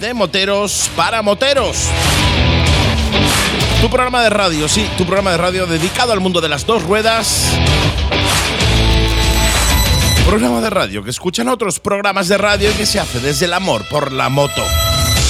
De 0.00 0.12
moteros 0.12 0.90
para 0.96 1.22
moteros. 1.22 1.88
Tu 3.80 3.88
programa 3.88 4.22
de 4.22 4.30
radio, 4.30 4.68
sí, 4.68 4.88
tu 4.96 5.04
programa 5.04 5.30
de 5.30 5.36
radio 5.36 5.66
dedicado 5.66 6.12
al 6.12 6.20
mundo 6.20 6.40
de 6.40 6.48
las 6.48 6.66
dos 6.66 6.82
ruedas. 6.82 7.44
Programa 10.26 10.60
de 10.60 10.70
radio 10.70 11.04
que 11.04 11.10
escuchan 11.10 11.48
otros 11.48 11.80
programas 11.80 12.28
de 12.28 12.38
radio 12.38 12.70
y 12.70 12.74
que 12.74 12.86
se 12.86 12.98
hace 12.98 13.20
desde 13.20 13.44
el 13.44 13.52
amor 13.52 13.86
por 13.88 14.12
la 14.12 14.28
moto. 14.28 14.64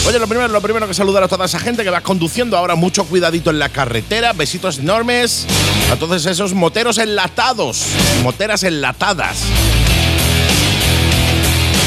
Oye, 0.06 0.18
lo 0.18 0.26
primero, 0.26 0.48
lo 0.48 0.60
primero 0.60 0.86
que 0.86 0.94
saludar 0.94 1.22
a 1.22 1.28
toda 1.28 1.46
esa 1.46 1.58
gente 1.58 1.82
que 1.82 1.90
va 1.90 2.00
conduciendo 2.00 2.56
ahora 2.56 2.74
mucho 2.74 3.04
cuidadito 3.04 3.50
en 3.50 3.58
la 3.58 3.70
carretera. 3.70 4.32
Besitos 4.32 4.78
enormes 4.78 5.46
a 5.90 5.96
todos 5.96 6.26
esos 6.26 6.54
moteros 6.54 6.98
enlatados, 6.98 7.86
moteras 8.22 8.62
enlatadas. 8.62 9.38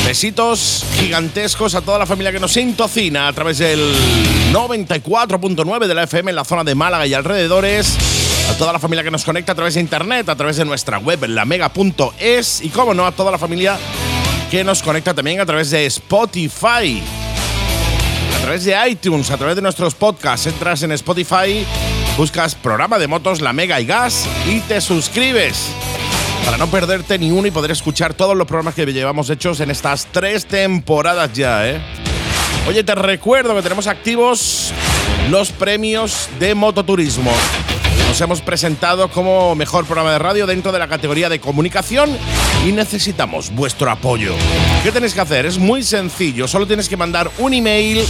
Besitos 0.08 0.86
gigantescos 0.98 1.76
a 1.76 1.82
toda 1.82 2.00
la 2.00 2.06
familia 2.06 2.32
que 2.32 2.40
nos 2.40 2.56
intocina 2.56 3.28
a 3.28 3.34
través 3.34 3.58
del 3.58 3.94
94.9 4.54 5.86
de 5.86 5.94
la 5.94 6.04
FM 6.04 6.32
en 6.32 6.36
la 6.38 6.46
zona 6.46 6.64
de 6.64 6.76
Málaga 6.76 7.06
y 7.06 7.14
alrededores. 7.14 7.98
A 8.50 8.54
toda 8.54 8.72
la 8.72 8.80
familia 8.80 9.04
que 9.04 9.12
nos 9.12 9.26
conecta 9.26 9.52
a 9.52 9.56
través 9.56 9.74
de 9.74 9.82
internet, 9.82 10.30
a 10.30 10.38
través 10.38 10.56
de 10.56 10.64
nuestra 10.64 10.98
web, 11.00 11.26
lamega.es. 11.28 12.62
Y 12.62 12.70
como 12.70 12.94
no, 12.94 13.06
a 13.06 13.12
toda 13.12 13.32
la 13.32 13.38
familia 13.38 13.78
que 14.50 14.64
nos 14.64 14.82
conecta 14.82 15.14
también 15.14 15.42
a 15.42 15.46
través 15.46 15.72
de 15.72 15.86
Spotify 15.88 17.04
a 18.34 18.40
través 18.40 18.64
de 18.64 18.90
iTunes, 18.90 19.30
a 19.30 19.38
través 19.38 19.58
de 19.58 19.62
nuestros 19.62 19.94
podcasts. 19.94 20.48
Entras 20.48 20.84
en 20.84 20.94
Spotify, 20.94 21.66
buscas 22.16 22.56
programa 22.56 22.98
de 22.98 23.08
motos 23.08 23.42
La 23.42 23.52
Mega 23.52 23.82
y 23.82 23.86
Gas 23.86 24.26
y 24.50 24.62
te 24.62 24.80
suscribes 24.80 25.70
para 26.48 26.58
no 26.58 26.72
perderte 26.72 27.20
ni 27.20 27.30
uno 27.30 27.46
y 27.46 27.52
poder 27.52 27.72
escuchar 27.72 28.14
todos 28.14 28.34
los 28.34 28.48
programas 28.48 28.74
que 28.74 28.86
llevamos 28.86 29.30
hechos 29.30 29.60
en 29.60 29.70
estas 29.70 30.08
tres 30.14 30.46
temporadas 30.46 31.34
ya, 31.34 31.68
¿eh? 31.68 31.82
Oye, 32.70 32.86
te 32.86 32.96
recuerdo 32.96 33.54
que 33.54 33.62
tenemos 33.62 33.86
activos 33.86 34.72
los 35.30 35.52
premios 35.52 36.30
de 36.40 36.56
mototurismo. 36.56 37.34
Nos 38.08 38.22
hemos 38.22 38.40
presentado 38.40 39.10
como 39.10 39.56
mejor 39.56 39.84
programa 39.84 40.14
de 40.14 40.20
radio 40.20 40.48
dentro 40.48 40.72
de 40.72 40.80
la 40.80 40.88
categoría 40.88 41.28
de 41.28 41.42
comunicación 41.42 42.18
y 42.66 42.72
necesitamos 42.72 43.54
vuestro 43.54 43.92
apoyo. 43.92 44.34
¿Qué 44.84 44.94
tenéis 44.94 45.14
que 45.14 45.20
hacer? 45.20 45.46
Es 45.46 45.58
muy 45.58 45.84
sencillo, 45.84 46.48
solo 46.48 46.66
tienes 46.66 46.88
que 46.88 46.96
mandar 46.96 47.30
un 47.40 47.54
email 47.56 48.06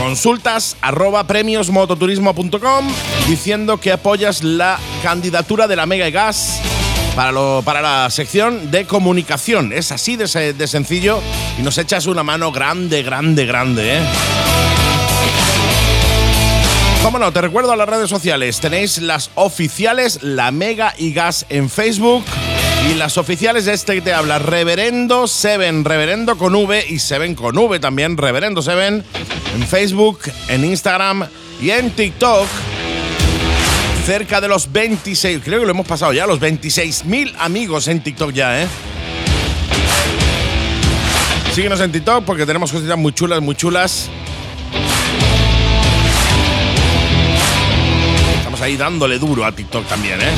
Consultas 0.00 0.76
arroba 0.82 1.24
premiosmototurismo.com 1.26 2.86
diciendo 3.26 3.78
que 3.80 3.90
apoyas 3.92 4.42
la 4.44 4.78
candidatura 5.02 5.66
de 5.66 5.76
la 5.76 5.86
Mega 5.86 6.06
y 6.06 6.12
Gas 6.12 6.60
para, 7.16 7.32
lo, 7.32 7.62
para 7.64 7.80
la 7.80 8.10
sección 8.10 8.70
de 8.70 8.84
comunicación. 8.84 9.72
Es 9.72 9.90
así 9.90 10.16
de, 10.16 10.28
se- 10.28 10.52
de 10.52 10.68
sencillo 10.68 11.20
y 11.58 11.62
nos 11.62 11.78
echas 11.78 12.04
una 12.06 12.22
mano 12.22 12.52
grande, 12.52 13.02
grande, 13.02 13.46
grande, 13.46 13.96
¿eh? 13.96 14.00
Cómo 17.04 17.18
no, 17.18 17.30
te 17.32 17.42
recuerdo 17.42 17.70
a 17.70 17.76
las 17.76 17.86
redes 17.86 18.08
sociales. 18.08 18.60
Tenéis 18.60 18.96
las 18.96 19.30
oficiales 19.34 20.22
La 20.22 20.50
Mega 20.50 20.94
y 20.96 21.12
Gas 21.12 21.44
en 21.50 21.68
Facebook 21.68 22.24
y 22.90 22.94
las 22.94 23.18
oficiales 23.18 23.66
de 23.66 23.74
este 23.74 23.96
que 23.96 24.00
te 24.00 24.14
habla, 24.14 24.38
Reverendo 24.38 25.26
Seven, 25.26 25.84
Reverendo 25.84 26.38
con 26.38 26.54
V 26.54 26.82
y 26.88 26.98
Seven 26.98 27.34
con 27.34 27.58
V 27.58 27.78
también, 27.78 28.16
Reverendo 28.16 28.62
Seven 28.62 29.04
en 29.54 29.66
Facebook, 29.66 30.20
en 30.48 30.64
Instagram 30.64 31.28
y 31.60 31.72
en 31.72 31.90
TikTok. 31.90 32.46
Cerca 34.06 34.40
de 34.40 34.48
los 34.48 34.72
26, 34.72 35.42
creo 35.44 35.60
que 35.60 35.66
lo 35.66 35.72
hemos 35.72 35.86
pasado 35.86 36.14
ya, 36.14 36.26
los 36.26 36.40
26.000 36.40 37.34
amigos 37.38 37.86
en 37.88 38.02
TikTok 38.02 38.32
ya, 38.32 38.62
¿eh? 38.62 38.66
Síguenos 41.52 41.80
en 41.80 41.92
TikTok 41.92 42.24
porque 42.24 42.46
tenemos 42.46 42.72
cositas 42.72 42.96
muy 42.96 43.12
chulas, 43.12 43.42
muy 43.42 43.54
chulas. 43.54 44.08
Ahí 48.64 48.76
dándole 48.78 49.18
duro 49.18 49.44
a 49.44 49.52
TikTok 49.52 49.86
también, 49.86 50.18
¿eh? 50.22 50.32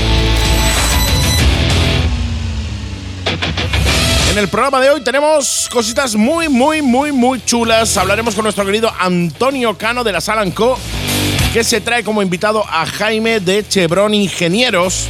En 4.32 4.38
el 4.38 4.48
programa 4.48 4.80
de 4.80 4.90
hoy 4.90 5.00
tenemos 5.02 5.68
cositas 5.72 6.16
muy, 6.16 6.48
muy, 6.48 6.82
muy, 6.82 7.12
muy 7.12 7.42
chulas. 7.44 7.96
Hablaremos 7.96 8.34
con 8.34 8.42
nuestro 8.42 8.66
querido 8.66 8.92
Antonio 8.98 9.78
Cano 9.78 10.02
de 10.02 10.12
la 10.12 10.20
Salanco, 10.20 10.76
que 11.52 11.62
se 11.62 11.80
trae 11.80 12.02
como 12.02 12.20
invitado 12.20 12.64
a 12.68 12.84
Jaime 12.84 13.38
de 13.38 13.66
Chevron 13.66 14.12
Ingenieros, 14.12 15.06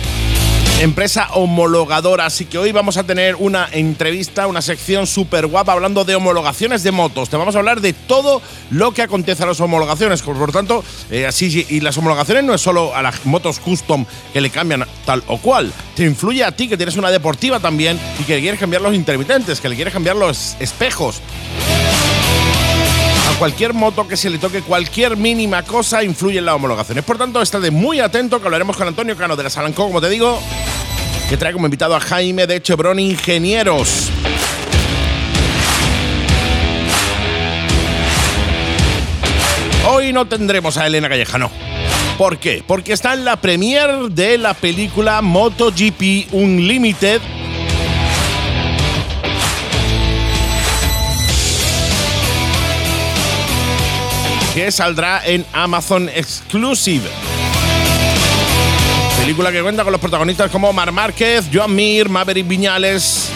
empresa 0.81 1.28
homologadora. 1.32 2.26
Así 2.26 2.44
que 2.44 2.59
hoy 2.59 2.72
vamos 2.72 2.97
a 2.97 3.04
tener 3.04 3.37
una 3.37 3.69
entrevista, 3.72 4.47
una 4.47 4.62
sección 4.62 5.06
súper 5.06 5.47
guapa 5.47 5.72
hablando 5.72 6.04
de 6.04 6.14
homologaciones 6.14 6.82
de 6.82 6.92
motos. 6.92 7.28
Te 7.28 7.37
vamos 7.37 7.54
a 7.56 7.59
hablar 7.59 7.81
de 7.81 7.92
todo 7.92 8.42
lo 8.70 8.92
que 8.92 9.03
acontece 9.03 9.42
a 9.42 9.47
las 9.47 9.60
homologaciones. 9.60 10.22
Por 10.22 10.53
tanto, 10.53 10.84
eh, 11.10 11.26
así 11.26 11.66
y 11.69 11.81
las 11.81 11.97
homologaciones 11.97 12.44
no 12.44 12.54
es 12.54 12.60
solo 12.60 12.94
a 12.94 13.03
las 13.03 13.25
motos 13.25 13.59
custom 13.59 14.04
que 14.32 14.41
le 14.41 14.50
cambian 14.50 14.84
tal 15.04 15.22
o 15.28 15.38
cual. 15.38 15.72
Te 15.94 16.04
influye 16.04 16.44
a 16.44 16.53
ti 16.53 16.69
que 16.69 16.76
tienes 16.76 16.97
una 16.97 17.10
deportiva 17.10 17.60
también 17.60 17.98
y 18.20 18.25
que 18.25 18.34
le 18.34 18.41
quieres 18.41 18.60
cambiar 18.60 18.82
los 18.82 18.94
intermitentes, 18.94 19.60
que 19.60 19.69
le 19.69 19.76
quieres 19.76 19.94
cambiar 19.94 20.16
los 20.16 20.56
espejos. 20.60 21.22
A 23.28 23.38
cualquier 23.38 23.75
moto 23.75 24.06
que 24.06 24.16
se 24.16 24.31
le 24.31 24.38
toque 24.38 24.62
cualquier 24.62 25.16
mínima 25.16 25.62
cosa 25.62 26.03
influye 26.03 26.38
en 26.38 26.47
las 26.47 26.54
homologaciones. 26.54 27.04
Por 27.04 27.19
tanto, 27.19 27.42
estate 27.42 27.70
muy 27.70 28.00
atento 28.00 28.41
que 28.41 28.47
hablaremos 28.47 28.76
con 28.76 28.86
Antonio 28.86 29.16
Cano 29.16 29.36
de 29.36 29.42
la 29.42 29.50
Salancó, 29.50 29.86
como 29.86 30.00
te 30.00 30.09
digo, 30.09 30.41
que 31.28 31.37
trae 31.37 31.53
como 31.53 31.66
invitado 31.66 31.97
a 31.97 32.00
Jaime 32.00 32.47
de 32.47 32.62
Chevron 32.62 32.98
Ingenieros. 32.98 34.10
Hoy 39.88 40.12
no 40.12 40.26
tendremos 40.26 40.76
a 40.76 40.86
Elena 40.86 41.09
Calleja, 41.09 41.38
no. 41.38 41.50
¿Por 42.16 42.38
qué? 42.38 42.62
Porque 42.66 42.92
está 42.92 43.15
en 43.15 43.25
la 43.25 43.36
premier 43.36 43.91
de 44.10 44.38
la 44.38 44.54
película 44.54 45.20
MotoGP 45.20 46.32
Unlimited. 46.32 47.21
Que 54.54 54.71
saldrá 54.71 55.27
en 55.27 55.45
Amazon 55.53 56.09
Exclusive. 56.09 57.10
Película 59.18 59.51
que 59.51 59.63
cuenta 59.63 59.83
con 59.83 59.92
los 59.92 60.01
protagonistas 60.01 60.51
como 60.51 60.72
Mar 60.72 60.92
Márquez, 60.92 61.47
Joan 61.53 61.74
Mir, 61.74 62.09
Maverick 62.09 62.47
Viñales, 62.47 63.30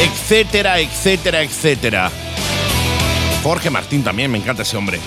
etcétera, 0.00 0.80
etcétera, 0.80 1.42
etcétera. 1.42 2.10
Jorge 3.42 3.70
Martín 3.70 4.02
también, 4.04 4.30
me 4.30 4.38
encanta 4.38 4.62
ese 4.62 4.76
hombre. 4.76 4.98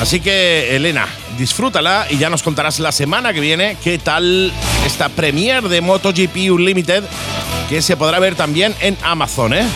Así 0.00 0.20
que, 0.20 0.76
Elena, 0.76 1.06
disfrútala 1.38 2.06
y 2.10 2.18
ya 2.18 2.28
nos 2.28 2.42
contarás 2.42 2.80
la 2.80 2.92
semana 2.92 3.32
que 3.32 3.40
viene 3.40 3.76
qué 3.82 3.98
tal 3.98 4.52
esta 4.86 5.08
premier 5.08 5.68
de 5.68 5.80
MotoGP 5.80 6.50
Unlimited 6.50 7.04
que 7.68 7.80
se 7.80 7.96
podrá 7.96 8.18
ver 8.18 8.34
también 8.34 8.74
en 8.80 8.96
Amazon, 9.02 9.54
¿eh? 9.54 9.66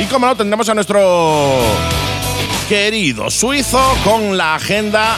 Y 0.00 0.04
como 0.06 0.26
no, 0.26 0.36
tendremos 0.36 0.68
a 0.68 0.74
nuestro 0.74 1.60
querido 2.68 3.30
suizo 3.30 3.80
con 4.04 4.36
la 4.36 4.54
agenda. 4.54 5.16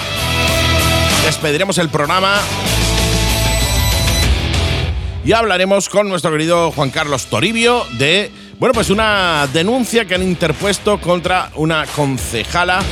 Despediremos 1.25 1.79
el 1.79 1.89
programa 1.89 2.41
y 5.25 5.33
hablaremos 5.33 5.89
con 5.89 6.09
nuestro 6.09 6.31
querido 6.33 6.73
Juan 6.73 6.91
Carlos 6.91 7.27
Toribio 7.27 7.85
de, 7.99 8.31
bueno, 8.59 8.73
pues 8.73 8.91
una 8.91 9.47
denuncia 9.53 10.07
que 10.07 10.15
han 10.15 10.23
interpuesto 10.23 11.01
contra 11.01 11.51
una 11.55 11.87
concejala 11.87 12.83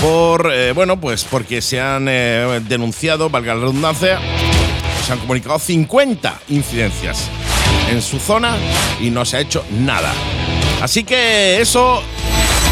por, 0.00 0.50
eh, 0.52 0.72
bueno, 0.72 0.98
pues 0.98 1.24
porque 1.24 1.60
se 1.60 1.78
han 1.78 2.06
eh, 2.08 2.60
denunciado, 2.66 3.28
valga 3.28 3.54
la 3.54 3.60
redundancia, 3.60 4.18
se 5.06 5.12
han 5.12 5.18
comunicado 5.18 5.58
50 5.58 6.40
incidencias 6.48 7.28
en 7.90 8.00
su 8.00 8.18
zona 8.18 8.56
y 8.98 9.10
no 9.10 9.24
se 9.26 9.36
ha 9.36 9.40
hecho 9.40 9.64
nada. 9.70 10.12
Así 10.80 11.04
que 11.04 11.60
eso 11.60 12.02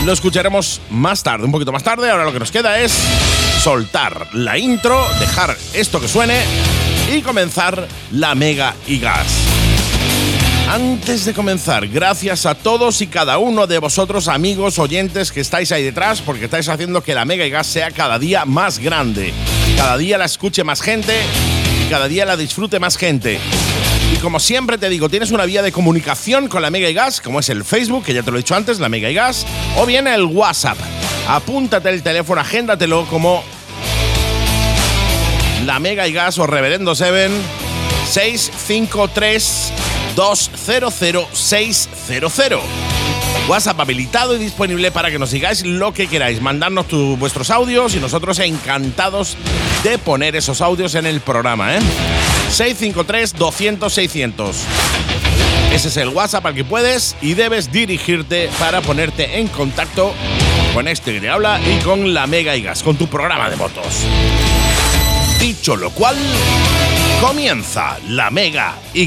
lo 0.04 0.12
escucharemos 0.12 0.80
más 0.90 1.22
tarde, 1.22 1.44
un 1.44 1.52
poquito 1.52 1.72
más 1.72 1.82
tarde. 1.82 2.10
Ahora 2.10 2.24
lo 2.24 2.32
que 2.32 2.38
nos 2.38 2.50
queda 2.50 2.80
es 2.80 2.92
soltar 3.62 4.28
la 4.32 4.58
intro, 4.58 5.06
dejar 5.20 5.56
esto 5.74 6.00
que 6.00 6.08
suene 6.08 6.40
y 7.12 7.22
comenzar 7.22 7.86
la 8.12 8.34
Mega 8.34 8.74
y 8.86 8.98
Gas. 8.98 9.26
Antes 10.70 11.24
de 11.24 11.32
comenzar, 11.32 11.88
gracias 11.88 12.44
a 12.44 12.54
todos 12.54 13.00
y 13.00 13.06
cada 13.06 13.38
uno 13.38 13.66
de 13.66 13.78
vosotros, 13.78 14.28
amigos, 14.28 14.78
oyentes 14.78 15.32
que 15.32 15.40
estáis 15.40 15.72
ahí 15.72 15.82
detrás, 15.82 16.20
porque 16.20 16.44
estáis 16.44 16.68
haciendo 16.68 17.02
que 17.02 17.14
la 17.14 17.24
Mega 17.24 17.46
y 17.46 17.50
Gas 17.50 17.66
sea 17.66 17.90
cada 17.90 18.18
día 18.18 18.44
más 18.44 18.78
grande. 18.78 19.32
Cada 19.76 19.96
día 19.96 20.18
la 20.18 20.26
escuche 20.26 20.64
más 20.64 20.82
gente 20.82 21.14
y 21.82 21.88
cada 21.88 22.06
día 22.06 22.26
la 22.26 22.36
disfrute 22.36 22.78
más 22.78 22.98
gente. 22.98 23.40
Y 24.12 24.16
como 24.16 24.40
siempre 24.40 24.78
te 24.78 24.88
digo, 24.88 25.08
tienes 25.08 25.30
una 25.30 25.44
vía 25.44 25.62
de 25.62 25.72
comunicación 25.72 26.48
con 26.48 26.62
la 26.62 26.70
Mega 26.70 26.88
y 26.88 26.94
Gas, 26.94 27.20
como 27.20 27.40
es 27.40 27.48
el 27.48 27.64
Facebook, 27.64 28.04
que 28.04 28.14
ya 28.14 28.22
te 28.22 28.30
lo 28.30 28.36
he 28.36 28.40
dicho 28.40 28.54
antes, 28.54 28.80
la 28.80 28.88
Mega 28.88 29.10
y 29.10 29.14
Gas, 29.14 29.46
o 29.76 29.86
bien 29.86 30.06
el 30.06 30.24
WhatsApp. 30.24 30.78
Apúntate 31.28 31.90
el 31.90 32.02
teléfono, 32.02 32.40
agéndatelo 32.40 33.06
como 33.06 33.44
la 35.66 35.78
Mega 35.78 36.08
y 36.08 36.12
Gas 36.12 36.38
o 36.38 36.46
Reverendo 36.46 36.94
Seven 36.94 37.32
653 38.10 39.72
200 40.16 40.94
600. 41.32 42.60
WhatsApp 43.48 43.80
habilitado 43.80 44.36
y 44.36 44.38
disponible 44.38 44.90
para 44.90 45.10
que 45.10 45.18
nos 45.18 45.30
sigáis 45.30 45.64
lo 45.64 45.92
que 45.92 46.06
queráis. 46.06 46.40
Mandarnos 46.42 46.86
vuestros 47.18 47.50
audios 47.50 47.94
y 47.94 48.00
nosotros 48.00 48.38
encantados 48.40 49.36
de 49.84 49.98
poner 49.98 50.36
esos 50.36 50.60
audios 50.60 50.94
en 50.94 51.06
el 51.06 51.20
programa. 51.20 51.76
¿eh? 51.76 51.80
653-200-600. 52.50 54.54
Ese 55.72 55.88
es 55.88 55.96
el 55.98 56.08
WhatsApp 56.08 56.46
al 56.46 56.54
que 56.54 56.64
puedes 56.64 57.14
y 57.20 57.34
debes 57.34 57.70
dirigirte 57.70 58.48
para 58.58 58.80
ponerte 58.80 59.38
en 59.38 59.48
contacto 59.48 60.14
con 60.74 60.88
este 60.88 61.12
que 61.12 61.20
te 61.20 61.28
habla 61.28 61.60
y 61.60 61.78
con 61.82 62.14
la 62.14 62.26
Mega 62.26 62.56
y 62.56 62.62
Gas, 62.62 62.82
con 62.82 62.96
tu 62.96 63.06
programa 63.06 63.50
de 63.50 63.56
motos. 63.56 63.84
Dicho 65.38 65.76
lo 65.76 65.90
cual, 65.90 66.16
comienza 67.20 67.98
la 68.08 68.30
Mega 68.30 68.76
y 68.94 69.06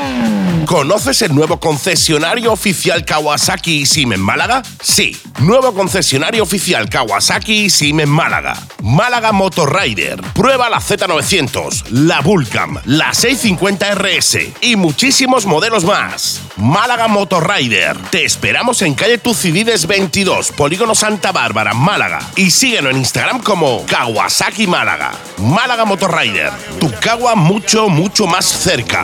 ¿Conoces 0.71 1.21
el 1.21 1.35
nuevo 1.35 1.59
concesionario 1.59 2.53
oficial 2.53 3.03
Kawasaki 3.03 3.85
SIM 3.85 4.13
en 4.13 4.21
Málaga? 4.21 4.63
Sí, 4.81 5.19
nuevo 5.41 5.73
concesionario 5.73 6.43
oficial 6.43 6.87
Kawasaki 6.87 7.69
SIM 7.69 7.99
en 7.99 8.09
Málaga. 8.09 8.55
Málaga 8.81 9.33
Motor 9.33 9.77
Rider. 9.81 10.21
Prueba 10.33 10.69
la 10.69 10.79
Z900, 10.79 11.89
la 11.89 12.21
Vulcam, 12.21 12.77
la 12.85 13.13
650 13.13 13.95
RS 13.95 14.37
y 14.61 14.77
muchísimos 14.77 15.45
modelos 15.45 15.83
más. 15.83 16.39
Málaga 16.55 17.09
Motor 17.09 17.53
Rider. 17.53 17.97
Te 18.09 18.23
esperamos 18.23 18.81
en 18.81 18.93
calle 18.93 19.17
Tucidides 19.17 19.87
22, 19.87 20.53
Polígono 20.53 20.95
Santa 20.95 21.33
Bárbara, 21.33 21.73
Málaga. 21.73 22.21
Y 22.37 22.49
síguenos 22.49 22.91
en 22.91 22.99
Instagram 22.99 23.41
como 23.41 23.85
Kawasaki 23.87 24.67
Málaga. 24.67 25.11
Málaga 25.37 25.83
Motor 25.83 26.17
Rider. 26.17 26.53
Tu 26.79 26.89
Kawa 27.01 27.35
mucho, 27.35 27.89
mucho 27.89 28.25
más 28.25 28.45
cerca. 28.45 29.03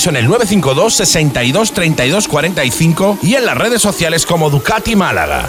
en 0.07 0.15
el 0.15 0.25
952 0.25 0.93
62 0.93 1.73
32 1.73 2.27
45 2.27 3.19
y 3.21 3.35
en 3.35 3.45
las 3.45 3.57
redes 3.57 3.81
sociales 3.81 4.25
como 4.25 4.49
Ducati 4.49 4.95
Málaga. 4.95 5.47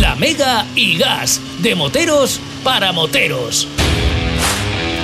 La 0.00 0.14
Mega 0.14 0.66
y 0.74 0.96
Gas, 0.96 1.40
de 1.58 1.74
moteros 1.74 2.40
para 2.64 2.92
moteros. 2.92 3.68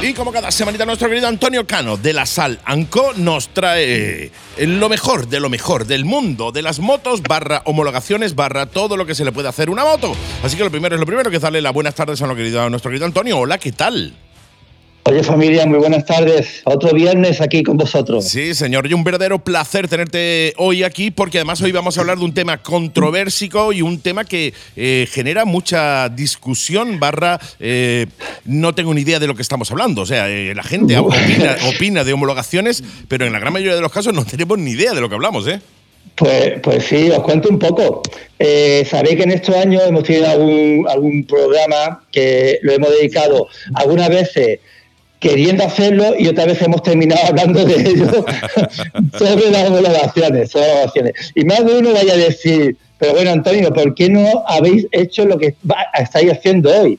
Y 0.02 0.14
como 0.14 0.30
cada 0.30 0.50
semanita 0.50 0.86
nuestro 0.86 1.08
querido 1.08 1.26
Antonio 1.26 1.66
Cano 1.66 1.96
de 1.96 2.12
la 2.12 2.26
Sal 2.26 2.60
Anco 2.64 3.12
nos 3.16 3.48
trae 3.48 4.30
lo 4.58 4.88
mejor 4.88 5.26
de 5.26 5.40
lo 5.40 5.48
mejor 5.48 5.86
del 5.86 6.04
mundo 6.04 6.52
de 6.52 6.62
las 6.62 6.78
motos, 6.78 7.22
barra 7.22 7.62
homologaciones, 7.64 8.34
barra 8.34 8.66
todo 8.66 8.96
lo 8.96 9.06
que 9.06 9.14
se 9.14 9.24
le 9.24 9.32
puede 9.32 9.48
hacer 9.48 9.68
a 9.68 9.72
una 9.72 9.84
moto. 9.84 10.14
Así 10.42 10.56
que 10.56 10.64
lo 10.64 10.70
primero 10.70 10.94
es 10.94 11.00
lo 11.00 11.06
primero, 11.06 11.30
que 11.30 11.38
darle 11.38 11.60
las 11.60 11.72
buenas 11.72 11.94
tardes 11.94 12.22
a, 12.22 12.34
querido, 12.34 12.62
a 12.62 12.70
nuestro 12.70 12.90
querido 12.90 13.06
Antonio. 13.06 13.38
Hola, 13.38 13.58
¿qué 13.58 13.72
tal? 13.72 14.14
Oye 15.08 15.22
familia, 15.22 15.64
muy 15.66 15.78
buenas 15.78 16.04
tardes. 16.04 16.62
Otro 16.64 16.92
viernes 16.92 17.40
aquí 17.40 17.62
con 17.62 17.76
vosotros. 17.76 18.24
Sí, 18.24 18.54
señor, 18.54 18.90
y 18.90 18.92
un 18.92 19.04
verdadero 19.04 19.38
placer 19.38 19.86
tenerte 19.86 20.52
hoy 20.56 20.82
aquí 20.82 21.12
porque 21.12 21.38
además 21.38 21.62
hoy 21.62 21.70
vamos 21.70 21.96
a 21.96 22.00
hablar 22.00 22.18
de 22.18 22.24
un 22.24 22.34
tema 22.34 22.60
controversico 22.60 23.72
y 23.72 23.82
un 23.82 24.00
tema 24.00 24.24
que 24.24 24.52
eh, 24.74 25.06
genera 25.08 25.44
mucha 25.44 26.08
discusión 26.08 26.98
barra 26.98 27.38
eh, 27.60 28.06
no 28.46 28.74
tengo 28.74 28.92
ni 28.94 29.02
idea 29.02 29.20
de 29.20 29.28
lo 29.28 29.36
que 29.36 29.42
estamos 29.42 29.70
hablando. 29.70 30.02
O 30.02 30.06
sea, 30.06 30.28
eh, 30.28 30.52
la 30.56 30.64
gente 30.64 30.98
opina, 30.98 31.56
opina, 31.68 32.02
de 32.02 32.12
homologaciones, 32.12 32.82
pero 33.06 33.26
en 33.26 33.32
la 33.32 33.38
gran 33.38 33.52
mayoría 33.52 33.76
de 33.76 33.82
los 33.82 33.92
casos 33.92 34.12
no 34.12 34.24
tenemos 34.24 34.58
ni 34.58 34.72
idea 34.72 34.92
de 34.92 35.00
lo 35.00 35.08
que 35.08 35.14
hablamos, 35.14 35.46
¿eh? 35.46 35.60
Pues, 36.16 36.54
pues 36.64 36.84
sí, 36.84 37.10
os 37.12 37.20
cuento 37.20 37.48
un 37.48 37.60
poco. 37.60 38.02
Sabéis 38.38 39.16
que 39.16 39.22
en 39.22 39.30
estos 39.30 39.54
años 39.54 39.84
hemos 39.86 40.02
tenido 40.02 40.28
algún, 40.28 40.84
algún 40.88 41.24
programa 41.24 42.02
que 42.10 42.58
lo 42.62 42.72
hemos 42.72 42.90
dedicado 42.90 43.46
algunas 43.74 44.08
veces 44.08 44.58
queriendo 45.26 45.64
hacerlo 45.64 46.14
y 46.16 46.28
otra 46.28 46.46
vez 46.46 46.62
hemos 46.62 46.82
terminado 46.82 47.20
hablando 47.28 47.64
de 47.64 47.74
ello 47.74 48.24
sobre 49.18 49.50
las 49.50 49.68
homologaciones, 49.68 50.52
Y 51.34 51.44
más 51.44 51.64
de 51.64 51.78
uno 51.78 51.92
vaya 51.92 52.14
a 52.14 52.16
decir, 52.16 52.76
pero 52.98 53.14
bueno, 53.14 53.32
Antonio, 53.32 53.72
¿por 53.72 53.94
qué 53.94 54.08
no 54.08 54.44
habéis 54.46 54.86
hecho 54.92 55.24
lo 55.24 55.36
que 55.36 55.54
estáis 55.98 56.30
haciendo 56.30 56.70
hoy? 56.80 56.98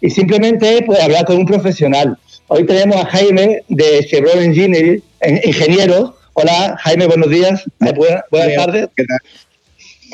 Y 0.00 0.10
simplemente 0.10 0.82
pues 0.86 1.00
hablar 1.00 1.26
con 1.26 1.36
un 1.36 1.46
profesional. 1.46 2.16
Hoy 2.48 2.64
tenemos 2.64 2.96
a 2.96 3.06
Jaime 3.06 3.62
de 3.68 4.06
Chevrolet 4.06 4.44
Engineering, 4.44 5.02
Ingenieros. 5.44 6.12
Hola, 6.32 6.76
Jaime, 6.80 7.06
buenos 7.06 7.28
días. 7.28 7.62
Buenas, 7.78 8.22
buenas 8.30 8.56
tardes. 8.56 8.88
¿Qué 8.96 9.04
tal? 9.04 9.18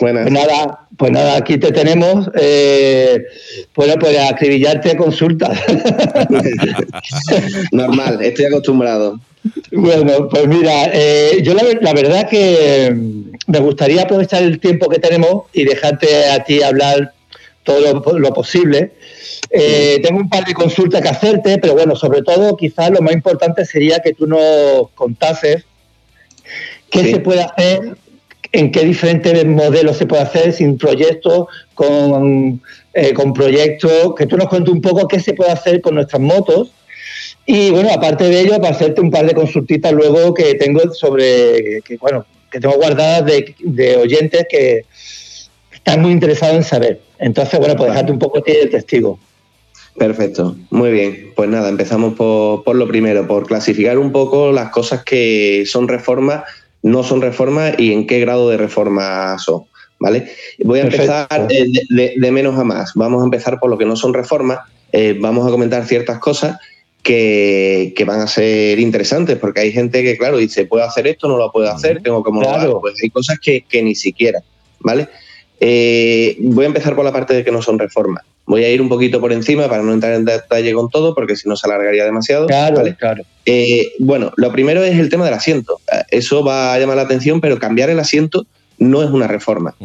Buenas. 0.00 0.22
Pues 0.22 0.32
nada, 0.32 0.86
pues 0.96 1.12
nada, 1.12 1.36
aquí 1.36 1.58
te 1.58 1.72
tenemos. 1.72 2.30
Eh, 2.38 3.24
bueno, 3.74 3.94
pues 3.98 4.18
acribillarte 4.18 4.96
consultas. 4.96 5.58
Normal, 7.72 8.22
estoy 8.22 8.46
acostumbrado. 8.46 9.20
Bueno, 9.72 10.28
pues 10.28 10.46
mira, 10.46 10.90
eh, 10.92 11.40
yo 11.42 11.54
la, 11.54 11.92
verdad 11.92 12.28
que 12.28 12.94
me 13.46 13.58
gustaría 13.58 14.02
aprovechar 14.02 14.42
el 14.42 14.60
tiempo 14.60 14.88
que 14.88 14.98
tenemos 14.98 15.44
y 15.52 15.64
dejarte 15.64 16.30
a 16.30 16.44
ti 16.44 16.62
hablar 16.62 17.12
todo 17.64 18.02
lo, 18.18 18.34
posible. 18.34 18.92
Eh, 19.50 20.00
tengo 20.02 20.20
un 20.20 20.28
par 20.28 20.44
de 20.44 20.54
consultas 20.54 21.02
que 21.02 21.08
hacerte, 21.08 21.58
pero 21.58 21.74
bueno, 21.74 21.96
sobre 21.96 22.22
todo 22.22 22.56
quizás 22.56 22.90
lo 22.90 23.02
más 23.02 23.14
importante 23.14 23.64
sería 23.64 24.00
que 24.00 24.14
tú 24.14 24.26
nos 24.26 24.90
contases 24.94 25.64
qué 26.90 27.10
se 27.10 27.20
puede 27.20 27.42
hacer 27.42 27.96
en 28.52 28.70
qué 28.70 28.84
diferentes 28.84 29.46
modelos 29.46 29.96
se 29.96 30.06
puede 30.06 30.22
hacer, 30.22 30.52
sin 30.52 30.76
proyectos, 30.76 31.46
con, 31.74 32.60
eh, 32.92 33.14
con 33.14 33.32
proyectos, 33.32 34.14
que 34.14 34.26
tú 34.26 34.36
nos 34.36 34.48
cuentes 34.48 34.72
un 34.72 34.82
poco 34.82 35.08
qué 35.08 35.20
se 35.20 35.32
puede 35.32 35.50
hacer 35.50 35.80
con 35.80 35.94
nuestras 35.94 36.20
motos. 36.20 36.70
Y 37.46 37.70
bueno, 37.70 37.90
aparte 37.92 38.24
de 38.24 38.40
ello, 38.40 38.56
para 38.60 38.74
hacerte 38.74 39.00
un 39.00 39.10
par 39.10 39.26
de 39.26 39.34
consultitas 39.34 39.92
luego 39.92 40.34
que 40.34 40.54
tengo 40.54 40.80
sobre, 40.92 41.80
que, 41.82 41.96
bueno, 41.96 42.26
que 42.50 42.60
tengo 42.60 42.74
guardadas 42.74 43.24
de, 43.24 43.96
oyentes 43.96 44.46
que 44.48 44.84
están 45.72 46.02
muy 46.02 46.12
interesados 46.12 46.56
en 46.56 46.64
saber. 46.64 47.00
Entonces, 47.18 47.58
bueno, 47.58 47.74
pues 47.74 47.90
dejarte 47.90 48.12
un 48.12 48.18
poco 48.18 48.42
el 48.44 48.70
testigo. 48.70 49.18
Perfecto, 49.96 50.56
muy 50.70 50.90
bien. 50.90 51.32
Pues 51.34 51.48
nada, 51.48 51.68
empezamos 51.68 52.14
por, 52.14 52.64
por, 52.64 52.76
lo 52.76 52.86
primero, 52.86 53.26
por 53.26 53.46
clasificar 53.46 53.98
un 53.98 54.12
poco 54.12 54.52
las 54.52 54.70
cosas 54.70 55.02
que 55.04 55.64
son 55.66 55.88
reformas 55.88 56.44
no 56.82 57.02
son 57.02 57.22
reformas 57.22 57.74
y 57.78 57.92
en 57.92 58.06
qué 58.06 58.20
grado 58.20 58.50
de 58.50 58.56
reforma 58.56 59.38
son. 59.38 59.64
¿vale? 60.02 60.32
Voy 60.64 60.80
a 60.80 60.82
empezar 60.82 61.28
eh, 61.48 61.66
de, 61.88 62.32
menos 62.32 62.58
a 62.58 62.64
más. 62.64 62.92
Vamos 62.94 63.22
a 63.22 63.24
empezar 63.24 63.60
por 63.60 63.70
lo 63.70 63.78
que 63.78 63.86
no 63.86 63.94
son 63.94 64.12
reformas. 64.12 64.58
Eh, 64.90 65.16
vamos 65.18 65.46
a 65.46 65.50
comentar 65.50 65.86
ciertas 65.86 66.18
cosas 66.18 66.58
que, 67.02 67.94
van 68.04 68.20
a 68.20 68.26
ser 68.26 68.80
interesantes, 68.80 69.38
porque 69.38 69.60
hay 69.60 69.72
gente 69.72 70.02
que, 70.02 70.18
claro, 70.18 70.38
dice, 70.38 70.66
puedo 70.66 70.84
hacer 70.84 71.06
esto, 71.06 71.28
no 71.28 71.36
lo 71.36 71.52
puedo 71.52 71.70
hacer, 71.70 72.02
tengo 72.02 72.22
que. 72.22 72.30
Pues 72.80 72.96
hay 73.00 73.10
cosas 73.10 73.38
que, 73.38 73.64
ni 73.82 73.94
siquiera, 73.94 74.40
¿vale? 74.80 75.08
Eh, 75.64 76.36
voy 76.40 76.64
a 76.64 76.66
empezar 76.66 76.96
por 76.96 77.04
la 77.04 77.12
parte 77.12 77.34
de 77.34 77.44
que 77.44 77.52
no 77.52 77.62
son 77.62 77.78
reformas. 77.78 78.24
Voy 78.46 78.64
a 78.64 78.68
ir 78.68 78.82
un 78.82 78.88
poquito 78.88 79.20
por 79.20 79.32
encima 79.32 79.68
para 79.68 79.80
no 79.84 79.92
entrar 79.92 80.12
en 80.14 80.24
detalle 80.24 80.72
con 80.72 80.90
todo, 80.90 81.14
porque 81.14 81.36
si 81.36 81.48
no 81.48 81.54
se 81.54 81.68
alargaría 81.68 82.04
demasiado. 82.04 82.48
Claro, 82.48 82.82
claro. 82.98 83.22
Eh, 83.46 83.92
bueno, 84.00 84.32
lo 84.34 84.50
primero 84.50 84.82
es 84.82 84.98
el 84.98 85.08
tema 85.08 85.24
del 85.24 85.34
asiento. 85.34 85.80
Eso 86.10 86.42
va 86.42 86.74
a 86.74 86.78
llamar 86.80 86.96
la 86.96 87.02
atención, 87.02 87.40
pero 87.40 87.60
cambiar 87.60 87.90
el 87.90 88.00
asiento 88.00 88.44
no 88.78 89.04
es 89.04 89.10
una 89.10 89.28
reforma. 89.28 89.76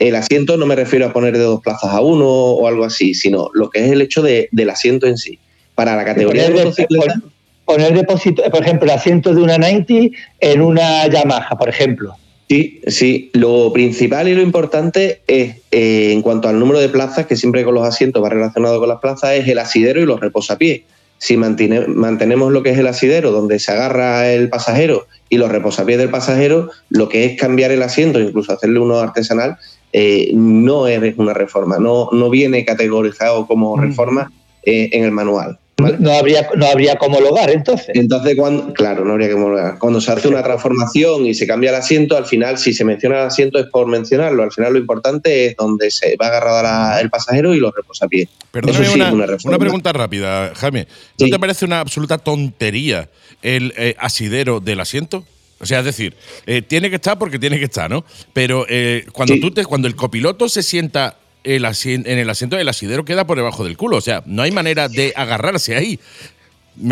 El 0.00 0.16
asiento 0.16 0.56
no 0.56 0.66
me 0.66 0.74
refiero 0.74 1.06
a 1.06 1.12
poner 1.12 1.38
de 1.38 1.44
dos 1.44 1.60
plazas 1.60 1.94
a 1.94 2.00
uno 2.00 2.26
o 2.26 2.66
algo 2.66 2.84
así, 2.84 3.14
sino 3.14 3.50
lo 3.54 3.70
que 3.70 3.84
es 3.84 3.92
el 3.92 4.02
hecho 4.02 4.22
del 4.22 4.70
asiento 4.70 5.06
en 5.06 5.16
sí 5.16 5.38
para 5.76 5.94
la 5.94 6.04
categoría 6.04 6.48
de 6.48 6.50
motocicleta. 6.50 7.20
Poner 7.64 7.94
depósito, 7.94 8.42
por 8.50 8.62
ejemplo, 8.62 8.86
el 8.86 8.98
asiento 8.98 9.32
de 9.32 9.42
una 9.42 9.56
90 9.56 9.94
en 10.40 10.60
una 10.60 11.06
Yamaha, 11.06 11.56
por 11.56 11.68
ejemplo. 11.68 12.16
Sí, 12.50 12.80
sí. 12.88 13.30
Lo 13.32 13.72
principal 13.72 14.26
y 14.26 14.34
lo 14.34 14.42
importante 14.42 15.20
es, 15.28 15.58
eh, 15.70 16.10
en 16.10 16.20
cuanto 16.20 16.48
al 16.48 16.58
número 16.58 16.80
de 16.80 16.88
plazas, 16.88 17.26
que 17.26 17.36
siempre 17.36 17.62
con 17.62 17.74
los 17.74 17.86
asientos 17.86 18.24
va 18.24 18.28
relacionado 18.28 18.80
con 18.80 18.88
las 18.88 18.98
plazas, 18.98 19.34
es 19.34 19.46
el 19.46 19.60
asidero 19.60 20.00
y 20.00 20.04
los 20.04 20.18
reposapiés. 20.18 20.80
Si 21.18 21.36
mantenemos 21.36 22.50
lo 22.50 22.64
que 22.64 22.70
es 22.70 22.78
el 22.78 22.88
asidero, 22.88 23.30
donde 23.30 23.60
se 23.60 23.70
agarra 23.70 24.32
el 24.32 24.48
pasajero, 24.48 25.06
y 25.28 25.36
los 25.36 25.48
reposapiés 25.48 25.96
del 25.96 26.10
pasajero, 26.10 26.70
lo 26.88 27.08
que 27.08 27.24
es 27.24 27.38
cambiar 27.38 27.70
el 27.70 27.84
asiento, 27.84 28.18
incluso 28.18 28.52
hacerle 28.52 28.80
uno 28.80 28.98
artesanal, 28.98 29.56
eh, 29.92 30.32
no 30.34 30.88
es 30.88 31.16
una 31.18 31.34
reforma, 31.34 31.78
no, 31.78 32.08
no 32.10 32.30
viene 32.30 32.64
categorizado 32.64 33.46
como 33.46 33.76
mm. 33.76 33.80
reforma 33.80 34.32
eh, 34.64 34.88
en 34.90 35.04
el 35.04 35.12
manual. 35.12 35.56
No, 35.98 36.12
habría, 36.12 36.48
no 36.54 36.66
habría 36.66 36.96
como 36.96 37.18
homologar 37.18 37.50
entonces. 37.50 37.90
Entonces, 37.94 38.36
cuando, 38.36 38.72
claro, 38.72 39.04
no 39.04 39.12
habría 39.12 39.28
que 39.28 39.34
homologar. 39.34 39.78
Cuando 39.78 40.00
se 40.00 40.12
hace 40.12 40.28
una 40.28 40.42
transformación 40.42 41.26
y 41.26 41.34
se 41.34 41.46
cambia 41.46 41.70
el 41.70 41.76
asiento, 41.76 42.16
al 42.16 42.26
final, 42.26 42.58
si 42.58 42.72
se 42.72 42.84
menciona 42.84 43.20
el 43.20 43.26
asiento 43.26 43.58
es 43.58 43.66
por 43.66 43.86
mencionarlo. 43.86 44.42
Al 44.42 44.52
final, 44.52 44.72
lo 44.72 44.78
importante 44.78 45.46
es 45.46 45.56
donde 45.56 45.90
se 45.90 46.16
va 46.16 46.28
agarrado 46.28 47.00
el 47.00 47.10
pasajero 47.10 47.54
y 47.54 47.60
los 47.60 47.74
reposapiés. 47.74 48.28
Perdóname 48.50 49.12
una, 49.44 49.58
pregunta 49.58 49.92
rápida, 49.92 50.52
Jaime. 50.54 50.86
¿No 51.18 51.28
te 51.28 51.38
parece 51.38 51.64
una 51.64 51.80
absoluta 51.80 52.18
tontería 52.18 53.08
el 53.42 53.72
eh, 53.76 53.94
asidero 53.98 54.60
del 54.60 54.80
asiento? 54.80 55.24
O 55.60 55.66
sea, 55.66 55.80
es 55.80 55.84
decir, 55.84 56.16
eh, 56.46 56.62
tiene 56.62 56.88
que 56.88 56.96
estar 56.96 57.18
porque 57.18 57.38
tiene 57.38 57.58
que 57.58 57.66
estar, 57.66 57.90
¿no? 57.90 58.04
Pero 58.32 58.64
eh, 58.68 59.04
cuando 59.12 59.38
tú 59.40 59.50
te, 59.50 59.64
cuando 59.64 59.88
el 59.88 59.94
copiloto 59.94 60.48
se 60.48 60.62
sienta 60.62 61.16
el 61.44 61.64
en 61.64 62.18
el 62.18 62.30
asiento 62.30 62.56
del 62.56 62.68
asidero 62.68 63.04
queda 63.04 63.26
por 63.26 63.36
debajo 63.36 63.64
del 63.64 63.76
culo. 63.76 63.96
O 63.96 64.00
sea, 64.00 64.22
no 64.26 64.42
hay 64.42 64.50
manera 64.50 64.88
de 64.88 65.12
agarrarse 65.16 65.76
ahí. 65.76 65.98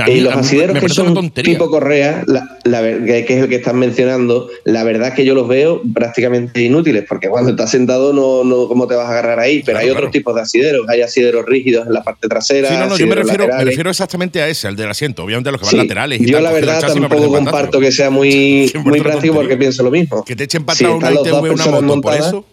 y 0.06 0.20
los 0.20 0.34
asideros 0.34 0.78
que 0.78 0.88
son 0.88 1.30
tipo 1.30 1.70
correa, 1.70 2.24
que 2.64 3.24
es 3.28 3.30
el 3.30 3.48
que 3.48 3.56
están 3.56 3.78
mencionando, 3.78 4.48
la 4.64 4.84
verdad 4.84 5.08
es 5.08 5.14
que 5.14 5.24
yo 5.24 5.34
los 5.34 5.48
veo 5.48 5.82
prácticamente 5.94 6.62
inútiles, 6.62 7.04
porque 7.08 7.28
cuando 7.28 7.50
estás 7.50 7.70
sentado 7.70 8.12
no, 8.12 8.44
no 8.44 8.68
cómo 8.68 8.86
te 8.86 8.94
vas 8.94 9.06
a 9.06 9.10
agarrar 9.10 9.38
ahí, 9.38 9.62
pero 9.64 9.78
hay 9.78 9.90
otros 9.90 10.10
tipos 10.10 10.34
de 10.34 10.42
asideros, 10.42 10.88
hay 10.88 11.02
asideros 11.02 11.44
rígidos 11.46 11.86
en 11.86 11.92
la 11.92 12.02
parte 12.02 12.28
trasera. 12.28 12.68
Sí, 12.68 12.74
no, 12.74 12.86
no, 12.86 12.96
yo 12.96 13.06
me 13.06 13.14
refiero, 13.14 13.90
exactamente 13.90 14.42
a 14.42 14.48
ese, 14.48 14.68
al 14.68 14.76
del 14.76 14.90
asiento, 14.90 15.24
obviamente 15.24 15.48
a 15.48 15.52
los 15.52 15.60
que 15.60 15.66
van 15.66 15.76
laterales. 15.76 16.20
yo 16.20 16.40
la 16.40 16.52
verdad 16.52 16.80
tampoco 16.80 17.32
comparto 17.32 17.80
que 17.80 17.92
sea 17.92 18.10
muy, 18.10 18.72
muy 18.84 19.00
práctico 19.00 19.34
porque 19.34 19.56
pienso 19.56 19.82
lo 19.82 19.90
mismo. 19.90 20.24
Que 20.24 20.36
te 20.36 20.44
echen 20.44 20.64
patada 20.64 20.94
una 20.94 21.12
ITV 21.12 21.52
una 21.52 21.66
moto 21.66 22.00
por 22.00 22.14
eso. 22.14 22.44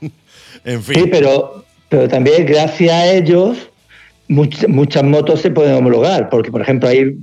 Sí, 0.68 1.04
pero, 1.10 1.64
pero 1.88 2.08
también 2.08 2.44
gracias 2.44 2.92
a 2.92 3.12
ellos 3.12 3.68
muchas 4.28 5.04
motos 5.04 5.40
se 5.40 5.50
pueden 5.50 5.74
homologar, 5.74 6.28
porque 6.28 6.50
por 6.50 6.60
ejemplo 6.60 6.88
ahí, 6.88 7.16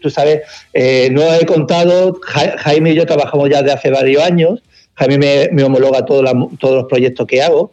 tú 0.00 0.10
sabes, 0.10 0.40
eh, 0.72 1.08
no 1.12 1.22
he 1.34 1.44
contado, 1.44 2.18
Jaime 2.22 2.92
y 2.92 2.94
yo 2.94 3.06
trabajamos 3.06 3.50
ya 3.50 3.62
de 3.62 3.72
hace 3.72 3.90
varios 3.90 4.22
años, 4.22 4.62
Jaime 4.94 5.50
me, 5.52 5.62
homologa 5.62 6.04
todos 6.06 6.24
los 6.24 6.84
proyectos 6.86 7.26
que 7.26 7.42
hago, 7.42 7.72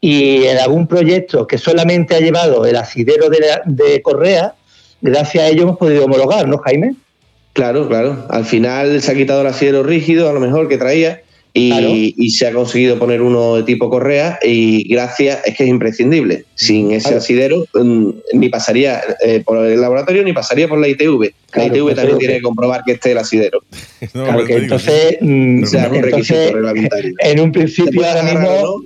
y 0.00 0.44
en 0.44 0.58
algún 0.58 0.86
proyecto 0.86 1.46
que 1.46 1.58
solamente 1.58 2.14
ha 2.14 2.20
llevado 2.20 2.64
el 2.64 2.76
asidero 2.76 3.28
de, 3.28 3.40
de 3.66 4.02
Correa, 4.02 4.54
gracias 5.00 5.44
a 5.44 5.48
ellos 5.48 5.62
hemos 5.62 5.78
podido 5.78 6.04
homologar, 6.04 6.46
¿no, 6.46 6.58
Jaime? 6.58 6.94
Claro, 7.52 7.88
claro. 7.88 8.26
Al 8.30 8.44
final 8.44 9.00
se 9.02 9.12
ha 9.12 9.14
quitado 9.14 9.42
el 9.42 9.48
asidero 9.48 9.82
rígido, 9.82 10.28
a 10.28 10.32
lo 10.32 10.40
mejor 10.40 10.68
que 10.68 10.78
traía, 10.78 11.22
y, 11.54 12.30
se 12.30 12.46
ha 12.46 12.52
conseguido 12.52 12.98
poner 12.98 13.20
uno 13.20 13.56
de 13.56 13.62
tipo 13.64 13.90
correa 13.90 14.38
y 14.42 14.88
gracias, 14.88 15.40
es 15.44 15.56
que 15.56 15.64
es 15.64 15.68
imprescindible. 15.68 16.44
Sin 16.54 16.92
ese 16.92 17.14
asidero 17.14 17.64
mm, 17.74 18.08
ni 18.34 18.48
pasaría 18.48 19.02
eh, 19.24 19.42
por 19.44 19.58
el 19.66 19.80
laboratorio 19.80 20.22
ni 20.22 20.32
pasaría 20.32 20.68
por 20.68 20.78
la 20.78 20.88
ITV. 20.88 21.32
la 21.54 21.66
ITV 21.66 21.94
también 21.94 22.18
tiene 22.18 22.34
que 22.36 22.42
comprobar 22.42 22.82
que 22.84 22.92
esté 22.92 23.12
el 23.12 23.18
asidero. 23.18 23.62
claro 24.12 24.44
que 24.44 24.54
entonces, 24.54 25.18
mm, 25.20 25.64
sea, 25.64 25.88
un 25.88 26.02
requisito 26.02 26.52
reglamentario. 26.52 27.14
En 27.22 27.40
un 27.40 27.52
principio 27.52 28.06
ahora 28.06 28.22
mismo... 28.22 28.82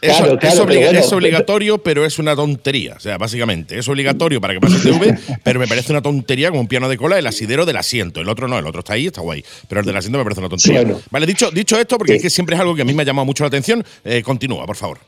Es, 0.00 1.12
obligatorio, 1.12 1.78
pero 1.78 2.04
es 2.04 2.18
una 2.18 2.34
tontería. 2.34 2.94
O 2.96 3.00
sea, 3.00 3.18
básicamente, 3.18 3.78
es 3.78 3.88
obligatorio 3.88 4.40
para 4.40 4.54
que 4.54 4.60
pase 4.60 4.76
el 4.76 4.82
TV, 4.82 5.18
pero 5.42 5.60
me 5.60 5.68
parece 5.68 5.92
una 5.92 6.02
tontería 6.02 6.48
como 6.48 6.62
un 6.62 6.68
piano 6.68 6.88
de 6.88 6.96
cola 6.96 7.18
el 7.18 7.26
asidero 7.26 7.66
del 7.66 7.76
asiento. 7.76 8.20
El 8.20 8.28
otro 8.28 8.48
no, 8.48 8.58
el 8.58 8.66
otro 8.66 8.80
está 8.80 8.94
ahí, 8.94 9.06
está 9.06 9.20
guay. 9.20 9.44
Pero 9.68 9.80
el 9.80 9.86
del 9.86 9.96
asiento 9.96 10.18
me 10.18 10.24
parece 10.24 10.40
una 10.40 10.48
tontería. 10.48 10.96
Vale, 11.10 11.26
dicho, 11.26 11.50
dicho 11.50 11.78
esto, 11.78 11.98
porque 11.98 12.16
es 12.16 12.22
que 12.22 12.30
siempre 12.30 12.54
es 12.54 12.60
algo 12.60 12.74
que 12.74 12.82
a 12.82 12.84
mí 12.84 12.94
me 12.94 13.02
ha 13.02 13.06
llamado 13.06 13.26
mucho 13.26 13.44
la 13.44 13.48
atención, 13.48 13.84
eh, 14.04 14.22
continúa, 14.22 14.64
por 14.66 14.76
favor. 14.76 14.98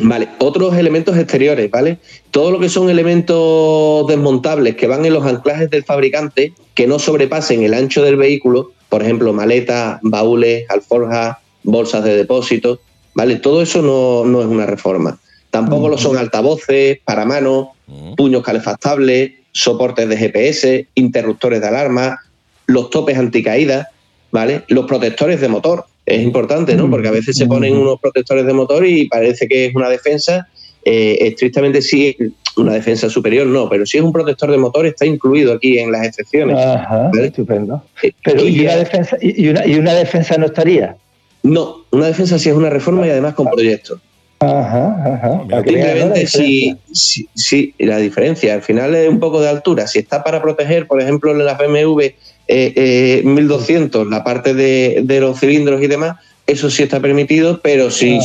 Vale, 0.00 0.28
otros 0.38 0.74
elementos 0.76 1.16
exteriores, 1.18 1.70
¿vale? 1.70 1.98
Todo 2.30 2.50
lo 2.50 2.58
que 2.58 2.70
son 2.70 2.88
elementos 2.88 4.06
desmontables 4.06 4.74
que 4.74 4.86
van 4.86 5.04
en 5.04 5.12
los 5.12 5.26
anclajes 5.26 5.68
del 5.68 5.84
fabricante, 5.84 6.54
que 6.74 6.86
no 6.86 6.98
sobrepasen 6.98 7.62
el 7.62 7.74
ancho 7.74 8.02
del 8.02 8.16
vehículo, 8.16 8.72
por 8.88 9.02
ejemplo, 9.02 9.32
maletas, 9.32 9.98
baúles, 10.02 10.64
alforjas, 10.70 11.36
bolsas 11.62 12.04
de 12.04 12.16
depósito, 12.16 12.80
¿vale? 13.14 13.36
Todo 13.36 13.62
eso 13.62 13.82
no, 13.82 14.40
es 14.40 14.46
una 14.46 14.66
reforma. 14.66 15.18
Tampoco 15.50 15.88
lo 15.88 15.98
son 15.98 16.16
altavoces, 16.16 16.98
paramanos, 17.04 17.68
puños 18.16 18.42
calefactables, 18.42 19.32
soportes 19.52 20.08
de 20.08 20.16
GPS, 20.16 20.86
interruptores 20.94 21.60
de 21.60 21.68
alarma, 21.68 22.18
los 22.66 22.90
topes 22.90 23.18
anticaídas, 23.18 23.88
¿vale? 24.30 24.62
Los 24.68 24.86
protectores 24.86 25.40
de 25.40 25.48
motor. 25.48 25.84
Es 26.04 26.22
importante, 26.22 26.74
¿no? 26.74 26.90
Porque 26.90 27.08
a 27.08 27.12
veces 27.12 27.36
se 27.36 27.46
ponen 27.46 27.76
unos 27.76 28.00
protectores 28.00 28.46
de 28.46 28.52
motor 28.52 28.86
y 28.86 29.08
parece 29.08 29.46
que 29.46 29.66
es 29.66 29.74
una 29.74 29.88
defensa. 29.88 30.48
Eh, 30.84 31.18
estrictamente 31.20 31.80
sí, 31.80 32.16
una 32.56 32.72
defensa 32.72 33.08
superior 33.08 33.46
no, 33.46 33.68
pero 33.68 33.86
si 33.86 33.98
es 33.98 34.02
un 34.02 34.12
protector 34.12 34.50
de 34.50 34.58
motor 34.58 34.84
está 34.84 35.06
incluido 35.06 35.52
aquí 35.52 35.78
en 35.78 35.92
las 35.92 36.06
excepciones. 36.06 36.56
Ajá, 36.58 37.10
estupendo. 37.20 37.84
Eh, 38.02 38.10
pero 38.24 38.46
¿y 38.46 38.60
una, 38.60 38.76
defensa, 38.76 39.16
y, 39.20 39.48
una, 39.48 39.66
¿y 39.66 39.74
una 39.76 39.94
defensa 39.94 40.36
no 40.38 40.46
estaría? 40.46 40.96
No, 41.42 41.84
una 41.90 42.06
defensa 42.06 42.38
sí 42.38 42.48
es 42.48 42.54
una 42.54 42.70
reforma 42.70 43.06
y 43.06 43.10
además 43.10 43.34
con 43.34 43.48
proyectos. 43.48 44.00
Ajá, 44.42 45.14
ajá. 45.14 45.62
Simplemente 45.64 46.26
si, 46.26 46.76
si, 46.92 47.74
la 47.78 47.98
diferencia, 47.98 48.54
al 48.54 48.62
final 48.62 48.94
es 48.94 49.08
un 49.08 49.20
poco 49.20 49.40
de 49.40 49.48
altura. 49.48 49.86
Si 49.86 50.00
está 50.00 50.24
para 50.24 50.42
proteger, 50.42 50.88
por 50.88 51.00
ejemplo, 51.00 51.30
en 51.30 51.44
las 51.44 51.58
BMW 51.58 52.06
eh, 52.48 53.22
1200, 53.24 54.02
eh, 54.06 54.10
la 54.10 54.24
parte 54.24 54.52
de, 54.54 55.20
los 55.20 55.38
cilindros 55.38 55.80
y 55.80 55.86
demás, 55.86 56.16
eso 56.46 56.70
sí 56.70 56.82
está 56.82 56.98
permitido, 56.98 57.60
pero 57.62 57.90
si 57.90 58.18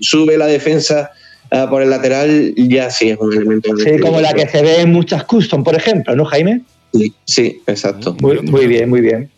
sube 0.00 0.36
la 0.36 0.46
defensa 0.46 1.12
ah, 1.52 1.68
por 1.70 1.82
el 1.82 1.90
lateral, 1.90 2.52
ya 2.56 2.90
sí 2.90 3.10
es 3.10 3.18
un 3.18 3.32
elemento. 3.32 3.70
Sí, 3.76 3.98
como 4.00 4.20
la 4.20 4.32
que 4.32 4.48
se 4.48 4.62
ve 4.62 4.80
en 4.80 4.90
muchas 4.90 5.22
custom, 5.24 5.62
por 5.62 5.76
ejemplo, 5.76 6.16
¿no, 6.16 6.24
Jaime? 6.24 6.62
Sí, 6.92 7.12
sí 7.24 7.62
exacto. 7.68 8.16
Muy, 8.20 8.40
muy 8.40 8.66
bien, 8.66 8.90
muy 8.90 9.00
bien. 9.00 9.30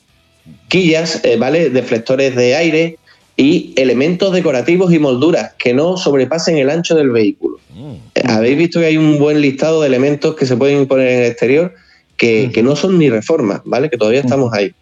Quillas, 0.69 1.21
eh, 1.25 1.37
¿vale? 1.37 1.69
Deflectores 1.69 2.35
de 2.35 2.57
aire, 2.57 2.99
y 3.37 3.73
elementos 3.77 4.33
decorativos 4.33 4.93
y 4.93 4.99
molduras 4.99 5.53
que 5.59 5.73
no 5.73 5.97
sobrepasen 5.97 6.59
el 6.59 6.71
ancho 6.71 6.95
del 6.95 7.11
vehículo. 7.11 7.59
Mm. 7.75 7.95
Habéis 8.29 8.59
visto 8.59 8.81
que 8.81 8.87
hay 8.87 8.97
un 8.97 9.19
buen 9.19 9.41
listado 9.41 9.81
de 9.81 9.89
elementos 9.89 10.35
que 10.37 10.47
se 10.47 10.57
pueden 10.57 10.87
poner 10.87 11.09
en 11.09 11.19
el 11.21 11.27
exterior 11.27 11.75
que, 12.17 12.62
no 12.62 12.77
son 12.77 12.99
ni 12.99 13.11
reformas, 13.11 13.62
¿vale? 13.65 13.91
Que 13.91 13.97
todavía 13.97 14.21
estamos 14.21 14.53
ahí. 14.53 14.73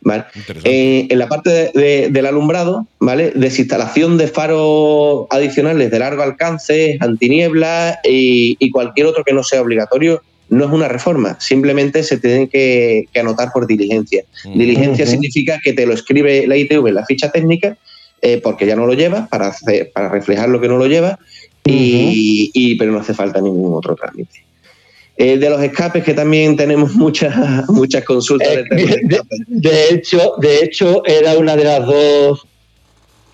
¿Vale? 0.00 0.24
Eh, 0.64 1.06
en 1.10 1.18
la 1.18 1.28
parte 1.28 1.72
del 1.74 2.26
alumbrado, 2.26 2.86
¿vale? 3.00 3.32
Desinstalación 3.34 4.18
de 4.18 4.28
faros 4.28 5.26
adicionales 5.30 5.90
de 5.90 5.98
largo 5.98 6.22
alcance, 6.22 6.96
antiniebla 7.00 8.00
y, 8.04 8.56
y 8.58 8.70
cualquier 8.70 9.06
otro 9.06 9.24
que 9.24 9.32
no 9.32 9.42
sea 9.42 9.62
obligatorio 9.62 10.22
no 10.48 10.64
es 10.64 10.70
una 10.70 10.88
reforma, 10.88 11.38
simplemente 11.40 12.02
se 12.02 12.18
tienen 12.18 12.48
que, 12.48 13.08
anotar 13.18 13.50
por 13.52 13.66
diligencia. 13.66 14.24
Diligencia 14.44 15.06
significa 15.06 15.58
que 15.62 15.72
te 15.72 15.86
lo 15.86 15.94
escribe 15.94 16.46
la 16.46 16.56
ITV 16.56 16.86
en 16.86 16.94
la 16.94 17.04
ficha 17.04 17.30
técnica, 17.30 17.76
eh, 18.22 18.40
porque 18.42 18.66
ya 18.66 18.76
no 18.76 18.86
lo 18.86 18.94
lleva, 18.94 19.26
para, 19.26 19.54
para 19.92 20.08
reflejar 20.08 20.48
lo 20.48 20.60
que 20.60 20.68
no 20.68 20.78
lo 20.78 20.86
lleva, 20.86 21.18
y, 21.64 22.76
pero 22.76 22.92
no 22.92 23.00
hace 23.00 23.14
falta 23.14 23.40
ningún 23.40 23.74
otro 23.74 23.94
trámite. 23.94 24.44
Eh, 25.18 25.38
de 25.38 25.48
los 25.48 25.62
escapes, 25.62 26.04
que 26.04 26.12
también 26.12 26.56
tenemos 26.56 26.94
muchas, 26.94 27.34
muchas 27.68 28.04
consultas. 28.04 28.48
Eh, 28.48 28.64
de, 29.46 29.88
hecho, 29.90 30.34
de 30.38 30.58
hecho, 30.58 31.02
era 31.06 31.38
una 31.38 31.56
de 31.56 31.64
las 31.64 31.86
dos 31.86 32.46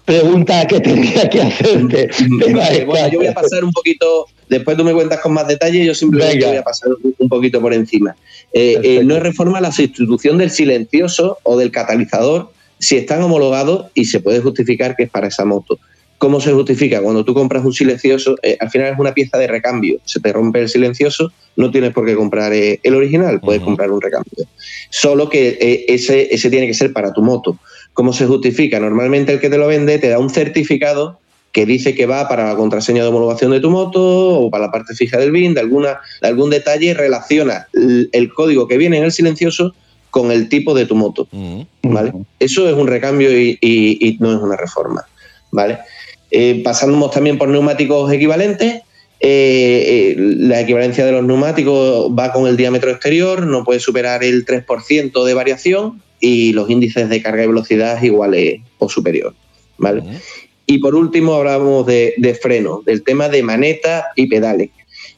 pregunta 0.05 0.67
que 0.67 0.81
tenía 0.81 1.29
que 1.29 1.43
hacerte. 1.43 2.11
bueno, 2.87 3.09
yo 3.09 3.19
voy 3.19 3.27
a 3.27 3.35
pasar 3.35 3.65
un 3.65 3.73
poquito, 3.73 4.27
después 4.49 4.77
tú 4.77 4.85
me 4.85 4.93
cuentas 4.93 5.21
con 5.21 5.33
más 5.33 5.47
detalle, 5.47 5.85
yo 5.85 5.95
simplemente 5.95 6.45
voy 6.47 6.57
a 6.57 6.63
pasar 6.63 6.91
un 7.19 7.29
poquito 7.29 7.61
por 7.61 7.73
encima. 7.75 8.15
Eh, 8.53 8.79
eh, 8.83 9.05
no 9.05 9.17
es 9.17 9.23
reforma 9.23 9.61
la 9.61 9.73
sustitución 9.73 10.39
del 10.39 10.51
silencioso 10.51 11.39
o 11.43 11.57
del 11.57 11.71
catalizador 11.71 12.51
si 12.79 12.97
están 12.97 13.23
homologados 13.23 13.87
y 13.95 14.05
se 14.05 14.21
puede 14.21 14.41
justificar 14.41 14.97
que 14.97 15.05
es 15.05 15.11
para 15.11 15.29
esa 15.29 15.45
moto. 15.45 15.79
¿Cómo 16.19 16.41
se 16.41 16.53
justifica? 16.53 17.01
Cuando 17.01 17.25
tú 17.25 17.35
compras 17.35 17.65
un 17.65 17.73
silencioso, 17.73 18.37
eh, 18.43 18.57
al 18.61 18.71
final 18.71 18.93
es 18.93 18.99
una 18.99 19.13
pieza 19.13 19.39
de 19.39 19.49
recambio. 19.49 19.99
Se 20.05 20.21
te 20.21 20.33
rompe 20.33 20.61
el 20.61 20.69
silencioso, 20.69 21.33
no 21.57 21.71
tienes 21.71 21.93
por 21.93 22.07
qué 22.07 22.15
comprar 22.15 22.53
el 22.53 22.95
original, 22.95 23.41
puedes 23.41 23.63
comprar 23.63 23.91
un 23.91 24.01
recambio. 24.01 24.47
Solo 24.91 25.29
que 25.29 25.85
ese, 25.89 26.33
ese 26.33 26.49
tiene 26.51 26.69
que 26.69 26.75
ser 26.75 26.93
para 26.93 27.13
tu 27.13 27.23
moto. 27.23 27.59
¿Cómo 27.93 28.13
se 28.13 28.27
justifica? 28.27 28.79
Normalmente 28.79 29.33
el 29.33 29.41
que 29.41 29.51
te 29.51 29.59
lo 29.59 29.67
vende 29.67 29.99
te 29.99 30.09
da 30.09 30.19
un 30.19 30.31
certificado 30.31 31.19
que 31.53 31.67
dice 31.67 31.95
que 31.95 32.07
va 32.07 32.29
para 32.29 32.49
la 32.49 32.57
contraseña 32.57 33.03
de 33.03 33.09
homologación 33.09 33.51
de 33.51 33.61
tu 33.61 33.71
moto 33.71 34.01
o 34.01 34.51
para 34.51 34.67
la 34.67 34.73
parte 34.73 34.95
fija 34.95 35.19
del 35.19 35.31
BIN, 35.31 35.55
de, 35.55 35.61
alguna, 35.61 36.01
algún 36.23 36.51
detalle, 36.51 36.95
relaciona 36.95 37.69
el, 37.73 38.33
código 38.33 38.67
que 38.67 38.79
viene 38.79 38.97
en 38.97 39.05
el 39.05 39.13
silencioso 39.13 39.75
con 40.11 40.33
el 40.33 40.49
tipo 40.49 40.75
de 40.75 40.87
tu 40.87 40.95
moto. 40.95 41.29
¿vale? 41.83 42.13
Eso 42.39 42.69
es 42.69 42.75
un 42.75 42.87
recambio 42.87 43.31
y, 43.31 44.17
no 44.19 44.33
es 44.33 44.39
una 44.39 44.57
reforma. 44.57 45.05
¿vale? 45.51 45.79
Eh, 46.31 46.63
pasamos 46.65 47.11
también 47.11 47.37
por 47.37 47.49
neumáticos 47.49 48.11
equivalentes. 48.11 48.81
Eh, 49.21 49.29
eh, 50.11 50.15
la 50.19 50.61
equivalencia 50.61 51.05
de 51.05 51.13
los 51.13 51.23
neumáticos 51.23 52.11
va 52.11 52.33
con 52.33 52.49
el 52.49 52.57
diámetro 52.57 52.91
exterior, 52.91 53.47
no 53.47 53.63
puede 53.63 53.79
superar 53.79 54.25
el 54.25 54.45
3% 54.45 55.25
de 55.25 55.35
variación 55.35 56.03
y 56.19 56.53
los 56.55 56.69
índices 56.71 57.09
de 57.09 57.23
carga 57.23 57.45
y 57.45 57.47
velocidad 57.47 58.03
iguales 58.03 58.61
o 58.79 58.89
superior. 58.89 59.35
¿vale? 59.77 60.03
Y 60.67 60.79
por 60.79 60.95
último 60.95 61.35
hablamos 61.35 61.87
de, 61.87 62.39
freno, 62.41 62.83
del 62.85 63.03
tema 63.03 63.29
de 63.29 63.43
maneta 63.43 64.07
y 64.17 64.27
pedales. 64.27 64.71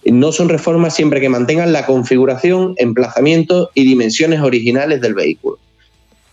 No 0.04 0.32
son 0.32 0.48
reformas 0.48 0.94
siempre 0.94 1.20
que 1.20 1.28
mantengan 1.28 1.72
la 1.72 1.86
configuración, 1.86 2.74
emplazamiento 2.78 3.70
y 3.74 3.84
dimensiones 3.84 4.40
originales 4.40 5.00
del 5.00 5.14
vehículo. 5.14 5.58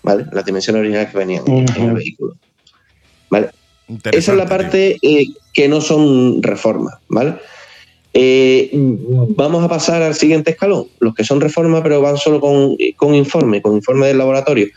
¿Vale? 0.04 0.26
Las 0.32 0.46
dimensiones 0.46 0.80
originales 0.80 1.12
que 1.12 1.18
venían 1.18 1.44
en 1.48 1.84
el 1.84 1.94
vehículo. 1.94 2.36
¿Vale? 3.30 3.50
Esa 4.12 4.32
es 4.32 4.38
la 4.38 4.48
parte 4.48 4.98
eh, 5.02 5.28
que 5.54 5.68
no 5.68 5.82
son 5.82 6.42
reformas, 6.42 6.96
¿vale? 7.08 7.36
Eh, 8.14 8.70
vamos 8.74 9.64
a 9.64 9.70
pasar 9.70 10.02
al 10.02 10.16
siguiente 10.16 10.52
escalón, 10.52 10.88
los 11.00 11.16
que 11.16 11.24
son 11.24 11.40
reformas 11.40 11.82
pero 11.82 12.02
van 12.02 12.18
solo 12.18 12.42
con, 12.42 12.76
con 12.98 13.16
informe, 13.16 13.62
con 13.62 13.76
informe 13.76 14.08
del 14.08 14.18
laboratorio. 14.18 14.68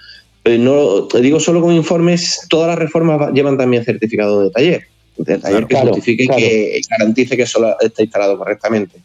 Eh, 0.45 0.59
no 0.59 1.09
digo 1.09 1.41
solo 1.41 1.63
con 1.63 1.75
informes, 1.75 2.47
todas 2.51 2.69
las 2.69 2.79
reformas 2.79 3.33
llevan 3.33 3.57
también 3.57 3.85
certificado 3.85 4.43
de 4.43 4.51
taller, 4.51 4.83
de 5.17 5.39
taller 5.39 5.67
que 5.67 5.77
justifique 5.77 6.27
que 6.27 6.81
garantice 6.91 7.37
que 7.37 7.47
solo 7.47 7.77
está 7.81 8.03
instalado 8.03 8.37
correctamente. 8.37 8.99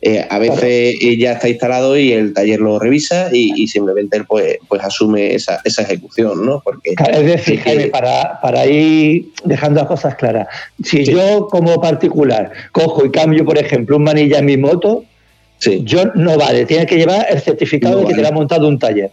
Eh, 0.00 0.24
a 0.30 0.38
veces 0.38 0.94
ya 1.18 1.32
está 1.32 1.48
instalado 1.48 1.98
y 1.98 2.12
el 2.12 2.32
taller 2.32 2.60
lo 2.60 2.78
revisa 2.78 3.30
y, 3.32 3.66
simplemente 3.66 4.16
él 4.16 4.26
pues, 4.26 4.58
pues 4.68 4.82
asume 4.82 5.34
esa, 5.34 5.60
ejecución, 5.64 6.46
¿no? 6.46 6.60
Porque 6.60 6.94
es 6.96 7.24
decir, 7.24 7.60
Jaime, 7.60 7.88
para, 7.88 8.40
para, 8.40 8.64
ir 8.64 9.32
dejando 9.44 9.80
las 9.80 9.88
cosas 9.88 10.14
claras, 10.14 10.46
si 10.84 11.04
yo 11.04 11.48
como 11.50 11.80
particular 11.80 12.52
cojo 12.70 13.04
y 13.04 13.10
cambio, 13.10 13.44
por 13.44 13.58
ejemplo, 13.58 13.96
un 13.96 14.04
manilla 14.04 14.38
en 14.38 14.44
mi 14.44 14.56
moto, 14.56 15.04
yo 15.82 16.04
no 16.14 16.38
vale, 16.38 16.64
tiene 16.64 16.86
que 16.86 16.96
llevar 16.96 17.26
el 17.28 17.40
certificado 17.40 18.00
de 18.00 18.06
que 18.06 18.14
te 18.14 18.26
ha 18.26 18.32
montado 18.32 18.68
un 18.68 18.78
taller. 18.78 19.10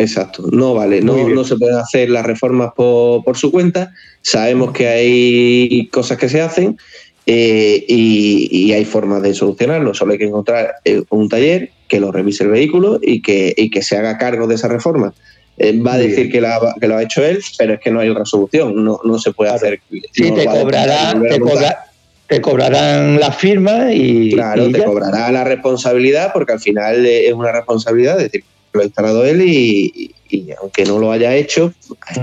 Exacto, 0.00 0.44
no 0.50 0.72
vale, 0.72 1.02
no, 1.02 1.28
no, 1.28 1.44
se 1.44 1.56
pueden 1.56 1.76
hacer 1.76 2.08
las 2.08 2.24
reformas 2.24 2.72
por, 2.74 3.36
su 3.36 3.52
cuenta, 3.52 3.92
sabemos 4.22 4.72
que 4.72 4.88
hay 4.88 5.88
cosas 5.92 6.16
que 6.16 6.30
se 6.30 6.40
hacen 6.40 6.78
eh, 7.26 7.84
y, 7.86 8.72
hay 8.72 8.86
formas 8.86 9.20
de 9.20 9.34
solucionarlo, 9.34 9.92
solo 9.92 10.12
hay 10.12 10.18
que 10.18 10.24
encontrar 10.24 10.76
eh, 10.86 11.02
un 11.10 11.28
taller 11.28 11.70
que 11.86 12.00
lo 12.00 12.12
revise 12.12 12.44
el 12.44 12.50
vehículo 12.50 12.98
y 13.02 13.20
que, 13.20 13.54
que 13.70 13.82
se 13.82 13.98
haga 13.98 14.16
cargo 14.16 14.46
de 14.46 14.54
esa 14.54 14.68
reforma. 14.68 15.12
Eh, 15.58 15.78
va 15.78 15.94
a 15.94 15.98
decir 15.98 16.32
que, 16.32 16.40
que, 16.80 16.88
lo 16.88 16.96
ha 16.96 17.02
hecho 17.02 17.22
él, 17.22 17.38
pero 17.58 17.74
es 17.74 17.80
que 17.80 17.90
no 17.90 18.00
hay 18.00 18.08
otra 18.08 18.24
solución, 18.24 18.82
no, 18.82 19.00
no 19.04 19.18
se 19.18 19.32
puede 19.32 19.50
hacer. 19.50 19.80
Sí, 20.12 20.32
te, 20.32 20.46
cobrará, 20.46 21.14
te, 22.26 22.40
cobrarán 22.40 23.20
la 23.20 23.32
firma 23.32 23.92
y... 23.92 24.32
Claro, 24.32 24.70
te 24.70 24.82
cobrará 24.82 25.30
la 25.30 25.44
responsabilidad 25.44 26.32
porque 26.32 26.54
al 26.54 26.60
final 26.60 27.04
es 27.04 27.34
una 27.34 27.52
responsabilidad, 27.52 28.16
es 28.16 28.32
decir, 28.32 28.44
lo 28.72 28.80
ha 28.80 28.84
instalado 28.84 29.24
él 29.24 29.42
y, 29.42 30.14
aunque 30.60 30.84
no 30.84 30.98
lo 30.98 31.10
haya 31.10 31.34
hecho, 31.34 31.72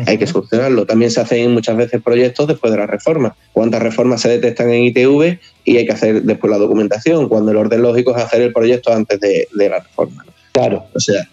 hay 0.05 0.17
que 0.17 0.27
solucionarlo. 0.27 0.85
También 0.85 1.11
se 1.11 1.21
hacen 1.21 1.51
muchas 1.51 1.75
veces 1.75 2.01
proyectos 2.01 2.47
después 2.47 2.71
de 2.71 2.79
la 2.79 2.87
reforma. 2.87 3.35
¿Cuántas 3.51 3.81
reformas 3.81 4.21
se 4.21 4.29
detectan 4.29 4.71
en 4.71 4.83
ITV 4.85 5.39
y 5.65 5.77
hay 5.77 5.85
que 5.85 5.91
hacer 5.91 6.23
después 6.23 6.49
la 6.51 6.57
documentación? 6.57 7.27
Cuando 7.27 7.51
el 7.51 7.57
orden 7.57 7.81
lógico 7.81 8.15
es 8.15 8.23
hacer 8.23 8.41
el 8.41 8.53
proyecto 8.53 8.93
antes 8.93 9.19
de, 9.19 9.47
la 9.53 9.79
reforma. 9.79 10.25
Claro. 10.53 10.85
O 10.93 10.99
sea, 10.99 11.27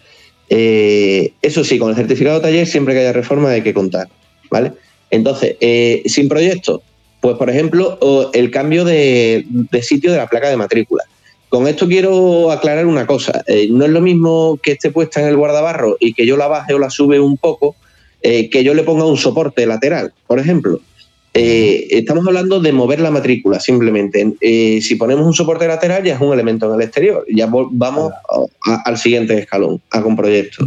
eh, 0.50 1.32
eso 1.42 1.62
sí, 1.64 1.78
con 1.78 1.90
el 1.90 1.96
certificado 1.96 2.36
de 2.36 2.42
taller 2.42 2.66
siempre 2.66 2.94
que 2.94 3.00
haya 3.00 3.12
reforma 3.12 3.50
hay 3.50 3.62
que 3.62 3.74
contar. 3.74 4.08
¿Vale? 4.50 4.72
Entonces, 5.10 5.56
eh, 5.60 6.02
sin 6.06 6.28
proyecto, 6.28 6.82
pues 7.20 7.36
por 7.36 7.48
ejemplo, 7.48 7.98
el 8.32 8.50
cambio 8.50 8.84
de 8.84 9.44
sitio 9.82 10.10
de 10.10 10.18
la 10.18 10.26
placa 10.26 10.48
de 10.48 10.56
matrícula. 10.56 11.04
Con 11.54 11.68
esto 11.68 11.86
quiero 11.86 12.50
aclarar 12.50 12.84
una 12.84 13.06
cosa. 13.06 13.44
Eh, 13.46 13.68
no 13.70 13.84
es 13.84 13.90
lo 13.92 14.00
mismo 14.00 14.58
que 14.60 14.72
esté 14.72 14.90
puesta 14.90 15.20
en 15.20 15.28
el 15.28 15.36
guardabarro 15.36 15.96
y 16.00 16.12
que 16.12 16.26
yo 16.26 16.36
la 16.36 16.48
baje 16.48 16.74
o 16.74 16.80
la 16.80 16.90
sube 16.90 17.20
un 17.20 17.36
poco, 17.36 17.76
eh, 18.22 18.50
que 18.50 18.64
yo 18.64 18.74
le 18.74 18.82
ponga 18.82 19.04
un 19.04 19.16
soporte 19.16 19.64
lateral, 19.64 20.12
por 20.26 20.40
ejemplo. 20.40 20.80
Eh, 21.32 21.86
estamos 21.90 22.26
hablando 22.26 22.58
de 22.58 22.72
mover 22.72 22.98
la 22.98 23.12
matrícula, 23.12 23.60
simplemente. 23.60 24.34
si 24.40 24.96
ponemos 24.96 25.24
un 25.24 25.32
soporte 25.32 25.68
lateral 25.68 26.02
ya 26.02 26.14
es 26.14 26.20
un 26.20 26.32
elemento 26.32 26.66
en 26.66 26.74
el 26.74 26.82
exterior. 26.84 27.24
Ya 27.32 27.48
vamos 27.48 28.12
al 28.84 28.98
siguiente 28.98 29.38
escalón, 29.38 29.80
a 29.92 30.02
con 30.02 30.16
proyecto. 30.16 30.66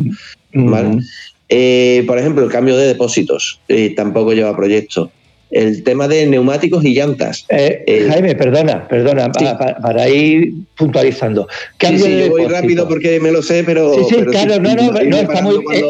por 0.54 2.17
ejemplo, 2.17 2.45
el 2.45 2.50
cambio 2.50 2.78
de 2.78 2.88
depósitos 2.88 3.60
tampoco 3.97 4.32
lleva 4.32 4.56
proyecto 4.56 5.12
el 5.52 5.84
tema 5.84 6.08
de 6.08 6.26
neumáticos 6.26 6.84
y 6.84 6.94
llantas. 6.94 7.46
Eh, 7.50 7.84
eh, 7.88 8.08
Jaime, 8.10 8.36
perdona, 8.36 8.88
perdona, 8.88 9.32
para, 9.32 10.10
ir 10.10 10.54
puntualizando. 10.76 11.48
sí, 11.80 12.00
sí, 12.00 12.20
yo 12.20 12.30
voy 12.30 12.46
rápido 12.46 12.88
porque 12.88 13.20
me 13.20 13.32
lo 13.32 13.42
sé, 13.42 13.64
pero. 13.64 13.94
Sí, 13.94 14.06
sí, 14.10 14.26
claro, 14.26 14.60
no, 14.60 14.76
no, 14.76 14.92
no, 14.92 15.18
está 15.18 15.42
muy. 15.42 15.56
Eh, 15.74 15.84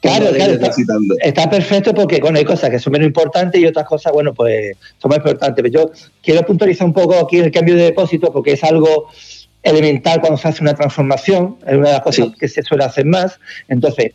claro, 0.00 0.26
claro, 0.32 0.58
está, 1.22 1.50
perfecto 1.50 1.94
porque 1.94 2.20
bueno, 2.20 2.38
hay 2.38 2.44
cosas 2.44 2.70
que 2.70 2.78
son 2.78 2.92
menos 2.92 3.06
importantes 3.06 3.60
y 3.60 3.66
otras 3.66 3.86
cosas, 3.86 4.12
bueno, 4.12 4.34
pues 4.34 4.76
son 4.98 5.08
más 5.08 5.18
importantes. 5.18 5.62
Pero 5.62 5.68
yo 5.68 5.92
quiero 6.22 6.42
puntualizar 6.46 6.86
un 6.86 6.92
poco 6.92 7.16
aquí 7.18 7.38
el 7.38 7.50
cambio 7.50 7.74
de 7.74 7.84
depósito 7.84 8.32
porque 8.32 8.52
es 8.52 8.64
algo 8.64 9.08
elemental 9.62 10.20
cuando 10.20 10.38
se 10.38 10.48
hace 10.48 10.62
una 10.62 10.74
transformación, 10.74 11.56
es 11.66 11.76
una 11.76 11.88
de 11.88 11.94
las 11.94 12.02
cosas 12.02 12.28
que 12.38 12.48
se 12.48 12.62
suele 12.62 12.84
hacer 12.84 13.06
más. 13.06 13.38
Entonces, 13.68 14.12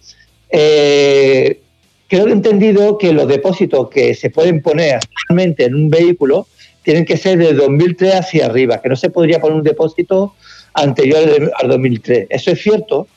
eh, 0.50 1.62
creo 2.08 2.26
que 2.26 2.32
he 2.32 2.34
entendido 2.34 2.98
que 2.98 3.14
los 3.14 3.28
depósitos 3.28 3.90
que 3.90 4.14
se 4.14 4.30
pueden 4.30 4.62
poner 4.62 4.96
actualmente 4.96 5.66
en 5.66 5.76
un 5.76 5.90
vehículo 5.90 6.48
tienen 6.84 7.06
que 7.06 7.18
ser 7.18 7.38
de 7.38 7.54
2003 7.54 8.16
hacia 8.16 8.46
arriba, 8.46 8.82
que 8.82 8.90
no 8.90 8.96
se 8.96 9.10
podría 9.10 9.42
poner 9.42 9.58
un 9.58 9.64
depósito 9.64 10.36
anterior 10.74 11.52
al 11.58 11.68
2003. 11.68 12.28
¿Eso 12.30 12.52
es 12.52 12.62
cierto? 12.62 13.08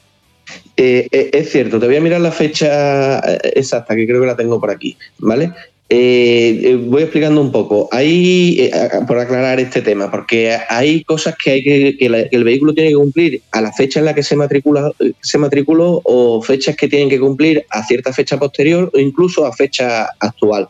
Eh, 0.76 1.07
eh, 1.12 1.31
es 1.33 1.50
cierto, 1.50 1.79
te 1.79 1.87
voy 1.87 1.96
a 1.96 2.00
mirar 2.00 2.20
la 2.20 2.33
fecha 2.33 3.18
eh, 3.20 3.53
exacta, 3.55 3.94
que 3.94 4.07
creo 4.07 4.20
que 4.20 4.26
la 4.26 4.37
tengo 4.37 4.59
por 4.59 4.70
aquí, 4.70 4.96
¿vale? 5.18 5.53
Eh, 5.92 6.61
eh, 6.62 6.76
voy 6.76 7.03
explicando 7.03 7.40
un 7.40 7.50
poco. 7.50 7.88
Hay, 7.90 8.61
eh, 8.61 8.70
por 9.09 9.18
aclarar 9.18 9.59
este 9.59 9.83
tema, 9.83 10.09
porque 10.09 10.57
hay 10.68 11.03
cosas 11.03 11.35
que 11.37 11.50
hay 11.50 11.64
que, 11.64 11.96
que, 11.98 12.29
el 12.31 12.44
vehículo 12.44 12.72
tiene 12.72 12.90
que 12.90 12.96
cumplir 12.96 13.42
a 13.50 13.61
la 13.61 13.72
fecha 13.72 13.98
en 13.98 14.07
la 14.07 14.14
que 14.14 14.22
se 14.22 14.37
matricula, 14.37 14.92
se 15.20 15.37
matriculó 15.37 16.00
o 16.05 16.40
fechas 16.42 16.76
que 16.76 16.87
tienen 16.87 17.09
que 17.09 17.18
cumplir 17.18 17.66
a 17.70 17.85
cierta 17.85 18.12
fecha 18.12 18.38
posterior 18.38 18.88
o 18.94 18.98
incluso 19.00 19.44
a 19.44 19.53
fecha 19.53 20.11
actual. 20.20 20.68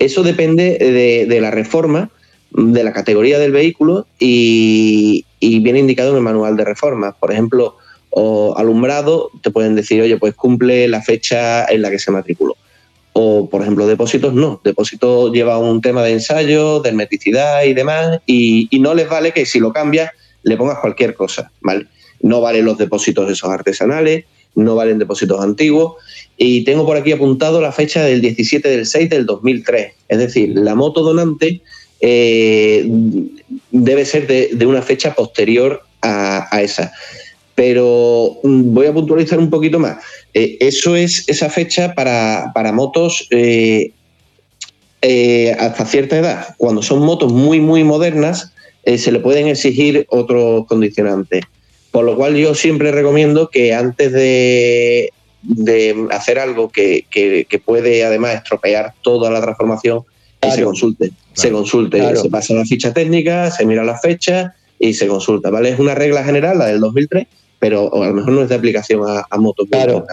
Eso 0.00 0.24
depende 0.24 1.26
de, 1.28 1.40
la 1.40 1.52
reforma, 1.52 2.10
de 2.50 2.82
la 2.82 2.92
categoría 2.92 3.38
del 3.38 3.52
vehículo 3.52 4.08
y, 4.18 5.24
y, 5.38 5.60
viene 5.60 5.78
indicado 5.78 6.10
en 6.10 6.16
el 6.16 6.22
manual 6.22 6.56
de 6.56 6.64
reforma. 6.64 7.12
Por 7.12 7.30
ejemplo, 7.30 7.76
o 8.10 8.58
alumbrado, 8.58 9.30
te 9.40 9.52
pueden 9.52 9.76
decir, 9.76 10.02
oye, 10.02 10.16
pues 10.16 10.34
cumple 10.34 10.88
la 10.88 11.00
fecha 11.00 11.64
en 11.66 11.82
la 11.82 11.90
que 11.90 12.00
se 12.00 12.10
matriculó 12.10 12.56
o, 13.20 13.50
por 13.50 13.62
ejemplo, 13.62 13.84
depósitos 13.88 14.32
no. 14.32 14.60
Depósito 14.62 15.32
lleva 15.32 15.58
un 15.58 15.80
tema 15.80 16.04
de 16.04 16.12
ensayo, 16.12 16.78
de 16.78 16.90
hermeticidad 16.90 17.64
y 17.64 17.74
demás, 17.74 18.20
y, 18.26 18.68
no 18.78 18.94
les 18.94 19.08
vale 19.08 19.32
que 19.32 19.44
si 19.44 19.58
lo 19.58 19.72
cambias 19.72 20.12
le 20.44 20.56
pongas 20.56 20.78
cualquier 20.78 21.14
cosa, 21.14 21.50
¿vale? 21.60 21.86
No 22.20 22.40
valen 22.40 22.64
los 22.64 22.78
depósitos 22.78 23.28
esos 23.28 23.50
artesanales, 23.50 24.24
no 24.54 24.76
valen 24.76 25.00
depósitos 25.00 25.40
antiguos. 25.40 25.94
Y 26.36 26.62
tengo 26.62 26.86
por 26.86 26.96
aquí 26.96 27.10
apuntado 27.10 27.60
la 27.60 27.72
fecha 27.72 28.04
del 28.04 28.20
17 28.20 28.68
del 28.68 28.86
6 28.86 29.10
del 29.10 29.26
2003. 29.26 29.94
Es 30.06 30.18
decir, 30.18 30.50
la 30.54 30.76
moto 30.76 31.02
donante 31.02 31.60
eh, 32.00 32.88
debe 33.72 34.04
ser 34.04 34.28
de, 34.28 34.64
una 34.64 34.82
fecha 34.82 35.16
posterior 35.16 35.82
a 36.02 36.62
esa. 36.62 36.92
Pero 37.56 38.38
mm, 38.44 38.72
voy 38.72 38.86
a 38.86 38.94
puntualizar 38.94 39.40
un 39.40 39.50
poquito 39.50 39.80
más. 39.80 39.96
Eh, 40.34 40.56
eso 40.60 40.94
es 40.96 41.24
esa 41.28 41.48
fecha 41.50 41.94
para, 41.94 42.52
motos 42.72 43.26
eh, 43.30 43.92
eh, 45.02 45.54
hasta 45.58 45.84
cierta 45.86 46.18
edad, 46.18 46.54
cuando 46.56 46.82
son 46.82 47.00
motos 47.00 47.32
muy, 47.32 47.60
muy 47.60 47.84
modernas, 47.84 48.52
eh, 48.84 48.98
se 48.98 49.12
le 49.12 49.20
pueden 49.20 49.46
exigir 49.48 50.06
otros 50.10 50.66
condicionantes. 50.66 51.42
Por 51.90 52.04
lo 52.04 52.16
cual 52.16 52.36
yo 52.36 52.54
siempre 52.54 52.92
recomiendo 52.92 53.48
que 53.48 53.72
antes 53.74 54.12
de, 54.12 55.10
de 55.42 56.06
hacer 56.10 56.38
algo 56.38 56.68
que, 56.70 57.06
que- 57.10 57.46
que 57.48 57.58
puede 57.58 58.04
además 58.04 58.34
estropear 58.36 58.92
toda 59.02 59.30
la 59.30 59.40
transformación, 59.40 60.02
que 60.40 60.48
se 60.50 60.56
Claro. 60.56 60.66
consulte. 60.68 61.10
Se 61.32 61.42
Claro. 61.48 61.56
consulte, 61.58 61.98
Claro. 61.98 62.20
se 62.22 62.28
pasa 62.30 62.54
la 62.54 62.64
ficha 62.64 62.92
técnica, 62.92 63.50
se 63.50 63.64
mira 63.64 63.84
la 63.84 63.98
fecha 63.98 64.54
y 64.78 64.94
se 64.94 65.06
consulta, 65.06 65.50
¿vale? 65.50 65.70
Es 65.70 65.78
una 65.78 65.94
regla 65.94 66.22
general, 66.24 66.58
la 66.58 66.66
del 66.66 66.80
2003, 66.80 67.26
pero 67.58 67.92
a 68.02 68.06
lo 68.08 68.14
mejor 68.14 68.32
no 68.32 68.42
es 68.42 68.48
de 68.48 68.54
aplicación 68.54 69.02
a, 69.08 69.24
a 69.28 69.38
motos. 69.38 69.66
Claro. 69.70 70.04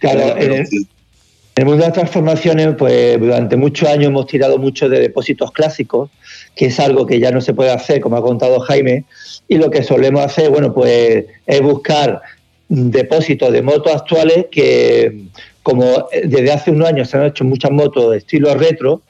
Claro, 0.00 0.36
en 0.36 0.52
el- 0.52 1.66
mundo 1.66 1.76
de 1.76 1.88
las 1.88 1.92
transformaciones, 1.92 2.74
pues 2.78 3.20
durante 3.20 3.56
muchos 3.56 3.88
años 3.88 4.06
hemos 4.06 4.26
tirado 4.26 4.56
mucho 4.58 4.88
de 4.88 5.00
depósitos 5.00 5.52
clásicos, 5.52 6.10
que 6.56 6.66
es 6.66 6.80
algo 6.80 7.06
que 7.06 7.20
ya 7.20 7.30
no 7.30 7.40
se 7.42 7.52
puede 7.52 7.70
hacer, 7.70 8.00
como 8.00 8.16
ha 8.16 8.22
contado 8.22 8.58
Jaime, 8.60 9.04
y 9.48 9.56
lo 9.56 9.70
que 9.70 9.82
solemos 9.82 10.22
hacer, 10.24 10.48
bueno, 10.48 10.72
pues 10.72 11.26
es 11.46 11.60
buscar 11.60 12.22
depósitos 12.68 13.52
de 13.52 13.60
motos 13.60 13.92
actuales 13.94 14.46
que, 14.50 15.24
como 15.62 16.08
desde 16.24 16.52
hace 16.52 16.70
unos 16.70 16.88
años 16.88 17.10
se 17.10 17.18
han 17.18 17.26
hecho 17.26 17.44
muchas 17.44 17.70
motos 17.70 18.12
de 18.12 18.18
estilo 18.18 18.54
retro, 18.54 19.02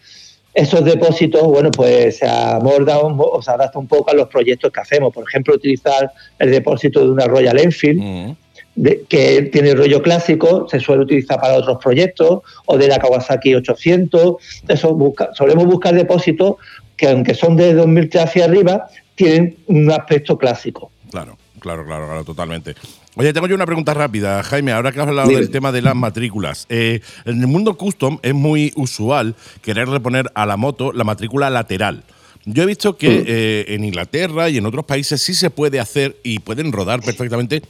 esos 0.55 0.85
depósitos, 0.85 1.43
bueno, 1.45 1.71
pues 1.71 2.19
se 2.19 2.29
amoldan 2.29 3.05
un- 3.05 3.17
o 3.19 3.41
se 3.41 3.51
adaptan 3.51 3.81
un 3.83 3.89
poco 3.89 4.11
a 4.11 4.15
los 4.15 4.29
proyectos 4.29 4.71
que 4.71 4.81
hacemos. 4.81 5.13
Por 5.13 5.25
ejemplo, 5.27 5.55
utilizar 5.55 6.11
el 6.39 6.51
depósito 6.51 7.01
de 7.01 7.11
una 7.11 7.27
Royal 7.27 7.59
Enfield, 7.59 8.01
Mm. 8.01 8.37
de- 8.75 9.05
que 9.09 9.43
tiene 9.53 9.75
rollo 9.75 10.03
clásico, 10.03 10.67
se 10.69 10.79
suele 10.81 11.03
utilizar 11.05 11.41
para 11.41 11.55
otros 11.55 11.79
proyectos, 11.83 12.41
o 12.67 12.77
de 12.79 12.89
la 12.89 12.99
Kawasaki 12.99 13.55
800. 13.55 14.37
Eso 14.69 14.95
busca, 14.95 15.31
solemos 15.35 15.65
buscar 15.67 15.95
depósitos 15.95 16.57
que, 16.97 17.09
aunque 17.09 17.35
son 17.35 17.57
de 17.57 17.75
2003 17.75 18.25
hacia 18.25 18.45
arriba, 18.45 18.89
tienen 19.15 19.57
un 19.67 19.91
aspecto 19.91 20.37
clásico. 20.39 20.91
Claro, 21.11 21.37
claro, 21.61 21.85
claro, 21.85 22.07
claro, 22.07 22.25
totalmente. 22.25 22.75
Oye, 23.15 23.35
tengo 23.35 23.47
yo 23.47 23.55
una 23.55 23.67
pregunta 23.67 23.93
rápida, 23.93 24.43
Jaime, 24.43 24.73
ahora 24.73 24.91
que 24.91 24.99
has 24.99 25.07
hablado 25.07 25.29
Dime. 25.29 25.43
del 25.43 25.51
tema 25.51 25.71
de 25.71 25.83
las 25.83 25.95
matrículas. 25.95 26.65
Eh, 26.71 27.01
en 27.27 27.43
el 27.43 27.47
mundo 27.47 27.77
custom 27.77 28.19
es 28.23 28.33
muy 28.33 28.73
usual 28.75 29.35
querer 29.61 29.89
reponer 29.89 30.31
a 30.35 30.47
la 30.47 30.57
moto 30.57 30.93
la 30.93 31.05
matrícula 31.05 31.51
lateral. 31.51 32.05
Yo 32.47 32.63
he 32.63 32.67
visto 32.67 32.97
que 32.97 33.25
eh, 33.27 33.75
en 33.75 33.85
Inglaterra 33.85 34.49
y 34.49 34.57
en 34.57 34.65
otros 34.65 34.87
países 34.87 35.21
sí 35.21 35.35
se 35.35 35.51
puede 35.51 35.79
hacer 35.79 36.17
y 36.23 36.39
pueden 36.39 36.73
rodar 36.73 37.03
perfectamente 37.03 37.63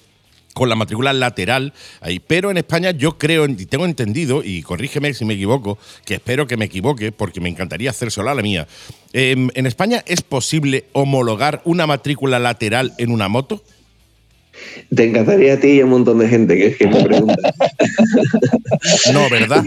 con 0.55 0.69
la 0.69 0.77
matrícula 0.77 1.13
lateral 1.13 1.73
ahí. 2.01 2.21
Pero 2.21 2.53
en 2.53 2.59
España 2.59 2.93
yo 2.93 3.19
creo, 3.19 3.45
y 3.47 3.67
tengo 3.67 3.85
entendido, 3.85 4.45
y 4.45 4.63
corrígeme 4.63 5.13
si 5.13 5.25
me 5.25 5.35
equivoco, 5.35 5.77
que 6.05 6.15
espero 6.15 6.47
que 6.47 6.57
me 6.57 6.67
equivoque, 6.67 7.11
porque 7.11 7.41
me 7.41 7.49
encantaría 7.49 7.91
hacer 7.91 8.13
sola 8.13 8.33
la 8.33 8.43
mía. 8.43 8.69
Em, 9.13 9.49
¿En 9.55 9.67
España 9.67 10.05
es 10.07 10.23
posible 10.23 10.85
homologar 10.93 11.63
una 11.65 11.89
matrícula 11.89 12.39
lateral 12.39 12.93
en 12.99 13.11
una 13.11 13.29
moto? 13.29 13.63
Te 14.95 15.05
encantaría 15.05 15.55
a 15.55 15.61
ti 15.61 15.69
y 15.69 15.81
a 15.81 15.85
un 15.85 15.91
montón 15.91 16.19
de 16.19 16.29
gente 16.29 16.57
que, 16.57 16.75
que 16.77 16.87
me 16.87 17.03
pregunta. 17.03 17.35
No, 19.13 19.29
¿verdad? 19.31 19.65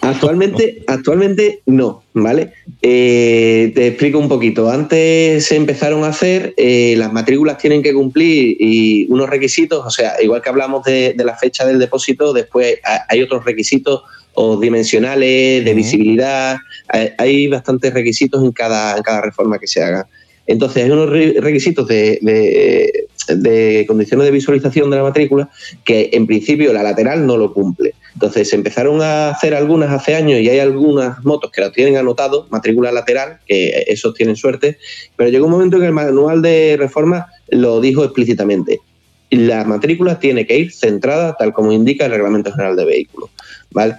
Actualmente, 0.00 0.82
actualmente 0.86 1.60
no, 1.66 2.02
¿vale? 2.14 2.52
Eh, 2.82 3.72
te 3.74 3.88
explico 3.88 4.18
un 4.18 4.28
poquito. 4.28 4.70
Antes 4.70 5.46
se 5.46 5.56
empezaron 5.56 6.04
a 6.04 6.08
hacer, 6.08 6.54
eh, 6.56 6.94
las 6.96 7.12
matrículas 7.12 7.58
tienen 7.58 7.82
que 7.82 7.92
cumplir 7.92 8.56
y 8.58 9.06
unos 9.10 9.28
requisitos, 9.28 9.84
o 9.84 9.90
sea, 9.90 10.14
igual 10.22 10.42
que 10.42 10.48
hablamos 10.48 10.84
de, 10.84 11.14
de 11.14 11.24
la 11.24 11.36
fecha 11.36 11.64
del 11.66 11.78
depósito, 11.78 12.32
después 12.32 12.78
ha- 12.84 13.04
hay 13.08 13.22
otros 13.22 13.44
requisitos 13.44 14.02
o 14.34 14.58
dimensionales, 14.58 15.64
de 15.64 15.74
visibilidad, 15.74 16.56
hay, 17.18 17.46
bastantes 17.48 17.92
requisitos 17.94 18.42
en 18.42 18.52
cada, 18.52 18.96
en 18.96 19.02
cada 19.02 19.20
reforma 19.20 19.58
que 19.58 19.66
se 19.66 19.82
haga. 19.82 20.06
Entonces, 20.46 20.84
hay 20.84 20.90
unos 20.90 21.08
re- 21.10 21.34
requisitos 21.40 21.86
de, 21.88 22.18
de- 22.20 23.06
de 23.28 23.84
condiciones 23.86 24.26
de 24.26 24.30
visualización 24.30 24.90
de 24.90 24.96
la 24.96 25.02
matrícula 25.02 25.48
que 25.84 26.10
en 26.12 26.26
principio 26.26 26.72
la 26.72 26.82
lateral 26.82 27.26
no 27.26 27.36
lo 27.36 27.52
cumple. 27.52 27.94
Entonces 28.14 28.48
se 28.48 28.56
empezaron 28.56 29.02
a 29.02 29.30
hacer 29.30 29.54
algunas 29.54 29.90
hace 29.90 30.14
años 30.14 30.40
y 30.40 30.48
hay 30.48 30.60
algunas 30.60 31.24
motos 31.24 31.50
que 31.50 31.60
lo 31.60 31.72
tienen 31.72 31.96
anotado, 31.96 32.46
matrícula 32.50 32.92
lateral, 32.92 33.38
que 33.46 33.84
esos 33.88 34.14
tienen 34.14 34.36
suerte, 34.36 34.78
pero 35.16 35.30
llegó 35.30 35.46
un 35.46 35.52
momento 35.52 35.76
en 35.76 35.82
que 35.82 35.88
el 35.88 35.94
manual 35.94 36.40
de 36.40 36.76
reforma 36.78 37.26
lo 37.48 37.80
dijo 37.80 38.04
explícitamente. 38.04 38.80
La 39.30 39.64
matrícula 39.64 40.20
tiene 40.20 40.46
que 40.46 40.56
ir 40.56 40.72
centrada 40.72 41.34
tal 41.36 41.52
como 41.52 41.72
indica 41.72 42.04
el 42.04 42.12
Reglamento 42.12 42.52
General 42.52 42.76
de 42.76 42.84
Vehículos. 42.84 43.30
¿Vale? 43.74 43.96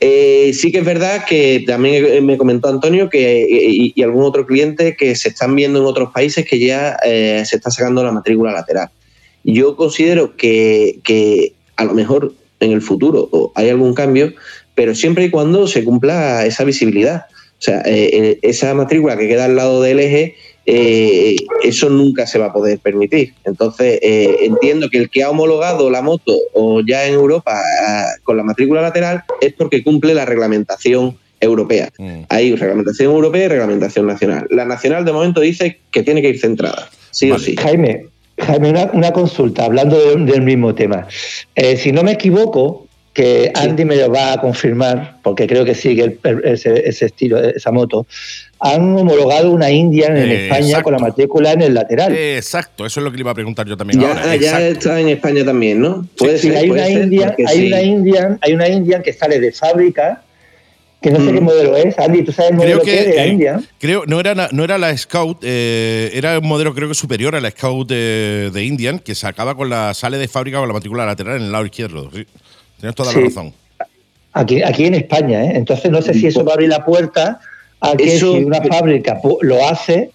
Eh, 0.00 0.50
sí 0.54 0.72
que 0.72 0.78
es 0.78 0.84
verdad 0.84 1.24
que 1.24 1.62
también 1.66 2.26
me 2.26 2.36
comentó 2.36 2.68
Antonio 2.68 3.08
que, 3.08 3.46
y, 3.48 3.92
y 3.94 4.02
algún 4.02 4.24
otro 4.24 4.46
cliente 4.46 4.96
que 4.96 5.14
se 5.14 5.28
están 5.28 5.54
viendo 5.54 5.78
en 5.78 5.84
otros 5.84 6.10
países 6.12 6.44
que 6.44 6.58
ya 6.58 6.96
eh, 7.04 7.44
se 7.46 7.56
está 7.56 7.70
sacando 7.70 8.02
la 8.02 8.10
matrícula 8.10 8.50
lateral. 8.50 8.88
Yo 9.44 9.76
considero 9.76 10.36
que, 10.36 10.98
que 11.04 11.52
a 11.76 11.84
lo 11.84 11.94
mejor 11.94 12.32
en 12.60 12.72
el 12.72 12.82
futuro 12.82 13.52
hay 13.54 13.68
algún 13.68 13.94
cambio, 13.94 14.32
pero 14.74 14.94
siempre 14.94 15.26
y 15.26 15.30
cuando 15.30 15.66
se 15.66 15.84
cumpla 15.84 16.44
esa 16.46 16.64
visibilidad. 16.64 17.26
O 17.30 17.62
sea, 17.62 17.82
eh, 17.84 18.10
eh, 18.12 18.38
esa 18.40 18.72
matrícula 18.74 19.18
que 19.18 19.28
queda 19.28 19.44
al 19.44 19.56
lado 19.56 19.82
del 19.82 20.00
eje, 20.00 20.34
eh, 20.66 21.36
eso 21.62 21.88
nunca 21.90 22.26
se 22.26 22.38
va 22.38 22.46
a 22.46 22.52
poder 22.52 22.78
permitir. 22.78 23.34
Entonces, 23.44 23.98
eh, 24.02 24.36
entiendo 24.42 24.88
que 24.90 24.98
el 24.98 25.10
que 25.10 25.22
ha 25.22 25.30
homologado 25.30 25.90
la 25.90 26.02
moto 26.02 26.36
o 26.54 26.80
ya 26.86 27.06
en 27.06 27.14
Europa 27.14 27.60
con 28.22 28.36
la 28.36 28.42
matrícula 28.42 28.80
lateral 28.82 29.24
es 29.40 29.52
porque 29.54 29.82
cumple 29.82 30.14
la 30.14 30.24
reglamentación 30.24 31.16
europea. 31.40 31.88
Mm. 31.98 32.20
Hay 32.28 32.54
reglamentación 32.54 33.12
europea 33.12 33.46
y 33.46 33.48
reglamentación 33.48 34.06
nacional. 34.06 34.46
La 34.50 34.64
nacional 34.66 35.04
de 35.04 35.12
momento 35.12 35.40
dice 35.40 35.78
que 35.90 36.02
tiene 36.02 36.20
que 36.22 36.28
ir 36.28 36.38
centrada, 36.38 36.90
sí 37.10 37.30
Vale. 37.30 37.42
o 37.42 37.44
sí. 37.44 37.56
Jaime, 37.56 38.04
Jaime, 38.38 38.70
una, 38.70 38.90
una 38.92 39.12
consulta, 39.12 39.64
hablando 39.64 39.98
de- 39.98 40.24
del 40.30 40.42
mismo 40.42 40.74
tema. 40.74 41.06
Eh, 41.54 41.76
si 41.78 41.92
no 41.92 42.02
me 42.02 42.12
equivoco, 42.12 42.86
que. 43.12 43.50
Andy 43.54 43.84
me 43.84 43.96
lo 43.96 44.10
va 44.10 44.34
a 44.34 44.40
confirmar, 44.40 45.18
porque 45.22 45.46
creo 45.46 45.64
que 45.64 45.74
sigue 45.74 46.18
ese, 46.44 46.88
ese 46.88 47.06
estilo, 47.06 47.38
esa 47.42 47.70
moto, 47.72 48.06
han 48.60 48.94
homologado 48.96 49.50
una 49.50 49.70
Indian 49.70 50.16
en 50.16 50.30
Eh, 50.30 50.44
España 50.44 50.66
exacto. 50.66 50.84
con 50.84 50.92
la 50.92 50.98
matrícula 50.98 51.52
en 51.52 51.62
el 51.62 51.74
lateral. 51.74 52.14
Exacto, 52.14 52.84
eso 52.86 53.00
es 53.00 53.04
lo 53.04 53.10
que 53.10 53.16
le 53.16 53.22
iba 53.22 53.30
a 53.30 53.34
preguntar 53.34 53.66
yo 53.66 53.76
también 53.76 54.00
Ya, 54.00 54.08
ahora. 54.08 54.22
ah, 54.26 54.36
ya 54.36 54.60
está 54.60 55.00
en 55.00 55.08
España 55.08 55.44
también, 55.44 55.80
¿no? 55.80 56.06
Puede 56.18 56.38
Sí, 56.38 56.48
ser, 56.48 56.58
hay 56.58 56.68
puede 56.68 56.80
una 56.82 56.88
ser, 56.92 57.02
Indian, 57.04 57.34
hay 57.48 57.56
sí. 57.58 57.66
una 57.68 57.82
Indian, 57.82 58.38
hay 58.42 58.52
una 58.52 58.68
Indian 58.68 59.02
que 59.02 59.12
sale 59.12 59.40
de 59.40 59.50
fábrica, 59.52 60.22
que 61.02 61.10
no 61.10 61.16
sé 61.16 61.32
Mm. 61.32 61.34
qué 61.34 61.40
modelo 61.40 61.76
es. 61.78 61.98
Andy, 61.98 62.22
¿tú 62.22 62.32
sabes 62.32 62.50
el 62.50 62.56
modelo 62.58 62.82
Creo 62.82 62.84
que, 62.84 62.98
es 62.98 63.04
que 63.06 63.10
de 63.10 63.16
la 63.16 63.24
eh, 63.24 63.28
Indian? 63.28 63.66
creo 63.78 64.02
no 64.06 64.20
era 64.20 64.34
no 64.52 64.62
era 64.64 64.76
la 64.76 64.94
Scout, 64.94 65.38
eh, 65.42 66.10
era 66.12 66.38
un 66.38 66.46
modelo 66.46 66.74
creo 66.74 66.88
que 66.88 66.94
superior 66.94 67.34
a 67.34 67.40
la 67.40 67.50
Scout 67.50 67.88
de, 67.88 68.50
de 68.52 68.64
Indian 68.64 68.98
que 68.98 69.14
sacaba 69.14 69.54
con 69.56 69.70
la 69.70 69.94
sale 69.94 70.18
de 70.18 70.28
fábrica 70.28 70.58
con 70.58 70.68
la 70.68 70.74
matrícula 70.74 71.06
lateral 71.06 71.36
en 71.36 71.44
el 71.44 71.52
lado 71.52 71.64
izquierdo. 71.64 72.10
Sí. 72.14 72.26
Tienes 72.80 72.96
toda 72.96 73.12
Sí. 73.12 73.18
la 73.20 73.24
razón. 73.26 73.52
Aquí, 74.32 74.62
aquí 74.62 74.84
en 74.86 74.94
España, 74.94 75.44
¿eh? 75.44 75.52
Entonces 75.54 75.90
no 75.90 76.00
sé 76.02 76.14
si 76.14 76.26
eso 76.26 76.44
va 76.44 76.52
a 76.52 76.54
abrir 76.54 76.68
la 76.68 76.84
puerta 76.84 77.40
a 77.80 77.96
que 77.96 78.16
Eso- 78.16 78.32
si 78.36 78.44
una 78.44 78.60
fábrica 78.62 79.20
lo 79.42 79.66
hace, 79.68 80.10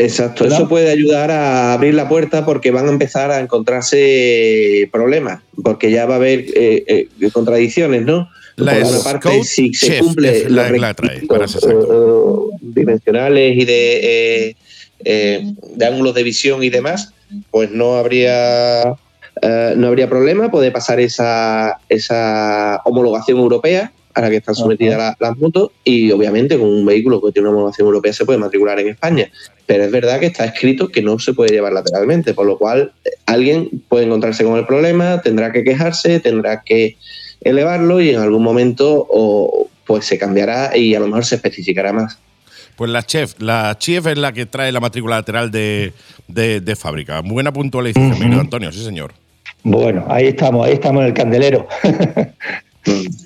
Exacto, 0.00 0.44
¿Verdad? 0.44 0.60
eso 0.60 0.68
puede 0.68 0.90
ayudar 0.92 1.28
a 1.32 1.72
abrir 1.72 1.92
la 1.92 2.08
puerta 2.08 2.44
porque 2.46 2.70
van 2.70 2.86
a 2.86 2.90
empezar 2.92 3.32
a 3.32 3.40
encontrarse 3.40 4.88
problemas, 4.92 5.42
porque 5.64 5.90
ya 5.90 6.06
va 6.06 6.14
a 6.14 6.16
haber 6.18 6.44
eh, 6.54 6.84
eh, 7.20 7.30
contradicciones, 7.32 8.02
¿no? 8.02 8.28
La 8.54 8.74
Por 8.74 8.82
una 8.92 9.00
parte, 9.02 9.42
si 9.42 9.74
se 9.74 9.86
Chef 9.88 9.98
cumple 10.00 10.48
la- 10.50 10.70
los 10.70 10.80
la 10.80 10.94
trae, 10.94 11.16
eh, 11.18 12.50
dimensionales 12.60 13.56
y 13.56 13.64
de, 13.64 14.00
eh, 14.48 14.56
eh, 15.04 15.52
de 15.74 15.84
ángulos 15.86 16.14
de 16.14 16.22
visión 16.22 16.62
y 16.62 16.70
demás, 16.70 17.12
pues 17.50 17.70
no 17.72 17.96
habría 17.96 18.94
eh, 19.42 19.74
no 19.76 19.88
habría 19.88 20.08
problema, 20.08 20.50
puede 20.50 20.70
pasar 20.70 21.00
esa, 21.00 21.78
esa 21.88 22.80
homologación 22.84 23.38
europea 23.38 23.92
a 24.14 24.20
la 24.20 24.30
que 24.30 24.36
están 24.36 24.54
sometidas 24.56 24.98
la- 24.98 25.16
las 25.20 25.36
motos 25.36 25.70
y 25.84 26.10
obviamente 26.10 26.58
con 26.58 26.68
un 26.68 26.84
vehículo 26.84 27.20
que 27.22 27.30
tiene 27.30 27.48
una 27.48 27.56
homologación 27.56 27.86
europea 27.86 28.12
se 28.12 28.24
puede 28.24 28.38
matricular 28.38 28.80
en 28.80 28.88
España. 28.88 29.30
Pero 29.66 29.84
es 29.84 29.90
verdad 29.92 30.18
que 30.18 30.26
está 30.26 30.44
escrito 30.46 30.88
que 30.88 31.02
no 31.02 31.18
se 31.18 31.34
puede 31.34 31.50
llevar 31.52 31.72
lateralmente, 31.72 32.34
por 32.34 32.46
lo 32.46 32.58
cual 32.58 32.92
eh, 33.04 33.10
alguien 33.26 33.68
puede 33.88 34.06
encontrarse 34.06 34.42
con 34.44 34.56
el 34.58 34.66
problema, 34.66 35.20
tendrá 35.22 35.52
que 35.52 35.62
quejarse, 35.62 36.18
tendrá 36.20 36.62
que 36.64 36.96
elevarlo 37.42 38.00
y 38.00 38.10
en 38.10 38.18
algún 38.20 38.42
momento 38.42 39.06
o, 39.08 39.68
pues 39.86 40.04
se 40.06 40.18
cambiará 40.18 40.76
y 40.76 40.94
a 40.96 41.00
lo 41.00 41.06
mejor 41.06 41.24
se 41.24 41.36
especificará 41.36 41.92
más. 41.92 42.18
Pues 42.76 42.90
la 42.90 43.02
Chef, 43.04 43.34
la 43.40 43.76
Chef 43.78 44.06
es 44.06 44.18
la 44.18 44.32
que 44.32 44.46
trae 44.46 44.72
la 44.72 44.80
matrícula 44.80 45.16
lateral 45.16 45.50
de, 45.50 45.92
de- 46.28 46.60
de 46.60 46.76
fábrica. 46.76 47.20
Buena 47.24 47.52
puntualización, 47.52 48.32
Antonio, 48.34 48.72
sí 48.72 48.84
señor. 48.84 49.12
Bueno, 49.62 50.04
ahí 50.08 50.26
estamos, 50.28 50.66
ahí 50.66 50.74
estamos 50.74 51.02
en 51.02 51.08
el 51.08 51.14
candelero. 51.14 51.66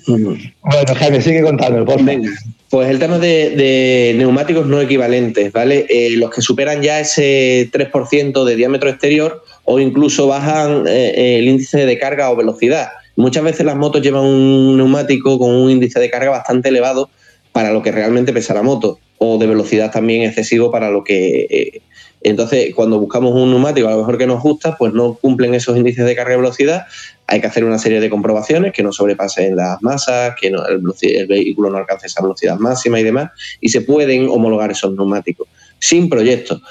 bueno, 0.07 0.95
Jaime, 0.95 1.21
sigue 1.21 1.41
contándolo, 1.41 1.85
por 1.85 1.99
favor. 1.99 2.21
Pues 2.69 2.89
el 2.89 2.97
tema 2.97 3.19
de, 3.19 3.51
de 3.51 4.15
neumáticos 4.17 4.65
no 4.65 4.81
equivalentes, 4.81 5.51
¿vale? 5.51 5.85
Eh, 5.89 6.11
los 6.17 6.31
que 6.31 6.41
superan 6.41 6.81
ya 6.81 6.99
ese 6.99 7.69
3% 7.71 8.43
de 8.43 8.55
diámetro 8.55 8.89
exterior 8.89 9.43
o 9.65 9.79
incluso 9.79 10.27
bajan 10.27 10.85
eh, 10.87 11.37
el 11.37 11.47
índice 11.47 11.85
de 11.85 11.99
carga 11.99 12.31
o 12.31 12.35
velocidad. 12.35 12.89
Muchas 13.15 13.43
veces 13.43 13.65
las 13.65 13.75
motos 13.75 14.01
llevan 14.01 14.23
un 14.23 14.75
neumático 14.77 15.37
con 15.37 15.51
un 15.51 15.69
índice 15.69 15.99
de 15.99 16.09
carga 16.09 16.31
bastante 16.31 16.69
elevado 16.69 17.07
para 17.07 17.23
para 17.53 17.71
lo 17.71 17.83
que 17.83 17.91
realmente 17.91 18.33
pesa 18.33 18.53
la 18.55 18.63
moto, 18.63 18.99
o 19.19 19.37
de 19.37 19.47
velocidad 19.47 19.91
también 19.91 20.23
excesivo 20.23 20.71
para 20.71 20.89
lo 20.89 21.03
que... 21.03 21.47
eh, 21.49 21.81
entonces, 22.23 22.73
cuando 22.73 22.99
buscamos 22.99 23.33
un 23.33 23.49
neumático 23.51 23.87
a 23.87 23.91
lo 23.91 23.97
mejor 23.97 24.17
que 24.17 24.25
nos 24.27 24.41
gusta, 24.41 24.75
pues 24.77 24.93
no 24.93 25.13
cumplen 25.15 25.53
esos 25.53 25.75
índices 25.77 26.05
de 26.05 26.15
carga 26.15 26.33
y 26.33 26.37
velocidad. 26.37 26.85
Hay 27.27 27.41
que 27.41 27.47
hacer 27.47 27.63
una 27.65 27.77
serie 27.79 27.99
de 27.99 28.09
comprobaciones 28.09 28.73
que 28.73 28.83
no 28.83 28.91
sobrepasen 28.93 29.55
las 29.55 29.81
masas, 29.81 30.35
que 30.39 30.49
no- 30.51 30.65
el, 30.65 30.81
vehículo 31.27 31.69
no 31.69 31.77
alcance 31.77 32.07
esa 32.07 32.21
velocidad 32.21 32.57
máxima 32.59 32.99
y 32.99 33.03
demás, 33.03 33.31
y 33.61 33.69
se 33.69 33.81
pueden 33.81 34.27
homologar 34.29 34.71
esos 34.71 34.93
neumáticos 34.95 35.47
sin 35.79 36.09
proyecto. 36.09 36.61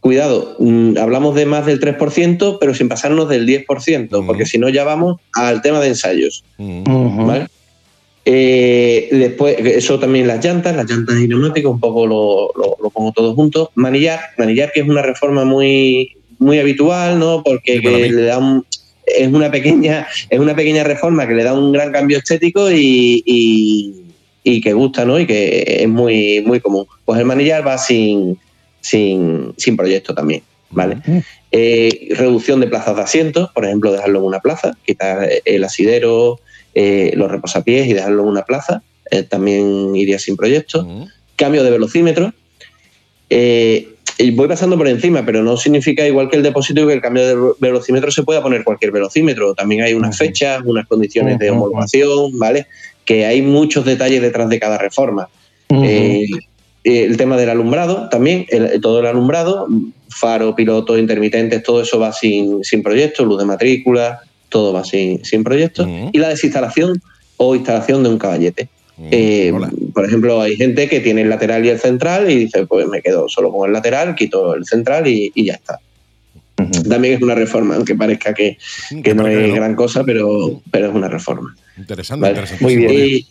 Cuidado, 0.00 0.56
mm, 0.58 0.96
hablamos 0.98 1.34
de 1.34 1.44
más 1.46 1.66
del 1.66 1.78
3%, 1.80 2.58
pero 2.58 2.74
sin 2.74 2.88
pasarnos 2.88 3.28
del 3.28 3.44
10%, 3.46 4.22
Mm. 4.22 4.26
porque 4.26 4.46
si 4.46 4.58
no 4.58 4.68
ya 4.70 4.84
vamos 4.84 5.16
al 5.34 5.60
tema 5.62 5.80
de 5.80 5.88
ensayos. 5.88 6.42
¿vale? 6.58 7.46
Eh, 8.24 9.08
después, 9.10 9.56
eso 9.58 9.98
también 9.98 10.26
las 10.26 10.44
llantas, 10.44 10.76
las 10.76 10.88
llantas 10.88 11.18
y 11.18 11.26
neumáticos, 11.26 11.72
un 11.72 11.80
poco 11.80 12.06
lo, 12.06 12.50
lo- 12.54 12.76
lo 12.82 12.90
pongo 12.90 13.12
todo 13.12 13.34
junto. 13.34 13.70
Manillar, 13.74 14.20
manillar 14.38 14.72
que 14.72 14.80
es 14.80 14.88
una 14.88 15.02
reforma 15.02 15.44
muy, 15.44 16.12
muy 16.38 16.58
habitual, 16.58 17.18
¿no? 17.18 17.42
Porque 17.42 17.80
que 17.80 17.88
le 18.12 18.22
da 18.22 18.38
un- 18.38 18.64
es 19.06 19.28
una 19.28 19.50
pequeña, 19.50 20.06
es 20.28 20.38
una 20.38 20.54
pequeña 20.54 20.84
reforma 20.84 21.26
que 21.26 21.34
le 21.34 21.44
da 21.44 21.54
un 21.54 21.72
gran 21.72 21.90
cambio 21.92 22.18
estético 22.18 22.70
y, 22.70 23.22
y- 23.24 23.94
y 24.44 24.60
que 24.60 24.72
gusta, 24.74 25.04
¿no? 25.04 25.18
Y 25.18 25.26
que 25.26 25.78
es 25.82 25.88
muy, 25.88 26.42
muy 26.46 26.60
común. 26.60 26.86
Pues 27.04 27.18
el 27.18 27.26
manillar 27.26 27.66
va 27.66 27.78
sin, 27.78 28.38
sin, 28.80 29.52
sin 29.56 29.76
proyecto 29.76 30.14
también, 30.14 30.42
¿vale? 30.70 30.98
Eh, 31.52 32.08
reducción 32.16 32.60
de 32.60 32.68
plazas 32.68 32.96
de 32.96 33.02
asientos, 33.02 33.50
por 33.52 33.64
ejemplo, 33.64 33.92
dejarlo 33.92 34.20
en 34.20 34.24
una 34.26 34.40
plaza, 34.40 34.76
quitar 34.86 35.28
el 35.44 35.64
asidero, 35.64 36.38
eh, 36.74 37.12
los 37.16 37.30
reposapiés 37.30 37.86
y 37.88 37.92
dejarlo 37.94 38.22
en 38.22 38.28
una 38.28 38.42
plaza, 38.42 38.82
eh, 39.10 39.22
también 39.24 39.94
iría 39.96 40.18
sin 40.18 40.36
proyecto. 40.36 40.86
Cambio 41.36 41.62
de 41.64 41.70
velocímetro. 41.70 42.32
eh, 43.30 43.88
y 44.18 44.32
voy 44.32 44.48
pasando 44.48 44.76
por 44.76 44.86
encima, 44.86 45.24
pero 45.24 45.42
no 45.42 45.56
significa 45.56 46.06
igual 46.06 46.28
que 46.28 46.36
el 46.36 46.42
depósito 46.42 46.86
que 46.86 46.92
el 46.92 47.00
cambio 47.00 47.26
de 47.26 47.52
velocímetro 47.58 48.10
se 48.10 48.22
pueda 48.22 48.42
poner 48.42 48.64
cualquier 48.64 48.90
velocímetro. 48.92 49.54
También 49.54 49.82
hay 49.82 49.94
unas 49.94 50.18
fechas, 50.18 50.60
unas 50.64 50.86
condiciones 50.86 51.38
de 51.38 51.50
homologación, 51.50 52.38
¿vale? 52.38 52.66
Que 53.06 53.24
hay 53.24 53.40
muchos 53.40 53.86
detalles 53.86 54.20
detrás 54.20 54.48
de 54.50 54.60
cada 54.60 54.76
reforma. 54.76 55.28
Eh, 55.84 56.26
el 56.84 57.16
tema 57.16 57.36
del 57.38 57.48
alumbrado 57.50 58.08
también, 58.10 58.44
el- 58.50 58.78
todo 58.82 59.00
el 59.00 59.06
alumbrado, 59.06 59.68
faro, 60.10 60.54
piloto, 60.54 60.98
intermitentes, 60.98 61.62
todo 61.62 61.80
eso 61.80 61.98
va 61.98 62.12
sin, 62.12 62.62
sin 62.62 62.82
proyecto, 62.82 63.24
luz 63.24 63.38
de 63.38 63.44
matrícula, 63.46 64.20
todo 64.50 64.74
va 64.74 64.84
sin, 64.84 65.24
sin 65.24 65.42
proyecto. 65.42 65.84
Ujú. 65.84 66.10
Y 66.12 66.18
la 66.18 66.28
desinstalación 66.28 67.00
o 67.38 67.54
instalación 67.54 68.02
de 68.02 68.10
un 68.10 68.18
caballete. 68.18 68.68
Eh, 69.10 69.50
por 69.94 70.04
ejemplo, 70.04 70.42
hay 70.42 70.56
gente 70.56 70.86
que 70.86 71.00
tiene 71.00 71.22
el 71.22 71.30
lateral 71.30 71.64
y 71.64 71.70
el 71.70 71.78
central 71.78 72.30
y 72.30 72.36
dice, 72.36 72.66
pues 72.66 72.86
me 72.86 73.00
quedo 73.00 73.30
solo 73.30 73.50
con 73.50 73.66
el 73.66 73.72
lateral, 73.72 74.14
quito 74.14 74.54
el 74.54 74.66
central 74.66 75.06
y, 75.06 75.32
y 75.34 75.46
ya 75.46 75.54
está. 75.54 75.80
También 76.86 77.14
es 77.14 77.22
una 77.22 77.34
reforma, 77.34 77.76
aunque 77.76 77.94
parezca 77.94 78.34
que, 78.34 78.58
que 79.02 79.14
no 79.14 79.26
es 79.26 79.54
gran 79.54 79.74
cosa, 79.74 80.04
pero, 80.04 80.60
pero 80.70 80.90
es 80.90 80.94
una 80.94 81.08
reforma. 81.08 81.56
Interesante, 81.78 82.20
Vale, 82.20 82.32
interesante. 82.34 82.62
muy 82.62 82.76
bien. 82.76 82.92
Y 82.92 83.26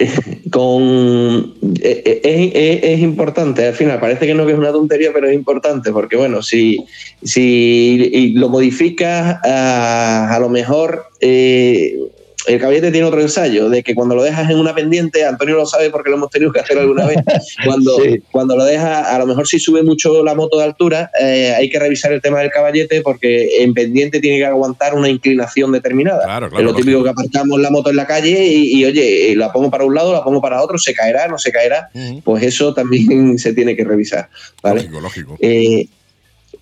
con 0.50 1.54
eh, 1.82 2.02
eh, 2.04 2.52
es, 2.82 2.84
es- 2.94 3.00
importante, 3.00 3.66
al 3.66 3.74
final 3.74 4.00
parece 4.00 4.26
que 4.26 4.34
no 4.34 4.46
que 4.46 4.52
es 4.52 4.58
una 4.58 4.72
tontería, 4.72 5.10
pero 5.12 5.28
es 5.28 5.34
importante, 5.34 5.92
porque 5.92 6.16
bueno, 6.16 6.42
si, 6.42 6.84
si 7.22 8.32
lo 8.34 8.48
modificas, 8.48 9.38
a, 9.44 10.34
a 10.34 10.38
lo 10.40 10.48
mejor 10.48 11.04
eh, 11.20 11.98
el 12.46 12.58
caballete 12.58 12.90
tiene 12.90 13.06
otro 13.06 13.20
ensayo, 13.20 13.68
de 13.68 13.82
que 13.82 13.94
cuando 13.94 14.14
lo 14.14 14.22
dejas 14.22 14.50
en 14.50 14.58
una 14.58 14.74
pendiente, 14.74 15.24
Antonio 15.24 15.56
lo 15.56 15.66
sabe 15.66 15.90
porque 15.90 16.10
lo 16.10 16.16
hemos 16.16 16.30
tenido 16.30 16.52
que 16.52 16.60
hacer 16.60 16.78
alguna 16.78 17.06
vez, 17.06 17.18
cuando, 17.64 17.96
Sí. 18.02 18.22
cuando 18.30 18.56
lo 18.56 18.64
dejas, 18.64 19.06
a 19.08 19.18
lo 19.18 19.26
mejor 19.26 19.46
si 19.46 19.58
sube 19.58 19.82
mucho 19.82 20.24
la 20.24 20.34
moto 20.34 20.58
de 20.58 20.64
altura, 20.64 21.10
eh, 21.20 21.54
hay 21.56 21.68
que 21.68 21.78
revisar 21.78 22.12
el 22.12 22.22
tema 22.22 22.40
del 22.40 22.50
caballete 22.50 23.02
porque 23.02 23.62
en 23.62 23.74
pendiente 23.74 24.20
tiene 24.20 24.38
que 24.38 24.46
aguantar 24.46 24.94
una 24.94 25.08
inclinación 25.08 25.72
determinada. 25.72 26.24
Claro, 26.24 26.46
Es 26.46 26.50
claro. 26.52 26.64
lo 26.66 26.74
típico 26.74 27.02
que 27.04 27.10
aparcamos 27.10 27.60
la 27.60 27.70
moto 27.70 27.90
en 27.90 27.96
la 27.96 28.06
calle 28.06 28.46
y, 28.46 28.80
y, 28.80 28.84
oye, 28.84 29.34
la 29.36 29.52
pongo 29.52 29.70
para 29.70 29.84
un 29.84 29.94
lado, 29.94 30.12
la 30.12 30.24
pongo 30.24 30.40
para 30.40 30.62
otro, 30.62 30.78
se 30.78 30.94
caerá, 30.94 31.28
no 31.28 31.38
se 31.38 31.52
caerá. 31.52 31.90
Pues 32.24 32.42
eso 32.42 32.72
también 32.74 33.38
se 33.38 33.52
tiene 33.52 33.76
que 33.76 33.84
revisar. 33.84 34.28
¿vale? 34.62 34.82
Lógico, 34.84 35.00
lógico. 35.00 35.36
Eh, 35.40 35.86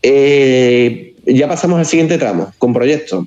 eh, 0.03 1.15
ya 1.27 1.49
pasamos 1.49 1.79
al 1.79 1.87
siguiente 1.87 2.19
tramo, 2.19 2.53
con 2.59 2.73
proyectos. 2.73 3.27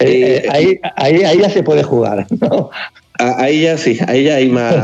Eh, 0.00 0.06
eh, 0.06 0.42
Eh, 0.44 0.48
ahí, 0.50 0.80
ahí, 0.96 1.22
ahí 1.24 1.38
ya 1.38 1.50
se 1.50 1.62
puede 1.62 1.82
jugar, 1.82 2.26
¿no? 2.40 2.70
Ahí 3.20 3.62
ya 3.62 3.76
sí, 3.76 3.98
ahí 4.06 4.22
ya 4.22 4.36
hay 4.36 4.48
más, 4.48 4.76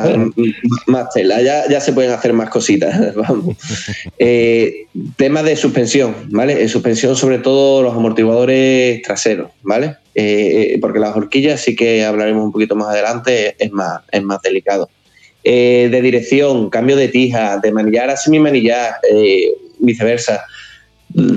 más 0.86 1.08
tela, 1.14 1.40
ya, 1.40 1.68
ya 1.68 1.80
se 1.80 1.92
pueden 1.92 2.10
hacer 2.10 2.32
más 2.32 2.50
cositas. 2.50 3.14
Vamos. 3.16 3.56
Eh, 4.18 4.86
tema 5.16 5.44
de 5.44 5.54
suspensión, 5.54 6.16
¿vale? 6.30 6.60
Eh, 6.64 6.68
suspensión 6.68 7.14
sobre 7.14 7.38
todo 7.38 7.82
los 7.82 7.94
amortiguadores 7.94 9.02
traseros, 9.02 9.52
¿vale? 9.62 9.96
Porque 10.80 10.98
las 10.98 11.14
horquillas 11.14 11.60
sí 11.60 11.76
que 11.76 12.04
hablaremos 12.04 12.44
un 12.44 12.52
poquito 12.52 12.74
más 12.74 12.88
adelante, 12.88 13.54
es 13.56 13.70
más, 13.70 14.00
es 14.10 14.22
más 14.24 14.42
delicado. 14.42 14.90
Eh, 15.44 15.88
de 15.92 16.02
dirección, 16.02 16.70
cambio 16.70 16.96
de 16.96 17.08
tija, 17.08 17.58
de 17.58 17.70
manillar 17.70 18.10
a 18.10 18.16
semimanillar, 18.16 18.94
viceversa. 19.78 20.44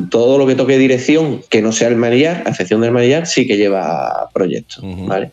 Todo 0.09 0.37
lo 0.37 0.47
que 0.47 0.55
toque 0.55 0.77
dirección, 0.77 1.41
que 1.49 1.61
no 1.61 1.71
sea 1.71 1.89
el 1.89 1.97
manillar, 1.97 2.43
a 2.45 2.49
excepción 2.49 2.81
del 2.81 2.91
manillar, 2.91 3.27
sí 3.27 3.45
que 3.45 3.57
lleva 3.57 4.29
proyecto, 4.33 4.81
Ujú. 4.81 5.05
¿vale? 5.05 5.31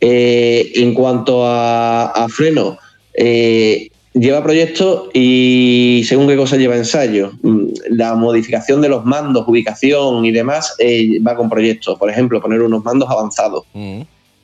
Eh, 0.00 0.72
en 0.76 0.94
cuanto 0.94 1.46
a, 1.46 2.06
a 2.06 2.28
freno, 2.28 2.78
eh, 3.14 3.88
lleva 4.14 4.42
proyecto 4.42 5.10
y 5.12 6.04
según 6.08 6.28
qué 6.28 6.36
cosa 6.36 6.56
lleva 6.56 6.76
ensayo. 6.76 7.32
Mm, 7.42 7.66
La 7.90 8.14
modificación 8.14 8.80
de 8.80 8.88
los 8.88 9.04
mandos, 9.04 9.46
ubicación 9.46 10.24
y 10.24 10.32
demás 10.32 10.74
eh, 10.78 11.20
va 11.20 11.36
con 11.36 11.48
proyecto. 11.48 11.96
Por 11.96 12.10
ejemplo, 12.10 12.40
poner 12.40 12.62
unos 12.62 12.84
mandos 12.84 13.08
avanzados. 13.10 13.64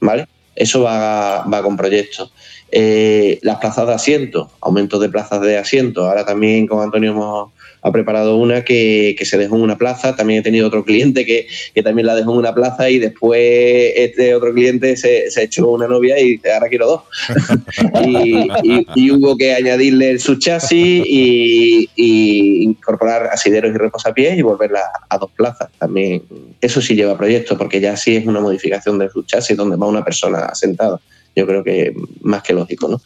¿vale? 0.01 0.27
Eso 0.55 0.83
va, 0.83 1.45
va 1.45 1.63
con 1.63 1.77
proyecto. 1.77 2.31
Eh, 2.71 3.39
las 3.43 3.59
plazas 3.59 3.87
de 3.87 3.95
asiento, 3.95 4.51
aumento 4.61 4.99
de 4.99 5.09
plazas 5.09 5.41
de 5.41 5.57
asiento. 5.57 6.09
Ahora 6.09 6.25
también 6.25 6.67
con 6.67 6.83
Antonio 6.83 7.13
hemos 7.13 7.53
ha 7.85 7.93
preparado 7.93 8.37
una 8.39 8.65
que, 8.65 9.15
que 9.19 9.25
se 9.27 9.37
dejó 9.37 9.57
en 9.57 9.63
una 9.63 9.77
plaza. 9.77 10.17
También 10.17 10.41
he 10.41 10.43
tenido 10.43 10.67
otro 10.67 10.85
cliente 10.85 11.27
que, 11.27 11.47
que 11.75 11.83
también 11.83 12.07
la 12.07 12.15
dejó 12.15 12.33
en 12.33 12.39
una 12.39 12.55
plaza 12.55 12.89
y 12.89 12.99
después 12.99 13.93
este 13.95 14.35
otro 14.35 14.55
cliente 14.55 14.97
se, 14.97 15.31
se 15.31 15.43
echó 15.43 15.69
una 15.69 15.87
novia 15.87 16.19
y 16.19 16.31
dice, 16.33 16.51
ahora 16.53 16.69
quiero 16.69 16.87
dos. 16.87 17.03
y, 18.07 18.49
y- 18.63 18.87
y 18.95 19.11
hubo 19.11 19.37
que 19.37 19.53
añadirle 19.55 20.11
el 20.11 20.21
subchasis 20.21 21.05
y, 21.07 21.89
y 21.95 22.63
incorporar 22.65 23.27
asideros 23.27 23.75
y 23.75 23.79
reposapiés 23.79 24.39
y 24.39 24.43
volverla 24.43 24.81
a 25.09 25.19
dos 25.19 25.31
plazas. 25.33 25.69
También 25.79 26.23
eso 26.63 26.81
sí 26.81 26.95
lleva 26.95 27.19
proyecto 27.19 27.59
porque 27.59 27.81
ya 27.81 27.97
sí 27.97 28.17
es 28.17 28.27
una 28.27 28.41
modificación 28.41 28.99
del 28.99 29.11
subchasis 29.11 29.57
donde 29.57 29.77
va 29.77 29.87
una 29.87 30.05
persona 30.05 30.55
sentada. 30.55 30.99
Yo 31.37 31.47
creo 31.47 31.65
que 31.65 31.95
más 32.23 32.43
que 32.43 32.53
lógico, 32.53 32.89
¿no? 32.89 33.01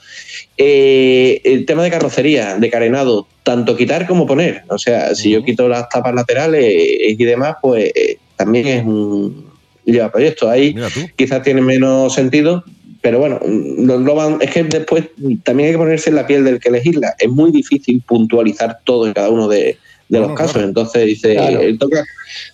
Eh, 0.57 1.41
el 1.45 1.65
tema 1.65 1.83
de 1.83 1.91
carrocería, 1.91 2.57
de 2.57 2.71
carenado, 2.71 3.27
tanto 3.43 3.77
quitar 3.77 4.07
como 4.07 4.27
poner. 4.27 4.65
O 4.69 4.79
sea, 4.79 5.15
si 5.15 5.31
yo 5.31 5.43
quito 5.43 5.69
las 5.69 5.89
tapas 5.89 6.15
laterales 6.15 6.65
y 6.71 7.25
demás, 7.25 7.57
pues 7.63 7.91
eh, 7.95 8.19
también 8.37 8.67
es 8.67 8.85
un 8.85 9.49
lleva 9.93 10.13
proyecto. 10.13 10.49
Ahí 10.49 10.75
quizás 11.17 11.43
tiene 11.43 11.61
menos 11.61 12.15
sentido, 12.15 12.65
pero 13.01 13.19
bueno, 13.19 13.41
lo 13.43 13.95
engloban. 13.95 14.39
Es 14.41 14.51
que 14.51 14.65
después 14.65 15.05
también 15.45 15.69
hay 15.69 15.73
que 15.75 15.79
ponerse 15.79 16.11
en 16.11 16.17
la 16.17 16.27
piel 16.27 16.45
del 16.45 16.61
que 16.61 16.69
elegirla. 16.69 17.15
Es 17.19 17.29
muy 17.29 17.51
difícil 17.51 18.03
puntualizar 18.07 18.81
todo 18.85 19.07
en 19.07 19.15
cada 19.15 19.31
uno 19.31 19.49
de, 19.49 19.79
de 20.09 20.19
los 20.21 20.29
no, 20.29 20.35
casos. 20.35 20.53
claro. 20.53 20.69
Entonces 20.69 21.07
dice, 21.07 21.35
Claro. 21.35 21.61
eh, 21.61 21.77
tocas, 21.79 22.07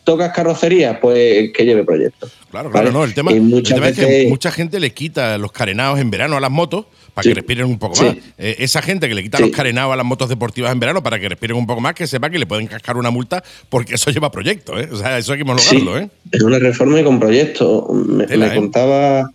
tocas 0.05 0.33
carrocería, 0.33 1.01
pues 1.01 1.53
que 1.53 1.65
lleve 1.65 1.85
proyecto. 1.85 2.29
Claro, 2.51 2.71
claro, 2.71 2.87
Vale. 2.87 2.93
no. 2.93 3.05
El 3.05 3.15
tema, 3.15 3.33
el 3.33 3.63
tema 3.63 3.89
es 3.89 3.99
que 3.99 4.27
mucha 4.29 4.51
gente 4.51 4.79
le 4.81 4.93
quita 4.93 5.39
los 5.39 5.53
carenados 5.53 5.99
en 6.01 6.11
verano 6.11 6.37
a 6.37 6.41
las 6.41 6.51
motos 6.51 6.87
para 7.13 7.23
Sí. 7.23 7.29
que 7.31 7.35
respiren 7.37 7.67
un 7.67 7.79
poco 7.79 7.95
Sí. 7.97 8.05
más. 8.05 8.17
Eh, 8.39 8.57
esa 8.59 8.83
gente 8.83 9.09
que 9.09 9.15
le 9.15 9.23
quita 9.23 9.39
Sí. 9.39 9.45
los 9.45 9.53
carenados 9.53 9.93
a 9.93 9.97
las 9.97 10.05
motos 10.07 10.29
deportivas 10.29 10.73
en 10.73 10.81
verano 10.81 11.03
para 11.03 11.19
que 11.21 11.29
respiren 11.29 11.57
un 11.57 11.67
poco 11.67 11.81
más, 11.81 11.95
que 11.95 12.07
sepa 12.09 12.29
que 12.31 12.39
le 12.39 12.47
pueden 12.47 12.67
cascar 12.67 12.97
una 12.97 13.11
multa 13.11 13.43
porque 13.69 13.95
eso 13.95 14.11
lleva 14.11 14.31
proyecto, 14.33 14.79
¿eh? 14.79 14.89
O 14.91 14.97
sea, 14.97 15.19
eso 15.19 15.33
hay 15.33 15.39
que 15.39 15.43
homologarlo, 15.45 15.99
¿eh? 15.99 16.09
Es 16.33 16.43
una 16.43 16.59
reforma 16.59 17.01
y 17.01 17.05
con 17.05 17.21
proyecto. 17.21 17.89
Me, 17.93 18.25
¿eh? 18.25 18.55
contaba 18.55 19.31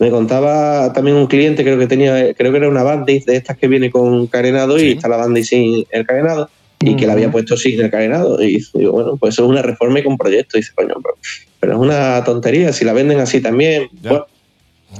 me 0.00 0.10
contaba 0.10 0.92
también 0.92 1.16
un 1.16 1.28
cliente, 1.28 1.62
creo 1.62 1.78
que 1.78 1.86
tenía, 1.86 2.34
creo 2.34 2.50
que 2.50 2.58
era 2.58 2.68
una 2.68 2.82
Bandit 2.82 3.24
de 3.26 3.36
estas 3.36 3.56
que 3.56 3.68
viene 3.68 3.90
con 3.90 4.26
carenado 4.26 4.76
y 4.78 4.90
está 4.92 5.06
la 5.08 5.16
Bandit 5.16 5.44
sin 5.44 5.86
el 5.90 6.04
carenado 6.04 6.50
y 6.84 6.96
que 6.96 7.06
la 7.06 7.12
había 7.14 7.30
puesto 7.30 7.56
sin 7.56 7.80
el 7.80 7.90
carenado. 7.90 8.42
Y 8.42 8.64
digo, 8.74 8.92
bueno, 8.92 9.16
pues 9.16 9.34
eso 9.34 9.44
es 9.44 9.50
una 9.50 9.62
reforma 9.62 9.98
y 10.00 10.02
con 10.04 10.16
proyecto. 10.18 10.56
Y 10.56 10.60
dice, 10.60 10.72
coño, 10.74 10.94
pero, 11.02 11.16
pero 11.60 11.72
es 11.74 11.78
una 11.78 12.22
tontería, 12.24 12.72
si 12.72 12.84
la 12.84 12.92
venden 12.92 13.20
así 13.20 13.40
también. 13.40 13.88
Ya. 14.02 14.10
Bueno, 14.10 14.26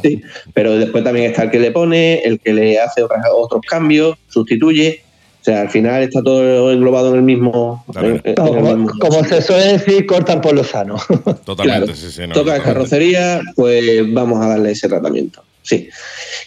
sí, 0.02 0.22
pero 0.52 0.76
después 0.76 1.04
también 1.04 1.26
está 1.30 1.44
el 1.44 1.50
que 1.50 1.58
le 1.60 1.70
pone, 1.70 2.20
el 2.22 2.40
que 2.40 2.52
le 2.52 2.78
hace 2.80 3.02
otras- 3.02 3.24
otros 3.32 3.60
cambios, 3.68 4.16
sustituye. 4.28 5.02
O 5.40 5.44
sea, 5.44 5.60
al 5.60 5.68
final 5.68 6.02
está 6.02 6.22
todo 6.22 6.72
englobado 6.72 7.10
en 7.10 7.16
el 7.16 7.22
mismo. 7.22 7.84
En- 7.96 8.20
el 8.24 8.34
Como, 8.34 8.62
mismo- 8.76 8.98
como 8.98 9.22
se 9.24 9.42
suele 9.42 9.74
decir, 9.74 10.06
cortan 10.06 10.40
por 10.40 10.54
lo 10.54 10.64
sano. 10.64 10.96
Totalmente, 11.44 11.84
Claro. 11.84 11.94
sí, 11.94 12.10
sí. 12.10 12.20
no, 12.22 12.28
toca 12.28 12.54
totalmente. 12.56 12.64
carrocería, 12.64 13.40
pues 13.54 14.10
vamos 14.14 14.40
a 14.42 14.48
darle 14.48 14.70
ese 14.70 14.88
tratamiento. 14.88 15.42
Sí. 15.64 15.88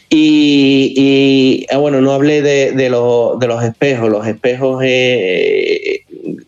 Y, 0.10 0.94
y, 0.96 1.66
ah, 1.70 1.78
bueno, 1.80 2.00
no 2.00 2.14
hablé 2.14 2.42
de, 2.42 2.72
de, 2.72 2.90
lo- 2.90 3.36
de 3.38 3.48
los 3.48 3.62
espejos. 3.62 4.10
Los 4.10 4.26
espejos, 4.26 4.82
eh, 4.86 6.04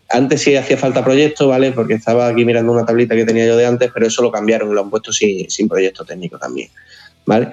antes 0.08 0.42
sí 0.42 0.56
hacía 0.56 0.78
falta 0.78 1.04
proyecto, 1.04 1.50
¿vale? 1.50 1.74
Porque 1.74 1.96
estaba 1.96 2.28
aquí 2.30 2.46
mirando 2.46 2.72
una 2.72 2.86
tablita 2.86 3.16
que 3.16 3.26
tenía 3.26 3.46
yo 3.46 3.58
de 3.58 3.66
antes, 3.66 3.92
pero 3.94 4.08
eso 4.08 4.22
lo 4.22 4.32
cambiaron 4.32 4.72
y 4.72 4.74
lo 4.76 4.82
han 4.82 4.90
puesto 4.90 5.12
sin, 5.12 5.50
sin 5.50 5.68
proyecto 5.68 6.06
técnico 6.06 6.38
también. 6.40 6.70
¿Vale? 7.26 7.50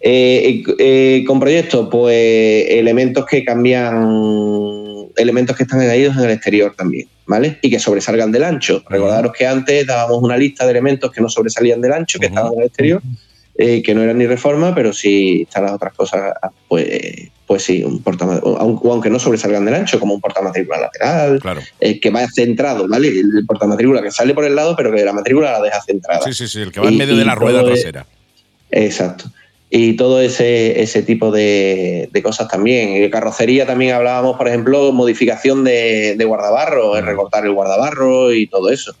Eh, 0.00 0.62
eh, 0.78 1.24
con 1.26 1.40
proyectos, 1.40 1.88
pues 1.90 2.66
elementos 2.68 3.26
que 3.26 3.44
cambian, 3.44 3.96
elementos 5.16 5.56
que 5.56 5.64
están 5.64 5.80
añadidos 5.80 6.16
en 6.16 6.24
el 6.24 6.30
exterior 6.30 6.74
también, 6.76 7.08
¿vale? 7.26 7.58
Y 7.60 7.68
que 7.70 7.80
sobresalgan 7.80 8.30
del 8.30 8.44
ancho. 8.44 8.84
Recordaros 8.88 9.32
que 9.32 9.44
antes 9.44 9.84
dábamos 9.84 10.22
una 10.22 10.36
lista 10.36 10.64
de 10.64 10.70
elementos 10.72 11.10
que 11.10 11.20
no 11.20 11.28
sobresalían 11.28 11.80
del 11.80 11.94
ancho, 11.94 12.20
que 12.20 12.26
estaban 12.26 12.52
en 12.52 12.60
el 12.60 12.66
exterior, 12.66 13.02
eh, 13.58 13.82
que 13.82 13.94
no 13.94 14.02
eran 14.02 14.18
ni 14.18 14.26
reforma, 14.26 14.74
pero 14.74 14.92
si 14.92 15.42
están 15.42 15.64
las 15.64 15.72
otras 15.72 15.94
cosas, 15.94 16.32
pues, 16.68 17.30
pues 17.46 17.62
sí, 17.62 17.84
un 17.84 18.02
aunque, 18.58 19.08
no 19.08 19.18
sobresalgan 19.18 19.64
del 19.64 19.74
ancho, 19.74 20.00
como 20.00 20.14
un 20.14 20.20
portamatrícula 20.20 20.80
lateral, 20.80 21.38
Claro. 21.40 21.60
eh, 21.80 22.00
que 22.00 22.10
vaya 22.10 22.28
centrado, 22.34 22.86
¿vale? 22.88 23.08
El 23.08 23.46
portamatrícula 23.46 24.02
que 24.02 24.10
sale 24.10 24.34
por 24.34 24.44
el 24.44 24.56
lado, 24.56 24.74
pero 24.76 24.92
que 24.92 25.04
la 25.04 25.12
matrícula 25.12 25.52
la 25.52 25.62
deja 25.62 25.80
centrada. 25.82 26.22
Sí, 26.24 26.32
sí, 26.34 26.48
sí, 26.48 26.60
el 26.60 26.72
que 26.72 26.80
va 26.80 26.88
en 26.88 26.96
medio 26.98 27.16
de 27.16 27.24
la 27.24 27.34
rueda 27.34 27.60
es- 27.60 27.66
trasera. 27.66 28.06
Exacto. 28.70 29.26
Y 29.68 29.94
todo 29.96 30.20
ese, 30.20 30.80
ese 30.80 31.02
tipo 31.02 31.30
de, 31.32 32.08
de 32.12 32.22
cosas 32.22 32.48
también. 32.48 33.00
De 33.00 33.10
carrocería 33.10 33.66
también 33.66 33.94
hablábamos, 33.94 34.36
por 34.36 34.46
ejemplo, 34.48 34.92
modificación 34.92 35.64
de, 35.64 36.14
de 36.16 36.24
guardabarro, 36.24 36.96
el 36.96 37.04
recortar 37.04 37.44
el 37.44 37.52
guardabarro 37.52 38.32
y 38.32 38.46
todo 38.46 38.70
eso. 38.70 38.94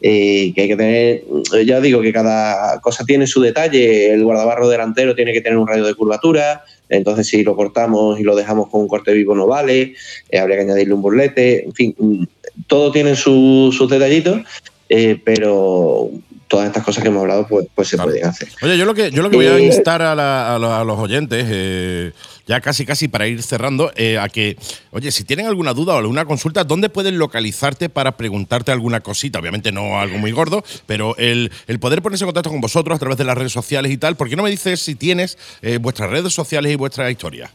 Eh, 0.00 0.52
que 0.54 0.62
hay 0.62 0.68
que 0.68 0.76
tener, 0.76 1.24
ya 1.66 1.80
digo 1.80 2.00
que 2.00 2.12
cada 2.12 2.80
cosa 2.80 3.04
tiene 3.04 3.26
su 3.26 3.40
detalle. 3.40 4.12
El 4.12 4.22
guardabarro 4.24 4.68
delantero 4.68 5.14
tiene 5.14 5.32
que 5.32 5.40
tener 5.40 5.58
un 5.58 5.66
radio 5.66 5.84
de 5.84 5.94
curvatura. 5.94 6.62
Entonces, 6.88 7.26
si 7.26 7.42
lo 7.42 7.56
cortamos 7.56 8.18
y 8.20 8.22
lo 8.22 8.36
dejamos 8.36 8.68
con 8.70 8.82
un 8.82 8.88
corte 8.88 9.12
vivo, 9.12 9.34
no 9.34 9.46
vale. 9.46 9.94
Eh, 10.30 10.38
habría 10.38 10.56
que 10.58 10.62
añadirle 10.62 10.94
un 10.94 11.02
burlete. 11.02 11.64
En 11.64 11.72
fin, 11.74 11.94
mm, 11.98 12.24
todo 12.66 12.92
tiene 12.92 13.16
su- 13.16 13.74
sus 13.76 13.90
detallitos, 13.90 14.40
eh, 14.88 15.20
pero 15.24 16.08
todas 16.46 16.66
estas 16.68 16.82
cosas 16.84 17.02
que 17.02 17.08
hemos 17.10 17.20
hablado, 17.22 17.46
pues, 17.46 17.66
pues 17.74 17.88
se 17.88 17.96
Claro. 17.96 18.10
pueden 18.10 18.26
hacer. 18.26 18.48
Oye, 18.62 18.78
yo 18.78 18.86
lo 18.86 18.94
que, 18.94 19.10
yo 19.10 19.22
lo 19.22 19.28
que 19.28 19.36
voy 19.36 19.46
a 19.46 19.58
Eh, 19.58 19.64
instar 19.66 20.00
a, 20.00 20.14
la- 20.14 20.54
a 20.54 20.58
lo- 20.58 20.72
a 20.72 20.82
los 20.84 20.98
oyentes, 20.98 21.44
eh, 21.50 22.12
ya 22.48 22.60
casi 22.60 22.84
casi 22.84 23.06
para 23.06 23.28
ir 23.28 23.42
cerrando, 23.42 23.92
eh, 23.94 24.18
a 24.18 24.28
que, 24.28 24.56
oye, 24.90 25.12
si 25.12 25.22
tienen 25.22 25.46
alguna 25.46 25.74
duda 25.74 25.94
o 25.94 25.98
alguna 25.98 26.24
consulta, 26.24 26.64
¿dónde 26.64 26.88
pueden 26.88 27.18
localizarte 27.18 27.88
para 27.90 28.16
preguntarte 28.16 28.72
alguna 28.72 29.00
cosita? 29.00 29.38
Obviamente 29.38 29.70
no 29.70 30.00
algo 30.00 30.18
muy 30.18 30.32
gordo, 30.32 30.64
pero 30.86 31.16
el, 31.18 31.52
el 31.66 31.78
poder 31.78 32.02
ponerse 32.02 32.24
en 32.24 32.28
contacto 32.28 32.50
con 32.50 32.60
vosotros 32.60 32.96
a 32.96 32.98
través 32.98 33.18
de 33.18 33.24
las 33.24 33.36
redes 33.36 33.52
sociales 33.52 33.92
y 33.92 33.98
tal, 33.98 34.16
¿por 34.16 34.28
qué 34.28 34.36
no 34.36 34.42
me 34.42 34.50
dices 34.50 34.80
si 34.80 34.94
tienes 34.94 35.38
eh, 35.62 35.78
vuestras 35.78 36.10
redes 36.10 36.32
sociales 36.32 36.72
y 36.72 36.76
vuestra 36.76 37.10
historia? 37.10 37.52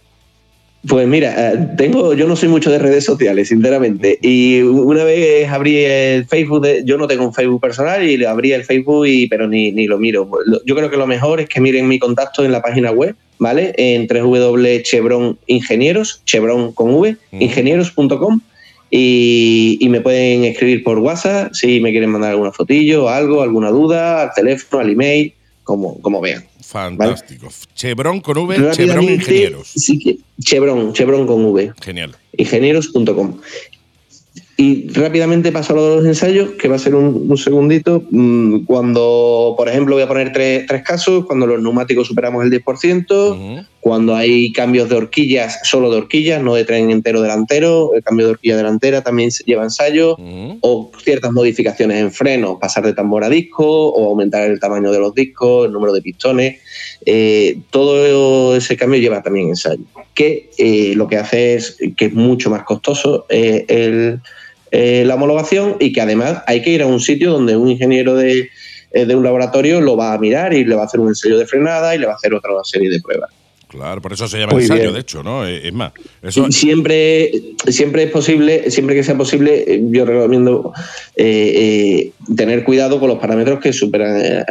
Pues 0.85 1.07
mira, 1.07 1.53
eh, 1.53 1.67
tengo, 1.77 2.13
yo 2.13 2.27
no 2.27 2.35
soy 2.35 2.49
mucho 2.49 2.69
de 2.69 2.77
redes 2.77 3.05
sociales, 3.05 3.47
sinceramente. 3.47 4.19
Y 4.21 4.59
una 4.61 5.05
vez 5.05 5.47
abrí 5.47 5.77
el 5.77 6.25
Facebook, 6.25 6.61
de- 6.61 6.83
yo 6.85 6.97
no 6.97 7.07
tengo 7.07 7.25
un 7.25 7.33
Facebook 7.33 7.61
personal 7.61 8.03
y 8.03 8.17
le 8.17 8.27
abrí 8.27 8.51
el 8.51 8.65
Facebook, 8.65 9.07
y, 9.07 9.27
pero 9.27 9.47
ni, 9.47 9.71
ni 9.71 9.87
lo 9.87 9.97
miro. 9.97 10.29
Yo 10.65 10.75
creo 10.75 10.89
que 10.89 10.97
lo 10.97 11.07
mejor 11.07 11.39
es 11.39 11.47
que 11.47 11.61
miren 11.61 11.87
mi 11.87 11.99
contacto 11.99 12.43
en 12.43 12.51
la 12.51 12.61
página 12.61 12.91
web, 12.91 13.15
¿vale? 13.39 13.73
En 13.77 14.07
www.chevron 14.07 15.37
ingenieros, 15.47 16.21
chevron 16.25 16.73
con 16.73 16.93
v, 16.95 17.15
Ujú. 17.31 17.43
ingenieros.com. 17.43 18.41
Y, 18.95 19.77
y 19.81 19.89
me 19.89 20.01
pueden 20.01 20.43
escribir 20.43 20.83
por 20.83 20.99
WhatsApp 20.99 21.53
si 21.53 21.79
me 21.79 21.91
quieren 21.91 22.11
mandar 22.11 22.31
alguna 22.31 22.51
fotillo, 22.51 23.09
algo, 23.09 23.41
alguna 23.41 23.69
duda, 23.71 24.21
al 24.21 24.33
teléfono, 24.35 24.83
al 24.83 24.91
email, 24.91 25.33
como, 25.63 26.01
como 26.01 26.21
vean. 26.21 26.45
Fantástico. 26.61 27.49
Chevron 27.75 28.21
con 28.21 28.37
V, 28.37 28.71
Chevron 28.71 29.03
Ingenieros. 29.03 29.67
sí 29.67 30.19
Chevron, 30.41 30.93
Chevron 30.93 31.27
con 31.27 31.45
V 31.45 31.73
Genial. 31.81 32.15
ingenieros.com. 32.37 33.39
Y 34.63 34.87
rápidamente 34.93 35.51
paso 35.51 35.73
a 35.73 35.75
lo 35.75 35.89
de 35.89 35.95
los 35.97 36.05
ensayos, 36.05 36.51
que 36.51 36.69
va 36.69 36.77
a 36.77 36.79
ser 36.79 36.95
un, 36.95 37.25
un 37.29 37.37
segundito. 37.37 38.01
Mm, 38.11 38.63
Cuando, 38.63 39.55
por 39.57 39.67
ejemplo, 39.67 39.95
voy 39.95 40.03
a 40.03 40.07
poner 40.07 40.31
tres, 40.31 40.65
tres 40.67 40.83
casos, 40.83 41.25
cuando 41.25 41.45
los 41.45 41.61
neumáticos 41.61 42.07
superamos 42.07 42.45
el 42.45 42.49
10%, 42.49 43.31
Ujú. 43.33 43.65
cuando 43.81 44.15
hay 44.15 44.53
cambios 44.53 44.87
de 44.87 44.95
horquillas, 44.95 45.59
solo 45.63 45.91
de 45.91 45.97
horquillas, 45.97 46.41
no 46.41 46.55
de 46.55 46.63
tren 46.63 46.91
entero 46.91 47.21
delantero, 47.21 47.93
el 47.93 48.03
cambio 48.03 48.27
de 48.27 48.31
horquilla 48.33 48.55
delantera 48.55 49.01
también 49.03 49.31
se 49.31 49.43
lleva 49.43 49.63
ensayo, 49.63 50.15
o 50.61 50.91
ciertas 51.03 51.33
modificaciones 51.33 51.97
en 51.99 52.11
frenos, 52.13 52.55
pasar 52.61 52.85
de 52.85 52.93
tambor 52.93 53.25
a 53.25 53.29
disco, 53.29 53.65
o 53.89 54.09
aumentar 54.11 54.49
el 54.49 54.61
tamaño 54.61 54.93
de 54.93 54.99
los 54.99 55.13
discos, 55.13 55.65
el 55.65 55.73
número 55.73 55.91
de 55.91 56.01
pistones, 56.01 56.61
eh, 57.05 57.57
todo 57.69 58.55
ese 58.55 58.77
cambio 58.77 59.01
lleva 59.01 59.21
también 59.21 59.49
ensayo. 59.49 59.83
Que 60.13 60.49
eh, 60.57 60.93
lo 60.95 61.07
que 61.09 61.17
hace 61.17 61.55
es 61.55 61.75
que 61.97 62.05
es 62.05 62.13
mucho 62.13 62.49
más 62.49 62.63
costoso 62.63 63.25
eh, 63.27 63.65
el- 63.67 64.21
eh, 64.75 65.03
la 65.05 65.13
homologación 65.13 65.77
y 65.79 65.93
que 65.93 66.01
además 66.01 66.41
hay 66.47 66.63
que 66.63 66.71
ir 66.71 66.81
a 66.81 66.87
un 66.87 66.99
sitio 66.99 67.29
donde 67.29 67.55
un 67.55 67.69
ingeniero 67.69 68.15
de, 68.15 68.49
eh, 68.91 69.05
de 69.05 69.15
un 69.15 69.23
laboratorio 69.23 69.79
lo 69.81 69.95
va 69.95 70.13
a 70.13 70.17
mirar 70.17 70.51
y 70.51 70.65
le 70.65 70.73
va 70.73 70.81
a 70.81 70.85
hacer 70.85 70.99
un 70.99 71.09
ensayo 71.09 71.37
de 71.37 71.45
frenada 71.45 71.93
y 71.93 71.99
le 71.99 72.07
va 72.07 72.13
a 72.13 72.15
hacer 72.15 72.33
otra 72.33 72.49
serie 72.63 72.89
de 72.89 72.99
pruebas. 72.99 73.29
Claro, 73.73 74.01
por 74.01 74.13
eso 74.13 74.27
se 74.27 74.37
llama 74.37 74.53
Muy 74.53 74.61
ensayo, 74.61 74.81
bien. 74.83 74.93
de 74.93 74.99
hecho, 74.99 75.23
¿no? 75.23 75.47
Eh, 75.47 75.67
Es 75.67 75.73
más, 75.73 75.93
eso. 76.21 76.51
Siempre, 76.51 77.31
siempre 77.67 78.03
es 78.03 78.11
posible, 78.11 78.69
siempre 78.69 78.95
que 78.95 79.03
sea 79.03 79.17
posible, 79.17 79.63
eh, 79.67 79.81
yo 79.89 80.05
recomiendo 80.05 80.71
eh, 81.15 82.11
eh, 82.15 82.33
tener 82.35 82.63
cuidado 82.63 82.99
con 82.99 83.09
los 83.09 83.17
parámetros 83.17 83.59
que 83.59 83.73
superan, 83.73 84.21
eh, 84.21 84.43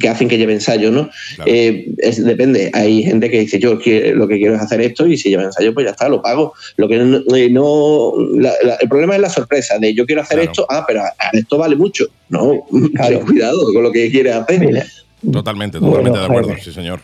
que 0.00 0.08
hacen 0.08 0.28
que 0.28 0.38
lleve 0.38 0.52
ensayo, 0.54 0.90
¿no? 0.90 1.08
Claro. 1.36 1.50
Eh, 1.52 1.86
es- 1.98 2.24
depende. 2.24 2.70
Hay 2.74 3.04
gente 3.04 3.30
que 3.30 3.38
dice 3.40 3.60
yo 3.60 3.74
lo 3.74 4.28
que 4.28 4.38
quiero 4.38 4.56
es 4.56 4.60
hacer 4.60 4.80
esto 4.80 5.06
y 5.06 5.16
si 5.16 5.28
lleva 5.30 5.44
ensayo, 5.44 5.72
pues 5.72 5.86
ya 5.86 5.92
está, 5.92 6.08
lo 6.08 6.20
pago. 6.20 6.52
Lo 6.76 6.88
que 6.88 6.98
no, 6.98 7.18
eh, 7.36 7.48
no- 7.48 8.12
la- 8.40 8.54
la- 8.64 8.74
el 8.74 8.88
problema 8.88 9.14
es 9.14 9.20
la 9.20 9.30
sorpresa 9.30 9.78
de 9.78 9.94
yo 9.94 10.04
quiero 10.04 10.22
hacer 10.22 10.38
Claro. 10.38 10.50
esto, 10.50 10.66
ah, 10.68 10.84
pero 10.86 11.02
esto 11.32 11.58
vale 11.58 11.76
mucho. 11.76 12.06
No, 12.28 12.64
Claro. 12.96 13.18
ten 13.18 13.26
cuidado 13.26 13.72
con 13.72 13.82
lo 13.84 13.92
que 13.92 14.10
quieres 14.10 14.34
hacer. 14.34 14.58
Mira, 14.66 14.84
Totalmente, 15.32 15.78
Bueno, 15.78 15.96
totalmente 15.96 16.18
de 16.18 16.24
acuerdo, 16.24 16.48
Jaime. 16.48 16.64
sí, 16.64 16.72
señor. 16.72 17.00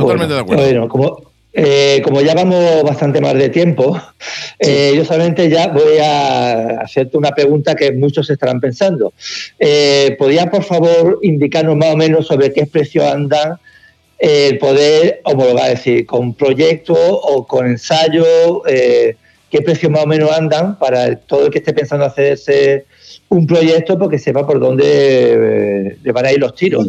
Totalmente 0.00 0.34
bueno, 0.34 0.34
de 0.34 0.40
acuerdo. 0.40 0.64
Bueno, 0.64 0.88
como, 0.88 1.32
eh, 1.52 2.00
como 2.04 2.20
ya 2.20 2.34
vamos 2.34 2.82
bastante 2.82 3.20
más 3.20 3.34
de 3.34 3.48
tiempo, 3.48 4.00
eh, 4.58 4.92
yo 4.94 5.04
solamente 5.04 5.48
ya 5.48 5.68
voy 5.68 5.98
a 5.98 6.80
hacerte 6.80 7.16
una 7.16 7.30
pregunta 7.30 7.74
que 7.74 7.92
muchos 7.92 8.28
estarán 8.30 8.60
pensando. 8.60 9.12
Eh, 9.58 10.16
¿Podrías, 10.18 10.48
por 10.48 10.64
favor, 10.64 11.18
indicarnos 11.22 11.76
más 11.76 11.94
o 11.94 11.96
menos 11.96 12.26
sobre 12.26 12.52
qué 12.52 12.66
precios 12.66 13.04
andan 13.04 13.58
el 14.18 14.58
poder 14.58 15.20
homologar, 15.24 15.70
es 15.70 15.78
decir, 15.78 16.06
con 16.06 16.34
proyecto 16.34 16.94
o 16.94 17.46
con 17.46 17.66
ensayo? 17.66 18.66
eh, 18.66 19.16
¿Qué 19.50 19.62
precios 19.62 19.90
más 19.90 20.04
o 20.04 20.06
menos 20.06 20.30
andan 20.30 20.78
para 20.78 21.16
todo 21.16 21.46
el 21.46 21.50
que 21.50 21.58
esté 21.58 21.72
pensando 21.72 22.04
hacerse 22.04 22.84
un 23.30 23.46
proyecto 23.46 23.98
porque 23.98 24.18
sepa 24.18 24.46
por 24.46 24.60
dónde 24.60 24.84
eh, 24.84 25.96
le 26.02 26.12
van 26.12 26.26
a 26.26 26.32
ir 26.32 26.38
los 26.38 26.54
tiros? 26.54 26.86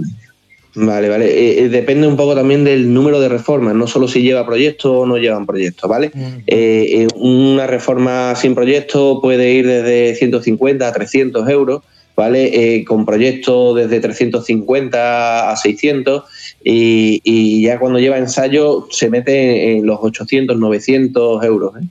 Vale, 0.75 1.10
vale. 1.10 1.25
Eh, 1.25 1.63
eh, 1.63 1.69
depende 1.69 2.08
un 2.08 2.15
poco 2.15 2.36
también 2.36 2.63
del 2.63 2.93
número 2.93 3.19
de 3.19 3.27
reformas, 3.27 3.75
no 3.75 3.88
solo 3.88 4.08
si 4.08 4.21
lleva 4.21 4.45
proyecto 4.45 4.99
o 4.99 5.05
no 5.05 5.17
llevan 5.17 5.45
proyecto, 5.45 5.88
¿vale? 5.88 6.12
Eh, 6.45 7.05
eh, 7.05 7.08
una 7.15 7.65
reforma 7.65 8.36
sin 8.36 8.53
proyecto 8.53 9.20
puede 9.22 9.51
ir 9.51 9.65
desde 9.65 10.15
150 10.15 10.88
a 10.88 10.93
300 10.93 11.49
euros, 11.49 11.82
¿vale? 12.15 12.76
Eh, 12.76 12.86
con 12.86 13.03
proyecto 13.03 13.74
desde 13.74 13.99
350 13.99 15.51
a 15.51 15.55
600 15.55 16.24
y, 16.63 17.20
y 17.24 17.63
ya 17.63 17.80
cuando 17.80 17.97
lleva 17.97 18.20
ensayo 18.20 18.88
se 18.91 19.09
mete 19.09 19.78
en 19.78 19.88
los 19.88 19.97
800, 20.01 20.59
900 20.59 21.43
euros. 21.43 21.74
¿eh? 21.82 21.86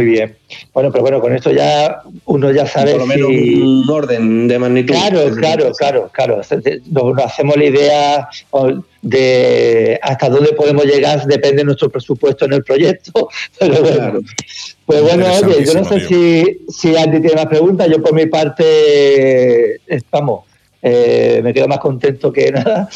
Muy 0.00 0.12
bien. 0.12 0.34
Bueno, 0.72 0.90
pero 0.90 1.02
bueno, 1.02 1.20
con 1.20 1.34
esto 1.34 1.50
ya 1.50 2.00
uno 2.24 2.50
ya 2.50 2.66
sabe 2.66 2.92
Por 2.92 3.00
lo 3.00 3.06
menos 3.06 3.28
si... 3.28 3.60
un 3.60 3.90
orden 3.90 4.48
de 4.48 4.58
magnitud. 4.58 4.94
Claro, 4.94 5.30
claro, 5.36 5.72
claro, 5.72 6.10
claro. 6.10 6.40
Nos, 6.90 7.18
hacemos 7.22 7.54
la 7.58 7.64
idea 7.64 8.28
de 9.02 10.00
hasta 10.00 10.30
dónde 10.30 10.54
podemos 10.54 10.86
llegar, 10.86 11.26
depende 11.26 11.58
de 11.58 11.64
nuestro 11.64 11.90
presupuesto 11.90 12.46
en 12.46 12.54
el 12.54 12.64
proyecto. 12.64 13.28
Pero 13.58 13.82
bueno, 13.82 13.96
Claro. 13.96 14.20
pues 14.86 15.02
bueno, 15.02 15.26
oye, 15.34 15.66
yo 15.66 15.74
no 15.74 15.84
sé 15.84 16.00
si, 16.00 16.60
si 16.70 16.96
Andy 16.96 17.20
tiene 17.20 17.36
más 17.36 17.46
preguntas. 17.46 17.86
Yo 17.90 18.02
por 18.02 18.14
mi 18.14 18.24
parte, 18.24 19.74
eh, 19.86 20.00
vamos, 20.10 20.46
eh, 20.80 21.42
me 21.44 21.52
quedo 21.52 21.68
más 21.68 21.78
contento 21.78 22.32
que 22.32 22.50
nada. 22.50 22.88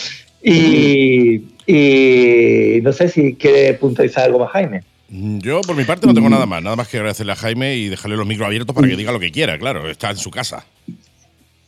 Y, 0.43 1.43
y 1.67 2.81
no 2.81 2.95
sé 2.95 3.11
si 3.11 3.35
quiere 3.35 3.75
puntualizar 3.75 4.25
algo 4.25 4.39
más, 4.39 4.51
Jaime. 4.53 4.94
Yo, 5.17 5.61
por 5.61 5.77
mi 5.77 5.85
parte, 5.85 6.09
no 6.09 6.15
tengo 6.15 6.29
nada 6.29 6.45
más. 6.45 6.61
Nada 6.61 6.75
más 6.75 6.89
que 6.89 6.97
agradecerle 6.97 7.33
a 7.33 7.37
Jaime 7.37 7.77
y 7.77 7.89
dejarle 7.89 8.17
los 8.17 8.27
micros 8.27 8.47
abiertos 8.47 8.75
Mm. 8.75 8.77
para 8.77 8.89
que 8.89 8.97
diga 8.97 9.13
lo 9.13 9.21
que 9.21 9.31
quiera, 9.31 9.57
claro. 9.59 9.89
Está 9.89 10.11
en 10.11 10.17
su 10.17 10.31
casa. 10.31 10.67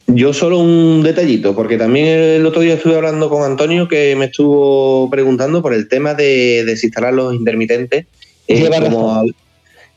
Yo 0.09 0.33
solo 0.33 0.59
un 0.59 1.03
detallito, 1.03 1.55
porque 1.55 1.77
también 1.77 2.07
el 2.07 2.47
otro 2.47 2.63
día 2.63 2.75
estuve 2.75 2.97
hablando 2.97 3.29
con 3.29 3.43
Antonio 3.43 3.87
que 3.87 4.17
me 4.17 4.27
estuvo 4.27 5.09
preguntando 5.11 5.63
por 5.63 5.75
el 5.75 5.89
tema 5.89 6.15
de 6.15 6.65
desinstalar 6.65 7.13
los 7.15 7.35
intermitentes. 7.35 8.07
Eh, 8.49 8.69
como, 8.81 9.25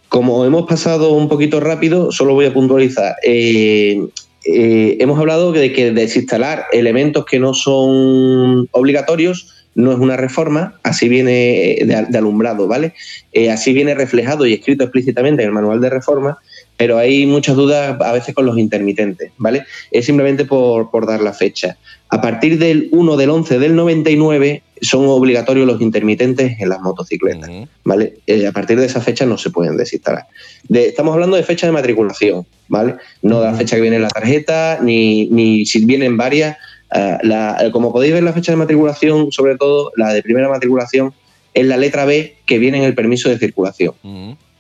como 0.10 0.46
hemos 0.46 0.68
pasado 0.68 1.14
un 1.14 1.28
poquito 1.28 1.60
rápido, 1.60 2.12
solo 2.12 2.34
voy 2.34 2.46
a 2.46 2.54
puntualizar. 2.54 3.16
Eh, 3.24 4.04
eh, 4.46 4.98
hemos 5.00 5.20
hablado 5.20 5.52
de 5.52 5.74
que 5.74 5.92
desinstalar 5.92 6.66
elementos 6.72 7.26
que 7.26 7.40
no 7.40 7.54
son 7.54 8.68
obligatorios 8.72 9.59
no 9.80 9.94
es 9.94 9.98
una 9.98 10.18
reforma, 10.18 10.78
así 10.84 11.08
viene 11.08 11.78
de, 11.86 12.18
alumbrado, 12.18 12.68
¿vale? 12.68 12.94
Eh, 13.32 13.50
así 13.50 13.72
viene 13.72 13.96
reflejado 13.96 14.46
y 14.46 14.54
escrito 14.54 14.84
explícitamente 14.84 15.42
en 15.42 15.48
el 15.48 15.54
manual 15.54 15.80
de 15.80 15.90
reforma, 15.90 16.38
pero 16.76 16.98
hay 16.98 17.26
muchas 17.26 17.56
dudas 17.56 17.96
a 18.00 18.12
veces 18.12 18.36
con 18.36 18.46
los 18.46 18.58
intermitentes, 18.58 19.32
¿vale? 19.38 19.64
Es 19.92 20.06
simplemente 20.06 20.44
por, 20.44 20.92
por 20.92 21.08
dar 21.08 21.22
la 21.22 21.32
fecha. 21.32 21.78
A 22.10 22.20
partir 22.20 22.60
del 22.60 22.90
1 22.92 23.18
del 23.18 23.30
11 23.30 23.58
del 23.60 23.76
99 23.76 24.64
son 24.82 25.06
obligatorios 25.08 25.66
los 25.66 25.80
intermitentes 25.80 26.60
en 26.60 26.70
las 26.70 26.82
motocicletas, 26.82 27.50
¿vale? 27.86 28.16
Eh, 28.28 28.48
a 28.48 28.52
partir 28.52 28.80
de 28.80 28.86
esa 28.86 29.00
fecha 29.00 29.26
no 29.26 29.38
se 29.38 29.50
pueden 29.50 29.78
desinstalar. 29.78 30.28
estamos 30.70 31.14
hablando 31.14 31.38
de 31.38 31.44
fecha 31.44 31.68
de 31.68 31.74
matriculación, 31.74 32.46
¿vale? 32.68 32.96
No 33.22 33.40
de 33.40 33.52
la 33.52 33.54
fecha 33.54 33.78
que 33.78 33.82
viene 33.82 33.96
en 33.96 34.02
la 34.02 34.10
tarjeta, 34.10 34.80
ni, 34.82 35.28
ni 35.28 35.66
si 35.66 35.86
vienen 35.86 36.18
varias. 36.18 36.58
Eh, 36.94 37.18
la, 37.24 37.70
como 37.72 37.92
podéis 37.92 38.14
ver, 38.14 38.24
la 38.24 38.34
fecha 38.34 38.52
de 38.52 38.58
matriculación, 38.58 39.32
sobre 39.32 39.58
todo 39.58 39.92
la 39.96 40.14
de 40.14 40.24
primera 40.24 40.50
matriculación, 40.50 41.14
es 41.54 41.66
la 41.66 41.78
letra 41.78 42.06
B 42.06 42.38
que 42.46 42.60
viene 42.60 42.78
en 42.78 42.84
el 42.84 42.96
permiso 42.96 43.30
de 43.30 43.38
circulación. 43.38 43.94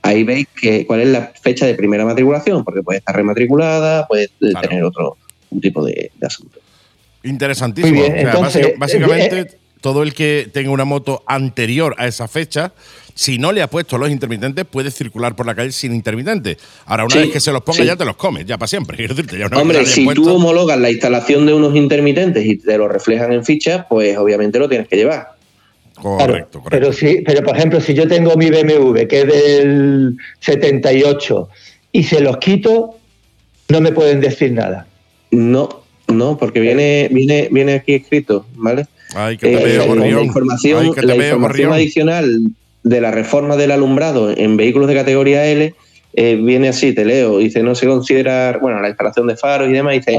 Ahí 0.01 0.23
veis 0.23 0.47
que, 0.59 0.86
cuál 0.86 1.01
es 1.01 1.09
la 1.09 1.32
fecha 1.41 1.65
de 1.65 1.75
primera 1.75 2.05
matriculación, 2.05 2.63
porque 2.63 2.82
puede 2.82 2.99
estar 2.99 3.15
rematriculada, 3.15 4.07
puede 4.07 4.30
tener 4.61 4.84
otro 4.84 5.17
tipo 5.61 5.86
de, 5.86 6.11
asunto. 6.21 6.59
Interesantísimo. 7.23 8.01
básicamente, 8.77 9.39
eh, 9.39 9.47
todo 9.82 10.03
el 10.03 10.13
que 10.13 10.49
tenga 10.51 10.71
una 10.71 10.86
moto 10.86 11.23
anterior 11.25 11.95
a 11.97 12.07
esa 12.07 12.27
fecha, 12.27 12.73
si 13.20 13.38
no 13.38 13.51
le 13.51 13.61
ha 13.61 13.70
puesto 13.70 13.97
los 13.97 14.09
intermitentes, 14.09 14.63
puede 14.63 14.91
circular 14.91 15.36
por 15.36 15.45
la 15.45 15.53
calle 15.53 15.74
sin 15.74 15.93
intermitentes. 15.93 16.55
Ahora, 16.86 17.03
una 17.03 17.15
vez 17.17 17.32
que 17.32 17.41
se 17.41 17.51
los 17.51 17.61
ponga, 17.63 17.84
ya 17.84 17.97
te 17.97 18.05
los 18.05 18.15
comes, 18.15 18.45
ya 18.45 18.57
para 18.57 18.70
siempre. 18.70 19.05
Hombre, 19.57 19.86
si 19.86 20.07
tú 20.13 20.34
homologas 20.34 20.80
la 20.80 20.89
instalación 20.89 21.45
de 21.45 21.53
unos 21.53 21.76
intermitentes 21.76 22.45
y 22.45 22.55
te 22.55 22.78
lo 22.78 22.88
reflejan 22.88 23.34
en 23.34 23.43
ficha, 23.43 23.86
pues 23.89 24.17
obviamente 24.17 24.57
lo 24.57 24.70
tienes 24.70 24.88
que 24.88 24.95
llevar. 24.95 25.32
Correcto, 25.95 26.61
correcto. 26.61 26.70
Pero, 26.70 26.93
sí, 26.93 27.22
pero 27.26 27.43
por 27.43 27.57
ejemplo, 27.57 27.82
si 27.82 27.93
yo 27.93 28.07
tengo 28.07 28.38
mi 28.38 28.49
BMW, 28.49 29.05
que 29.05 29.20
es 29.20 29.28
del 29.28 30.15
78, 30.39 31.49
y 31.91 32.03
se 32.03 32.22
los 32.22 32.38
quito, 32.38 32.99
no 33.67 33.82
me 33.82 33.91
pueden 33.91 34.22
decir 34.22 34.53
nada. 34.53 34.88
No, 35.32 35.84
no, 36.07 36.38
porque 36.38 36.61
viene, 36.61 37.09
viene, 37.11 37.49
viene 37.51 37.74
aquí 37.74 37.95
escrito, 37.95 38.45
¿vale? 38.55 38.88
Ay, 39.13 39.38
que 39.38 39.57
te 39.57 39.61
veo, 39.61 39.93
la 39.93 40.07
información, 40.07 40.93
la 40.95 41.15
información 41.15 41.74
adicional 41.74 42.53
de 42.90 43.02
la 43.02 43.12
reforma 43.12 43.56
del 43.56 43.72
alumbrado 43.72 44.32
en 44.36 44.58
vehículos 44.58 44.88
de 44.88 44.96
categoría 44.96 45.46
L 45.46 45.76
eh, 46.14 46.36
viene 46.42 46.70
así, 46.70 46.92
te 46.94 47.06
leo, 47.06 47.38
dice, 47.38 47.62
no 47.62 47.76
se 47.76 47.86
considera, 47.86 48.58
bueno, 48.60 48.82
la 48.82 48.90
instalación 48.90 49.28
de 49.28 49.38
faros 49.38 49.70
y 49.70 49.74
demás, 49.74 49.94
dice, 49.94 50.18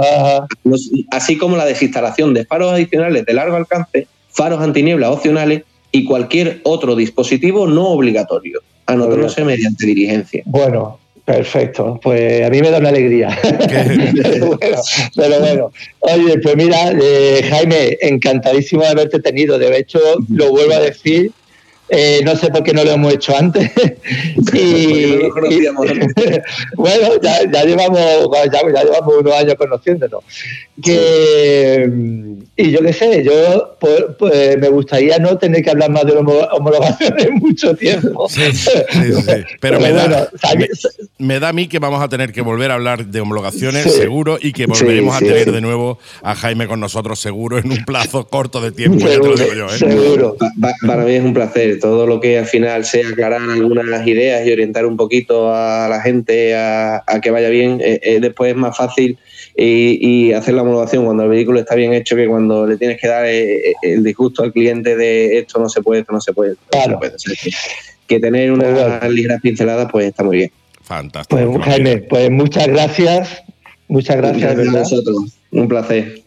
así 1.10 1.36
como 1.36 1.56
la 1.56 1.64
desinstalación 1.64 2.32
de 2.32 2.44
faros 2.44 2.72
adicionales 2.72 3.26
de 3.26 3.34
largo 3.34 3.56
alcance, 3.56 4.06
faros 4.28 4.62
antiniebla 4.62 5.10
opcionales 5.10 5.62
y 5.90 6.04
cualquier 6.04 6.60
otro 6.62 6.94
dispositivo 6.94 7.66
no 7.66 7.88
obligatorio, 7.88 8.60
anotándose 8.86 9.44
mediante 9.44 9.84
dirigencia. 9.84 10.42
Bueno, 10.46 11.00
Perfecto, 11.24 12.00
pues 12.02 12.44
a 12.44 12.50
mí 12.50 12.60
me 12.60 12.70
da 12.70 12.78
una 12.78 12.88
alegría. 12.88 13.28
pero, 15.16 15.38
bueno, 15.38 15.70
oye, 16.00 16.38
pues 16.42 16.56
mira, 16.56 16.90
eh, 17.00 17.46
Jaime, 17.48 17.96
encantadísimo 18.00 18.82
de 18.82 18.88
haberte 18.88 19.20
tenido. 19.20 19.56
De 19.56 19.78
hecho, 19.78 20.00
lo 20.28 20.50
vuelvo 20.50 20.74
a 20.74 20.80
decir, 20.80 21.30
eh, 21.90 22.20
no 22.24 22.36
sé 22.36 22.50
por 22.50 22.62
qué 22.62 22.72
no 22.72 22.84
lo 22.84 22.92
hemos 22.92 23.12
hecho 23.12 23.36
antes. 23.36 23.70
y, 24.52 25.16
bueno, 26.76 27.08
ya, 27.20 27.64
llevamos, 27.64 28.00
ya, 28.52 28.60
llevamos 28.60 29.14
unos 29.18 29.34
años 29.34 29.54
conociéndonos. 29.56 30.22
Que, 30.82 31.90
y 32.56 32.70
yo 32.70 32.80
qué 32.80 32.92
sé, 32.92 33.24
yo 33.24 33.76
pues, 33.80 34.04
pues, 34.18 34.56
me 34.58 34.68
gustaría 34.68 35.18
no 35.18 35.36
tener 35.36 35.62
que 35.62 35.70
hablar 35.70 35.90
más 35.90 36.06
de 36.06 36.12
homologaciones 36.12 37.26
en 37.26 37.34
mucho 37.34 37.74
tiempo. 37.74 38.28
Sí, 38.28 38.52
sí, 38.52 38.70
Pero, 39.60 39.80
me, 39.80 39.92
da, 39.92 40.28
me, 41.18 41.40
da, 41.40 41.48
a 41.48 41.52
mí 41.52 41.66
que 41.66 41.80
vamos 41.80 42.02
a 42.02 42.08
tener 42.08 42.32
que 42.32 42.40
volver 42.40 42.70
a 42.70 42.74
hablar 42.74 43.04
de 43.06 43.20
homologaciones, 43.20 43.92
seguro, 43.92 44.38
y 44.40 44.52
que 44.52 44.66
volveremos 44.66 45.16
a 45.16 45.18
tener 45.18 45.50
de 45.50 45.60
nuevo 45.60 45.98
a 46.22 46.34
Jaime 46.36 46.68
con 46.68 46.78
nosotros, 46.78 47.18
seguro, 47.18 47.58
en 47.58 47.70
un 47.70 47.84
plazo 47.84 48.28
corto 48.28 48.60
de 48.60 48.70
tiempo. 48.70 49.06
Seguro. 49.06 49.34
Ya 49.34 49.44
te 49.44 49.44
lo 49.44 49.50
digo 49.50 49.68
yo, 49.68 49.74
¿eh? 49.74 49.78
seguro. 49.78 50.36
para 50.86 51.04
mí 51.04 51.14
es 51.14 51.24
un 51.24 51.34
placer 51.34 51.79
todo 51.80 52.06
lo 52.06 52.20
que 52.20 52.38
al 52.38 52.46
final 52.46 52.84
sea 52.84 53.08
aclarar 53.08 53.40
algunas 53.42 54.06
ideas 54.06 54.46
y 54.46 54.52
orientar 54.52 54.86
un 54.86 54.96
poquito 54.96 55.52
a 55.52 55.88
la 55.88 56.00
gente 56.00 56.54
a, 56.54 57.02
que 57.20 57.30
vaya 57.30 57.48
bien, 57.48 57.80
eh, 57.82 57.98
eh, 58.02 58.20
después 58.20 58.52
es 58.52 58.56
más 58.56 58.76
fácil 58.76 59.18
y, 59.56 60.32
hacer 60.32 60.54
la 60.54 60.62
homologación 60.62 61.04
cuando 61.04 61.24
el 61.24 61.28
vehículo 61.28 61.58
está 61.58 61.74
bien 61.74 61.92
hecho 61.92 62.14
que 62.14 62.28
cuando 62.28 62.66
le 62.66 62.76
tienes 62.76 63.00
que 63.00 63.08
dar 63.08 63.26
eh, 63.26 63.72
el 63.82 64.04
disgusto 64.04 64.42
al 64.42 64.52
cliente 64.52 64.96
de 64.96 65.38
esto 65.38 65.58
no 65.58 65.68
se 65.68 65.82
puede, 65.82 66.02
esto 66.02 66.12
no 66.12 66.20
se 66.20 66.32
puede. 66.32 66.54
Claro. 66.70 67.00
que, 68.06 68.20
tener 68.20 68.52
unas 68.52 69.10
ligeras 69.10 69.40
pinceladas 69.40 69.88
pues 69.90 70.06
está 70.06 70.22
muy 70.22 70.36
bien. 70.36 70.52
Fantástico. 70.82 71.52
Pues 71.52 71.64
Jaime, 71.64 71.98
pues 71.98 72.30
muchas 72.30 72.68
gracias. 72.68 73.42
Muchas 73.88 74.16
gracias. 74.16 74.56
gracias 74.56 74.92
a 74.92 75.58
Un 75.58 75.68
placer. 75.68 76.19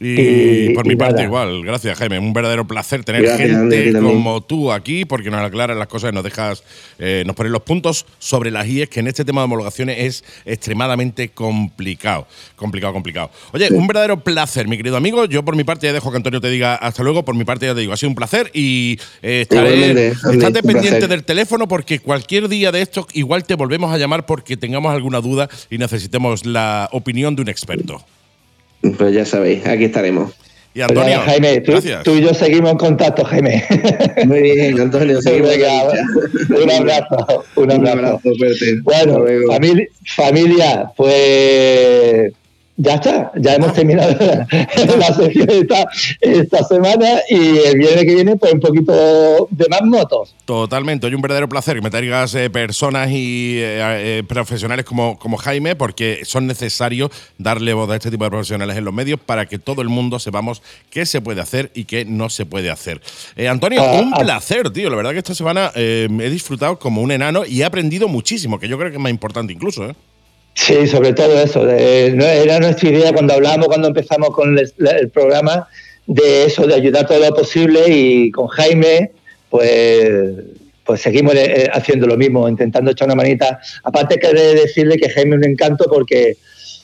Y, 0.00 0.70
por 0.74 0.86
mi 0.86 0.94
parte 0.94 1.24
igual, 1.24 1.64
gracias 1.64 1.98
Jaime, 1.98 2.20
un 2.20 2.32
verdadero 2.32 2.64
placer 2.66 3.02
tener 3.02 3.36
gente 3.36 3.92
como 4.00 4.40
tú 4.42 4.70
aquí 4.70 5.04
porque 5.04 5.28
nos 5.28 5.40
aclaras 5.40 5.76
las 5.76 5.88
cosas 5.88 6.12
y 6.12 6.14
nos 6.14 6.22
dejas, 6.22 6.62
eh, 7.00 7.24
nos 7.26 7.34
pones 7.34 7.50
los 7.50 7.62
puntos 7.62 8.06
sobre 8.20 8.52
las 8.52 8.68
IES 8.68 8.88
que 8.88 9.00
en 9.00 9.08
este 9.08 9.24
tema 9.24 9.40
de 9.40 9.46
homologaciones 9.46 9.98
es 9.98 10.24
extremadamente 10.44 11.30
complicado, 11.30 12.28
complicado, 12.54 12.92
complicado. 12.92 13.30
Oye, 13.52 13.68
un 13.72 13.88
verdadero 13.88 14.20
placer, 14.20 14.68
mi 14.68 14.76
querido 14.76 14.96
amigo, 14.96 15.24
yo 15.24 15.44
por 15.44 15.56
mi 15.56 15.64
parte 15.64 15.88
ya 15.88 15.92
dejo 15.92 16.12
que 16.12 16.16
Antonio 16.16 16.40
te 16.40 16.50
diga 16.50 16.76
hasta 16.76 17.02
luego, 17.02 17.24
por 17.24 17.34
mi 17.34 17.44
parte 17.44 17.66
ya 17.66 17.74
te 17.74 17.80
digo, 17.80 17.92
ha 17.92 17.96
sido 17.96 18.10
un 18.10 18.14
placer 18.14 18.52
y 18.54 19.00
eh, 19.20 19.40
estaré, 19.42 20.10
estate 20.10 20.62
pendiente 20.62 21.08
del 21.08 21.24
teléfono 21.24 21.66
porque 21.66 21.98
cualquier 21.98 22.48
día 22.48 22.70
de 22.70 22.82
estos 22.82 23.06
igual 23.14 23.42
te 23.42 23.54
volvemos 23.54 23.92
a 23.92 23.98
llamar 23.98 24.26
porque 24.26 24.56
tengamos 24.56 24.92
alguna 24.92 25.20
duda 25.20 25.48
y 25.70 25.78
necesitemos 25.78 26.46
la 26.46 26.88
opinión 26.92 27.34
de 27.34 27.42
un 27.42 27.48
experto. 27.48 28.04
Pues 28.80 29.14
ya 29.14 29.24
sabéis, 29.24 29.66
aquí 29.66 29.84
estaremos. 29.84 30.32
Y 30.74 30.80
Antonio, 30.82 31.18
Jaime, 31.24 31.60
tú, 31.60 32.14
y 32.14 32.20
yo 32.20 32.32
seguimos 32.32 32.72
en 32.72 32.78
contacto, 32.78 33.24
Jaime. 33.24 33.64
Muy 34.26 34.42
bien, 34.42 34.78
Antonio, 34.78 35.20
seguimos 35.22 35.50
Un 36.50 36.70
abrazo, 36.70 37.44
un 37.56 37.70
abrazo. 37.88 38.20
bueno, 38.82 39.24
familia, 39.48 39.88
familia, 40.04 40.92
pues 40.96 42.32
ya 42.80 42.94
está, 42.94 43.32
ya 43.34 43.54
hemos 43.56 43.72
terminado 43.72 44.10
la 44.98 45.12
sesión 45.14 45.50
esta, 45.50 45.88
esta, 46.20 46.62
semana 46.62 47.06
y 47.28 47.58
el 47.58 47.76
viernes 47.76 48.04
que 48.04 48.14
viene, 48.14 48.36
pues 48.36 48.52
un 48.52 48.60
poquito 48.60 49.48
de 49.50 49.66
más 49.68 49.82
motos. 49.82 50.34
Totalmente, 50.44 51.06
hoy 51.06 51.14
un 51.14 51.20
verdadero 51.20 51.48
placer 51.48 51.74
que 51.74 51.82
me 51.82 51.90
traigas 51.90 52.34
eh, 52.36 52.48
personas 52.50 53.10
y 53.10 53.58
eh, 53.58 54.18
eh, 54.18 54.22
profesionales 54.26 54.84
como, 54.84 55.18
como 55.18 55.36
Jaime, 55.36 55.74
porque 55.74 56.20
son 56.24 56.46
necesarios 56.46 57.10
darle 57.36 57.72
voz 57.72 57.90
a 57.90 57.96
este 57.96 58.12
tipo 58.12 58.22
de 58.22 58.30
profesionales 58.30 58.76
en 58.76 58.84
los 58.84 58.94
medios 58.94 59.18
para 59.18 59.46
que 59.46 59.58
todo 59.58 59.82
el 59.82 59.88
mundo 59.88 60.20
sepamos 60.20 60.62
qué 60.88 61.04
se 61.04 61.20
puede 61.20 61.40
hacer 61.40 61.72
y 61.74 61.84
qué 61.84 62.04
no 62.04 62.30
se 62.30 62.46
puede 62.46 62.70
hacer. 62.70 63.00
Antonio, 63.50 63.82
ah, 63.82 64.00
un 64.00 64.14
ah. 64.14 64.18
placer, 64.18 64.70
tío. 64.70 64.88
La 64.88 64.96
verdad 64.96 65.10
que 65.10 65.18
esta 65.18 65.34
semana 65.34 65.72
he 65.74 66.30
disfrutado 66.30 66.78
como 66.78 67.02
un 67.02 67.10
enano 67.10 67.44
y 67.44 67.62
he 67.62 67.64
aprendido 67.64 68.06
muchísimo, 68.06 68.60
que 68.60 68.68
yo 68.68 68.78
creo 68.78 68.90
que 68.90 68.96
es 68.96 69.02
más 69.02 69.10
importante 69.10 69.52
incluso. 69.52 69.84
¿eh? 69.84 69.94
Sí, 70.58 70.86
sobre 70.88 71.12
todo 71.12 71.40
eso. 71.40 71.66
era 71.70 72.58
nuestra 72.58 72.90
idea 72.90 73.12
cuando 73.12 73.32
hablábamos, 73.32 73.68
cuando 73.68 73.88
empezamos 73.88 74.30
con 74.30 74.58
el, 74.58 75.08
programa, 75.10 75.68
de 76.06 76.44
eso, 76.46 76.66
de 76.66 76.74
ayudar 76.74 77.06
todo 77.06 77.20
lo 77.20 77.32
posible 77.32 77.84
y 77.88 78.30
con 78.32 78.48
Jaime, 78.48 79.12
pues, 79.50 80.10
pues 80.84 81.00
seguimos 81.00 81.34
eh, 81.36 81.70
haciendo 81.72 82.08
lo 82.08 82.16
mismo, 82.16 82.48
intentando 82.48 82.90
echar 82.90 83.06
una 83.06 83.14
manita. 83.14 83.60
Aparte 83.84 84.18
que 84.18 84.34
de 84.34 84.56
decirle 84.56 84.96
que 84.96 85.08
Jaime 85.08 85.36
es 85.36 85.46
un 85.46 85.50
encanto 85.52 85.86
porque 85.88 86.36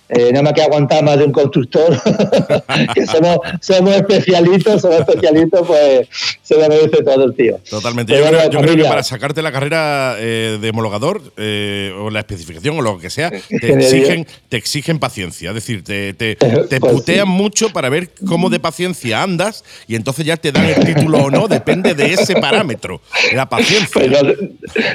eh, 0.08 0.30
nada 0.32 0.42
más 0.42 0.52
que 0.52 0.62
aguantar 0.62 1.02
más 1.02 1.18
de 1.18 1.24
un 1.24 1.32
constructor, 1.32 2.00
que 2.94 3.06
somos, 3.06 3.38
somos 3.60 3.94
especialistas, 3.94 4.82
somos 4.82 5.00
especialistas, 5.00 5.62
pues 5.66 6.08
se 6.42 6.56
lo 6.56 6.68
merece 6.68 7.02
todo 7.02 7.24
el 7.24 7.34
tío. 7.34 7.58
Totalmente. 7.68 8.12
yo, 8.14 8.60
creo, 8.60 8.76
que 8.76 8.84
para 8.84 9.02
sacarte 9.02 9.40
la 9.40 9.50
carrera 9.50 10.16
eh, 10.18 10.58
de 10.60 10.70
homologador 10.70 11.22
eh, 11.36 11.94
o 11.98 12.10
la 12.10 12.20
especificación 12.20 12.78
o 12.78 12.82
lo 12.82 12.98
que 12.98 13.08
sea, 13.08 13.30
te 13.48 13.72
exigen, 13.72 14.26
te 14.48 14.56
exigen 14.58 14.98
paciencia. 14.98 15.50
Es 15.50 15.54
decir, 15.54 15.82
te, 15.82 16.12
te, 16.12 16.36
te 16.68 16.80
pues 16.80 16.92
putean 16.92 17.28
mucho 17.28 17.70
para 17.70 17.88
ver 17.88 18.10
cómo 18.26 18.50
de 18.50 18.60
paciencia 18.60 19.22
andas 19.22 19.64
y 19.86 19.96
entonces 19.96 20.26
ya 20.26 20.36
te 20.36 20.52
dan 20.52 20.66
el 20.66 20.84
título 20.84 21.24
o 21.24 21.30
no, 21.30 21.48
depende 21.48 21.94
de 21.94 22.12
ese 22.12 22.34
parámetro, 22.36 23.00
la 23.32 23.48
paciencia. 23.48 23.88
Pues 23.92 24.10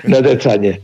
no, 0.04 0.22
te 0.22 0.32
extrañes. 0.32 0.82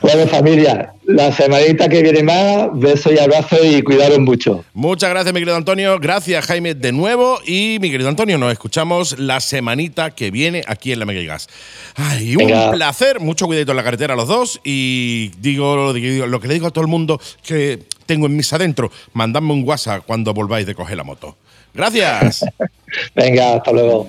Bueno, 0.00 0.26
familia, 0.28 0.94
la 1.06 1.32
semanita 1.32 1.88
que 1.88 2.02
viene 2.02 2.22
más, 2.22 2.68
besos 2.74 3.12
y 3.12 3.18
abrazos 3.18 3.60
y 3.64 3.80
cuidaros 3.82 4.18
mucho. 4.18 4.64
Muchas 4.74 5.10
gracias, 5.10 5.32
mi 5.32 5.40
querido 5.40 5.56
Antonio. 5.56 5.98
Gracias, 6.00 6.44
Jaime, 6.46 6.74
de 6.74 6.92
nuevo. 6.92 7.38
Y 7.46 7.78
mi 7.80 7.90
querido 7.90 8.08
Antonio, 8.08 8.38
nos 8.38 8.52
escuchamos 8.52 9.18
la 9.18 9.40
semanita 9.40 10.10
que 10.10 10.30
viene 10.30 10.62
aquí 10.66 10.92
en 10.92 10.98
la 10.98 11.06
Mega 11.06 11.20
y 11.20 11.26
Gas. 11.26 11.48
Ay, 11.94 12.32
un 12.36 12.46
Venga. 12.46 12.72
placer. 12.72 13.20
Mucho 13.20 13.46
cuidado 13.46 13.70
en 13.70 13.76
la 13.76 13.84
carretera 13.84 14.14
a 14.14 14.16
los 14.16 14.28
dos. 14.28 14.60
Y 14.64 15.28
digo 15.40 15.76
lo, 15.76 15.92
digo- 15.92 16.26
lo 16.26 16.40
que 16.40 16.48
le 16.48 16.54
digo 16.54 16.66
a 16.66 16.70
todo 16.70 16.82
el 16.82 16.88
mundo 16.90 17.20
que 17.42 17.78
tengo 18.06 18.26
en 18.26 18.36
mis 18.36 18.52
adentro. 18.52 18.90
Mandadme 19.12 19.52
un 19.52 19.62
WhatsApp 19.64 20.02
cuando 20.06 20.34
volváis 20.34 20.66
de 20.66 20.74
coger 20.74 20.96
la 20.96 21.04
moto. 21.04 21.36
Gracias. 21.74 22.44
Venga, 23.14 23.54
hasta 23.56 23.70
luego. 23.72 24.08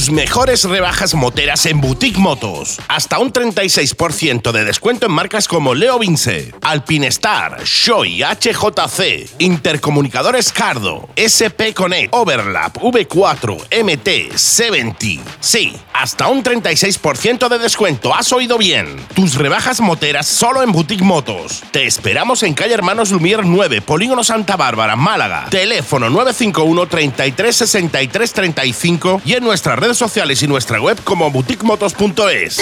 Tus 0.00 0.10
mejores 0.10 0.64
rebajas 0.64 1.12
moteras 1.12 1.66
en 1.66 1.78
Boutique 1.78 2.16
Motos. 2.16 2.78
Hasta 2.88 3.18
un 3.18 3.34
36% 3.34 4.50
de 4.50 4.64
descuento 4.64 5.04
en 5.04 5.12
marcas 5.12 5.46
como 5.46 5.74
Leo 5.74 5.98
Vince, 5.98 6.54
Alpinestar, 6.62 7.62
Shoei, 7.64 8.22
HJC, 8.22 9.28
Intercomunicadores 9.40 10.52
Cardo, 10.52 11.06
SP 11.20 11.74
Connect, 11.74 12.14
Overlap, 12.14 12.78
V4, 12.78 13.84
MT, 13.84 14.38
70. 14.38 15.22
Sí, 15.38 15.76
hasta 15.92 16.28
un 16.28 16.42
36% 16.42 17.50
de 17.50 17.58
descuento. 17.58 18.14
¿Has 18.14 18.32
oído 18.32 18.56
bien? 18.56 18.96
Tus 19.14 19.34
rebajas 19.34 19.82
moteras 19.82 20.26
solo 20.26 20.62
en 20.62 20.72
Boutique 20.72 21.04
Motos. 21.04 21.62
Te 21.72 21.84
esperamos 21.84 22.42
en 22.42 22.54
calle 22.54 22.72
Hermanos 22.72 23.10
Lumier 23.10 23.44
9, 23.44 23.82
Polígono 23.82 24.24
Santa 24.24 24.56
Bárbara, 24.56 24.96
Málaga. 24.96 25.48
Teléfono 25.50 26.08
951 26.08 26.86
33 26.86 27.54
63 27.54 28.32
35 28.32 29.20
y 29.26 29.34
en 29.34 29.44
nuestras 29.44 29.78
redes 29.90 29.98
sociales 29.98 30.40
y 30.44 30.46
nuestra 30.46 30.80
web 30.80 31.02
como 31.02 31.32
boutiquemotos.es. 31.32 32.58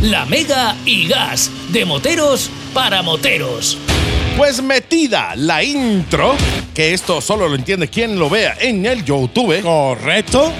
La 0.00 0.24
Mega 0.24 0.74
y 0.86 1.06
Gas, 1.06 1.50
de 1.68 1.84
moteros 1.84 2.48
para 2.72 3.02
moteros. 3.02 3.76
Pues 4.38 4.62
metida 4.62 5.36
la 5.36 5.62
intro, 5.62 6.34
que 6.72 6.94
esto 6.94 7.20
solo 7.20 7.46
lo 7.46 7.56
entiende 7.56 7.88
quien 7.88 8.18
lo 8.18 8.30
vea 8.30 8.56
en 8.58 8.86
el 8.86 9.04
YouTube. 9.04 9.60
Correcto. 9.60 10.50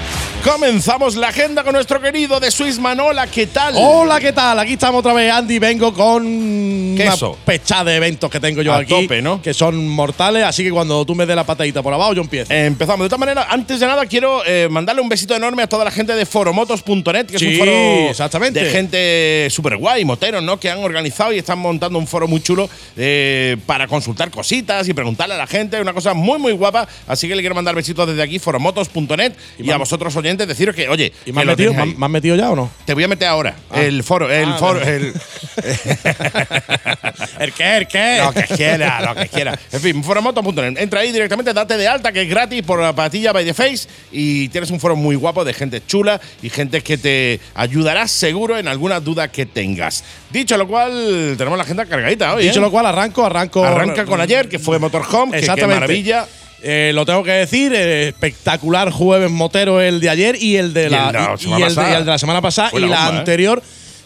Comenzamos 0.45 1.16
la 1.16 1.28
agenda 1.28 1.62
con 1.64 1.72
nuestro 1.74 2.01
querido 2.01 2.39
de 2.41 2.51
Swiss 2.51 2.78
Manola. 2.78 3.26
¿Qué 3.26 3.49
tal? 3.49 3.74
Hola, 3.76 4.20
¿qué 4.20 4.32
tal? 4.32 4.59
Aquí 4.59 4.74
estamos 4.74 5.01
otra 5.01 5.12
vez, 5.12 5.30
Andy. 5.32 5.59
Vengo 5.59 5.93
con 5.93 6.95
Queso. 6.97 7.30
una 7.32 7.45
pecha 7.45 7.82
de 7.84 7.97
eventos 7.97 8.30
que 8.30 8.39
tengo 8.41 8.62
yo 8.62 8.72
A 8.72 8.78
aquí. 8.78 8.89
tope, 8.89 9.20
¿no? 9.20 9.43
Que 9.43 9.53
son 9.53 9.86
mortales, 9.89 10.45
así 10.45 10.62
que 10.62 10.70
cuando 10.70 11.05
tú 11.05 11.14
me 11.14 11.26
des 11.26 11.34
la 11.36 11.45
patadita 11.45 11.82
por 11.82 11.93
abajo, 11.93 12.14
yo 12.14 12.22
empiezo. 12.22 12.53
Empezamos. 12.53 13.05
De 13.05 13.09
todas 13.09 13.20
maneras, 13.20 13.47
antes 13.51 13.80
de 13.80 13.86
nada, 13.86 14.07
quiero 14.07 14.43
eh, 14.47 14.68
mandarle 14.70 15.03
un 15.03 15.09
besito 15.09 15.34
enorme 15.34 15.64
a 15.64 15.66
toda 15.66 15.84
la 15.84 15.91
gente 15.91 16.14
de 16.14 16.24
foromotos.net, 16.24 17.26
que 17.26 17.36
es 17.36 17.43
un 17.43 17.55
foro 17.59 17.72
exactamente. 18.09 18.62
de 18.64 18.70
gente 18.70 19.49
súper 19.51 19.76
guay, 19.76 20.05
moteros, 20.05 20.43
¿no? 20.43 20.59
Que 20.59 20.70
han 20.70 20.78
organizado 20.78 21.32
y 21.32 21.39
están 21.39 21.59
montando 21.59 21.99
un 21.99 22.07
foro 22.07 22.26
muy 22.28 22.41
chulo 22.41 22.70
eh, 22.97 23.57
para 23.66 23.86
consultar 23.89 24.30
cositas 24.30 24.89
y 24.89 24.95
preguntarle 24.95 25.34
a 25.34 25.39
la 25.39 25.47
gente. 25.49 25.80
Una 25.80 25.93
cosa 25.93 26.14
muy, 26.14 26.39
muy 26.39 26.53
guapa. 26.53 26.86
Así 27.09 27.28
que 27.28 27.34
le 27.34 27.43
quiero 27.43 27.57
mandar 27.57 27.74
besitos 27.74 28.07
desde 28.07 28.22
aquí, 28.22 28.39
foromotos.net. 28.39 29.32
Y, 29.59 29.70
a 29.70 29.76
vosotros, 29.76 30.14
oyentes, 30.16 30.38
deciros 30.47 30.74
que, 30.74 30.89
oye, 30.89 31.12
¿Y 31.26 31.32
me 31.32 31.41
has 31.41 31.47
metido, 31.47 31.72
me 31.74 31.86
me 31.86 32.07
has 32.07 32.11
metido 32.11 32.36
ya 32.36 32.51
o 32.51 32.57
no? 32.57 32.70
Te 32.84 32.95
voy 32.95 33.05
a 33.05 33.09
meter 33.09 33.28
ahora. 33.28 33.55
El 33.74 34.03
foro, 34.05 34.30
el 34.30 34.49
Ah, 34.51 34.57
foro, 34.59 34.80
el. 34.80 35.12
¿El 37.41 37.53
qué? 37.53 37.76
¿El 37.76 37.86
qué? 37.86 38.20
Lo 38.24 38.32
que 38.32 38.43
quiera, 38.55 39.01
lo 39.03 39.14
que 39.14 39.28
quiera. 39.28 39.59
En 39.72 39.80
fin, 39.80 40.03
foromoto.net. 40.05 40.78
Entra 40.78 41.01
ahí 41.01 41.12
directamente, 41.12 41.53
date 41.53 41.76
de 41.76 41.89
alta, 41.89 42.12
que 42.12 42.22
es 42.22 42.28
gratis 42.28 42.62
por 42.62 42.80
la 42.80 42.93
patilla 42.93 43.32
by 43.32 43.45
the 43.45 43.55
face. 43.55 43.89
Y 44.12 44.49
tienes 44.49 44.70
un 44.70 44.80
foro 44.80 44.97
muy 44.97 45.16
guapo 45.16 45.45
de 45.45 45.53
gente 45.55 45.82
chula 45.86 46.20
y 46.43 46.51
gente 46.51 46.80
que 46.82 46.99
te 46.99 47.41
ayudará 47.55 48.09
seguro 48.09 48.59
en 48.59 48.68
alguna 48.68 49.01
duda 49.01 49.28
que 49.28 49.47
tengas. 49.47 50.05
Dicho 50.30 50.57
lo 50.57 50.66
cual, 50.68 51.34
tenemos 51.39 51.57
la 51.57 51.64
agenda 51.64 51.86
cargadita 51.86 52.34
hoy. 52.34 52.45
Dicho 52.45 52.59
¿eh? 52.59 52.62
lo 52.62 52.70
cual, 52.70 52.86
arranco, 52.86 53.24
arranco. 53.24 53.64
Arranca 53.64 54.05
con 54.05 54.20
ayer, 54.20 54.49
que 54.49 54.59
fue 54.59 54.78
Motorhome. 54.78 55.32
que 55.32 55.39
qué 55.39 55.41
Exactamente. 55.41 55.80
maravilla. 55.80 56.26
Eh, 56.63 56.91
lo 56.95 57.07
tengo 57.07 57.23
que 57.23 57.31
decir, 57.33 57.73
eh, 57.75 58.09
espectacular 58.09 58.91
jueves 58.91 59.31
motero 59.31 59.81
el 59.81 60.01
de 60.01 60.11
ayer 60.11 60.37
y 60.43 60.57
el 60.57 60.75
de 60.75 60.91
la, 60.91 61.37
y- 61.37 61.39
semana 61.39 61.61
y 61.61 61.63
el 61.63 61.69
de- 61.69 61.75
pasada. 61.77 61.91
y 61.93 61.97
el 61.97 62.05
de 62.05 62.11
la 62.11 62.19
semana 62.19 62.41
pasada 62.43 62.71
Fue 62.71 62.81
y 62.81 62.89
la 62.89 62.97
¿eh? 63.21 63.25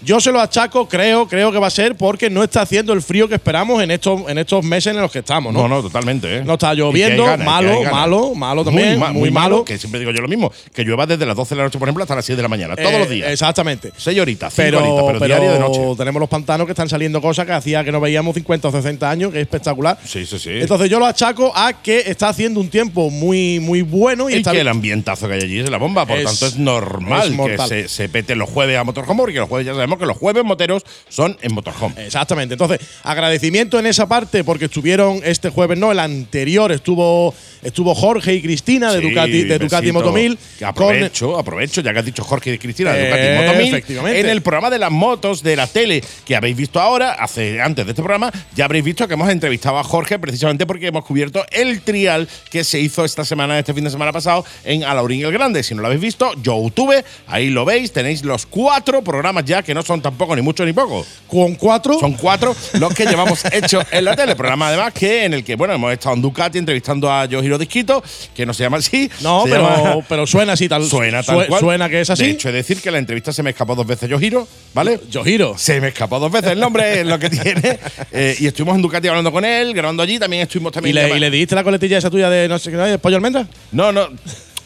Yo 0.05 0.21
se 0.21 0.33
lo 0.33 0.41
achaco, 0.41 0.89
creo, 0.89 1.27
creo 1.29 1.53
que 1.53 1.59
va 1.59 1.67
a 1.69 1.71
ser 1.71 1.97
porque 1.97 2.29
no 2.31 2.43
está 2.43 2.63
haciendo 2.63 2.93
el 2.93 3.03
frío 3.03 3.29
que 3.29 3.35
esperamos 3.37 3.83
en 3.83 3.91
estos, 3.91 4.29
en 4.29 4.39
estos 4.39 4.65
meses 4.65 4.95
en 4.95 5.01
los 5.01 5.11
que 5.11 5.21
estamos, 5.21 5.53
¿no? 5.53 5.63
No, 5.63 5.69
no, 5.77 5.83
totalmente. 5.83 6.39
¿eh? 6.39 6.43
No 6.45 6.55
está 6.55 6.75
lloviendo, 6.75 7.25
ganas, 7.25 7.47
malo, 7.47 7.83
malo, 7.85 8.35
malo 8.35 8.65
también, 8.65 8.99
ma- 8.99 9.13
muy 9.13 9.31
malo. 9.31 9.65
Que 9.65 9.79
siempre 9.79 10.01
digo 10.01 10.13
yo 10.13 10.21
lo 10.21 10.29
mismo. 10.29 10.53
Que 10.75 10.83
llueva 10.85 11.07
desde 11.07 11.25
las 11.27 11.37
12 11.37 11.55
de 11.55 11.59
la 11.59 11.65
noche, 11.65 11.79
por 11.79 11.89
ejemplo, 11.89 12.03
hasta 12.05 12.15
las 12.15 12.25
6 12.25 12.37
de 12.37 12.43
la 12.43 12.49
mañana. 12.49 12.75
Todos 12.77 12.91
Eh, 12.93 12.99
los 12.99 13.09
días. 13.11 13.31
Exactamente. 13.31 13.93
6 13.97 14.19
horitas, 14.21 14.53
5 14.53 14.63
Pero, 14.65 14.79
horitas, 14.79 15.05
pero, 15.07 15.19
pero 15.21 15.27
diario 15.27 15.53
de 15.53 15.59
noche. 15.59 15.81
tenemos 15.99 16.21
los 16.21 16.29
pantanos 16.29 16.67
que 16.67 16.73
están 16.73 16.89
saliendo 16.89 17.21
cosas 17.21 17.47
que 17.47 17.53
hacía 17.53 17.85
que 17.85 17.93
no 17.93 18.01
veíamos 18.01 18.35
50 18.35 18.69
o 18.69 18.73
60 18.73 19.11
años, 19.11 19.31
que 19.33 19.39
es 19.39 19.43
espectacular. 19.43 19.99
Sí, 20.05 20.27
sí, 20.27 20.39
sí. 20.39 20.51
Entonces 20.53 20.91
yo 20.91 20.99
lo 20.99 21.07
achaco 21.07 21.53
a 21.55 21.75
que 21.83 22.01
está 22.07 22.29
haciendo 22.29 22.61
un 22.61 22.69
tiempo 22.69 23.11
muy, 23.11 23.61
muy 23.61 23.83
bueno 23.83 24.29
y, 24.29 24.35
Y 24.35 24.37
está 24.39 24.53
que 24.53 24.61
el 24.61 24.69
ambientazo 24.69 25.29
que 25.29 25.35
hay 25.35 25.43
allí 25.43 25.59
es 25.61 25.71
la 25.71 25.79
bomba, 25.79 26.07
por 26.07 26.19
Es- 26.19 26.25
tanto 26.25 26.47
es 26.47 26.57
normal 26.57 27.33
es 27.51 27.61
que 27.61 27.69
se, 27.69 27.89
se 27.89 28.09
pete 28.09 28.35
los 28.35 28.49
jueves 28.51 28.77
a 28.79 28.85
Motorhome, 28.85 29.21
porque 29.23 29.39
los 29.39 29.49
jueves 29.49 29.67
ya 29.67 29.73
sabemos 29.75 29.92
que 29.99 30.07
los 30.07 30.17
jueves 30.17 30.45
moteros 30.45 30.83
son 31.09 31.37
en 31.43 31.55
Motorhome. 31.55 31.95
Exactamente. 32.07 32.55
Entonces, 32.55 32.81
agradecimiento 33.03 33.79
en 33.79 33.87
esa 33.87 34.07
parte 34.09 34.45
porque 34.45 34.67
estuvieron 34.67 35.21
este 35.25 35.51
jueves, 35.51 35.79
no, 35.79 35.93
el 35.93 35.99
anterior 35.99 36.73
estuvo 36.73 37.35
estuvo 37.63 37.95
Jorge 37.95 38.35
y 38.35 38.43
Cristina 38.43 38.93
de 38.93 39.01
Sí, 39.01 39.09
Ducati, 39.09 39.45
de 39.45 39.59
Ducati. 39.59 39.93
Motomil. 39.93 40.37
Aprovecho, 40.65 41.39
aprovecho, 41.39 41.81
ya 41.81 41.93
que 41.93 41.99
has 42.01 42.05
dicho 42.05 42.25
Jorge 42.25 42.55
y 42.55 42.59
Cristina 42.59 42.93
de 42.93 43.05
Ducati 43.05 43.23
Eh, 43.27 43.39
Motomil. 43.41 43.69
efectivamente. 43.69 44.21
En 44.21 44.29
el 44.29 44.43
programa 44.43 44.71
de 44.71 44.79
las 44.79 44.91
motos 44.91 45.43
de 45.43 45.55
la 45.57 45.67
tele 45.67 46.03
que 46.25 46.35
habéis 46.35 46.57
visto 46.57 46.81
ahora, 46.81 47.13
hace, 47.13 47.61
antes 47.61 47.85
de 47.85 47.93
este 47.93 48.03
programa, 48.03 48.33
ya 48.57 48.65
habréis 48.65 48.85
visto 48.85 49.07
que 49.07 49.15
hemos 49.15 49.29
entrevistado 49.31 49.79
a 49.79 49.85
Jorge 49.85 50.19
precisamente 50.19 50.67
porque 50.67 50.89
hemos 50.89 51.05
cubierto 51.05 51.45
el 51.51 51.83
trial 51.83 52.29
que 52.51 52.65
se 52.65 52.81
hizo 52.81 53.05
esta 53.05 53.25
semana, 53.25 53.59
este 53.59 53.75
fin 53.75 53.85
de 53.85 53.91
semana 53.91 54.13
pasado, 54.13 54.45
en 54.65 54.83
Alaurín 54.85 55.25
el 55.25 55.33
Grande. 55.33 55.63
Si 55.63 55.75
no 55.75 55.83
lo 55.83 55.87
habéis 55.87 56.01
visto, 56.03 56.33
YouTube, 56.43 57.05
ahí 57.29 57.51
lo 57.51 57.65
veis, 57.65 57.93
tenéis 57.93 58.25
los 58.25 58.47
cuatro 58.47 59.03
programas 59.03 59.45
ya, 59.45 59.63
que 59.63 59.75
no 59.75 59.82
son 59.83 60.01
tampoco 60.01 60.35
ni 60.37 60.43
mucho 60.43 60.65
ni 60.65 60.73
poco. 60.73 61.05
con 61.27 61.55
cuatro. 61.55 61.99
Son 61.99 62.13
cuatro 62.15 62.55
los 62.75 62.95
que 62.95 63.05
llevamos 63.07 63.45
hecho 63.53 63.83
en 63.91 64.05
la 64.05 64.17
tele. 64.17 64.37
Programa 64.37 64.69
además 64.69 64.93
que 64.93 65.25
en 65.25 65.35
el 65.35 65.45
que, 65.45 65.57
bueno, 65.57 65.75
hemos 65.75 65.93
estado 65.93 66.15
en 66.17 66.23
Ducati 66.23 66.59
entrevistando 66.59 67.11
a 67.11 67.25
Yohiro 67.27 67.59
Disquito, 67.59 68.03
que 68.35 68.45
no 68.47 68.55
se 68.55 68.63
llama 68.65 68.79
así. 68.79 69.11
no, 69.21 69.45
pero, 69.45 69.63
llama- 69.69 70.05
pero 70.09 70.27
suena 70.27 70.53
así 70.55 70.69
tal. 70.69 70.85
Suena 70.87 71.23
tal 71.23 71.47
cual. 71.47 71.61
Suena 71.61 71.89
que 71.89 72.01
es 72.01 72.11
así. 72.11 72.25
De 72.25 72.31
hecho, 72.31 72.49
he 72.49 72.53
de 72.53 72.59
decir 72.59 72.81
que 72.81 72.91
la 72.91 72.99
entrevista 72.99 73.33
se 73.33 73.43
me 73.43 73.51
escapó 73.51 73.75
dos 73.75 73.87
veces 73.87 74.09
Yohiro, 74.09 74.47
¿vale? 74.75 75.01
yo 75.11 75.25
giro. 75.25 75.55
Se 75.59 75.81
me 75.81 75.89
escapó 75.89 76.19
dos 76.19 76.31
veces 76.33 76.53
el 76.53 76.61
nombre, 76.61 77.01
es 77.01 77.07
lo 77.07 77.19
que 77.19 77.31
tiene. 77.31 77.79
Eh, 78.15 78.37
y 78.41 78.47
estuvimos 78.47 78.77
en 78.77 78.83
Ducati 78.83 79.09
hablando 79.09 79.33
con 79.33 79.45
él, 79.45 79.73
grabando 79.75 80.03
allí. 80.03 80.19
También 80.19 80.43
estuvimos 80.43 80.71
¿Y 80.71 80.75
también. 80.75 80.95
le, 80.97 81.17
y 81.17 81.21
le 81.21 81.31
diste 81.31 81.55
la 81.55 81.65
coletilla 81.65 81.97
esa 81.99 82.11
tuya 82.11 82.29
de 82.29 82.47
no 82.47 82.59
sé 82.59 82.71
qué, 82.71 82.77
de 82.77 82.99
pollo 82.99 83.17
almendra? 83.17 83.47
No, 83.71 83.91
no. 83.91 84.09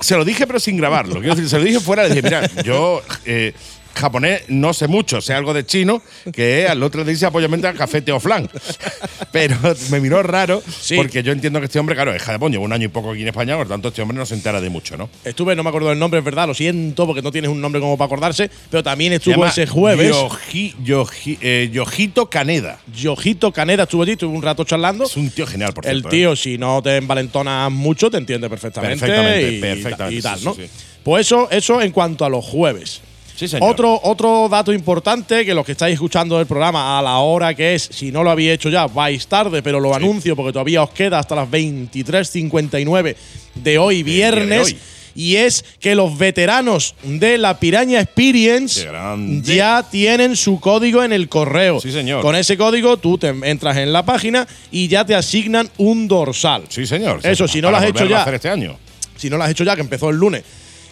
Se 0.00 0.16
lo 0.16 0.24
dije, 0.24 0.46
pero 0.46 0.58
sin 0.58 0.76
grabarlo. 0.76 1.20
Quiero 1.20 1.34
decir, 1.36 1.48
se 1.48 1.58
lo 1.58 1.64
dije 1.64 1.78
fuera. 1.80 2.02
Le 2.04 2.08
dije, 2.10 2.22
mira, 2.22 2.48
yo. 2.64 3.02
eh, 3.24 3.52
japonés 3.96 4.42
no 4.48 4.72
sé 4.74 4.86
mucho, 4.88 5.20
sé 5.20 5.32
algo 5.34 5.52
de 5.54 5.64
chino, 5.66 6.02
que 6.32 6.66
al 6.68 6.82
otro 6.82 7.02
le 7.04 7.10
dice 7.12 7.26
apoyamiento 7.26 7.66
al 7.68 7.74
café 7.74 8.02
teoflán. 8.02 8.48
Pero 9.32 9.56
me 9.90 10.00
miró 10.00 10.22
raro, 10.22 10.62
Sí. 10.80 10.96
porque 10.96 11.22
yo 11.22 11.32
entiendo 11.32 11.58
que 11.60 11.66
este 11.66 11.78
hombre, 11.78 11.94
claro, 11.94 12.14
es 12.14 12.22
Japón, 12.22 12.52
lleva 12.52 12.64
un 12.64 12.72
año 12.72 12.84
y 12.86 12.88
poco 12.88 13.10
aquí 13.12 13.22
en 13.22 13.28
España, 13.28 13.56
por 13.56 13.68
tanto 13.68 13.88
este 13.88 14.02
hombre 14.02 14.16
no 14.16 14.26
se 14.26 14.34
entera 14.34 14.60
de 14.60 14.70
mucho, 14.70 14.96
¿no? 14.96 15.08
Estuve, 15.24 15.54
no 15.56 15.62
me 15.62 15.68
acuerdo 15.68 15.88
del 15.88 15.98
nombre, 15.98 16.18
es 16.18 16.24
verdad, 16.24 16.46
lo 16.46 16.54
siento, 16.54 17.06
porque 17.06 17.22
no 17.22 17.30
tienes 17.32 17.50
un 17.50 17.60
nombre 17.60 17.80
como 17.80 17.96
para 17.96 18.06
acordarse, 18.06 18.50
pero 18.70 18.82
también 18.82 19.12
estuvo 19.14 19.44
ese 19.46 19.66
jueves. 19.66 20.12
Yoji- 20.14 20.74
Yoji- 20.84 21.38
eh, 21.40 21.70
Yojito 21.72 22.28
Caneda. 22.30 22.78
Yojito 22.94 23.52
Caneda 23.52 23.84
estuvo 23.84 24.02
allí, 24.02 24.12
estuvo 24.12 24.34
un 24.34 24.42
rato 24.42 24.64
charlando. 24.64 25.04
Es 25.04 25.16
un 25.16 25.30
tío 25.30 25.46
genial, 25.46 25.72
por 25.72 25.86
el 25.86 25.92
cierto. 26.00 26.08
¿eh? 26.08 26.10
tío, 26.10 26.36
si 26.36 26.58
no 26.58 26.82
te 26.82 26.96
envalentonas 26.96 27.70
mucho, 27.70 28.10
te 28.10 28.18
entiende 28.18 28.48
perfectamente. 28.48 28.98
Perfectamente, 28.98 29.52
y, 29.52 29.60
perfectamente, 29.60 30.18
y 30.18 30.22
tal, 30.22 30.38
sí, 30.38 30.44
¿no? 30.44 30.54
sí. 30.54 30.62
Pues 31.02 31.26
eso, 31.26 31.48
eso 31.50 31.80
en 31.82 31.92
cuanto 31.92 32.24
a 32.24 32.28
los 32.28 32.44
jueves. 32.44 33.00
Sí, 33.36 33.46
señor. 33.48 33.70
Otro, 33.70 34.00
otro 34.02 34.48
dato 34.48 34.72
importante 34.72 35.44
que 35.44 35.54
los 35.54 35.64
que 35.64 35.72
estáis 35.72 35.94
escuchando 35.94 36.40
el 36.40 36.46
programa 36.46 36.98
a 36.98 37.02
la 37.02 37.18
hora 37.18 37.54
que 37.54 37.74
es, 37.74 37.82
si 37.92 38.10
no 38.10 38.24
lo 38.24 38.30
habéis 38.30 38.52
hecho 38.52 38.70
ya, 38.70 38.86
vais 38.86 39.26
tarde, 39.26 39.62
pero 39.62 39.78
lo 39.78 39.94
anuncio 39.94 40.34
porque 40.34 40.52
todavía 40.52 40.82
os 40.82 40.90
queda 40.90 41.18
hasta 41.18 41.34
las 41.34 41.48
23.59 41.48 43.14
de 43.56 43.78
hoy 43.78 43.98
de 43.98 44.02
viernes. 44.02 44.66
hoy. 44.68 44.78
y 45.14 45.36
es 45.36 45.64
que 45.80 45.94
los 45.94 46.16
veteranos 46.16 46.94
de 47.02 47.36
la 47.36 47.60
Piraña 47.60 48.00
Experience 48.00 48.86
ya 49.42 49.86
tienen 49.90 50.34
su 50.36 50.58
código 50.58 51.02
en 51.02 51.12
el 51.12 51.28
correo. 51.28 51.80
Sí, 51.80 51.92
señor. 51.92 52.22
Con 52.22 52.36
ese 52.36 52.56
código 52.56 52.96
tú 52.96 53.18
te 53.18 53.28
entras 53.28 53.76
en 53.76 53.92
la 53.92 54.04
página 54.04 54.46
y 54.70 54.88
ya 54.88 55.04
te 55.04 55.14
asignan 55.14 55.68
un 55.76 56.08
dorsal. 56.08 56.64
Sí, 56.68 56.86
señor. 56.86 57.20
Eso, 57.22 57.46
si 57.46 57.60
no 57.60 57.70
lo 57.70 57.76
has 57.76 57.84
hecho 57.84 58.06
ya. 58.06 58.24
este 58.24 58.48
año. 58.48 58.78
Si 59.16 59.30
no 59.30 59.36
lo 59.36 59.44
has 59.44 59.50
hecho 59.50 59.64
ya, 59.64 59.74
que 59.74 59.80
empezó 59.80 60.10
el 60.10 60.16
lunes, 60.16 60.42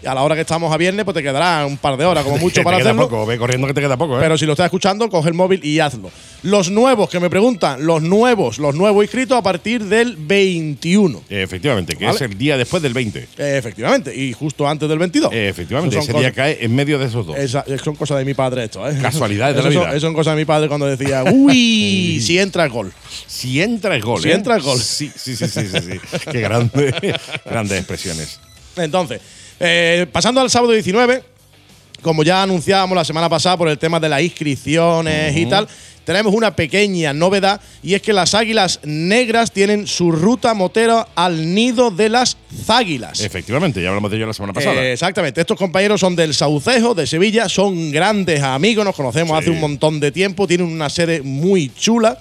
y 0.04 0.06
a 0.06 0.14
la 0.14 0.22
hora 0.22 0.34
que 0.34 0.42
estamos 0.42 0.72
a 0.72 0.76
viernes, 0.76 1.04
pues 1.04 1.14
te 1.14 1.22
quedará 1.22 1.64
un 1.66 1.76
par 1.78 1.96
de 1.96 2.04
horas 2.04 2.24
como 2.24 2.36
mucho 2.44 2.62
para 2.62 2.76
te 2.76 2.82
queda 2.82 2.90
hacerlo. 2.90 3.08
poco, 3.08 3.26
ve 3.26 3.38
corriendo 3.38 3.66
que 3.66 3.74
te 3.74 3.80
queda 3.80 3.96
poco, 3.96 4.16
¿eh? 4.18 4.20
Pero 4.20 4.36
si 4.38 4.46
lo 4.46 4.52
estás 4.52 4.66
escuchando, 4.66 5.08
coge 5.08 5.28
el 5.28 5.34
móvil 5.34 5.64
y 5.64 5.80
hazlo. 5.80 6.10
Los 6.42 6.70
nuevos 6.70 7.08
que 7.08 7.20
me 7.20 7.30
preguntan, 7.30 7.84
los 7.86 8.02
nuevos, 8.02 8.58
los 8.58 8.74
nuevos 8.74 9.02
inscritos 9.02 9.38
a 9.38 9.42
partir 9.42 9.82
del 9.84 10.16
21. 10.16 11.22
Efectivamente, 11.30 11.96
que 11.96 12.04
Vale. 12.04 12.16
es 12.16 12.22
el 12.22 12.36
día 12.36 12.56
después 12.58 12.82
del 12.82 12.92
20. 12.92 13.20
Eh, 13.38 13.56
efectivamente, 13.58 14.14
y 14.14 14.32
justo 14.32 14.68
antes 14.68 14.88
del 14.88 14.98
22. 14.98 15.30
Efectivamente, 15.32 15.98
ese 15.98 16.12
día 16.12 16.32
cae 16.32 16.58
en 16.64 16.74
medio 16.74 16.98
de 16.98 17.06
esos 17.06 17.26
dos. 17.26 17.36
Esa- 17.36 17.64
son 17.82 17.96
cosas 17.96 18.18
de 18.18 18.24
mi 18.24 18.34
padre 18.34 18.64
esto, 18.64 18.86
¿eh? 18.88 18.98
Casualidades 19.00 19.56
de 19.56 19.62
la 19.62 19.68
vida. 19.70 19.90
Eso 19.90 20.00
son 20.00 20.14
cosas 20.14 20.34
de 20.34 20.40
mi 20.42 20.44
padre 20.44 20.68
cuando 20.68 20.86
decía, 20.86 21.24
uy, 21.32 22.20
si 22.20 22.38
entra 22.38 22.64
el 22.64 22.70
gol. 22.70 22.92
Si 23.26 23.60
entra 23.62 23.94
el 23.94 24.02
gol, 24.02 24.20
Si 24.22 24.28
¿eh? 24.30 24.34
entra 24.34 24.56
el 24.56 24.62
gol. 24.62 24.78
Sí, 24.78 25.10
sí, 25.14 25.34
sí, 25.36 25.46
sí, 25.48 25.60
sí. 25.66 25.78
sí. 25.80 26.18
Qué 26.32 26.40
grande, 26.40 26.94
grandes 27.44 27.78
expresiones. 27.78 28.40
Entonces, 28.76 29.20
eh, 29.60 30.06
pasando 30.12 30.40
al 30.40 30.50
sábado 30.50 30.72
19, 30.72 31.22
como 32.02 32.22
ya 32.22 32.42
anunciábamos 32.42 32.96
la 32.96 33.04
semana 33.04 33.28
pasada 33.28 33.56
por 33.56 33.68
el 33.68 33.78
tema 33.78 33.98
de 34.00 34.08
las 34.08 34.20
inscripciones 34.22 35.36
y 35.36 35.46
tal, 35.46 35.66
tenemos 36.04 36.34
una 36.34 36.54
pequeña 36.54 37.14
novedad 37.14 37.58
y 37.82 37.94
es 37.94 38.02
que 38.02 38.12
las 38.12 38.34
águilas 38.34 38.78
negras 38.82 39.50
tienen 39.52 39.86
su 39.86 40.12
ruta 40.12 40.52
motera 40.52 41.08
al 41.14 41.54
nido 41.54 41.90
de 41.90 42.10
las 42.10 42.36
záguilas. 42.66 43.20
Efectivamente, 43.20 43.80
ya 43.82 43.88
hablamos 43.88 44.10
de 44.10 44.18
ello 44.18 44.26
la 44.26 44.34
semana 44.34 44.52
pasada. 44.52 44.82
Eh, 44.84 44.92
exactamente. 44.92 45.40
Estos 45.40 45.56
compañeros 45.56 46.00
son 46.00 46.14
del 46.14 46.34
Saucejo, 46.34 46.94
de 46.94 47.06
Sevilla, 47.06 47.48
son 47.48 47.90
grandes 47.90 48.42
amigos, 48.42 48.84
nos 48.84 48.94
conocemos 48.94 49.34
Sí. 49.38 49.42
hace 49.44 49.50
un 49.50 49.60
montón 49.60 49.98
de 49.98 50.12
tiempo, 50.12 50.46
tienen 50.46 50.66
una 50.66 50.90
sede 50.90 51.22
muy 51.22 51.72
chula. 51.74 52.18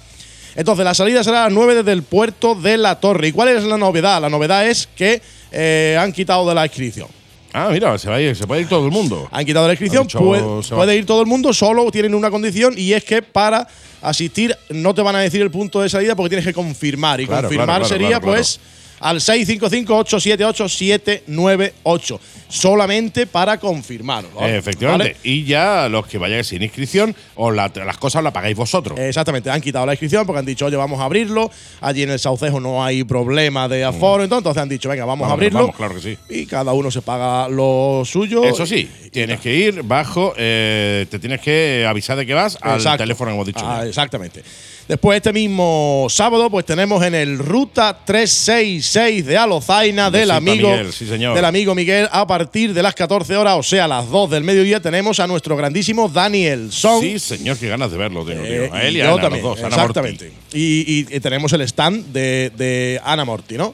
Entonces, 0.55 0.86
la 0.86 0.93
salida 0.93 1.21
será 1.23 1.41
a 1.41 1.43
las 1.45 1.53
9 1.53 1.75
desde 1.75 1.91
el 1.91 2.03
puerto 2.03 2.55
de 2.55 2.77
la 2.77 2.99
Torre. 3.01 3.29
¿Y 3.29 3.31
cuál 3.34 3.49
es 3.49 3.63
la 3.63 3.77
novedad? 3.77 4.21
La 4.21 4.29
novedad 4.29 4.65
es 4.65 4.88
que 4.95 5.21
eh, 5.51 5.97
han 5.99 6.13
quitado 6.13 6.47
de 6.47 6.55
la 6.55 6.65
inscripción. 6.65 7.07
Ah, 7.53 7.69
mira, 7.71 7.97
se, 7.97 8.09
va 8.09 8.15
a 8.15 8.21
ir, 8.21 8.35
se 8.35 8.45
puede 8.45 8.61
ir 8.61 8.67
todo 8.67 8.85
el 8.85 8.91
mundo. 8.91 9.27
Han 9.31 9.45
quitado 9.45 9.67
la 9.67 9.73
inscripción, 9.73 10.03
dicho, 10.03 10.19
puede, 10.19 10.95
ir 10.95 11.05
todo 11.05 11.21
el 11.21 11.27
mundo, 11.27 11.53
solo 11.53 11.89
tienen 11.91 12.13
una 12.15 12.29
condición 12.29 12.73
y 12.77 12.93
es 12.93 13.03
que 13.03 13.21
para 13.21 13.67
asistir 14.01 14.55
no 14.69 14.93
te 14.93 15.01
van 15.01 15.15
a 15.15 15.19
decir 15.19 15.41
el 15.41 15.51
punto 15.51 15.81
de 15.81 15.89
salida 15.89 16.15
porque 16.15 16.29
tienes 16.29 16.45
que 16.45 16.53
confirmar. 16.53 17.21
Y 17.21 17.27
Claro, 17.27 17.43
confirmar 17.43 17.67
claro, 17.67 17.85
claro, 17.85 18.01
sería 18.01 18.19
pues 18.19 18.59
al 19.03 19.17
655-878-798. 19.19 22.19
Solamente 22.49 23.25
para 23.25 23.57
confirmar. 23.59 24.25
¿vale? 24.35 24.57
Efectivamente. 24.57 25.13
¿Vale? 25.13 25.17
Y 25.23 25.43
ya 25.43 25.89
los 25.89 26.05
que 26.05 26.19
vayáis 26.19 26.45
sin 26.47 26.61
inscripción, 26.61 27.15
os 27.35 27.53
la- 27.55 27.71
las 27.73 27.97
cosas 27.97 28.23
las 28.23 28.31
pagáis 28.31 28.55
vosotros. 28.55 28.99
Exactamente, 28.99 29.49
han 29.49 29.59
quitado 29.59 29.87
la 29.87 29.93
inscripción 29.93 30.23
porque 30.27 30.37
han 30.39 30.45
dicho, 30.45 30.67
oye, 30.67 30.75
vamos 30.77 30.99
a 30.99 31.05
abrirlo. 31.05 31.49
Allí 31.81 32.03
en 32.03 32.11
el 32.11 32.19
Saucejo 32.19 32.59
no 32.59 32.83
hay 32.83 33.03
problema 33.03 33.67
de 33.67 33.83
aforo, 33.83 34.23
entonces, 34.23 34.41
entonces 34.43 34.61
han 34.61 34.69
dicho, 34.69 34.87
venga, 34.87 35.03
vamos, 35.05 35.27
a 35.29 35.33
abrirlo. 35.33 35.61
vamos, 35.61 35.75
claro 35.75 35.95
que 35.95 36.01
sí. 36.01 36.15
Y 36.29 36.45
cada 36.45 36.73
uno 36.73 36.91
se 36.91 37.01
paga 37.01 37.49
lo 37.49 38.03
suyo. 38.05 38.43
Eso 38.43 38.67
sí, 38.67 38.87
tienes 39.11 39.39
que 39.39 39.55
ir 39.55 39.81
bajo, 39.81 40.35
eh, 40.37 41.07
te 41.09 41.17
tienes 41.17 41.41
que 41.41 41.87
avisar 41.89 42.17
de 42.17 42.27
que 42.27 42.35
vas 42.35 42.59
al 42.61 42.75
Exacto. 42.75 42.99
teléfono 42.99 43.31
que 43.31 43.35
hemos 43.35 43.47
dicho. 43.47 43.61
Ah, 43.63 43.83
exactamente. 43.87 44.43
Después, 44.88 45.15
este 45.17 45.31
mismo 45.31 46.07
sábado, 46.09 46.49
pues 46.49 46.65
tenemos 46.65 47.01
en 47.03 47.15
el 47.15 47.39
Ruta 47.39 47.97
366 48.05 49.25
de 49.25 49.38
Alozaina 49.38 50.11
De 50.11 50.19
del 50.19 50.31
amigo, 50.31 50.69
Miguel, 50.71 50.91
sí, 50.91 51.07
señor. 51.07 51.36
del 51.36 51.45
amigo 51.45 51.73
Miguel 51.73 52.09
a 52.11 52.27
partir 52.27 52.73
de 52.73 52.84
las 52.84 52.93
14 52.93 53.38
horas, 53.38 53.55
o 53.57 53.63
sea, 53.63 53.88
las 53.88 54.09
2 54.09 54.29
del 54.31 54.43
mediodía, 54.43 54.81
tenemos 54.81 55.19
a 55.21 55.27
nuestro 55.27 55.55
grandísimo 55.55 56.09
Daniel 56.09 56.69
Son. 56.71 57.01
Sí, 57.01 57.17
señor, 57.17 57.57
qué 57.57 57.69
ganas 57.69 57.91
de 57.91 57.97
verlo, 57.97 58.25
tengo, 58.25 58.43
Eh, 58.43 58.67
tío. 58.67 58.73
A 58.73 58.84
él 58.84 58.95
y 58.95 58.99
y 58.99 59.01
a 59.01 59.13
Ana, 59.13 59.29
los 59.29 59.41
dos, 59.41 59.59
Ana 59.59 59.67
exactamente. 59.69 60.31
Y, 60.53 60.59
y- 60.99 61.07
y 61.15 61.19
tenemos 61.21 61.53
el 61.53 61.61
stand 61.61 62.07
de, 62.11 62.51
de 62.57 62.99
Ana 63.05 63.23
Morti, 63.25 63.55
¿no? 63.57 63.73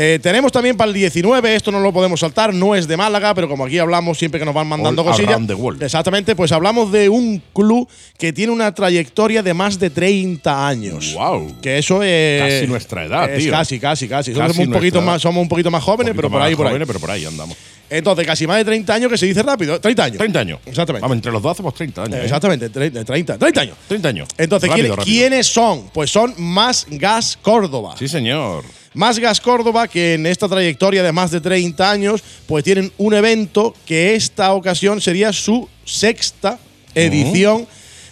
Eh, 0.00 0.20
tenemos 0.22 0.52
también 0.52 0.76
para 0.76 0.86
el 0.86 0.94
19, 0.94 1.56
esto 1.56 1.72
no 1.72 1.80
lo 1.80 1.92
podemos 1.92 2.20
saltar, 2.20 2.54
no 2.54 2.76
es 2.76 2.86
de 2.86 2.96
Málaga, 2.96 3.34
pero 3.34 3.48
como 3.48 3.64
aquí 3.64 3.80
hablamos 3.80 4.16
siempre 4.16 4.38
que 4.38 4.46
nos 4.46 4.54
van 4.54 4.68
mandando 4.68 5.02
All 5.02 5.08
cosillas. 5.08 5.44
the 5.48 5.54
world. 5.54 5.82
Exactamente, 5.82 6.36
pues 6.36 6.52
hablamos 6.52 6.92
de 6.92 7.08
un 7.08 7.42
club 7.52 7.88
que 8.16 8.32
tiene 8.32 8.52
una 8.52 8.72
trayectoria 8.72 9.42
de 9.42 9.54
más 9.54 9.76
de 9.80 9.90
30 9.90 10.68
años. 10.68 11.14
Wow. 11.14 11.56
Que 11.60 11.78
eso 11.78 12.00
es. 12.04 12.40
Casi 12.40 12.66
nuestra 12.68 13.06
edad, 13.06 13.28
es 13.28 13.42
tío. 13.42 13.50
Casi, 13.50 13.80
casi, 13.80 14.06
casi. 14.06 14.32
Casi 14.32 14.52
somos, 14.54 14.68
un 14.68 14.72
poquito 14.72 15.02
más, 15.02 15.20
somos 15.20 15.42
un 15.42 15.48
poquito 15.48 15.68
más 15.72 15.82
jóvenes, 15.82 16.12
pero 16.14 16.30
por 16.30 16.42
ahí, 16.42 16.54
por 16.54 16.86
pero 16.86 17.00
por 17.00 17.10
ahí 17.10 17.24
andamos. 17.24 17.56
Entonces, 17.90 18.26
casi 18.26 18.46
más 18.46 18.58
de 18.58 18.64
30 18.64 18.94
años, 18.94 19.10
que 19.10 19.18
se 19.18 19.26
dice 19.26 19.42
rápido. 19.42 19.80
30 19.80 20.04
años. 20.04 20.18
30 20.18 20.40
años. 20.40 20.60
Exactamente. 20.66 21.02
Vamos, 21.02 21.16
entre 21.16 21.32
los 21.32 21.42
dos 21.42 21.52
hacemos 21.52 21.74
30 21.74 22.02
años. 22.02 22.16
¿eh? 22.16 22.24
Exactamente, 22.24 22.68
30, 22.68 23.04
30, 23.04 23.38
30 23.38 23.60
años. 23.60 23.76
30 23.88 24.08
años. 24.08 24.28
Entonces, 24.36 24.68
Rápido, 24.68 24.84
¿quiénes, 24.84 24.96
rápido. 24.98 25.14
quiénes 25.16 25.46
son? 25.46 25.90
Pues 25.92 26.10
son 26.10 26.34
Más 26.36 26.86
Gas 26.90 27.38
Córdoba. 27.40 27.94
Sí, 27.98 28.08
señor. 28.08 28.64
Más 28.94 29.18
Gas 29.18 29.40
Córdoba, 29.40 29.86
que 29.88 30.14
en 30.14 30.26
esta 30.26 30.48
trayectoria 30.48 31.02
de 31.02 31.12
más 31.12 31.30
de 31.30 31.40
30 31.40 31.90
años, 31.90 32.22
pues 32.46 32.64
tienen 32.64 32.92
un 32.98 33.14
evento 33.14 33.74
que 33.86 34.14
esta 34.14 34.52
ocasión 34.54 35.00
sería 35.00 35.32
su 35.32 35.68
sexta 35.84 36.58
edición 36.94 37.66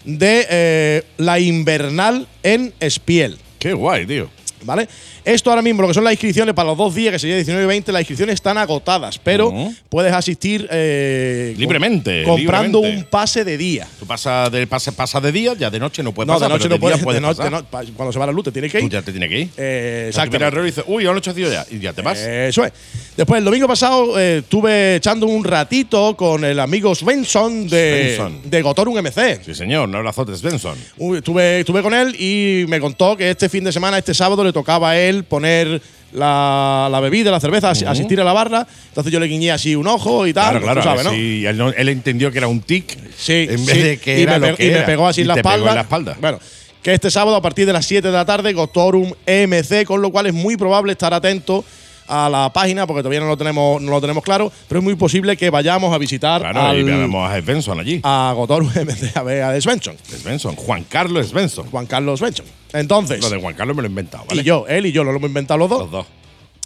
de 0.04 0.46
eh, 0.48 1.02
la 1.16 1.40
invernal 1.40 2.28
en 2.42 2.72
Espiel. 2.78 3.38
Qué 3.58 3.72
guay, 3.72 4.06
tío. 4.06 4.28
¿Vale? 4.66 4.88
Esto 5.24 5.50
ahora 5.50 5.62
mismo, 5.62 5.82
lo 5.82 5.88
que 5.88 5.94
son 5.94 6.04
las 6.04 6.12
inscripciones 6.12 6.54
para 6.54 6.68
los 6.68 6.76
dos 6.78 6.94
días, 6.94 7.12
que 7.12 7.18
sería 7.18 7.36
19 7.36 7.64
y 7.64 7.68
20, 7.68 7.92
las 7.92 8.00
inscripciones 8.02 8.34
están 8.34 8.58
agotadas, 8.58 9.18
pero 9.18 9.52
puedes 9.88 10.12
asistir 10.12 10.68
eh, 10.70 11.54
Libremente, 11.56 12.22
comprando 12.24 12.78
libremente. 12.80 13.04
un 13.04 13.10
pase 13.10 13.44
de 13.44 13.56
día. 13.56 13.86
Tú 13.98 14.06
pasas 14.06 14.50
de, 14.50 14.66
pasa, 14.66 14.92
pasa 14.92 15.20
de 15.20 15.32
día, 15.32 15.54
ya 15.58 15.70
de 15.70 15.78
noche 15.78 16.02
no 16.02 16.12
puedes 16.12 16.26
No, 16.28 16.34
pasar, 16.34 16.48
de 16.48 16.54
noche 16.54 16.64
pero 16.64 16.74
no 16.76 16.80
puedes, 16.80 17.02
puedes 17.02 17.22
de 17.22 17.26
pasar. 17.28 17.50
no- 17.52 17.64
cuando 17.96 18.12
se 18.12 18.18
va 18.18 18.26
la 18.26 18.32
luz 18.32 18.44
te 18.44 18.52
tienes 18.52 18.72
que 18.72 18.80
Tú 18.80 18.86
ir. 18.86 18.92
ya 18.92 19.02
te 19.02 19.12
tienes 19.12 19.28
que 19.28 19.38
ir. 19.40 19.48
Eh, 19.56 20.08
O 20.10 20.12
sea, 20.12 20.24
tú 20.24 20.30
miras 20.32 20.42
exactamente. 20.42 20.44
el 20.46 20.52
reloj 20.52 20.64
y 20.66 20.70
dices, 20.70 20.84
uy, 20.88 21.06
anochecido 21.06 21.50
ya. 21.52 21.66
Y 21.70 21.78
ya 21.78 21.92
te 21.92 22.02
vas. 22.02 22.18
Eso 22.18 22.64
es. 22.64 22.72
Después, 23.16 23.38
el 23.38 23.44
domingo 23.44 23.66
pasado, 23.66 24.18
eh, 24.18 24.38
estuve 24.38 24.96
echando 24.96 25.26
un 25.26 25.42
ratito 25.44 26.16
con 26.16 26.44
el 26.44 26.60
amigo 26.60 26.94
Svensson 26.94 27.66
de, 27.68 28.14
Svensson. 28.16 28.50
de 28.50 28.62
Gotorum 28.62 28.96
MC. 28.98 29.40
sí, 29.44 29.54
señor, 29.54 29.88
no 29.88 29.98
abrazote, 29.98 30.36
Svensson. 30.36 30.76
Uy, 30.98 31.18
estuve, 31.18 31.60
estuve 31.60 31.82
con 31.82 31.94
él 31.94 32.14
y 32.20 32.66
me 32.68 32.78
contó 32.80 33.16
que 33.16 33.30
este 33.30 33.48
fin 33.48 33.64
de 33.64 33.72
semana, 33.72 33.96
este 33.98 34.12
sábado, 34.12 34.44
le 34.44 34.52
tocaba 34.56 34.96
él 34.96 35.24
poner 35.24 35.82
la, 36.14 36.88
la 36.90 37.00
bebida, 37.00 37.30
la 37.30 37.40
cerveza, 37.40 37.70
asi- 37.70 37.84
asistir 37.84 38.18
a 38.22 38.24
la 38.24 38.32
barra. 38.32 38.66
Entonces 38.88 39.12
yo 39.12 39.20
le 39.20 39.26
guiñé 39.26 39.50
así 39.52 39.76
un 39.76 39.86
ojo 39.86 40.26
y 40.26 40.32
tal. 40.32 40.50
Claro, 40.62 40.64
claro. 40.64 40.80
tú 40.80 40.88
sabes, 40.88 41.04
¿no? 41.04 41.10
sí, 41.10 41.44
él, 41.44 41.58
no- 41.58 41.68
él 41.68 41.88
entendió 41.90 42.32
que 42.32 42.38
era 42.38 42.48
un 42.48 42.60
tic. 42.62 42.96
Sí, 43.18 43.46
En 43.50 43.58
sí. 43.58 43.66
vez 43.66 43.84
de 43.84 43.98
que 43.98 44.18
y, 44.18 44.22
era 44.22 44.38
me, 44.38 44.48
lo 44.50 44.56
pe- 44.56 44.62
que 44.62 44.66
y 44.68 44.70
me 44.70 44.76
era. 44.78 44.86
pegó 44.86 45.06
así 45.06 45.20
en 45.20 45.28
la 45.28 45.34
te 45.34 45.42
pegó 45.42 45.50
espalda. 45.56 45.70
en 45.70 45.74
la 45.76 45.82
espalda. 45.82 46.16
Bueno, 46.20 46.38
que 46.82 46.94
este 46.94 47.10
sábado 47.10 47.36
a 47.36 47.42
partir 47.42 47.66
de 47.66 47.74
las 47.74 47.84
7 47.84 48.08
de 48.08 48.14
la 48.14 48.24
tarde, 48.24 48.52
Gotorum 48.54 49.12
MC, 49.26 49.84
con 49.84 50.00
lo 50.00 50.10
cual 50.10 50.26
es 50.28 50.32
muy 50.32 50.56
probable 50.56 50.92
estar 50.92 51.12
atento 51.12 51.64
a 52.08 52.28
la 52.28 52.52
página 52.52 52.86
porque 52.86 53.00
todavía 53.02 53.20
no 53.20 53.26
lo 53.26 53.36
tenemos, 53.36 53.80
no 53.82 53.90
lo 53.90 54.00
tenemos 54.00 54.22
claro, 54.22 54.52
pero 54.68 54.78
es 54.80 54.84
muy 54.84 54.94
posible 54.94 55.36
que 55.36 55.50
vayamos 55.50 55.94
a 55.94 55.98
visitar 55.98 56.40
Claro, 56.40 56.60
al- 56.62 56.78
y 56.78 56.82
veamos 56.82 57.30
a 57.30 57.40
Svensson 57.40 57.80
allí. 57.80 58.00
a 58.02 58.32
Gotorum 58.36 58.68
MC 58.74 59.16
a 59.16 59.22
ver 59.22 59.42
a 59.42 59.60
Svensson, 59.60 59.96
Svensson, 60.04 60.56
Juan 60.56 60.84
Carlos 60.88 61.28
Svensson. 61.28 61.70
Juan 61.70 61.86
Carlos 61.86 62.20
Svensson. 62.20 62.46
Entonces, 62.72 63.20
Lo 63.20 63.30
de 63.30 63.40
Juan 63.40 63.54
Carlos 63.54 63.74
me 63.76 63.82
lo 63.82 63.86
he 63.88 63.90
inventado, 63.90 64.24
¿vale? 64.28 64.42
y 64.42 64.44
yo, 64.44 64.66
él 64.68 64.86
y 64.86 64.92
yo 64.92 65.04
lo 65.04 65.10
hemos 65.10 65.22
inventado 65.28 65.58
los 65.58 65.68
dos. 65.70 65.80
Los 65.80 65.90
dos. 65.90 66.06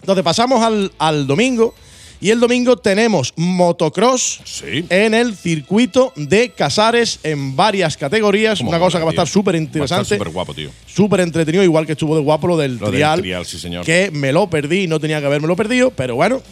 Entonces 0.00 0.24
pasamos 0.24 0.62
al, 0.62 0.90
al 0.98 1.26
domingo 1.26 1.74
y 2.20 2.30
el 2.30 2.40
domingo 2.40 2.76
tenemos 2.76 3.32
motocross 3.36 4.40
Sí. 4.44 4.84
en 4.88 5.14
el 5.14 5.34
circuito 5.36 6.12
de 6.16 6.50
Casares 6.50 7.18
en 7.22 7.56
varias 7.56 7.96
categorías. 7.96 8.60
Una 8.60 8.78
cosa 8.78 8.98
que 8.98 9.04
va 9.04 9.10
a 9.10 9.12
estar 9.12 9.28
súper 9.28 9.54
interesante, 9.54 10.16
súper 10.16 10.28
guapo, 10.32 10.54
tío. 10.54 10.70
súper 10.86 11.20
entretenido, 11.20 11.62
igual 11.64 11.86
que 11.86 11.92
estuvo 11.92 12.14
de 12.16 12.22
guapo 12.22 12.46
lo 12.46 12.56
del 12.56 12.76
Lo 12.76 12.86
del 12.86 12.94
trial, 12.96 13.20
trial, 13.20 13.46
sí, 13.46 13.58
señor. 13.58 13.84
que 13.84 14.10
me 14.12 14.32
lo 14.32 14.48
perdí, 14.50 14.86
no 14.86 15.00
tenía 15.00 15.20
que 15.20 15.26
haberme 15.26 15.48
lo 15.48 15.56
perdido, 15.56 15.90
pero 15.90 16.14
bueno, 16.16 16.42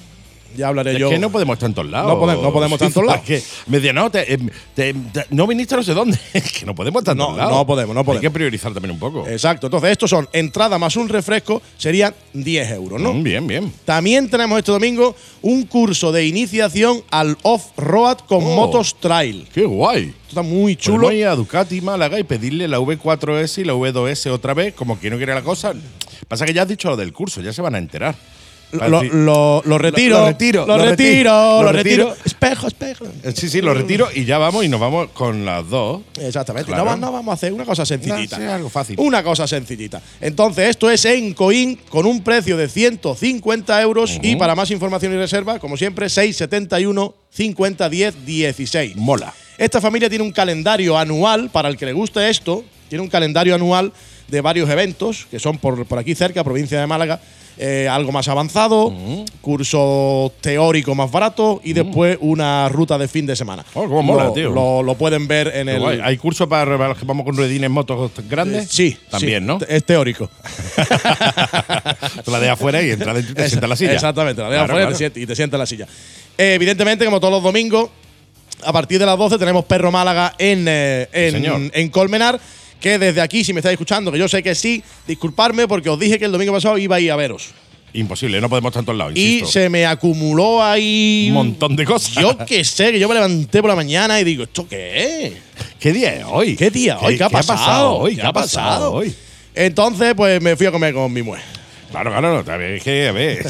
ya 0.58 0.68
hablaré 0.68 0.92
Es 0.92 0.98
yo. 0.98 1.08
que 1.08 1.18
no 1.18 1.30
podemos 1.30 1.54
estar 1.54 1.68
en 1.68 1.74
todos 1.74 1.88
lados. 1.90 2.12
No 2.12 2.18
podemos- 2.18 2.42
no 2.42 2.52
podemos 2.52 2.72
estar 2.76 2.88
en 2.88 2.92
todos 2.94 3.06
lados. 3.06 3.22
Es 3.28 3.42
que 3.44 3.70
me 3.70 3.78
decían, 3.78 3.94
no, 3.94 4.10
te- 4.10 4.34
eh, 4.34 4.38
te- 4.74 4.92
te- 4.92 5.26
no 5.30 5.46
viniste 5.46 5.74
a 5.74 5.78
no 5.78 5.82
sé 5.82 5.94
dónde. 5.94 6.18
Es 6.34 6.52
que 6.52 6.66
no 6.66 6.74
podemos 6.74 7.00
estar 7.00 7.12
en 7.12 7.18
No, 7.18 7.24
todos 7.26 7.38
lados. 7.38 7.52
no 7.52 7.66
podemos, 7.66 7.94
no 7.94 8.04
podemos. 8.04 8.22
Hay 8.22 8.28
que 8.28 8.34
priorizar 8.34 8.72
también 8.74 8.92
un 8.92 8.98
poco. 8.98 9.26
Exacto, 9.26 9.68
entonces 9.68 9.90
estos 9.92 10.10
son 10.10 10.28
entrada 10.32 10.78
más 10.78 10.96
un 10.96 11.08
refresco, 11.08 11.62
serían 11.78 12.14
10 12.34 12.70
euros, 12.72 13.00
¿no? 13.00 13.12
Mm, 13.14 13.22
bien, 13.22 13.46
bien. 13.46 13.72
También 13.84 14.28
tenemos 14.28 14.58
este 14.58 14.72
domingo 14.72 15.14
un 15.42 15.64
curso 15.64 16.12
de 16.12 16.26
iniciación 16.26 17.02
al 17.10 17.38
off-road 17.42 18.18
con 18.26 18.38
Oh. 18.44 18.54
motos 18.56 18.96
trail. 19.00 19.46
Qué 19.54 19.64
guay. 19.64 20.04
Esto 20.08 20.40
está 20.40 20.42
muy 20.42 20.76
chulo. 20.76 21.02
Podemos 21.04 21.20
ir 21.20 21.26
a 21.26 21.34
Ducati 21.36 21.80
Málaga 21.80 22.18
y 22.18 22.24
pedirle 22.24 22.68
la 22.68 22.78
V4S 22.80 23.58
y 23.62 23.64
la 23.64 23.74
V2S 23.74 24.30
otra 24.30 24.52
vez, 24.54 24.74
como 24.74 24.98
que 25.00 25.08
no 25.10 25.16
quiere 25.16 25.34
la 25.34 25.42
cosa. 25.42 25.72
Pasa 26.26 26.44
que 26.44 26.52
ya 26.52 26.62
has 26.62 26.68
dicho 26.68 26.88
lo 26.90 26.96
del 26.96 27.12
curso, 27.12 27.40
ya 27.40 27.52
se 27.52 27.62
van 27.62 27.74
a 27.74 27.78
enterar. 27.78 28.14
Lo, 28.72 29.62
lo, 29.64 29.78
retiro. 29.78 30.18
Lo 30.20 30.26
retiro, 30.26 30.66
Lo 30.66 30.78
retiro. 30.78 31.62
Lo 31.62 31.72
retiro. 31.72 32.14
Espejo, 32.24 32.66
espejo. 32.66 33.06
Eh, 33.24 33.32
Sí, 33.34 33.48
sí, 33.48 33.60
lo 33.62 33.72
retiro 33.72 34.08
y 34.14 34.24
ya 34.24 34.36
vamos 34.38 34.64
y 34.64 34.68
nos 34.68 34.78
vamos 34.80 35.08
con 35.12 35.44
las 35.44 35.68
dos. 35.68 36.02
Exactamente. 36.20 36.66
Claro. 36.66 36.84
No, 36.84 36.90
va- 36.90 36.96
no 36.96 37.10
vamos 37.12 37.32
a 37.32 37.34
hacer 37.34 37.52
una 37.52 37.64
cosa 37.64 37.86
sencillita. 37.86 38.38
No, 38.38 38.44
sí, 38.44 38.50
algo 38.50 38.68
fácil. 38.68 38.96
Una 38.98 39.22
cosa 39.22 39.46
sencillita. 39.46 40.02
Entonces, 40.20 40.68
esto 40.68 40.90
es 40.90 41.04
en 41.06 41.32
Coin 41.34 41.76
con 41.88 42.04
un 42.04 42.22
precio 42.22 42.56
de 42.56 42.68
150 42.68 43.80
euros 43.82 44.18
y 44.22 44.36
para 44.36 44.54
más 44.54 44.70
información 44.70 45.12
y 45.14 45.16
reserva, 45.16 45.58
como 45.58 45.76
siempre, 45.76 46.08
671 46.08 47.14
50 47.30 47.88
10 47.88 48.26
16. 48.26 48.96
Mola. 48.96 49.32
Esta 49.56 49.80
familia 49.80 50.08
tiene 50.08 50.24
un 50.24 50.32
calendario 50.32 50.96
anual, 50.98 51.50
para 51.50 51.68
el 51.68 51.76
que 51.76 51.86
le 51.86 51.92
guste 51.92 52.28
esto, 52.28 52.64
tiene 52.88 53.02
un 53.02 53.08
calendario 53.08 53.54
anual 53.54 53.92
de 54.28 54.40
varios 54.40 54.68
eventos 54.70 55.26
que 55.30 55.38
son 55.38 55.58
por, 55.58 55.84
por 55.86 55.98
aquí 55.98 56.14
cerca, 56.14 56.44
provincia 56.44 56.78
de 56.78 56.86
Málaga. 56.86 57.20
Eh, 57.58 57.88
algo 57.90 58.12
más 58.12 58.28
avanzado, 58.28 58.92
curso 59.40 60.32
teórico 60.40 60.94
más 60.94 61.10
barato 61.10 61.60
y 61.64 61.72
después 61.72 62.16
una 62.20 62.68
ruta 62.68 62.96
de 62.98 63.08
fin 63.08 63.26
de 63.26 63.34
semana. 63.36 63.64
Oh, 63.74 63.82
cómo 63.82 64.02
mola, 64.02 64.24
lo, 64.24 64.32
tío. 64.32 64.50
Lo, 64.50 64.82
lo 64.82 64.94
pueden 64.94 65.26
ver 65.26 65.48
en 65.54 65.66
Qué 65.66 65.74
el. 65.74 65.80
guay. 65.80 66.00
¿Hay 66.02 66.16
curso 66.18 66.48
para 66.48 66.94
que 66.94 67.04
vamos 67.04 67.24
con 67.24 67.36
ruedines 67.36 67.68
motos 67.70 68.10
grandes? 68.28 68.64
Eh, 68.64 68.68
Sí, 68.70 68.96
También, 69.10 69.40
sí, 69.42 69.46
¿no? 69.46 69.58
Es 69.68 69.84
teórico. 69.84 70.28
Tú 72.24 72.30
la 72.30 72.40
dejas 72.40 72.54
afuera 72.54 72.82
y 72.82 72.90
entras 72.90 73.14
dentro 73.14 73.32
y 73.32 73.34
te 73.34 73.48
sientas 73.48 73.64
en 73.64 73.70
la 73.70 73.76
silla. 73.76 73.92
Exactamente, 73.94 74.42
la 74.42 74.50
dejas 74.50 74.66
Claro, 74.66 74.72
fuera 74.74 74.84
y 74.84 74.86
claro. 74.86 74.92
te 74.92 74.98
sientas- 75.04 75.22
y 75.22 75.26
te 75.26 75.36
sientas 75.36 75.56
en 75.56 75.60
la 75.60 75.66
silla. 75.66 75.86
Eh, 76.36 76.54
evidentemente, 76.54 77.04
como 77.04 77.20
todos 77.20 77.32
los 77.34 77.42
domingos, 77.42 77.90
a 78.64 78.72
partir 78.72 78.98
de 78.98 79.06
las 79.06 79.18
12 79.18 79.38
tenemos 79.38 79.64
Perro 79.64 79.90
Málaga 79.90 80.34
en, 80.38 80.64
eh, 80.68 81.08
en, 81.12 81.70
en 81.74 81.88
Colmenar. 81.90 82.38
Que 82.80 82.98
desde 82.98 83.20
aquí, 83.20 83.42
si 83.44 83.52
me 83.52 83.60
estáis 83.60 83.74
escuchando, 83.74 84.12
que 84.12 84.18
yo 84.18 84.28
sé 84.28 84.42
que 84.42 84.54
sí, 84.54 84.82
disculparme 85.06 85.66
porque 85.66 85.88
os 85.88 85.98
dije 85.98 86.18
que 86.18 86.24
el 86.26 86.32
domingo 86.32 86.52
pasado 86.52 86.78
iba 86.78 86.96
a 86.96 87.00
ir 87.00 87.10
a 87.10 87.16
veros. 87.16 87.48
Imposible, 87.94 88.40
no 88.40 88.48
podemos 88.50 88.72
tantos 88.72 88.94
lados, 88.94 89.14
Y 89.16 89.38
insisto. 89.38 89.52
se 89.52 89.68
me 89.70 89.86
acumuló 89.86 90.62
ahí. 90.62 91.26
un 91.28 91.34
montón 91.34 91.74
de 91.74 91.84
cosas. 91.84 92.12
Yo 92.14 92.36
que 92.44 92.62
sé, 92.62 92.92
que 92.92 92.98
yo 92.98 93.08
me 93.08 93.14
levanté 93.14 93.60
por 93.60 93.70
la 93.70 93.76
mañana 93.76 94.20
y 94.20 94.24
digo, 94.24 94.44
¿esto 94.44 94.68
qué 94.68 95.26
es? 95.26 95.32
¿Qué 95.80 95.92
día 95.92 96.14
es 96.14 96.24
hoy? 96.28 96.54
¿Qué 96.54 96.70
día 96.70 96.98
hoy? 97.00 97.16
¿Qué, 97.16 97.24
ha 97.24 97.30
pasado? 97.30 97.94
hoy? 97.94 98.14
¿Qué 98.16 98.22
ha 98.22 98.32
pasado 98.32 98.92
hoy? 98.92 99.14
Entonces, 99.54 100.14
pues 100.14 100.40
me 100.42 100.54
fui 100.54 100.66
a 100.66 100.70
comer 100.70 100.92
con 100.94 101.12
mi 101.12 101.22
mujer. 101.22 101.42
Claro, 101.90 102.10
claro, 102.10 102.42
no, 102.44 102.54
es 102.62 102.82
que, 102.82 103.08
a 103.08 103.12
ver, 103.12 103.46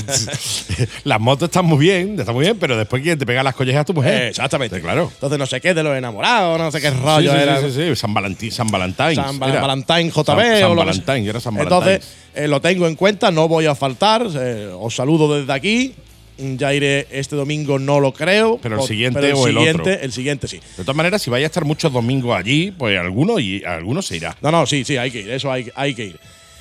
las 1.05 1.21
motos 1.21 1.49
están 1.49 1.65
muy 1.65 1.79
bien, 1.79 2.19
están 2.19 2.35
muy 2.35 2.45
bien, 2.45 2.57
pero 2.59 2.77
después 2.77 3.03
quien 3.03 3.19
te 3.19 3.27
pega 3.27 3.43
las 3.43 3.55
collejas 3.55 3.81
a 3.83 3.85
tu 3.85 3.95
mujer. 3.95 4.23
Eh, 4.23 4.29
exactamente. 4.29 4.77
Sí, 4.77 4.83
claro. 4.83 5.11
Entonces, 5.13 5.39
no 5.39 5.47
sé 5.47 5.61
qué 5.61 5.75
de 5.75 5.83
los 5.83 5.97
enamorados, 5.97 6.59
no 6.59 6.71
sé 6.71 6.81
qué 6.81 6.91
rollo 6.91 7.31
sí, 7.33 7.37
sí, 7.37 7.43
era. 7.43 7.61
sí, 7.61 7.71
sí, 7.73 7.97
San 7.97 8.15
Valentín, 8.15 8.53
San 8.53 8.69
Valentín. 8.69 9.15
San 9.17 9.39
Val- 9.39 9.61
Valentine 9.61 10.11
JB 10.11 10.25
San, 10.25 10.37
o 10.37 10.39
San 10.39 10.71
que 10.71 10.75
Valentín, 10.77 11.29
era 11.29 11.41
San 11.41 11.57
Entonces, 11.59 11.99
Valentín. 12.01 12.09
eh, 12.45 12.49
lo 12.49 12.61
tengo 12.61 12.87
en 12.87 12.95
cuenta, 12.95 13.31
no 13.31 13.49
voy 13.49 13.67
a 13.67 13.75
faltar. 13.75 14.27
eh, 14.39 14.71
os 14.79 14.95
saludo 14.95 15.39
desde 15.41 15.53
aquí. 15.53 15.95
Ya 16.41 16.73
iré 16.73 17.09
este 17.11 17.35
domingo, 17.35 17.81
no 17.81 17.99
lo 17.99 18.13
creo. 18.15 18.61
Pero 18.63 18.81
el 18.81 18.87
siguiente 18.87 19.19
pero 19.21 19.41
o 19.41 19.49
el 19.49 19.59
otro. 19.59 19.89
El 19.89 20.13
siguiente 20.13 20.47
sí. 20.47 20.61
De 20.77 20.85
todas 20.85 20.95
maneras, 20.95 21.21
si 21.21 21.31
vaya 21.31 21.47
a 21.47 21.49
estar 21.49 21.65
muchos 21.65 21.93
domingos 21.93 22.39
allí, 22.39 22.71
pues 22.71 22.97
alguno 22.97 23.41
y 23.41 23.65
alguno 23.65 24.03
se 24.03 24.19
irá. 24.19 24.37
No, 24.41 24.53
no, 24.53 24.65
sí, 24.65 24.85
sí, 24.85 24.97
hay 24.97 25.11
que 25.11 25.23
ir, 25.23 25.31
eso 25.33 25.51
hay, 25.51 25.69
hay 25.75 25.95
que 25.97 26.05
ir. 26.05 26.21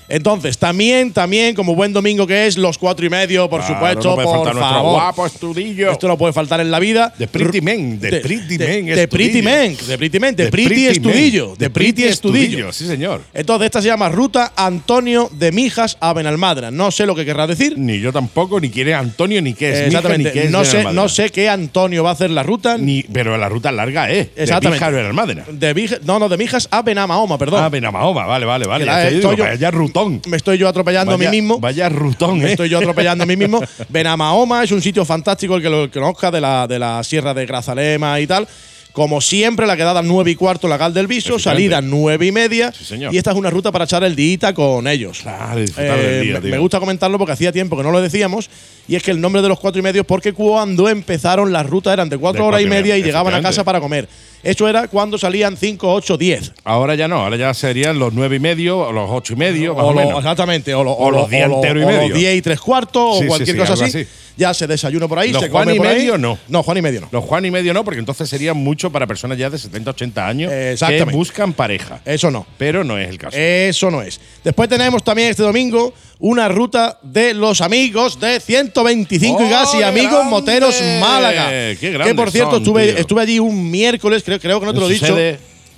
Entonces, 0.09 0.57
también, 0.57 1.11
también, 1.11 1.53
como 1.55 1.75
buen 1.75 1.91
domingo 1.93 2.25
que 2.25 2.47
es, 2.47 2.57
los 2.57 2.77
cuatro 2.77 3.05
y 3.05 3.09
medio, 3.09 3.49
por 3.49 3.59
Claro, 3.61 3.75
supuesto, 3.75 4.09
no 4.09 4.15
puede 4.15 4.27
por 4.27 4.45
faltar 4.45 4.61
favor. 4.61 4.93
guapo 4.93 5.25
estudillo. 5.25 5.91
Esto 5.91 6.07
no 6.07 6.17
puede 6.17 6.33
faltar 6.33 6.59
en 6.61 6.71
la 6.71 6.79
vida. 6.79 7.13
De 7.17 7.27
Pretty 7.27 7.61
Men, 7.61 7.99
de 7.99 8.19
Pretty 8.21 8.57
Men 8.57 8.85
De 8.85 9.07
Pretty. 9.07 9.41
Men, 9.41 9.75
de 9.77 9.97
Pretty 9.97 10.19
Men, 10.19 10.35
de 10.35 10.47
Pretty 10.49 10.87
Estudillo. 10.87 11.55
De 11.57 11.69
Pretty 11.69 12.03
Estudillo. 12.05 12.71
Sí, 12.71 12.85
señor. 12.87 13.21
Entonces, 13.33 13.65
esta 13.65 13.81
se 13.81 13.87
llama 13.87 14.09
Ruta 14.09 14.53
Antonio 14.55 15.29
de 15.33 15.51
Mijas 15.51 15.97
a 15.99 16.13
Benalmadra. 16.13 16.71
No 16.71 16.91
sé 16.91 17.05
lo 17.05 17.15
que 17.15 17.25
querrá 17.25 17.47
decir. 17.47 17.77
Ni 17.77 17.99
yo 17.99 18.13
tampoco, 18.13 18.59
ni 18.59 18.69
quién 18.69 18.87
es 18.89 18.95
Antonio, 18.95 19.41
ni 19.41 19.53
qué 19.53 19.69
es 19.69 19.75
mija, 19.75 19.87
Exactamente. 19.87 20.29
ni 20.29 20.33
qué 20.33 20.43
es 20.45 20.51
no, 20.51 20.63
sé, 20.63 20.83
no 20.93 21.09
sé 21.09 21.29
qué 21.29 21.49
Antonio 21.49 22.03
va 22.03 22.11
a 22.11 22.13
hacer 22.13 22.29
la 22.31 22.43
ruta. 22.43 22.77
Ni, 22.77 23.03
pero 23.03 23.37
la 23.37 23.49
ruta 23.49 23.71
larga 23.71 24.09
es. 24.09 24.27
Exactamente. 24.35 24.67
De 24.67 24.69
Mijas 24.71 24.87
a 24.87 24.89
Benalmádena. 24.91 25.45
De 25.51 25.99
no, 26.05 26.19
no, 26.19 26.29
de 26.29 26.37
Mijas 26.37 26.67
a 26.71 26.81
Benamahoma, 26.81 27.37
perdón. 27.37 27.63
Ah, 27.63 27.69
Benamahoma, 27.69 28.25
vale, 28.25 28.45
vale, 28.45 28.65
vale. 28.67 28.85
Ya 28.85 29.71
la- 29.71 29.71
rutón. 30.05 30.21
Me 30.27 30.37
estoy 30.37 30.57
yo 30.57 30.67
atropellando 30.67 31.13
a 31.13 31.17
mí 31.17 31.27
mismo. 31.27 31.59
Vaya 31.59 31.89
rutón, 31.89 32.39
Me 32.39 32.45
¿eh? 32.45 32.51
estoy 32.51 32.69
yo 32.69 32.77
atropellando 32.77 33.23
a 33.23 33.27
mí 33.27 33.35
mismo. 33.35 33.61
Benamahoma 33.89 34.63
es 34.63 34.71
un 34.71 34.81
sitio 34.81 35.05
fantástico, 35.05 35.55
el 35.55 35.61
que 35.61 35.69
lo 35.69 35.89
conozca, 35.91 36.31
de 36.31 36.41
la, 36.41 36.67
de 36.67 36.79
la 36.79 37.03
Sierra 37.03 37.33
de 37.33 37.45
Grazalema 37.45 38.19
y 38.19 38.27
tal. 38.27 38.47
Como 38.93 39.21
siempre, 39.21 39.67
la 39.67 39.77
quedada 39.77 40.01
9 40.01 40.31
y 40.31 40.35
cuarto, 40.35 40.67
la 40.67 40.75
Gal 40.77 40.91
del 40.91 41.05
Viso, 41.05 41.37
salida 41.37 41.81
9 41.81 42.25
y 42.25 42.31
media. 42.31 42.71
Sí, 42.75 42.83
señor. 42.83 43.13
Y 43.13 43.17
esta 43.19 43.29
es 43.29 43.37
una 43.37 43.51
ruta 43.51 43.71
para 43.71 43.85
echar 43.85 44.03
el 44.03 44.15
día 44.15 44.55
con 44.55 44.87
ellos. 44.87 45.19
Claro, 45.21 45.59
disfrutar 45.59 45.97
del 45.99 46.05
Eh, 46.05 46.21
día, 46.21 46.33
me- 46.35 46.41
tío. 46.41 46.49
me 46.49 46.57
gusta 46.57 46.79
comentarlo 46.79 47.19
porque 47.19 47.33
hacía 47.33 47.51
tiempo 47.51 47.77
que 47.77 47.83
no 47.83 47.91
lo 47.91 48.01
decíamos. 48.01 48.49
Y 48.87 48.95
es 48.95 49.03
que 49.03 49.11
el 49.11 49.21
nombre 49.21 49.43
de 49.43 49.49
los 49.49 49.59
cuatro 49.59 49.79
y 49.79 49.83
medio 49.83 50.01
es 50.01 50.07
porque 50.07 50.33
cuando 50.33 50.89
empezaron 50.89 51.53
las 51.53 51.67
rutas 51.67 51.93
eran 51.93 52.09
de 52.09 52.17
cuatro 52.17 52.41
De 52.41 52.47
horas 52.47 52.61
y 52.61 52.63
cuatro 52.63 52.75
y 52.75 52.81
media 52.81 52.95
y 52.95 52.99
media, 53.01 53.05
llegaban 53.05 53.35
a 53.35 53.41
casa 53.43 53.63
para 53.63 53.79
comer. 53.79 54.07
Eso 54.43 54.67
era 54.67 54.87
cuando 54.87 55.17
salían 55.17 55.57
5, 55.57 55.91
8, 55.93 56.17
10. 56.17 56.51
Ahora 56.63 56.95
ya 56.95 57.07
no, 57.07 57.17
ahora 57.23 57.35
ya 57.37 57.53
serían 57.53 57.99
los 57.99 58.13
nueve 58.13 58.37
y 58.37 58.39
medio, 58.39 58.79
o 58.79 58.91
los 58.91 59.09
ocho 59.11 59.33
y 59.33 59.35
medio, 59.35 59.73
más 59.75 59.83
o, 59.83 59.87
O 59.87 59.93
lo- 59.93 59.99
menos. 59.99 60.17
exactamente, 60.19 60.73
o, 60.73 60.83
lo- 60.83 60.91
O 60.91 61.07
o 61.07 61.11
los 61.11 61.21
lo- 61.23 61.27
diez 61.27 61.45
o 61.45 61.47
lo- 61.49 61.55
entero 61.55 61.79
y 61.79 61.83
o 61.83 61.89
los 61.89 61.97
medio. 62.01 62.15
10 62.15 62.35
y 62.37 62.41
tres 62.41 62.59
cuartos 62.59 63.19
Sí, 63.19 63.25
o 63.25 63.27
cualquier 63.27 63.55
sí, 63.55 63.59
cosa 63.59 63.73
así. 63.73 63.83
así. 63.83 64.07
Ya 64.37 64.53
se 64.53 64.67
desayuna 64.67 65.07
por 65.07 65.17
ahí, 65.17 65.31
Los 65.31 65.41
se 65.41 65.49
Juan 65.49 65.63
come 65.63 65.75
y 65.75 65.77
por 65.79 65.87
ahí. 65.87 65.95
medio 65.97 66.17
no. 66.19 66.37
No, 66.47 66.61
Juan 66.61 66.77
y 66.77 66.81
medio 66.83 67.01
no. 67.01 67.09
Los 67.11 67.25
Juan 67.25 67.43
y 67.45 67.49
medio 67.49 67.73
no, 67.73 67.83
porque 67.83 67.99
entonces 67.99 68.29
sería 68.29 68.53
mucho 68.53 68.91
para 68.91 69.07
personas 69.07 69.35
ya 69.35 69.49
de 69.49 69.57
70, 69.57 69.89
80 69.89 70.27
años 70.27 70.51
que 70.51 71.03
buscan 71.11 71.53
pareja. 71.53 72.01
Eso 72.05 72.29
no. 72.29 72.45
Pero 72.59 72.83
no 72.83 72.99
es 72.99 73.09
el 73.09 73.17
caso. 73.17 73.35
Eso 73.35 73.89
no 73.89 74.03
es. 74.03 74.21
Después 74.43 74.69
tenemos 74.69 75.03
también 75.03 75.29
este 75.31 75.41
domingo 75.41 75.91
una 76.19 76.49
ruta 76.49 76.99
de 77.01 77.33
los 77.33 77.61
amigos 77.61 78.19
de 78.19 78.39
125 78.39 79.43
y 79.43 79.49
gas 79.49 79.73
y 79.73 79.81
¡Oh, 79.81 79.87
amigos 79.87 80.11
grande! 80.13 80.29
moteros 80.29 80.75
Málaga. 81.01 81.49
¡Qué 81.49 81.77
que 82.03 82.13
por 82.15 82.29
cierto, 82.31 82.51
son, 82.51 82.61
estuve, 82.61 82.87
tío! 82.89 82.97
estuve 82.97 83.21
allí 83.23 83.39
un 83.39 83.69
miércoles, 83.71 84.23
creo, 84.27 84.39
creo 84.39 84.59
que 84.59 84.65
no 84.65 84.73
te 84.73 84.79
lo 84.79 84.89
he 84.89 84.93
dicho. 84.93 85.15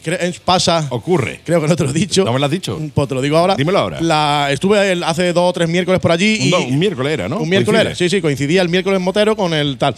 Cre- 0.04 0.40
pasa. 0.46 0.88
Ocurre. 0.90 1.42
Creo 1.44 1.62
que 1.62 1.68
no 1.68 1.76
te 1.76 1.84
lo 1.84 1.90
he 1.90 1.94
dicho. 1.94 2.24
¿No 2.24 2.32
me 2.34 2.40
lo 2.40 2.46
has 2.46 2.52
dicho? 2.52 2.80
Pues 2.94 3.08
te 3.08 3.16
lo 3.16 3.22
digo 3.22 3.38
ahora. 3.38 3.56
Dímelo 3.56 3.80
ahora. 3.80 4.00
La, 4.02 4.48
estuve 4.52 4.92
el- 4.94 5.04
hace 5.04 5.34
dos 5.34 5.50
o 5.50 5.54
tres 5.54 5.68
miércoles 5.68 6.00
por 6.00 6.12
allí. 6.12 6.40
Un, 6.54 6.62
y 6.62 6.72
un 6.72 6.80
miércoles 6.80 7.14
era, 7.14 7.28
¿no? 7.28 7.40
Un 7.40 7.50
miércoles 7.50 7.82
era, 7.82 7.96
sí, 7.96 8.10
sí, 8.10 8.22
coincidía 8.22 8.62
el 8.62 8.70
miércoles 8.70 9.00
motero 9.02 9.36
con 9.36 9.54
el 9.54 9.78
tal. 9.78 9.94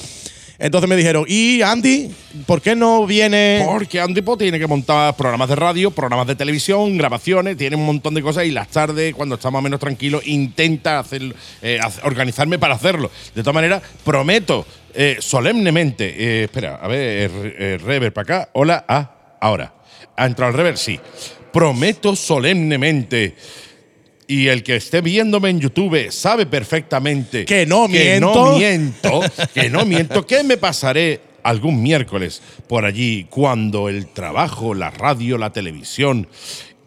Entonces 0.62 0.88
me 0.88 0.96
dijeron, 0.96 1.26
¿y 1.28 1.64
Andy? 1.64 2.12
¿Por 2.46 2.62
qué 2.62 2.76
no 2.76 3.08
viene? 3.08 3.64
Porque 3.66 4.00
Andy 4.00 4.22
Po 4.22 4.38
tiene 4.38 4.60
que 4.60 4.68
montar 4.68 5.16
programas 5.16 5.50
de 5.50 5.56
radio, 5.56 5.90
programas 5.90 6.28
de 6.28 6.36
televisión, 6.36 7.00
grabaciones, 7.00 7.58
tiene 7.58 7.76
un 7.76 7.86
montón 7.86 8.14
de 8.14 8.22
cosas 8.22 8.46
y 8.46 8.52
las 8.52 8.68
tardes, 8.68 9.16
cuando 9.16 9.36
está 9.36 9.50
más 9.50 9.58
o 9.58 9.64
menos 9.64 9.80
tranquilo, 9.80 10.22
intenta 10.24 11.00
hacer, 11.00 11.36
eh, 11.64 11.80
organizarme 12.04 12.60
para 12.60 12.76
hacerlo. 12.76 13.10
De 13.34 13.42
todas 13.42 13.56
maneras, 13.56 13.82
prometo 14.04 14.68
eh, 14.94 15.18
solemnemente, 15.20 16.14
eh, 16.16 16.44
espera, 16.44 16.76
a 16.76 16.88
ver, 16.88 17.32
Rever 17.82 18.14
para 18.14 18.24
acá, 18.24 18.50
hola, 18.54 18.86
ah, 18.88 19.16
ahora. 19.40 19.74
¿Ha 20.16 20.28
entrado 20.28 20.52
el 20.52 20.58
Rever? 20.58 20.78
Sí. 20.78 21.00
Prometo 21.52 22.16
solemnemente. 22.16 23.36
Y 24.32 24.48
el 24.48 24.64
que 24.64 24.78
esté 24.78 25.02
viéndome 25.02 25.50
en 25.50 25.60
YouTube 25.60 26.10
sabe 26.10 26.46
perfectamente 26.46 27.44
Que 27.44 27.66
no 27.66 27.88
que 27.88 27.92
miento. 27.92 28.34
no 28.34 28.58
miento, 28.58 29.22
que 29.54 29.70
no 29.70 29.86
miento, 29.86 30.26
que 30.26 30.42
me 30.46 30.56
pasaré 30.56 31.20
algún 31.44 31.84
miércoles 31.84 32.42
por 32.70 32.86
allí 32.86 33.28
cuando 33.30 33.90
el 33.90 34.08
trabajo, 34.08 34.74
la 34.74 34.90
radio, 34.90 35.38
la 35.38 35.52
televisión 35.52 36.30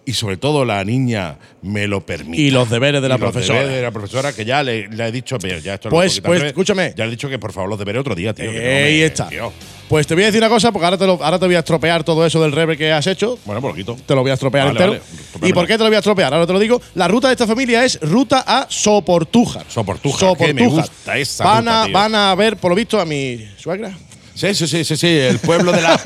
y 0.07 0.12
sobre 0.12 0.36
todo 0.36 0.64
la 0.64 0.84
niña 0.84 1.36
me 1.62 1.86
lo 1.86 2.05
permita. 2.05 2.40
Y 2.42 2.50
los 2.50 2.68
deberes 2.70 3.00
de 3.02 3.09
la 3.09 3.16
Y 3.16 3.18
los 3.18 3.30
profesora. 3.32 3.59
deberes 3.61 3.78
de 3.78 3.82
la 3.84 3.90
profesora 3.90 4.32
que 4.32 4.44
ya 4.44 4.62
le, 4.62 4.88
le 4.88 5.07
he 5.09 5.12
dicho, 5.12 5.38
pero 5.38 5.59
ya 5.59 5.74
esto 5.74 5.88
Pues- 5.88 6.20
pues, 6.20 6.42
escúchame. 6.42 6.92
Ya 6.96 7.05
le 7.05 7.09
he 7.09 7.11
dicho 7.12 7.28
que 7.28 7.38
por 7.38 7.52
favor 7.52 7.70
los 7.70 7.78
deberes 7.78 8.00
otro 8.00 8.14
día, 8.14 8.34
tío. 8.34 8.50
que 8.50 8.59
no 8.59 8.64
Ahí 8.64 8.98
me- 8.98 9.05
está. 9.05 9.28
tío. 9.28 9.52
Pues 9.88 10.07
te 10.07 10.14
voy 10.14 10.22
a 10.22 10.26
decir 10.26 10.40
una 10.40 10.48
cosa, 10.48 10.72
porque 10.72 10.84
ahora 10.86 10.96
te, 10.98 11.07
lo- 11.07 11.22
ahora 11.22 11.38
te 11.38 11.44
voy 11.46 11.55
a 11.55 11.59
estropear 11.59 12.05
todo 12.05 12.24
eso 12.26 12.40
del 12.42 12.52
rever 12.52 12.76
que 12.76 12.90
has 12.90 13.07
hecho. 13.07 13.38
Bueno, 13.44 13.61
pues 13.61 13.72
lo 13.74 13.76
quito. 13.76 13.96
Te 14.07 14.14
lo 14.14 14.22
voy 14.22 14.30
a 14.30 14.34
estropear 14.34 14.66
Vale, 14.68 14.78
entero. 14.84 15.05
vale. 15.34 15.48
¿Y 15.48 15.52
por 15.52 15.66
qué 15.66 15.74
te 15.74 15.78
lo 15.80 15.86
voy 15.90 15.96
a 15.96 15.98
estropear? 15.98 16.32
Ahora 16.32 16.46
te 16.46 16.52
lo 16.55 16.59
digo. 16.59 16.80
La 16.94 17.07
ruta 17.07 17.28
de 17.28 17.34
esta 17.34 17.46
familia 17.46 17.84
es 17.84 17.98
ruta 18.00 18.44
a 18.46 18.66
Soportújar. 18.70 19.64
Soportújar, 19.68 20.36
que 20.36 20.55
me 20.55 20.66
gusta 20.66 21.16
esa 21.18 21.44
van, 21.44 21.64
ruta, 21.64 21.82
a, 21.82 21.84
tío. 21.84 21.92
van 21.94 22.14
a 22.14 22.34
ver, 22.34 22.57
por 22.57 22.70
lo 22.70 22.74
visto, 22.74 22.98
a 23.00 23.05
mi 23.05 23.46
suegra. 23.59 23.92
Sí, 24.35 24.55
sí, 24.55 24.66
sí, 24.66 24.85
sí, 24.85 24.97
sí. 24.97 25.07
El 25.07 25.39
pueblo 25.39 25.70
de 25.72 25.80
la, 25.82 26.01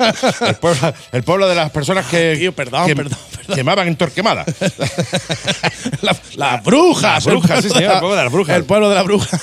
el 0.47 0.55
pueblo, 0.55 0.93
el 1.11 1.23
pueblo 1.23 1.47
de 1.47 1.55
las 1.55 1.71
personas 1.71 2.05
que, 2.05 2.35
Tío, 2.37 2.51
perdón, 2.53 2.85
que 2.87 2.95
perdón, 2.95 3.17
perdón. 3.35 3.55
quemaban 3.55 3.87
en 3.87 3.95
Torquemada. 3.95 4.45
La- 6.01 6.15
las 6.35 6.63
brujas. 6.63 7.13
Las 7.13 7.25
brujas, 7.25 7.61
sí, 7.63 7.69
señor, 7.69 7.93
el 7.93 7.99
pueblo 7.99 8.15
de 8.15 8.23
las 8.23 8.31
brujas. 8.31 8.55
El 8.57 8.63
pueblo 8.65 8.89
de 8.89 8.95
la 8.95 9.03
bruja. 9.03 9.39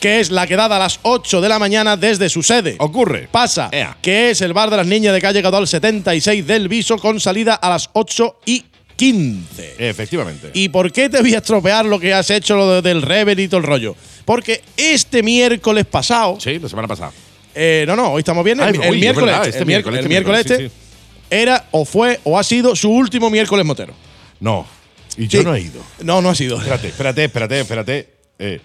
que 0.00 0.20
es 0.20 0.30
la 0.30 0.46
que 0.46 0.56
dada 0.56 0.76
a 0.76 0.78
las 0.78 0.98
8 1.02 1.40
de 1.40 1.48
la 1.48 1.58
mañana 1.58 1.96
desde 1.96 2.28
su 2.28 2.42
sede. 2.42 2.76
Ocurre. 2.78 3.28
Pasa, 3.30 3.68
Ea. 3.72 3.96
que 4.02 4.30
es 4.30 4.40
el 4.40 4.52
bar 4.52 4.70
de 4.70 4.76
las 4.78 4.86
niñas 4.86 5.12
de 5.14 5.20
calle 5.20 5.42
Caudal 5.42 5.66
76 5.66 6.46
del 6.46 6.68
Viso 6.68 6.96
con 6.98 7.20
salida 7.20 7.54
a 7.54 7.68
las 7.70 7.90
8 7.92 8.40
y 8.46 8.64
15. 8.96 9.74
Efectivamente. 9.78 10.50
¿Y 10.54 10.68
por 10.70 10.90
qué 10.92 11.08
te 11.10 11.20
voy 11.20 11.34
a 11.34 11.38
estropear 11.38 11.84
lo 11.84 11.98
que 12.00 12.14
has 12.14 12.30
hecho 12.30 12.56
lo 12.56 12.70
de- 12.74 12.82
del 12.82 13.02
Rever 13.02 13.38
y 13.40 13.48
todo 13.48 13.58
el 13.60 13.66
rollo? 13.66 13.94
Porque 14.24 14.62
este 14.76 15.22
miércoles 15.22 15.84
pasado. 15.86 16.38
sí, 16.40 16.58
la 16.58 16.68
semana 16.68 16.88
pasada. 16.88 17.12
Eh, 17.56 17.84
no, 17.86 17.96
no, 17.96 18.12
hoy 18.12 18.20
estamos 18.20 18.44
bien. 18.44 18.60
El, 18.60 18.66
Ay, 18.68 18.80
el 18.82 18.90
uy, 18.92 19.00
miércoles, 19.00 19.32
verdad, 19.34 19.46
este, 19.48 19.60
el 19.60 19.66
miércoles, 19.66 20.06
miércoles, 20.06 20.40
el 20.46 20.48
miércoles 20.48 20.50
este 20.50 20.64
este 20.66 20.76
era 21.44 21.64
o 21.72 21.84
fue 21.84 22.20
o 22.24 22.38
ha 22.38 22.44
sido 22.44 22.76
su 22.76 22.90
último 22.90 23.30
miércoles 23.30 23.64
motero. 23.66 23.94
No. 24.40 24.66
Y 25.16 25.26
yo 25.28 25.40
Sí. 25.40 25.44
no 25.46 25.54
he 25.54 25.60
ido. 25.62 25.82
No, 26.04 26.20
no 26.22 26.28
ha 26.30 26.34
sido. 26.34 26.58
Espérate, 26.58 26.88
espérate, 26.88 27.24
espérate, 27.24 27.60
espérate. 27.60 28.08
Eh, 28.38 28.60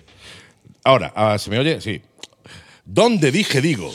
Ahora, 0.83 1.13
ah, 1.15 1.37
¿se 1.39 1.49
me 1.49 1.59
oye? 1.59 1.79
Sí. 1.79 2.01
¿Dónde 2.85 3.31
dije 3.31 3.61
digo? 3.61 3.93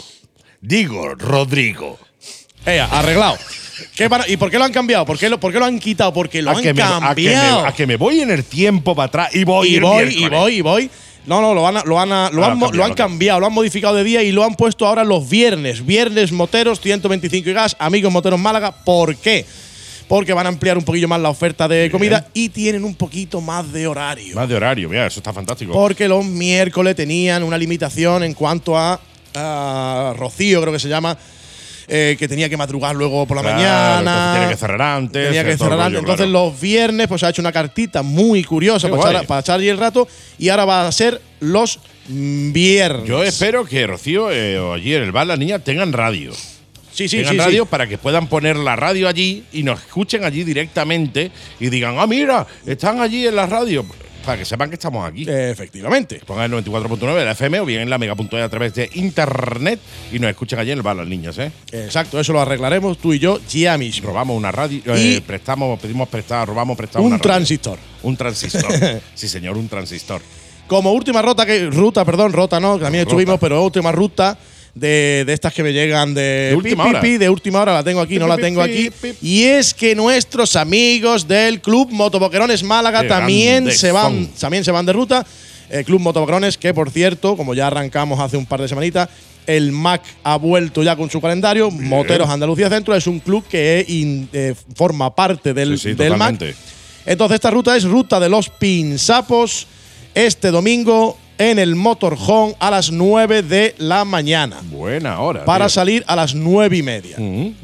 Digo, 0.61 1.15
Rodrigo. 1.17 1.99
Ea, 2.65 2.87
arreglado. 2.87 3.37
¿Qué 3.95 4.09
van 4.09 4.23
a- 4.23 4.29
¿Y 4.29 4.37
por 4.37 4.51
qué 4.51 4.59
lo 4.59 4.65
han 4.65 4.73
cambiado? 4.73 5.05
¿Por 5.05 5.19
qué 5.19 5.29
lo, 5.29 5.39
por 5.39 5.53
qué 5.53 5.59
lo 5.59 5.65
han 5.67 5.79
quitado? 5.79 6.13
Porque 6.13 6.41
lo 6.43 6.51
a 6.51 6.55
han 6.55 6.63
que, 6.63 6.73
me, 6.75 6.83
a 6.83 6.87
que 6.87 6.93
me- 6.95 7.01
cambiado. 7.03 7.67
a 7.67 7.75
que 7.75 7.87
me 7.87 7.97
voy 7.97 8.21
en 8.21 8.31
el 8.31 8.45
tiempo 8.45 8.95
para 8.95 9.07
atrás 9.07 9.35
y 9.35 9.45
voy 9.45 9.69
y 9.69 9.75
el 9.77 9.83
voy, 9.83 10.15
y 10.17 10.29
voy, 10.29 10.55
y 10.57 10.61
voy. 10.63 10.91
No, 11.27 11.41
no, 11.41 11.55
lo, 11.55 11.67
han, 11.67 11.75
lo 11.85 11.99
Ah, 11.99 12.03
han, 12.03 12.09
cambiado, 12.09 12.73
lo 12.73 12.85
han 12.85 12.95
cambiado, 12.95 13.41
lo 13.41 13.47
han 13.47 13.53
modificado 13.53 13.95
de 13.97 14.05
día 14.05 14.23
y 14.23 14.31
lo 14.33 14.45
han 14.45 14.55
puesto 14.55 14.87
ahora 14.87 15.05
los 15.05 15.29
viernes. 15.29 15.85
Viernes 15.85 16.31
moteros, 16.33 16.81
125 16.81 17.51
y 17.51 17.53
gas, 17.53 17.77
amigos 17.79 18.13
moteros 18.13 18.39
Málaga. 18.39 18.73
¿Por 18.85 19.17
qué? 19.17 19.45
Porque 20.09 20.33
van 20.33 20.47
a 20.47 20.51
ampliar 20.51 20.79
un 20.79 20.85
poquillo 20.85 21.09
más 21.09 21.21
la 21.21 21.31
oferta 21.31 21.67
de 21.67 21.91
comida 21.91 22.29
y 22.33 22.51
tienen 22.51 22.85
un 22.85 22.95
poquito 22.95 23.41
más 23.41 23.73
de 23.73 23.89
horario. 23.89 24.37
Más 24.37 24.49
de 24.49 24.55
horario, 24.55 24.89
mira, 24.89 25.07
eso 25.07 25.19
está 25.19 25.33
fantástico. 25.33 25.73
Porque 25.73 26.07
los 26.07 26.25
miércoles 26.25 26.95
tenían 26.95 27.43
una 27.43 27.59
limitación 27.59 28.23
en 28.23 28.33
cuanto 28.35 28.79
a, 28.79 29.01
a 29.35 30.15
Rocío, 30.17 30.61
creo 30.61 30.73
que 30.73 30.79
se 30.79 30.89
llama, 30.89 31.19
eh, 31.89 32.17
que 32.19 32.27
tenía 32.29 32.49
que 32.49 32.57
madrugar 32.57 32.97
luego 32.97 33.27
por 33.27 33.37
la 33.37 33.43
Claro, 33.43 33.57
mañana. 33.59 34.35
tiene 34.37 34.51
que 34.53 34.57
cerrar 34.57 34.83
antes. 34.83 35.25
Tenía 35.27 35.45
que 35.45 35.57
cerrar 35.57 35.81
antes. 35.81 36.01
Entonces 36.01 36.27
claro. 36.27 36.47
los 36.51 36.61
viernes 36.61 37.07
pues 37.09 37.23
ha 37.23 37.31
hecho 37.31 37.43
una 37.43 37.53
cartita 37.53 38.03
muy 38.03 38.43
curiosa 38.45 38.89
para 38.89 39.11
echar, 39.11 39.27
para 39.27 39.41
echar 39.41 39.61
ahí 39.61 39.69
el 39.69 39.79
rato 39.79 40.09
y 40.39 40.49
ahora 40.49 40.65
va 40.65 40.87
a 40.89 40.93
ser 40.93 41.21
los 41.41 41.79
viernes. 42.09 43.07
Yo 43.07 43.23
espero 43.23 43.65
que 43.65 43.87
Rocío 43.87 44.31
eh, 44.31 44.59
o 44.59 44.73
allí 44.75 44.95
en 44.95 45.03
el 45.03 45.13
bar 45.13 45.27
las 45.27 45.39
niñas 45.39 45.63
tengan 45.65 45.93
radio. 45.93 46.33
Sí, 46.93 47.09
sí, 47.09 47.19
tengan 47.19 47.35
sí, 47.35 47.39
sí. 47.39 47.45
radio 47.45 47.67
para 47.67 47.87
que 47.87 47.99
puedan 47.99 48.27
poner 48.27 48.57
la 48.57 48.75
radio 48.75 49.07
allí 49.07 49.45
y 49.53 49.63
nos 49.63 49.81
escuchen 49.81 50.25
allí 50.25 50.45
directamente 50.45 51.31
y 51.61 51.69
digan, 51.69 51.97
ah, 51.99 52.07
mira, 52.07 52.47
están 52.65 53.01
allí 53.01 53.27
en 53.27 53.37
la 53.37 53.47
radio. 53.47 53.85
Para 54.27 54.39
que 54.39 54.45
sepan 54.45 54.69
que 54.69 54.75
estamos 54.75 55.09
aquí. 55.09 55.25
Efectivamente. 55.29 56.21
Pongan 56.27 56.53
el 56.53 56.65
94.9 56.65 57.15
de 57.15 57.25
la 57.25 57.31
FM 57.33 57.61
o 57.61 57.65
bien 57.65 57.83
en 57.83 57.91
la 57.91 57.97
mega.e 57.97 58.43
a 58.43 58.49
través 58.49 58.75
de 58.75 58.91
internet 58.95 59.79
y 60.13 60.19
nos 60.19 60.29
escuchen 60.31 60.59
allí 60.59 60.73
en 60.73 60.79
el 60.79 60.83
bar 60.83 60.97
las 60.97 61.07
niñas, 61.07 61.39
¿eh? 61.39 61.53
Exacto, 61.71 62.19
eso 62.19 62.33
lo 62.33 62.41
arreglaremos 62.41 62.99
tú 62.99 63.13
y 63.13 63.21
yo 63.21 63.39
mismo. 63.79 64.09
Robamos 64.09 64.37
una 64.37 64.51
radio, 64.51 64.81
Y- 64.97 65.15
eh, 65.15 65.23
prestamos, 65.25 65.79
pedimos 65.79 66.09
prestado, 66.09 66.47
robamos 66.47 66.77
prestado 66.77 67.03
Un 67.05 67.13
una 67.13 67.19
radio. 67.19 67.23
transistor. 67.35 67.79
Un 68.03 68.17
transistor. 68.17 68.73
sí, 69.15 69.29
señor, 69.29 69.57
un 69.57 69.69
transistor. 69.69 70.21
Como 70.67 70.93
última 70.93 71.23
ruta, 71.23 71.47
que 71.47 71.67
ruta, 71.67 72.05
perdón, 72.05 72.33
ruta 72.33 72.59
no, 72.59 72.77
que 72.79 72.83
también 72.85 73.05
Ruta. 73.05 73.13
estuvimos, 73.15 73.39
pero 73.39 73.63
última 73.65 73.93
ruta 73.93 74.37
de, 74.77 75.25
de 75.27 75.33
estas 75.33 75.55
que 75.55 75.63
me 75.63 75.73
llegan 75.73 76.13
de, 76.15 76.49
De 76.51 76.55
última 76.55 76.85
pi, 76.85 76.91
hora. 76.91 77.01
pi, 77.01 77.17
de 77.17 77.31
última 77.31 77.63
hora, 77.63 77.73
la 77.73 77.83
tengo 77.83 78.01
aquí, 78.01 78.19
no 78.19 78.29
la 78.29 78.37
tengo 78.37 78.61
aquí. 78.61 78.91
Y 79.23 79.45
es 79.45 79.73
que 79.73 79.95
nuestros 79.95 80.55
amigos 80.55 81.27
del 81.27 81.61
Club 81.63 81.89
Motoboquerones 81.91 82.63
Málaga 82.63 83.01
Qué 83.03 83.09
también 83.09 83.73
se 83.73 83.91
van, 83.91 84.29
también 84.39 84.65
se 84.65 84.71
van 84.71 84.85
de 84.85 84.93
ruta. 84.93 85.27
El 85.71 85.85
Club 85.85 86.01
Motoboquerones, 86.01 86.59
que 86.59 86.75
por 86.75 86.91
cierto, 86.91 87.37
como 87.39 87.55
ya 87.55 87.67
arrancamos 87.69 88.21
hace 88.21 88.37
un 88.37 88.45
par 88.47 88.61
de 88.61 88.69
semanitas, 88.69 89.09
el 89.47 89.73
MAC 89.73 90.03
ha 90.25 90.37
vuelto 90.37 90.83
ya 90.83 90.95
con 90.95 91.09
su 91.11 91.21
calendario. 91.23 91.71
Moteros 91.71 92.29
Andalucía 92.29 92.69
Centro 92.69 92.95
es 92.95 93.07
un 93.07 93.19
club 93.21 93.45
que 93.49 93.83
in- 93.89 94.29
eh, 94.33 94.55
forma 94.75 95.15
parte 95.15 95.55
del, 95.55 95.79
Sí, 95.79 95.91
sí, 95.91 95.95
del 95.95 96.17
MAC. 96.17 96.55
Entonces, 97.07 97.37
esta 97.37 97.51
ruta 97.51 97.77
es 97.77 97.85
ruta 97.85 98.21
de 98.21 98.29
los 98.29 98.51
Pinsapos 98.51 99.67
este 100.15 100.51
domingo 100.51 101.17
en 101.39 101.59
el 101.59 101.75
Motorhome 101.77 102.55
a 102.59 102.71
las 102.71 102.91
9 102.91 103.43
de 103.43 103.75
la 103.79 104.05
mañana. 104.05 104.59
Buena 104.65 105.21
hora. 105.21 105.45
Para 105.45 105.67
tío. 105.67 105.71
salir 105.71 106.05
a 106.07 106.17
las 106.17 106.35
9 106.35 106.77
y 106.79 106.83
media. 106.83 107.17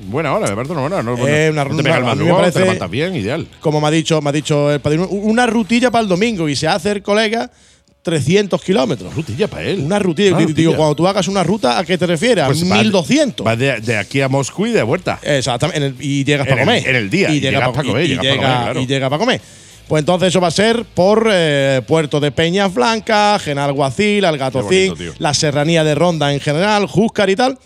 Buena 0.09 0.35
hora, 0.35 0.55
parece 0.55 0.73
una 0.73 0.81
buena 0.83 0.97
hora. 0.97 1.03
No, 1.05 1.27
Eh, 1.27 1.51
no 1.55 1.63
una- 1.63 1.77
te 1.77 1.83
pega 1.83 1.97
el 1.97 2.03
una- 2.05 2.15
me 2.15 2.31
parece- 2.33 2.53
te 2.53 2.61
levantas 2.61 2.91
bien, 2.91 3.17
ideal. 3.17 3.47
Como 3.61 3.81
me 3.81 3.87
ha 3.87 3.91
dicho, 3.91 4.21
me 4.21 4.29
ha 4.31 4.33
dicho 4.33 4.71
el 4.73 4.81
padrino, 4.81 5.07
una 5.09 5.47
rutilla 5.47 5.91
para 5.91 6.03
el 6.03 6.09
domingo 6.09 6.49
y 6.49 6.57
se 6.57 6.69
hace 6.69 6.91
el 6.93 7.03
colega 7.03 7.51
300 8.03 8.61
kilómetros. 8.63 9.15
Rutilla 9.15 9.47
para 9.49 9.63
él. 9.63 9.79
Una 9.81 9.99
rutilla. 10.01 10.31
Una 10.31 10.39
Digo, 10.39 10.49
rutilla. 10.51 10.77
cuando 10.77 10.97
tú 10.97 11.07
hagas 11.07 11.29
una 11.29 11.45
ruta, 11.45 11.79
¿a 11.79 11.85
qué 11.85 11.97
te 11.97 12.07
refieres? 12.07 12.45
Pues 12.47 12.63
a 12.65 12.67
va 12.69 12.77
de- 12.79 12.83
1200. 12.83 13.47
Va 13.47 13.55
de, 13.57 13.81
de 13.81 13.97
aquí 13.97 14.21
a 14.21 14.29
Moscú 14.29 14.67
y 14.67 14.71
de 14.73 14.83
vuelta. 14.83 15.21
Exactamente. 15.23 15.95
y 16.05 16.25
llegas 16.25 16.47
para 16.49 16.63
comer. 16.63 16.87
en 16.89 16.97
el 16.97 17.09
día, 17.09 17.31
y 17.31 17.41
llegas 17.41 17.61
pa- 17.61 17.73
pa' 17.73 17.83
comer. 17.85 18.05
Y 18.05 18.87
llega 18.87 19.09
para 19.09 19.19
comer. 19.21 19.41
Pues 19.93 20.01
entonces 20.01 20.29
eso 20.31 20.41
va 20.41 20.49
a 20.49 20.51
ser 20.51 20.87
por 20.87 21.29
eh, 21.31 21.83
Puerto 21.87 22.19
de 22.19 22.33
Peñas 22.33 22.73
Blancas, 22.73 23.43
Genal 23.43 23.75
Guacil, 23.75 24.25
Algatocín, 24.25 24.95
Qué 24.97 25.13
la 25.19 25.35
serranía 25.35 25.85
de 25.85 25.95
Ronda 25.95 26.33
en 26.33 26.41
general, 26.41 26.87
Júscar 26.87 27.29
y 27.29 27.37
tal, 27.37 27.59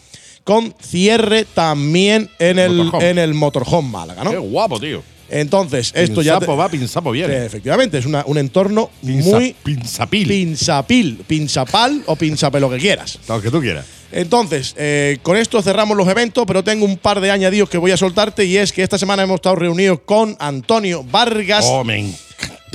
con 0.43 0.75
cierre 0.83 1.45
también 1.45 2.29
en 2.41 2.59
el, 2.59 2.73
Motorhome. 2.73 3.11
en 3.11 3.19
el 3.21 3.33
Motorhome 3.35 3.89
Málaga, 3.91 4.25
Qué 4.29 4.35
¿no? 4.35 4.43
guapo, 4.43 4.81
tío. 4.81 5.05
Entonces, 5.31 5.93
esto 5.95 6.21
ya. 6.21 6.33
Pinzapo 6.41 6.57
va, 6.57 6.69
pinzapo 6.69 7.13
viene. 7.13 7.47
efectivamente, 7.47 7.99
es 7.99 8.07
una- 8.07 8.25
un 8.27 8.39
entorno 8.39 8.91
Pinza- 9.05 9.31
muy 9.39 9.55
pinzapil. 9.63 10.27
pinzapil, 10.27 11.21
pinzapal 11.29 12.03
o 12.07 12.17
pinzape, 12.17 12.59
lo 12.59 12.69
que 12.69 12.79
quieras. 12.79 13.21
Lo 13.29 13.41
que 13.41 13.53
tú 13.53 13.61
quieras. 13.61 13.87
Entonces, 14.13 14.75
eh, 14.79 15.19
con 15.23 15.37
esto 15.37 15.61
cerramos 15.63 15.97
los 15.97 16.09
eventos, 16.09 16.45
pero 16.47 16.63
tengo 16.63 16.85
un 16.85 16.97
par 16.97 17.21
de 17.21 17.31
añadidos 17.31 17.69
que 17.69 17.79
voy 17.79 17.91
a 17.91 17.97
soltarte 17.97 18.45
y 18.45 18.57
es 18.57 18.73
que 18.73 18.83
esta 18.83 18.99
semana 18.99 19.23
hemos 19.23 19.37
estado 19.37 19.57
reunidos 19.57 20.01
con 20.05 20.37
Antonio 20.39 21.05
Vargas 21.05 21.65
Oh. 21.69 21.85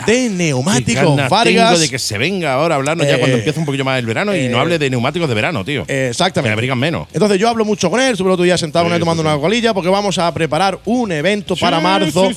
De 0.06 0.30
Neumáticos 0.30 1.04
ganas 1.16 1.30
Vargas. 1.30 1.54
tengo 1.70 1.80
de 1.80 1.90
que 1.90 2.00
se 2.00 2.18
venga 2.18 2.54
ahora 2.54 2.76
a 2.76 2.78
hablarnos 2.78 3.06
ya 3.08 3.16
Eh, 3.16 3.20
cuando 3.20 3.38
empieza 3.38 3.60
un 3.60 3.66
poquillo 3.66 3.86
más 3.86 4.00
el 4.00 4.06
verano 4.06 4.36
y 4.36 4.40
eh, 4.42 4.50
no 4.50 4.60
hable 4.60 4.78
de 4.80 4.90
neumáticos 4.90 5.28
de 5.30 5.36
verano, 5.36 5.64
tío. 5.66 5.84
Eh, 5.88 6.08
Exactamente. 6.12 6.50
Que 6.50 6.54
abrigan 6.54 6.78
menos. 6.80 7.08
Entonces 7.14 7.40
yo 7.40 7.50
hablo 7.50 7.66
mucho 7.66 7.90
con 7.90 8.00
él, 8.02 8.12
estuve 8.12 8.28
el 8.30 8.34
otro 8.34 8.44
día 8.44 8.58
sentado 8.58 8.86
Sí, 8.86 8.90
con 8.90 8.94
él 8.96 9.00
tomando 9.00 9.24
sí, 9.24 9.28
una 9.28 9.36
sí. 9.36 9.42
colilla 9.42 9.74
porque 9.74 9.90
vamos 9.90 10.18
a 10.18 10.34
preparar 10.34 10.80
un 10.86 11.12
evento 11.12 11.56
Sí, 11.56 11.62
para 11.62 11.80
marzo 11.80 12.30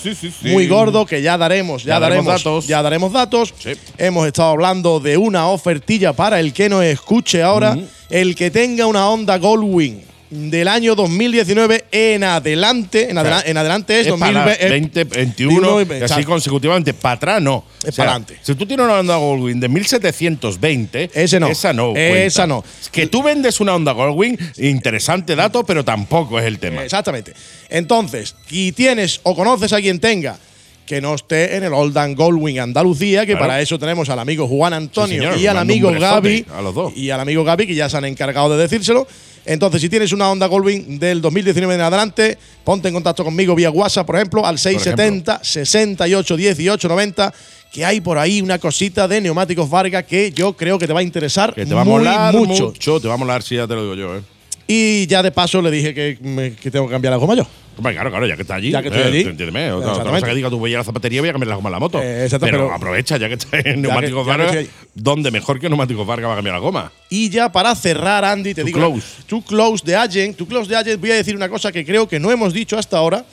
muy 0.42 0.66
gordo 0.68 1.06
que 1.06 1.22
ya 1.22 1.36
daremos, 1.38 1.84
ya, 1.84 1.94
Ya 1.94 2.00
daremos 2.00 2.24
daremos, 2.26 2.44
datos. 2.44 2.66
ya 2.66 2.82
daremos 2.82 3.12
datos. 3.12 3.54
Hemos 3.98 4.26
estado 4.26 4.50
hablando 4.50 5.00
de 5.00 5.16
una 5.16 5.48
ofertilla 5.48 6.12
para 6.12 6.40
el 6.40 6.52
que 6.52 6.68
nos 6.68 6.84
escuche 6.84 7.42
ahora, 7.42 7.76
el 8.10 8.34
que 8.34 8.50
tenga 8.50 8.86
una 8.86 9.08
Honda 9.08 9.38
Goldwing 9.38 10.02
del 10.30 10.66
año 10.68 10.94
2019 10.94 11.84
en 11.92 12.24
adelante, 12.24 13.08
en, 13.10 13.18
adela- 13.18 13.42
en 13.46 13.56
adelante 13.56 14.00
es, 14.00 14.06
Es 14.08 14.12
para 14.14 14.44
2020, 14.44 14.66
eh, 14.66 14.70
20, 14.70 15.04
21, 15.04 15.80
y- 15.80 15.84
y 15.84 15.86
así 15.86 16.02
exacto. 16.02 16.26
consecutivamente. 16.26 16.92
Para 16.94 17.14
atrás 17.14 17.42
no. 17.42 17.64
Es 17.84 17.94
pa'lante. 17.94 18.36
Si 18.42 18.54
tú 18.54 18.66
tienes 18.66 18.84
una 18.84 18.98
Honda 18.98 19.16
Goldwing 19.16 19.60
de 19.60 19.68
1720, 19.68 21.10
Ese 21.14 21.38
no. 21.38 21.48
Esa 21.48 21.72
no. 21.72 21.94
Esa 21.96 22.42
cuenta. 22.42 22.46
no. 22.46 22.64
Que 22.90 23.06
tú 23.06 23.22
vendes 23.22 23.60
una 23.60 23.74
Honda 23.74 23.92
Goldwing, 23.92 24.36
interesante 24.58 25.36
dato, 25.36 25.64
pero 25.64 25.84
tampoco 25.84 26.38
es 26.38 26.46
el 26.46 26.58
tema. 26.58 26.82
Exactamente. 26.84 27.32
Entonces, 27.68 28.34
si 28.48 28.72
tienes 28.72 29.20
o 29.22 29.34
conoces 29.34 29.72
a 29.72 29.80
quien 29.80 30.00
tenga 30.00 30.38
que 30.86 31.00
no 31.00 31.14
esté 31.14 31.56
en 31.56 31.64
el 31.64 31.72
Old 31.72 31.96
and 31.96 32.14
Goldwing 32.16 32.58
Andalucía, 32.60 33.20
que 33.24 33.32
Claro. 33.32 33.40
para 33.46 33.60
eso 33.62 33.78
tenemos 33.78 34.08
al 34.10 34.18
amigo 34.18 34.46
Juan 34.46 34.74
Antonio 34.74 35.16
Sí, 35.16 35.24
señor, 35.24 35.38
y 35.38 35.46
al 35.46 35.56
amigo 35.56 35.90
Gaby 35.90 36.44
a 36.54 36.60
los 36.60 36.74
dos. 36.74 36.92
y 36.94 37.08
al 37.08 37.20
amigo 37.20 37.42
Gaby 37.42 37.66
que 37.66 37.74
ya 37.74 37.88
se 37.88 37.96
han 37.96 38.04
encargado 38.04 38.54
de 38.54 38.62
decírselo. 38.62 39.06
Entonces, 39.46 39.80
si 39.80 39.88
tienes 39.88 40.12
una 40.12 40.30
Honda 40.30 40.46
Goldwing 40.46 40.98
del 40.98 41.20
2019 41.20 41.74
en 41.74 41.80
adelante, 41.80 42.38
ponte 42.64 42.88
en 42.88 42.94
contacto 42.94 43.24
conmigo 43.24 43.54
vía 43.54 43.70
WhatsApp, 43.70 44.06
por 44.06 44.16
ejemplo, 44.16 44.46
al 44.46 44.58
670 44.58 45.40
68 45.42 46.36
18 46.36 46.88
90, 46.88 47.34
que 47.72 47.84
hay 47.84 48.00
por 48.00 48.18
ahí 48.18 48.40
una 48.40 48.58
cosita 48.58 49.06
de 49.06 49.20
neumáticos 49.20 49.68
Vargas 49.68 50.04
que 50.04 50.32
yo 50.32 50.54
creo 50.54 50.78
que 50.78 50.86
te 50.86 50.92
va 50.92 51.00
a 51.00 51.02
interesar 51.02 51.54
Que 51.54 51.66
te 51.66 51.74
va 51.74 51.82
a 51.82 51.84
molar 51.84 52.34
mucho. 52.34 52.66
mucho. 52.66 53.00
Te 53.00 53.08
va 53.08 53.14
a 53.14 53.18
molar, 53.18 53.42
si 53.42 53.56
ya 53.56 53.66
te 53.66 53.74
lo 53.74 53.82
digo 53.82 53.94
yo, 53.94 54.16
¿eh? 54.16 54.22
Y 54.66 55.06
ya 55.06 55.22
de 55.22 55.30
paso 55.30 55.60
le 55.60 55.70
dije 55.70 55.92
que, 55.94 56.18
me- 56.22 56.52
que 56.54 56.70
tengo 56.70 56.86
que 56.86 56.92
cambiar 56.92 57.12
la 57.12 57.18
goma 57.18 57.34
yo. 57.34 57.46
Hombre, 57.76 57.92
claro, 57.92 58.08
claro, 58.10 58.26
ya 58.26 58.36
que 58.36 58.42
está 58.42 58.54
allí. 58.54 58.70
Ya 58.70 58.80
que 58.82 58.88
estoy 58.88 59.02
eh, 59.02 59.06
allí. 59.06 59.20
Entiéndeme. 59.22 59.72
Otra, 59.72 60.04
cosa 60.04 60.26
que 60.26 60.34
diga 60.34 60.48
tú 60.48 60.58
voy 60.58 60.72
a 60.74 60.78
la 60.78 60.84
zapatería 60.84 61.20
voy 61.20 61.28
a 61.28 61.32
cambiar 61.32 61.48
la 61.50 61.56
goma 61.56 61.68
en 61.68 61.72
la 61.72 61.78
moto. 61.80 62.00
Eh, 62.00 62.24
exacto, 62.24 62.46
pero, 62.46 62.58
pero- 62.58 62.74
aprovecha, 62.74 63.16
ya 63.16 63.28
que 63.28 63.34
está 63.34 63.58
en 63.58 63.82
Neumáticos 63.82 64.24
Vargas. 64.26 64.56
¿dónde 64.94 65.30
mejor 65.30 65.58
que 65.60 65.68
Neumáticos 65.68 66.06
Vargas 66.06 66.28
va 66.28 66.32
a 66.34 66.36
cambiar 66.36 66.54
la 66.54 66.60
goma? 66.60 66.92
Y 67.10 67.28
ya 67.30 67.50
para 67.50 67.74
cerrar, 67.74 68.24
Andy, 68.24 68.54
te 68.54 68.62
Too 68.62 68.66
digo. 68.66 68.78
close. 68.78 69.06
Too 69.26 69.42
close 69.42 69.84
de 69.84 69.96
Agent. 69.96 70.36
Too 70.36 70.46
close 70.46 70.68
de 70.70 70.76
Agent. 70.76 71.00
Voy 71.00 71.10
a 71.10 71.14
decir 71.16 71.34
una 71.36 71.48
cosa 71.48 71.72
que 71.72 71.84
creo 71.84 72.08
que 72.08 72.18
no 72.20 72.30
hemos 72.30 72.54
dicho 72.54 72.78
hasta 72.78 72.96
ahora. 72.96 73.24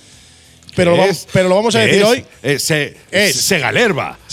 Pero, 0.76 0.92
lo, 0.92 0.98
¿Qué 0.98 1.02
vamos, 1.04 1.28
pero 1.32 1.50
lo 1.50 1.56
vamos 1.56 1.76
a 1.76 1.80
¿Qué 1.82 1.86
decir 1.88 2.02
es? 2.02 2.08
hoy. 2.08 2.26
Eh, 2.44 2.60
se, 2.60 2.98
Es- 3.12 3.36
se 3.36 3.60
galerva. 3.60 4.18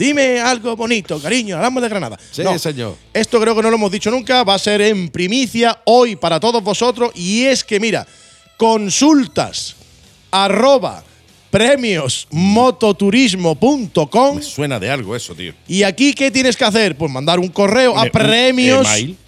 Dime 0.00 0.40
algo 0.40 0.74
bonito, 0.76 1.20
cariño. 1.20 1.56
Hablamos 1.56 1.82
de 1.82 1.88
Granada. 1.90 2.18
Sí, 2.30 2.42
señor. 2.58 2.96
Esto 3.12 3.38
creo 3.38 3.54
que 3.54 3.60
no 3.60 3.68
lo 3.68 3.76
hemos 3.76 3.92
dicho 3.92 4.10
nunca. 4.10 4.42
Va 4.44 4.54
a 4.54 4.58
ser 4.58 4.80
en 4.80 5.10
primicia 5.10 5.78
hoy 5.84 6.16
para 6.16 6.40
todos 6.40 6.64
vosotros. 6.64 7.10
Y 7.14 7.44
es 7.44 7.62
que, 7.62 7.78
mira, 7.78 8.06
consultas 8.56 9.76
arroba 10.30 11.04
premios 11.50 12.26
mototurismo.com 12.30 14.36
Me 14.36 14.42
suena 14.42 14.80
de 14.80 14.90
algo 14.90 15.14
eso, 15.14 15.34
tío. 15.34 15.52
y 15.68 15.82
aquí 15.82 16.14
qué 16.14 16.30
tienes 16.30 16.56
que 16.56 16.64
hacer 16.64 16.96
pues 16.96 17.12
mandar 17.12 17.38
un 17.38 17.48
correo 17.48 17.98
a 17.98 18.04
un 18.04 18.10
premios 18.10 18.88
email. 18.88 19.18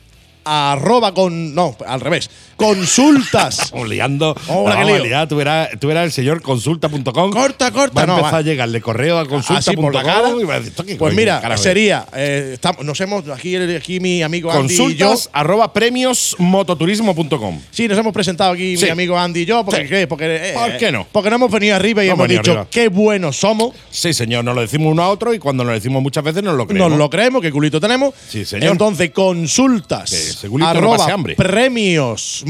arroba 0.45 1.13
con 1.13 1.55
no 1.55 1.77
al 1.87 2.01
revés 2.01 2.31
consultas. 2.63 3.59
Estamos 3.65 3.89
liando. 3.89 4.35
Hola, 4.49 4.81
a 4.81 4.85
lío. 4.85 5.05
liar. 5.05 5.29
Tú 5.29 5.41
eras, 5.41 5.69
tú 5.81 5.91
eras 5.91 6.05
el 6.05 6.13
señor 6.13 6.43
consulta.com. 6.43 7.31
Corta, 7.33 7.71
corta, 7.73 7.95
Va 7.95 8.03
a 8.03 8.07
no, 8.07 8.13
empezar 8.15 8.35
va. 8.35 8.39
a 8.39 8.43
llegarle 8.43 8.81
correo 8.81 9.19
a 9.19 9.25
cara. 9.27 9.31
consulta.com. 9.43 10.41
y 10.41 10.45
va 10.45 10.55
a 10.55 10.57
decir, 10.59 10.71
"Esto 10.71 10.85
qué 10.85 10.97
Pues 10.97 11.11
coño, 11.11 11.17
mira, 11.21 11.41
carajo 11.41 11.59
es?". 11.61 11.63
sería, 11.63 12.07
eh, 12.15 12.51
estamos, 12.55 12.85
nos 12.85 13.01
hemos, 13.01 13.29
aquí, 13.29 13.57
aquí 13.57 14.01
mi 14.01 14.23
amigo 14.23 14.51
Andy 14.51 14.73
y 14.75 14.77
yo, 14.77 14.83
Consultas 15.09 15.31
arroba 15.33 15.73
premiosmototurismo.com. 15.73 17.61
sí, 17.71 17.89
nos 17.89 17.99
hemos 17.99 18.13
presentado 18.13 18.53
aquí 18.53 18.77
Sí. 18.77 18.85
mi 18.87 18.91
amigo 18.91 19.19
Andy 19.19 19.41
y 19.41 19.45
yo, 19.45 19.65
porque, 19.65 19.83
Sí. 19.83 19.89
¿qué? 19.89 20.07
porque, 20.07 20.25
eh, 20.37 20.53
¿Por 20.55 20.77
qué 20.79 20.93
no? 20.93 21.07
Porque 21.11 21.31
no 21.31 21.37
hemos 21.37 21.51
venido 21.51 21.77
arriba 21.77 22.05
y 22.05 22.09
No 22.09 22.15
hemos 22.15 22.29
dicho 22.29 22.51
arriba. 22.53 22.67
qué 22.71 22.89
buenos 22.89 23.37
somos, 23.37 23.73
Sí, 23.91 24.13
señor, 24.13 24.45
nos 24.45 24.55
lo 24.55 24.61
decimos 24.61 24.93
uno 24.93 25.03
a 25.03 25.09
otro 25.09 25.35
y 25.35 25.39
cuando 25.39 25.65
nos 25.65 25.71
lo 25.73 25.75
decimos 25.75 26.03
muchas 26.03 26.25
veces 26.25 26.43
nos 26.43 26.57
lo 26.57 26.67
creemos. 26.67 26.91
nos 26.91 26.99
lo 26.99 27.11
creemos, 27.11 27.43
qué 27.43 27.51
culito 27.51 27.81
tenemos. 27.81 28.15
Sí, 28.29 28.45
señor. 28.45 28.73
Entonces, 28.73 29.11
consultas, 29.11 30.11
Que 30.11 30.17
ese 30.17 30.49
culito 30.49 30.73
no 30.73 30.79
arroba 30.79 30.97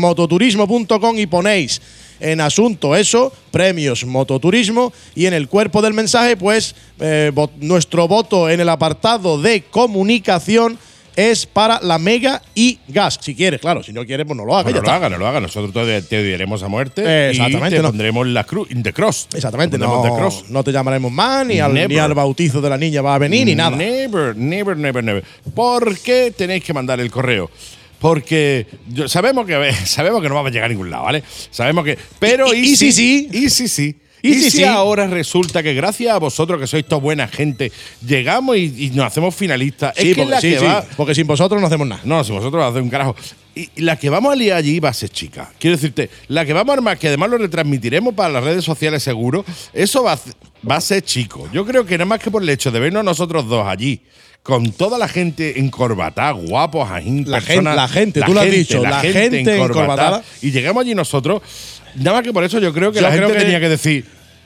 premiosmototurismo.com 0.02 1.18
y 1.18 1.26
ponéis 1.26 1.80
en 2.20 2.40
asunto 2.40 2.94
eso, 2.94 3.32
premios 3.50 4.04
mototurismo, 4.04 4.92
y 5.16 5.26
en 5.26 5.34
el 5.34 5.48
cuerpo 5.48 5.82
del 5.82 5.92
mensaje, 5.92 6.36
pues 6.36 6.74
eh, 7.00 7.32
vo- 7.34 7.50
nuestro 7.60 8.06
voto 8.06 8.48
en 8.48 8.60
el 8.60 8.68
apartado 8.68 9.40
de 9.42 9.62
comunicación 9.62 10.78
es 11.16 11.46
para 11.46 11.80
la 11.82 11.98
Mega 11.98 12.40
y 12.54 12.78
Gas. 12.86 13.18
Si 13.20 13.34
quieres, 13.34 13.60
claro, 13.60 13.82
si 13.82 13.92
no 13.92 14.06
quieres, 14.06 14.24
pues 14.24 14.36
no 14.36 14.44
lo 14.44 14.56
hagas. 14.56 14.66
No, 14.72 14.78
lo 14.80 14.84
está. 14.84 14.94
haga, 14.96 15.08
no 15.10 15.18
lo 15.18 15.26
haga. 15.26 15.40
Nosotros 15.40 15.72
te, 15.84 16.00
te 16.02 16.20
odiaremos 16.20 16.62
a 16.62 16.68
muerte. 16.68 17.02
Eh, 17.04 17.32
y 17.34 17.36
exactamente, 17.36 17.76
te 17.76 17.82
no. 17.82 17.88
pondremos 17.88 18.26
la 18.28 18.44
cruz, 18.44 18.68
the 18.82 18.92
cross. 18.92 19.26
Exactamente, 19.34 19.76
Te 19.76 19.84
no, 19.84 20.00
the 20.02 20.08
cross. 20.10 20.44
no 20.48 20.62
te 20.62 20.70
llamaremos 20.70 21.10
más, 21.10 21.44
ni 21.44 21.58
al, 21.58 21.74
ni 21.74 21.98
al 21.98 22.14
bautizo 22.14 22.60
de 22.60 22.70
la 22.70 22.78
niña 22.78 23.02
va 23.02 23.16
a 23.16 23.18
venir, 23.18 23.44
ni 23.46 23.56
nada. 23.56 23.76
Never, 23.76 24.36
never, 24.36 24.76
never, 24.76 25.02
never. 25.02 25.24
¿Por 25.54 25.98
qué 25.98 26.32
tenéis 26.34 26.62
que 26.62 26.72
mandar 26.72 27.00
el 27.00 27.10
correo? 27.10 27.50
Porque 28.02 28.66
sabemos 29.06 29.46
que 29.46 29.72
sabemos 29.86 30.20
que 30.20 30.28
no 30.28 30.34
vamos 30.34 30.50
a 30.50 30.52
llegar 30.52 30.66
a 30.66 30.68
ningún 30.72 30.90
lado, 30.90 31.04
¿vale? 31.04 31.22
Sabemos 31.50 31.84
que. 31.84 31.96
Pero 32.18 32.52
Y- 32.52 32.58
y, 32.58 32.72
y 32.72 32.76
sí, 32.76 32.92
sí. 32.92 33.28
Y 33.32 33.48
sí, 33.48 33.68
sí. 33.68 33.96
Y 34.24 34.34
si 34.34 34.50
sí. 34.52 34.64
ahora 34.64 35.08
resulta 35.08 35.64
que 35.64 35.74
gracias 35.74 36.14
a 36.14 36.18
vosotros, 36.18 36.60
que 36.60 36.68
sois 36.68 36.84
toda 36.86 37.00
buena 37.00 37.26
gente, 37.26 37.72
llegamos 38.06 38.56
y, 38.56 38.86
y 38.86 38.90
nos 38.90 39.06
hacemos 39.06 39.34
finalistas. 39.34 39.94
Sí, 39.96 40.10
es 40.10 40.14
que 40.16 40.22
porque, 40.22 40.30
la 40.30 40.40
sí, 40.40 40.50
que 40.50 40.58
va. 40.60 40.84
porque 40.96 41.12
sin 41.14 41.26
vosotros 41.26 41.60
no 41.60 41.66
hacemos 41.66 41.88
nada. 41.88 42.02
No, 42.04 42.22
si 42.22 42.30
vosotros 42.30 42.62
hacéis 42.64 42.84
un 42.84 42.90
carajo. 42.90 43.16
Y 43.56 43.68
la 43.82 43.96
que 43.98 44.10
vamos 44.10 44.32
a 44.32 44.36
liar 44.36 44.58
allí 44.58 44.78
va 44.78 44.90
a 44.90 44.94
ser 44.94 45.08
chica. 45.10 45.50
Quiero 45.58 45.76
decirte, 45.76 46.08
la 46.28 46.44
que 46.46 46.52
vamos 46.52 46.70
a 46.70 46.74
armar, 46.74 46.98
que 46.98 47.08
además 47.08 47.30
lo 47.30 47.38
retransmitiremos 47.38 48.14
para 48.14 48.28
las 48.30 48.44
redes 48.44 48.64
sociales 48.64 49.02
seguro, 49.02 49.44
eso 49.72 50.04
va 50.04 50.12
a, 50.12 50.18
va 50.70 50.76
a 50.76 50.80
ser 50.80 51.02
chico. 51.02 51.48
Yo 51.52 51.66
creo 51.66 51.84
que 51.84 51.98
nada 51.98 52.06
más 52.06 52.20
que 52.20 52.30
por 52.30 52.42
el 52.44 52.48
hecho 52.48 52.70
de 52.70 52.78
vernos 52.78 53.04
nosotros 53.04 53.48
dos 53.48 53.66
allí, 53.66 54.02
con 54.42 54.72
toda 54.72 54.98
la 54.98 55.06
gente 55.08 55.60
encorbatada, 55.60 56.32
guapos, 56.32 56.90
ajín, 56.90 57.24
La 57.30 57.40
personas- 57.40 57.46
gente- 57.46 57.76
la 57.76 57.88
gente, 57.88 58.20
tú 58.22 58.34
lo 58.34 58.40
has 58.40 58.50
dicho, 58.50 58.82
la 58.82 59.00
gente 59.00 59.56
encorbatada. 59.56 60.22
Y 60.40 60.50
llegamos 60.50 60.82
allí 60.82 60.94
nosotros, 60.94 61.42
nada 61.94 62.16
más 62.16 62.22
que 62.24 62.32
por 62.32 62.42
eso 62.44 62.58
yo 62.58 62.72
creo 62.72 62.90
que 62.90 62.96
Yo 62.96 63.02
la 63.02 63.12
gente 63.12 63.32
que- 63.32 63.38
tenía 63.38 63.60
que 63.60 63.68
decir, 63.68 64.04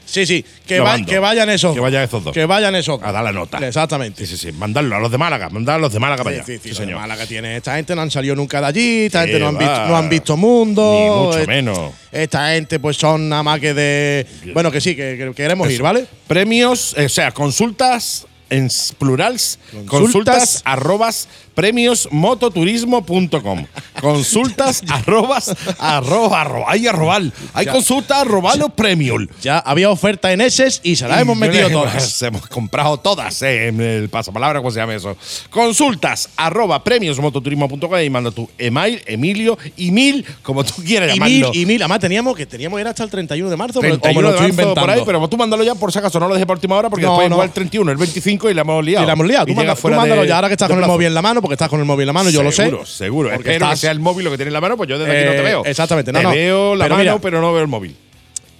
Sí, 0.09 0.25
sí, 0.25 0.45
que, 0.65 0.79
va- 0.79 0.97
vayan 1.21 1.51
esos. 1.51 1.75
Que 1.75 1.81
vayan 1.81 2.05
esos 2.05 2.23
dos. 2.23 2.33
Que 2.33 2.45
vayan 2.47 2.77
esos. 2.77 3.03
a 3.03 3.11
dar 3.11 3.25
la 3.25 3.33
nota. 3.33 3.59
Exactamente. 3.67 4.25
Sí, 4.25 4.37
sí, 4.37 4.47
sí, 4.47 4.53
mandarlo 4.53 4.95
a 4.95 5.01
los 5.01 5.11
de 5.11 5.19
Málaga, 5.19 5.49
mandar 5.51 5.75
a 5.75 5.79
los 5.81 5.93
de 5.93 5.99
Málaga 5.99 6.23
para 6.23 6.37
allá. 6.37 6.45
Sí, 6.47 6.59
sí, 6.63 6.69
Sí, 6.69 6.75
señor. 6.77 7.01
Málaga 7.01 7.27
tiene. 7.27 7.57
Esta 7.57 7.75
gente 7.75 7.97
no 7.97 8.03
han 8.03 8.11
salido 8.13 8.37
nunca 8.37 8.61
de 8.61 8.67
allí, 8.69 9.07
esta 9.07 9.23
gente 9.23 9.41
no 9.41 9.49
han, 9.49 9.59
visto, 9.59 9.87
no 9.89 9.97
han 9.97 10.09
visto 10.09 10.37
mundo. 10.37 11.33
Ni 11.33 11.39
mucho 11.39 11.49
menos. 11.49 11.93
Esta 12.13 12.51
gente, 12.53 12.79
pues 12.79 12.97
son 12.99 13.29
nada 13.29 13.43
más 13.43 13.59
que 13.59 13.75
de. 13.75 14.25
Bueno, 14.55 14.71
que 14.71 14.81
sí, 14.81 14.95
que, 14.95 15.17
que 15.19 15.33
queremos 15.35 15.69
ir, 15.73 15.83
¿vale? 15.83 16.07
Premios, 16.29 16.95
eh, 16.97 17.07
o 17.07 17.09
sea, 17.09 17.33
consultas 17.33 18.29
en 18.51 18.69
plurals, 18.99 19.59
Consultas. 19.87 19.89
consultas, 19.89 20.63
arrobas 20.65 21.29
premiosmototurismo.com. 21.55 23.67
Consultas 24.01 24.83
arrobas 24.89 25.55
arroba, 25.79 26.41
arroba, 26.43 26.67
hay 26.69 26.87
arrobar. 26.87 27.23
Hay 27.55 27.67
consultas 27.67 28.19
arroba 28.19 28.55
los 28.57 28.71
premios. 28.73 29.23
Ya 29.43 29.59
había 29.59 29.91
oferta 29.91 30.33
en 30.33 30.41
eses 30.43 30.81
y 30.83 30.97
se 30.97 31.07
la 31.09 31.21
hemos 31.21 31.37
metido 31.37 31.71
todas. 31.71 32.23
Hemos 32.23 32.47
comprado 32.49 32.99
todas 32.99 33.41
eh, 33.43 33.69
en 33.69 33.81
el 33.81 34.09
pasapalabra, 34.09 34.61
¿cómo 34.61 34.71
se 34.71 34.79
llama 34.81 34.95
eso? 34.95 35.17
Consultas 35.51 36.29
arroba 36.37 36.83
premiosmototurismo.com 36.85 38.01
y 38.01 38.11
manda 38.11 38.31
tu 38.31 38.49
email, 38.59 39.03
Emilio, 39.07 39.59
y 39.77 39.91
mil, 39.91 40.25
como 40.43 40.63
tú 40.65 40.75
quieras 40.85 41.17
Y 41.17 41.21
mil, 41.21 41.41
llamarlo. 41.43 41.61
y 41.61 41.67
mil. 41.67 41.83
Además, 41.83 42.01
teníamos 42.01 42.37
que 42.37 42.47
teníamos 42.47 42.81
ir 42.81 42.87
hasta 42.87 43.03
el 43.03 43.11
31 43.11 43.51
de 43.51 43.57
marzo, 43.57 43.81
pero 43.81 43.95
o 43.95 43.97
me 43.97 44.01
31 44.03 44.23
lo 44.23 44.29
de 44.29 44.35
estoy 44.35 44.51
inventando. 44.51 44.81
por 44.81 44.91
ahí, 44.91 45.03
pero 45.07 45.29
tú 45.29 45.37
mándalo 45.37 45.65
ya 45.65 45.75
por 45.75 45.93
si 45.93 45.99
acaso, 45.99 46.21
no 46.21 46.29
lo 46.29 46.35
dejes 46.35 46.47
por 46.47 46.57
última 46.57 46.77
hora 46.77 46.91
porque 46.91 47.05
No, 47.07 47.13
después 47.13 47.29
no. 47.31 47.37
igual 47.37 47.49
el 47.49 47.55
31, 47.55 47.91
el 47.93 47.97
25 47.99 48.36
y 48.51 48.55
la 48.55 48.61
hemos 48.63 48.85
liado. 48.85 49.03
Y 49.05 49.07
la 49.07 49.13
hemos 49.15 49.27
liado. 49.27 49.47
Tú, 49.47 49.53
Y 49.53 49.55
manda- 49.55 49.63
llega 49.73 49.75
tú 49.75 49.81
fuera 49.83 49.97
mándalo 49.97 50.23
de- 50.23 50.29
ya 50.29 50.37
ahora 50.37 50.49
que 50.49 50.55
estás 50.55 50.69
con 50.69 50.79
el 50.79 50.87
móvil 50.87 51.07
en 51.09 51.15
la 51.15 51.23
mano, 51.23 51.41
porque 51.41 51.55
estás 51.55 51.69
con 51.69 51.81
el 51.81 51.87
móvil 51.87 52.03
en 52.03 52.07
la 52.09 52.13
mano, 52.13 52.31
yo 52.31 52.43
lo 52.43 52.53
sé. 52.53 52.65
Seguro, 52.65 52.87
seguro. 52.87 53.33
Espero 53.33 53.53
estás- 53.53 53.71
que 53.71 53.77
sea 53.77 53.91
el 53.91 54.01
móvil 54.01 54.25
lo 54.25 54.31
que 54.31 54.37
tiene 54.37 54.49
en 54.49 54.53
la 54.55 54.61
mano, 54.61 54.77
pues 54.77 54.89
yo 54.89 54.99
desde 54.99 55.13
aquí 55.17 55.25
no 55.27 55.33
te 55.33 55.39
Eh, 55.39 55.43
veo. 55.43 55.65
exactamente, 55.65 56.13
no, 56.13 56.19
Te 56.19 56.23
no. 56.25 56.31
veo 56.31 56.75
la 56.77 56.85
Pero 56.85 56.95
mano, 56.97 57.11
mira. 57.13 57.19
pero 57.21 57.41
no 57.41 57.53
veo 57.53 57.63
el 57.63 57.69
móvil. 57.69 57.97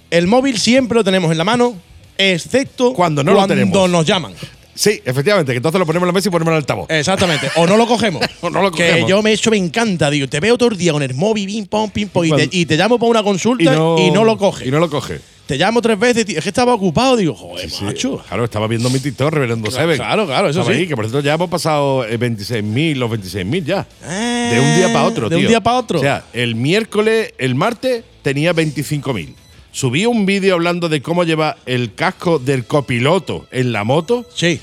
El 0.09 0.27
móvil 0.27 0.57
siempre 0.59 0.95
lo 0.95 1.03
tenemos 1.03 1.31
en 1.31 1.37
la 1.37 1.43
mano, 1.43 1.75
excepto 2.17 2.93
Cuando 2.93 3.23
no 3.23 3.33
lo 3.33 3.47
tenemos. 3.47 3.89
nos 3.89 4.05
llaman. 4.05 4.33
Sí, 4.73 5.01
efectivamente, 5.05 5.53
que 5.53 5.57
entonces 5.57 5.79
lo 5.79 5.87
ponemos 5.87 6.05
en 6.05 6.09
la 6.09 6.13
mesa 6.13 6.29
y 6.29 6.31
ponemos 6.31 6.51
en 6.51 6.53
el 6.53 6.57
altavoz. 6.61 6.85
Exactamente. 6.91 7.49
O 7.55 7.65
no 7.65 7.77
lo 7.77 7.87
cogemos. 7.87 8.21
O 8.41 8.49
no 8.51 8.61
lo 8.61 8.71
Que 8.71 8.89
cogemos. 8.89 9.09
yo 9.09 9.23
me 9.23 9.33
eso 9.33 9.49
me 9.49 9.57
encanta, 9.57 10.09
digo, 10.11 10.27
te 10.27 10.39
veo 10.39 10.55
todo 10.55 10.69
el 10.69 10.77
día 10.77 10.91
con 10.91 11.01
el 11.01 11.15
móvil, 11.15 11.47
pim, 11.47 11.65
pom, 11.65 11.89
pim, 11.89 12.09
pom, 12.09 12.23
y, 12.25 12.29
te, 12.29 12.35
Cuando- 12.35 12.49
y 12.55 12.65
te 12.67 12.77
llamo 12.77 12.99
para 12.99 13.09
una 13.09 13.23
consulta 13.23 13.63
y 13.63 14.11
no, 14.11 14.23
lo 14.23 14.37
coge. 14.37 14.67
Y 14.67 14.71
no 14.71 14.77
lo 14.79 14.87
coge. 14.89 15.19
Te 15.47 15.57
llamo 15.57 15.81
tres 15.81 15.97
veces, 15.97 16.25
tío, 16.25 16.37
es 16.37 16.43
que 16.43 16.49
estaba 16.49 16.73
ocupado, 16.73 17.15
digo, 17.15 17.33
joder, 17.33 17.69
macho. 17.81 18.21
Claro, 18.27 18.43
estaba 18.43 18.67
viendo 18.67 18.89
mi 18.89 18.99
TikTok, 18.99 19.31
Reverendo 19.33 19.69
Claro, 19.69 19.83
Seven. 19.83 19.97
claro, 19.97 20.25
claro, 20.25 20.49
eso 20.49 20.59
Estaba 20.59 20.75
sí. 20.75 20.81
ahí, 20.81 20.87
que 20.87 20.95
por 20.95 21.05
cierto 21.05 21.21
ya 21.21 21.33
hemos 21.35 21.49
pasado 21.49 22.05
eh, 22.05 22.19
26.000, 22.19 22.95
los 22.95 23.09
26.000 23.09 23.63
ya. 23.63 23.87
Ah, 24.03 24.49
de 24.53 24.59
un 24.59 24.75
día 24.75 24.87
para 24.93 25.05
otro, 25.05 25.29
De 25.29 25.35
tío. 25.37 25.45
un 25.45 25.49
día 25.49 25.61
para 25.61 25.77
otro. 25.77 25.99
O 25.99 26.01
sea, 26.01 26.25
el 26.33 26.55
miércoles, 26.55 27.33
el 27.37 27.55
martes 27.55 28.03
tenía 28.23 28.53
25.000. 28.53 29.33
Subí 29.71 30.05
un 30.05 30.25
vídeo 30.25 30.55
hablando 30.55 30.89
de 30.89 31.01
cómo 31.01 31.23
lleva 31.23 31.55
el 31.65 31.93
casco 31.93 32.39
del 32.39 32.65
copiloto 32.65 33.47
en 33.51 33.71
la 33.71 33.83
moto. 33.85 34.25
sí. 34.35 34.59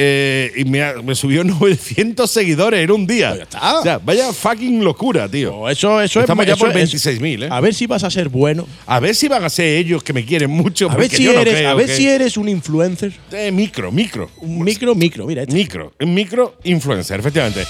Eh, 0.00 0.52
y 0.54 0.64
me, 0.64 1.02
me 1.02 1.14
subió 1.16 1.42
900 1.72 2.30
seguidores 2.30 2.84
en 2.84 2.90
un 2.92 3.04
día. 3.04 3.30
Pues 3.30 3.38
ya 3.38 3.42
está. 3.44 3.78
O 3.80 3.82
sea, 3.82 3.98
vaya 3.98 4.32
fucking 4.32 4.84
locura, 4.84 5.28
tío. 5.28 5.56
O 5.56 5.68
eso, 5.68 6.00
eso 6.00 6.20
Estamos 6.20 6.44
es 6.44 6.48
ya 6.50 6.54
eso 6.54 6.64
por 6.66 6.76
es- 6.78 6.94
26.000, 6.94 7.44
¿eh? 7.44 7.48
A 7.50 7.60
ver 7.60 7.74
si 7.74 7.86
vas 7.86 8.04
a 8.04 8.10
ser 8.10 8.28
bueno. 8.28 8.64
A 8.86 9.00
ver 9.00 9.16
si 9.16 9.26
van 9.26 9.42
a 9.44 9.50
ser 9.50 9.66
ellos 9.76 10.04
que 10.04 10.12
me 10.12 10.24
quieren 10.24 10.50
mucho. 10.50 10.88
A 10.88 10.94
ver 10.94 11.10
si 11.10 11.24
yo 11.24 11.32
no 11.32 11.40
eres, 11.40 11.54
creo 11.56 11.70
a 11.70 11.74
ver 11.74 11.86
que- 11.86 11.94
si 11.96 12.08
eres 12.08 12.36
un 12.36 12.48
influencer. 12.48 13.12
Eh, 13.32 13.50
micro, 13.50 13.90
micro. 13.90 14.30
Un 14.38 14.62
micro, 14.62 14.94
micro, 14.94 15.26
mira. 15.26 15.42
este. 15.42 15.52
Micro. 15.54 15.92
Micro 15.98 16.54
influencer, 16.62 17.18
efectivamente. 17.18 17.64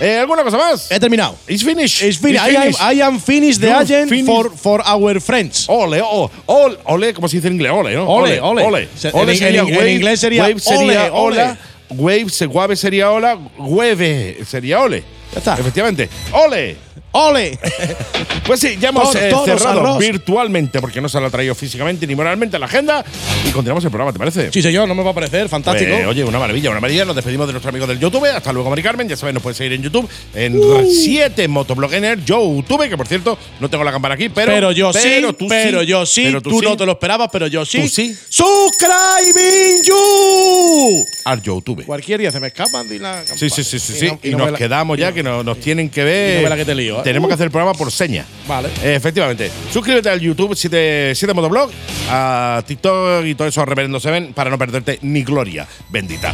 Eh, 0.00 0.18
¿Alguna 0.18 0.42
cosa 0.42 0.56
más? 0.56 0.90
He 0.90 0.98
terminado. 0.98 1.36
It's 1.46 1.62
finished. 1.62 2.02
It's 2.02 2.18
finished. 2.18 2.44
I, 2.44 2.56
am, 2.56 2.62
finished. 2.62 2.80
I 2.96 3.02
am 3.02 3.20
finished 3.20 3.60
the 3.60 3.66
You're 3.68 3.82
agent 3.82 4.26
for, 4.26 4.50
for 4.56 4.82
our 4.84 5.20
friends. 5.20 5.66
Ole, 5.68 6.00
ole, 6.00 6.30
ole, 6.46 6.76
ole, 6.86 7.14
como 7.14 7.28
se 7.28 7.36
dice 7.36 7.48
en 7.48 7.54
inglés, 7.54 7.70
ole, 7.72 7.94
¿no? 7.94 8.08
Ole, 8.08 8.40
ole. 8.40 8.62
ole. 8.64 8.88
Se- 8.96 9.10
Ole 9.12 9.34
en- 9.36 9.54
en- 9.68 9.74
en 9.74 9.88
inglés 9.88 10.18
sería 10.18 10.42
wave 10.44 10.58
sería 10.58 11.12
ole, 11.12 11.40
ole. 11.40 11.56
Wave, 11.94 12.28
se- 12.30 12.46
guave 12.46 12.76
sería 12.76 13.10
hola, 13.10 13.38
wave 13.58 14.38
sería 14.46 14.80
ole. 14.80 15.02
Ya 15.32 15.38
está. 15.38 15.54
Efectivamente. 15.54 16.08
Ole. 16.32 16.76
¡Ole! 17.12 17.58
Pues 18.44 18.58
sí, 18.58 18.76
ya 18.80 18.88
hemos 18.88 19.14
eh, 19.14 19.30
cerrado 19.44 19.98
virtualmente 19.98 20.80
porque 20.80 21.00
no 21.00 21.08
se 21.08 21.20
lo 21.20 21.26
ha 21.26 21.30
traído 21.30 21.54
físicamente 21.54 22.08
ni 22.08 22.16
moralmente 22.16 22.56
a 22.56 22.58
la 22.58 22.66
agenda 22.66 23.04
y 23.46 23.50
continuamos 23.52 23.84
el 23.84 23.90
programa, 23.90 24.12
¿te 24.12 24.18
parece? 24.18 24.50
sí, 24.52 24.60
señor, 24.60 24.88
no 24.88 24.96
me 24.96 25.04
va 25.04 25.12
a 25.12 25.14
parecer. 25.14 25.48
Fantástico. 25.48 25.92
Pues, 25.92 26.06
oye, 26.08 26.24
una 26.24 26.40
maravilla, 26.40 26.70
una 26.70 26.80
maravilla. 26.80 27.04
Nos 27.04 27.14
despedimos 27.14 27.46
de 27.46 27.52
nuestro 27.52 27.68
amigo 27.70 27.86
del 27.86 28.00
YouTube. 28.00 28.26
Hasta 28.26 28.52
luego, 28.52 28.68
Mari 28.68 28.82
Carmen. 28.82 29.08
Ya 29.08 29.16
saben, 29.16 29.34
nos 29.34 29.42
pueden 29.44 29.56
seguir 29.56 29.74
en 29.74 29.82
YouTube. 29.82 30.08
En 30.34 30.58
Uh. 30.58 30.84
7 30.90 31.46
Motoblogger, 31.46 32.18
YouTube, 32.24 32.88
que 32.88 32.96
por 32.96 33.06
cierto, 33.06 33.38
no 33.60 33.70
tengo 33.70 33.84
la 33.84 33.92
cámara 33.92 34.14
aquí, 34.16 34.28
pero. 34.28 34.50
pero 34.52 34.72
yo 34.72 34.92
sí, 34.92 35.22
tú 35.38 35.46
pero 35.48 35.82
yo 35.84 36.04
sí. 36.04 36.22
pero 36.24 36.40
tú 36.42 36.58
sí. 36.58 36.64
no 36.66 36.76
te 36.76 36.84
lo 36.84 36.92
esperabas, 36.92 37.28
pero 37.32 37.46
yo 37.46 37.64
sí. 37.64 37.80
Tú 37.82 37.88
sí. 37.88 38.16
¡Subscribing 38.28 39.82
you! 39.84 41.04
Al 41.24 41.42
YouTube. 41.42 41.84
Cualquier 41.84 42.20
día 42.20 42.32
se 42.32 42.40
me 42.40 42.48
escapan 42.48 42.88
de 42.88 42.98
la 42.98 43.24
Sí, 43.26 43.48
sí, 43.48 43.62
sí, 43.62 43.78
sí. 43.78 43.92
Y 43.94 43.98
sí. 44.00 44.06
no- 44.06 44.18
Y, 44.22 44.30
no 44.32 44.38
nos 44.38 44.52
la- 44.52 44.58
quedamos 44.58 44.98
ya, 44.98 45.12
que 45.12 45.22
no- 45.22 45.42
nos 45.44 45.58
tienen 45.60 45.88
que 45.90 46.02
ver. 46.04 46.32
y 46.32 46.36
no 46.38 46.42
me 46.44 46.48
la 46.50 46.56
que 46.56 46.64
te 46.64 46.74
lío, 46.74 46.98
¿eh? 46.98 47.01
Tenemos 47.02 47.28
que 47.28 47.34
hacer 47.34 47.46
el 47.46 47.50
programa 47.50 47.74
por 47.76 47.90
seña. 47.92 48.24
Vale. 48.46 48.68
Eh, 48.82 48.94
efectivamente. 48.96 49.50
Suscríbete 49.72 50.08
al 50.10 50.20
YouTube 50.20 50.54
7, 50.56 51.14
Motoblog, 51.34 51.70
a 52.10 52.62
TikTok 52.66 53.24
y 53.26 53.34
todo 53.34 53.48
eso, 53.48 53.64
Reverendo 53.64 54.00
Seven, 54.00 54.32
para 54.34 54.50
no 54.50 54.58
perderte 54.58 54.98
ni 55.02 55.22
gloria 55.22 55.66
bendita. 55.90 56.32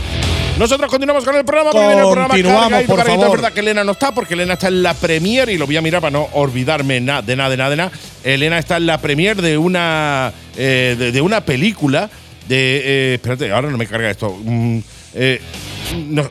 Nosotros 0.59 0.91
continuamos 0.91 1.25
con 1.25 1.37
el 1.37 1.45
programa. 1.45 1.71
viene 1.71 1.93
el 1.95 1.99
programa 2.01 2.29
Continuamos, 2.29 2.63
cargadito, 2.69 2.95
por 2.97 3.05
favor. 3.07 3.27
Es 3.27 3.33
verdad 3.33 3.53
que 3.53 3.61
Elena 3.61 3.85
no 3.85 3.93
está, 3.93 4.13
porque 4.13 4.35
Elena 4.35 4.55
está 4.55 4.67
en 4.69 4.83
la 4.83 4.95
premier 4.95 5.49
y 5.51 5.57
lo 5.59 5.67
voy 5.67 5.77
a 5.77 5.83
mirar 5.83 6.01
para 6.01 6.11
no 6.11 6.29
olvidarme 6.33 7.01
na- 7.01 7.23
de 7.23 7.37
nada, 7.37 7.51
de 7.51 7.57
nada, 7.57 7.71
de 7.71 7.77
nada. 7.77 7.93
Elena 8.25 8.59
está 8.59 8.77
en 8.79 8.87
la 8.87 8.99
premier 9.01 9.41
de 9.41 9.57
una, 9.57 10.33
eh, 10.57 10.97
de, 10.99 11.13
de 11.13 11.21
una 11.21 11.43
película 11.43 12.11
de. 12.49 12.83
eh, 12.85 13.15
espérate, 13.15 13.53
ahora 13.53 13.71
no 13.71 13.79
me 13.79 13.87
carga 13.87 14.11
esto. 14.11 14.37
Mm, 14.43 14.79
eh, 15.15 15.41
no, 15.97 16.29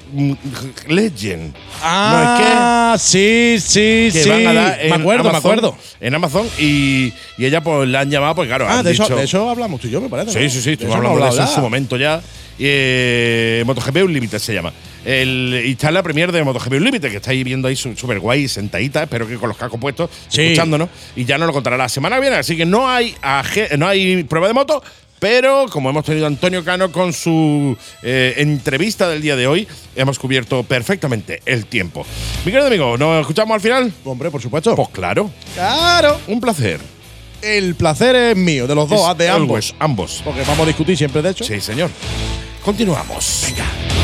Legend. 0.88 1.54
Ah, 1.82 2.96
sí, 3.00 3.58
sí, 3.60 4.10
que 4.14 4.22
sí. 4.24 4.30
van 4.30 4.48
a 4.48 4.54
dar 4.54 4.80
en 4.82 4.90
me 4.90 4.96
acuerdo, 4.96 5.32
me 5.32 5.38
acuerdo. 5.38 5.78
En 6.00 6.16
Amazon 6.16 6.48
y, 6.60 7.14
y 7.38 7.46
ella 7.46 7.62
pues 7.62 7.88
la 7.90 8.02
han 8.02 8.10
llamado, 8.12 8.36
pues 8.36 8.48
claro. 8.48 8.68
Ah, 8.68 8.80
han 8.80 8.86
de 8.86 8.92
eso, 8.92 9.04
dicho- 9.04 9.16
de 9.16 9.24
eso 9.24 9.50
hablamos 9.50 9.82
tú 9.82 9.88
y 9.88 9.92
yo, 9.92 10.02
me 10.02 10.10
parece. 10.10 10.32
Sí, 10.32 10.40
¿no? 10.46 10.50
sí, 10.50 10.62
sí, 10.62 10.72
estuvimos 10.72 10.98
hablando 10.98 11.24
de 11.24 11.30
eso 11.30 11.42
en 11.42 11.48
su 11.48 11.62
momento 11.62 11.98
ya. 11.98 12.22
Eh, 12.60 13.62
MotoGP 13.68 13.98
Unlimited 14.04 14.40
se 14.40 14.52
llama. 14.54 14.74
el, 15.06 15.62
y 15.64 15.72
está 15.74 15.92
la 15.92 16.02
premier 16.02 16.32
de 16.32 16.44
MotoGP 16.44 16.74
Unlimited, 16.74 17.12
que 17.12 17.18
estáis 17.18 17.44
viendo 17.46 17.68
ahí 17.68 17.76
súper 17.76 18.20
guay, 18.20 18.48
sentadita, 18.48 19.04
espero 19.04 19.28
que 19.28 19.36
con 19.36 19.50
los 19.50 19.58
cascos 19.58 19.80
puestos, 19.80 20.10
escuchándonos, 20.32 20.90
y 21.16 21.24
ya 21.24 21.38
nos 21.38 21.46
lo 21.48 21.54
contará 21.54 21.78
la 21.78 21.88
semana 21.88 22.16
que 22.16 22.22
viene. 22.24 22.38
Así 22.38 22.58
que 22.58 22.66
no 22.66 22.90
hay, 22.90 23.16
no 23.78 23.88
hay 23.88 24.24
prueba 24.24 24.48
de 24.48 24.54
moto, 24.56 24.82
pero 25.20 25.66
como 25.70 25.90
hemos 25.90 26.06
tenido 26.06 26.26
a 26.26 26.28
Antonio 26.28 26.64
Cano 26.64 26.92
con 26.92 27.14
su 27.14 27.78
eh, 28.04 28.36
entrevista 28.38 29.10
del 29.10 29.22
día 29.22 29.36
de 29.36 29.48
hoy, 29.48 29.68
hemos 29.96 30.20
cubierto 30.20 30.64
perfectamente 30.64 31.42
el 31.46 31.66
tiempo. 31.66 32.06
Mi 32.46 32.52
querido 32.52 32.68
amigo, 32.68 32.98
¿nos 32.98 33.22
escuchamos 33.22 33.56
al 33.56 33.62
final? 33.62 33.94
Hombre, 34.06 34.32
por 34.32 34.42
supuesto. 34.42 34.76
Pues 34.76 34.90
claro. 34.90 35.30
Claro. 35.56 36.20
Un 36.28 36.40
placer. 36.40 36.80
El 37.42 37.76
placer 37.76 38.16
es 38.16 38.36
mío, 38.36 38.68
de 38.68 38.76
los 38.76 38.90
dos, 38.90 39.18
de 39.18 39.30
ambos. 39.30 39.76
Ambos. 39.80 40.22
Porque 40.24 40.42
vamos 40.42 40.62
a 40.62 40.66
discutir 40.66 40.98
siempre, 40.98 41.22
de 41.22 41.30
hecho. 41.30 41.44
Sí, 41.44 41.62
señor. 41.62 41.90
Continuamos. 42.64 43.44
Venga. 43.46 43.97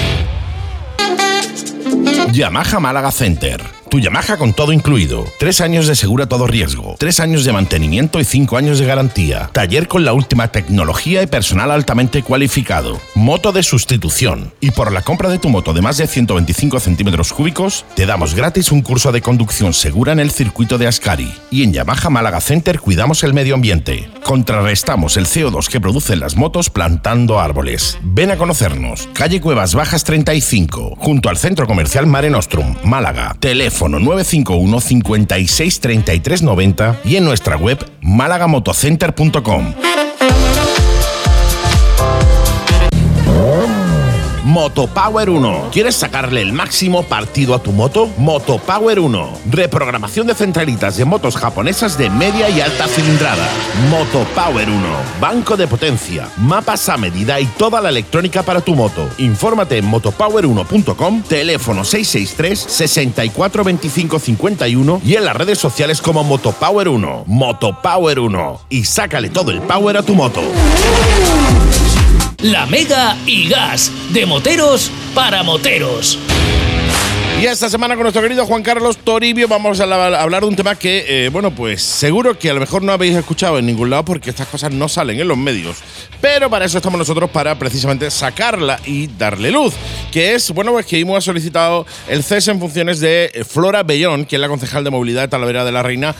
Yamaha 2.32 2.80
Málaga 2.80 3.12
Center 3.12 3.62
tu 3.94 4.00
Yamaha 4.00 4.38
con 4.38 4.54
todo 4.54 4.74
incluido. 4.74 5.24
Tres 5.38 5.62
años 5.62 5.86
de 5.86 5.94
seguro 5.94 6.24
a 6.24 6.28
todo 6.28 6.48
riesgo. 6.48 6.96
Tres 6.98 7.20
años 7.20 7.46
de 7.46 7.54
mantenimiento 7.54 8.20
y 8.20 8.26
cinco 8.26 8.58
años 8.58 8.80
de 8.80 8.88
garantía. 8.88 9.52
Taller 9.54 9.88
con 9.88 10.04
la 10.04 10.14
última 10.14 10.48
tecnología 10.48 11.22
y 11.22 11.28
personal 11.28 11.70
altamente 11.70 12.24
cualificado. 12.24 13.00
Moto 13.14 13.52
de 13.52 13.62
sustitución. 13.62 14.52
Y 14.62 14.72
por 14.72 14.92
la 14.92 15.04
compra 15.04 15.30
de 15.30 15.38
tu 15.38 15.50
moto 15.50 15.74
de 15.74 15.84
más 15.84 15.98
de 15.98 16.08
125 16.08 16.80
centímetros 16.80 17.32
cúbicos, 17.34 17.86
te 17.94 18.08
damos 18.08 18.34
gratis 18.34 18.72
un 18.72 18.82
curso 18.82 19.12
de 19.12 19.22
conducción 19.22 19.76
segura 19.76 20.12
en 20.12 20.20
el 20.20 20.32
circuito 20.32 20.80
de 20.80 20.88
Ascari. 20.88 21.32
Y 21.52 21.62
en 21.62 21.74
Yamaha 21.74 22.10
Málaga 22.10 22.42
Center 22.42 22.80
cuidamos 22.80 23.24
el 23.24 23.36
medio 23.36 23.54
ambiente. 23.54 24.10
Contrarrestamos 24.24 25.18
el 25.18 25.28
CO2 25.28 25.68
que 25.68 25.80
producen 25.80 26.20
las 26.20 26.36
motos 26.36 26.72
plantando 26.72 27.40
árboles. 27.40 28.00
Ven 28.02 28.32
a 28.32 28.38
conocernos. 28.38 29.08
Calle 29.14 29.40
Cuevas 29.40 29.76
Bajas 29.76 30.04
35, 30.04 30.96
junto 30.98 31.30
al 31.30 31.38
Centro 31.38 31.68
Comercial 31.68 32.08
Mare 32.14 32.30
Nostrum, 32.30 32.76
Málaga. 32.84 33.36
Teléfono 33.40 33.98
951 33.98 34.82
56 34.82 35.80
33 35.80 36.44
90 36.44 37.00
y 37.06 37.16
en 37.16 37.26
nuestra 37.26 37.58
web 37.58 37.84
málagamotocenter.com. 38.02 39.74
Motopower 44.44 45.30
1. 45.30 45.70
¿Quieres 45.72 45.96
sacarle 45.96 46.42
el 46.42 46.52
máximo 46.52 47.04
partido 47.04 47.56
a 47.56 47.60
tu 47.60 47.72
moto? 47.72 48.10
Motopower 48.18 49.00
1. 49.00 49.30
Reprogramación 49.50 50.28
de 50.28 50.36
centralitas 50.36 50.98
de 50.98 51.06
motos 51.06 51.38
japonesas 51.38 51.98
de 51.98 52.10
media 52.10 52.50
y 52.50 52.60
alta 52.60 52.88
cilindrada. 52.88 53.48
Motopower 53.90 54.70
1. 54.70 54.78
Banco 55.22 55.56
de 55.56 55.68
potencia, 55.68 56.28
mapas 56.38 56.90
a 56.90 56.98
medida 56.98 57.40
y 57.40 57.46
toda 57.46 57.80
la 57.80 57.90
electrónica 57.90 58.44
para 58.44 58.60
tu 58.60 58.76
moto. 58.76 59.08
Infórmate 59.18 59.78
en 59.78 59.90
motopower1.com, 59.90 61.24
teléfono 61.24 61.86
663 61.86 62.60
64 62.60 63.64
25 63.64 64.20
51 64.20 65.02
y 65.06 65.16
en 65.16 65.26
las 65.26 65.38
redes 65.38 65.58
sociales 65.58 66.02
como 66.02 66.24
Motopower 66.24 66.90
1. 66.90 67.24
Motopower 67.28 68.20
1. 68.20 68.60
Y 68.70 68.84
sácale 68.84 69.30
todo 69.30 69.52
el 69.52 69.62
power 69.62 69.98
a 69.98 70.04
tu 70.04 70.16
moto. 70.16 70.42
La 72.42 72.66
Mega 72.66 73.16
y 73.26 73.48
Gas, 73.48 73.92
de 74.10 74.26
moteros 74.26 74.92
para 75.14 75.44
moteros. 75.44 76.18
Y 77.44 77.46
esta 77.46 77.70
semana 77.70 77.96
con 77.96 78.04
nuestro 78.04 78.22
querido 78.22 78.46
Juan 78.46 78.64
Carlos 78.64 79.00
Toribio 79.00 79.50
vamos 79.50 79.82
a 79.82 79.84
hablar 79.84 80.44
de 80.44 80.48
un 80.48 80.56
tema 80.56 80.76
que, 80.76 81.26
eh, 81.26 81.30
bueno, 81.30 81.54
pues 81.54 81.84
seguro 81.84 82.40
que 82.40 82.50
a 82.50 82.54
lo 82.54 82.62
mejor 82.62 82.84
no 82.84 82.94
habéis 82.94 83.18
escuchado 83.18 83.60
en 83.60 83.66
ningún 83.66 83.90
lado 83.90 84.06
porque 84.06 84.30
estas 84.30 84.48
cosas 84.48 84.72
no 84.72 84.88
salen 84.88 85.20
en 85.20 85.28
los 85.28 85.38
medios. 85.38 85.76
Pero 86.22 86.50
para 86.50 86.64
eso 86.64 86.78
estamos 86.78 86.98
nosotros, 86.98 87.30
para 87.32 87.60
precisamente 87.60 88.10
sacarla 88.12 88.80
y 88.86 89.08
darle 89.08 89.52
luz. 89.52 89.74
Que 90.10 90.36
es, 90.36 90.52
bueno, 90.52 90.72
pues 90.72 90.86
que 90.86 90.98
IMU 91.00 91.18
ha 91.18 91.22
solicitado 91.22 91.86
el 92.08 92.24
cese 92.24 92.50
en 92.52 92.62
funciones 92.62 93.02
de 93.02 93.46
Flora 93.46 93.84
Bellón, 93.84 94.24
que 94.24 94.38
es 94.38 94.40
la 94.40 94.48
concejal 94.48 94.86
de 94.86 94.92
movilidad 94.92 95.24
de 95.24 95.28
Talavera 95.28 95.66
de 95.66 95.74
la 95.74 95.84
Reina, 95.84 96.16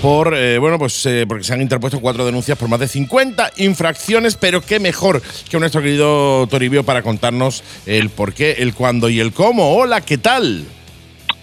por, 0.00 0.32
eh, 0.36 0.58
bueno, 0.58 0.78
pues 0.78 1.04
eh, 1.06 1.24
porque 1.28 1.42
se 1.42 1.54
han 1.54 1.60
interpuesto 1.60 1.98
cuatro 1.98 2.24
denuncias 2.24 2.56
por 2.56 2.68
más 2.68 2.78
de 2.78 2.86
50 2.86 3.50
infracciones, 3.56 4.36
pero 4.36 4.60
qué 4.60 4.78
mejor 4.78 5.20
que 5.50 5.58
nuestro 5.58 5.82
querido 5.82 6.46
Toribio 6.46 6.84
para 6.84 7.02
contarnos 7.02 7.64
el 7.84 8.08
por 8.10 8.32
qué, 8.32 8.52
el 8.58 8.74
cuándo 8.74 9.08
y 9.08 9.18
el 9.18 9.32
cómo. 9.32 9.74
Hola, 9.74 10.00
¿qué 10.02 10.16
tal? 10.16 10.67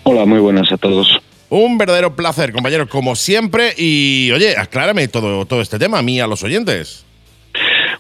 Hola, 0.08 0.24
muy 0.26 0.38
buenas 0.38 0.72
a 0.72 0.78
todos. 0.78 1.20
Un 1.50 1.80
verdadero 1.80 2.16
placer, 2.16 2.52
compañero, 2.52 2.88
como 2.88 3.16
siempre. 3.16 3.74
Y 3.76 4.30
oye, 4.34 4.56
aclárame 4.56 5.08
todo, 5.08 5.48
todo 5.48 5.62
este 5.62 5.80
tema 5.80 5.98
a 5.98 6.04
mí, 6.04 6.20
a 6.20 6.28
los 6.28 6.44
oyentes. 6.44 7.05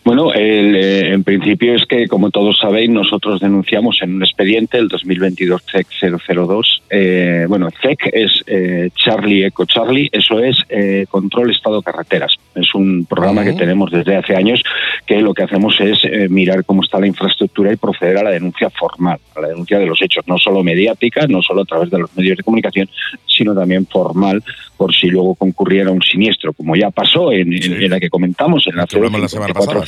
Bueno, 0.05 0.31
eh, 0.35 1.13
en 1.13 1.23
principio 1.23 1.73
es 1.73 1.87
que, 1.87 2.07
como 2.07 2.29
todos 2.29 2.59
sabéis, 2.59 2.91
nosotros 2.91 3.41
denunciamos 3.41 4.03
en 4.03 4.17
un 4.17 4.23
expediente 4.23 4.77
el 4.77 4.87
2022 4.87 5.63
CEC 5.65 5.87
002. 6.21 6.83
Eh, 6.91 7.47
bueno, 7.49 7.69
CEC 7.81 8.11
es 8.13 8.43
eh, 8.45 8.91
Charlie 8.93 9.45
Eco 9.45 9.65
Charlie, 9.65 10.07
eso 10.11 10.37
es 10.37 10.57
eh, 10.69 11.07
Control 11.09 11.49
Estado 11.49 11.81
Carreteras. 11.81 12.35
Es 12.53 12.75
un 12.75 13.07
programa 13.09 13.43
que 13.43 13.53
tenemos 13.53 13.89
desde 13.89 14.15
hace 14.15 14.35
años 14.35 14.61
que 15.07 15.19
lo 15.21 15.33
que 15.33 15.41
hacemos 15.41 15.75
es 15.81 16.29
mirar 16.29 16.63
cómo 16.65 16.83
está 16.83 16.99
la 16.99 17.07
infraestructura 17.07 17.73
y 17.73 17.75
proceder 17.75 18.19
a 18.19 18.23
la 18.23 18.29
denuncia 18.29 18.69
formal, 18.69 19.17
a 19.35 19.41
la 19.41 19.47
denuncia 19.47 19.79
de 19.79 19.87
los 19.87 19.99
hechos, 20.03 20.23
no 20.27 20.37
solo 20.37 20.63
mediática, 20.63 21.25
no 21.27 21.41
solo 21.41 21.63
a 21.63 21.65
través 21.65 21.89
de 21.89 21.97
los 21.97 22.15
medios 22.15 22.37
de 22.37 22.43
comunicación, 22.43 22.87
sino 23.27 23.55
también 23.55 23.85
formal, 23.87 24.41
por 24.77 24.93
si 24.93 25.07
luego 25.07 25.35
concurriera 25.35 25.91
un 25.91 26.01
siniestro, 26.01 26.53
como 26.53 26.75
ya 26.75 26.91
pasó 26.91 27.31
en, 27.31 27.49
la 27.89 27.99
que 27.99 28.09
comentamos, 28.09 28.67
en 28.67 28.75
la, 28.75 28.85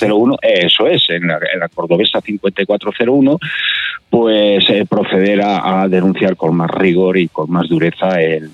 5401, 0.07 0.37
eso 0.41 0.87
es, 0.87 1.09
en 1.09 1.27
la, 1.27 1.39
en 1.53 1.59
la 1.59 1.69
cordobesa 1.69 2.21
5401, 2.21 3.39
pues 4.09 4.69
eh, 4.69 4.85
proceder 4.89 5.41
a, 5.43 5.87
denunciar 5.87 6.35
con 6.35 6.55
más 6.55 6.71
rigor 6.71 7.17
y 7.17 7.27
con 7.27 7.51
más 7.51 7.67
dureza 7.67 8.21
el, 8.21 8.51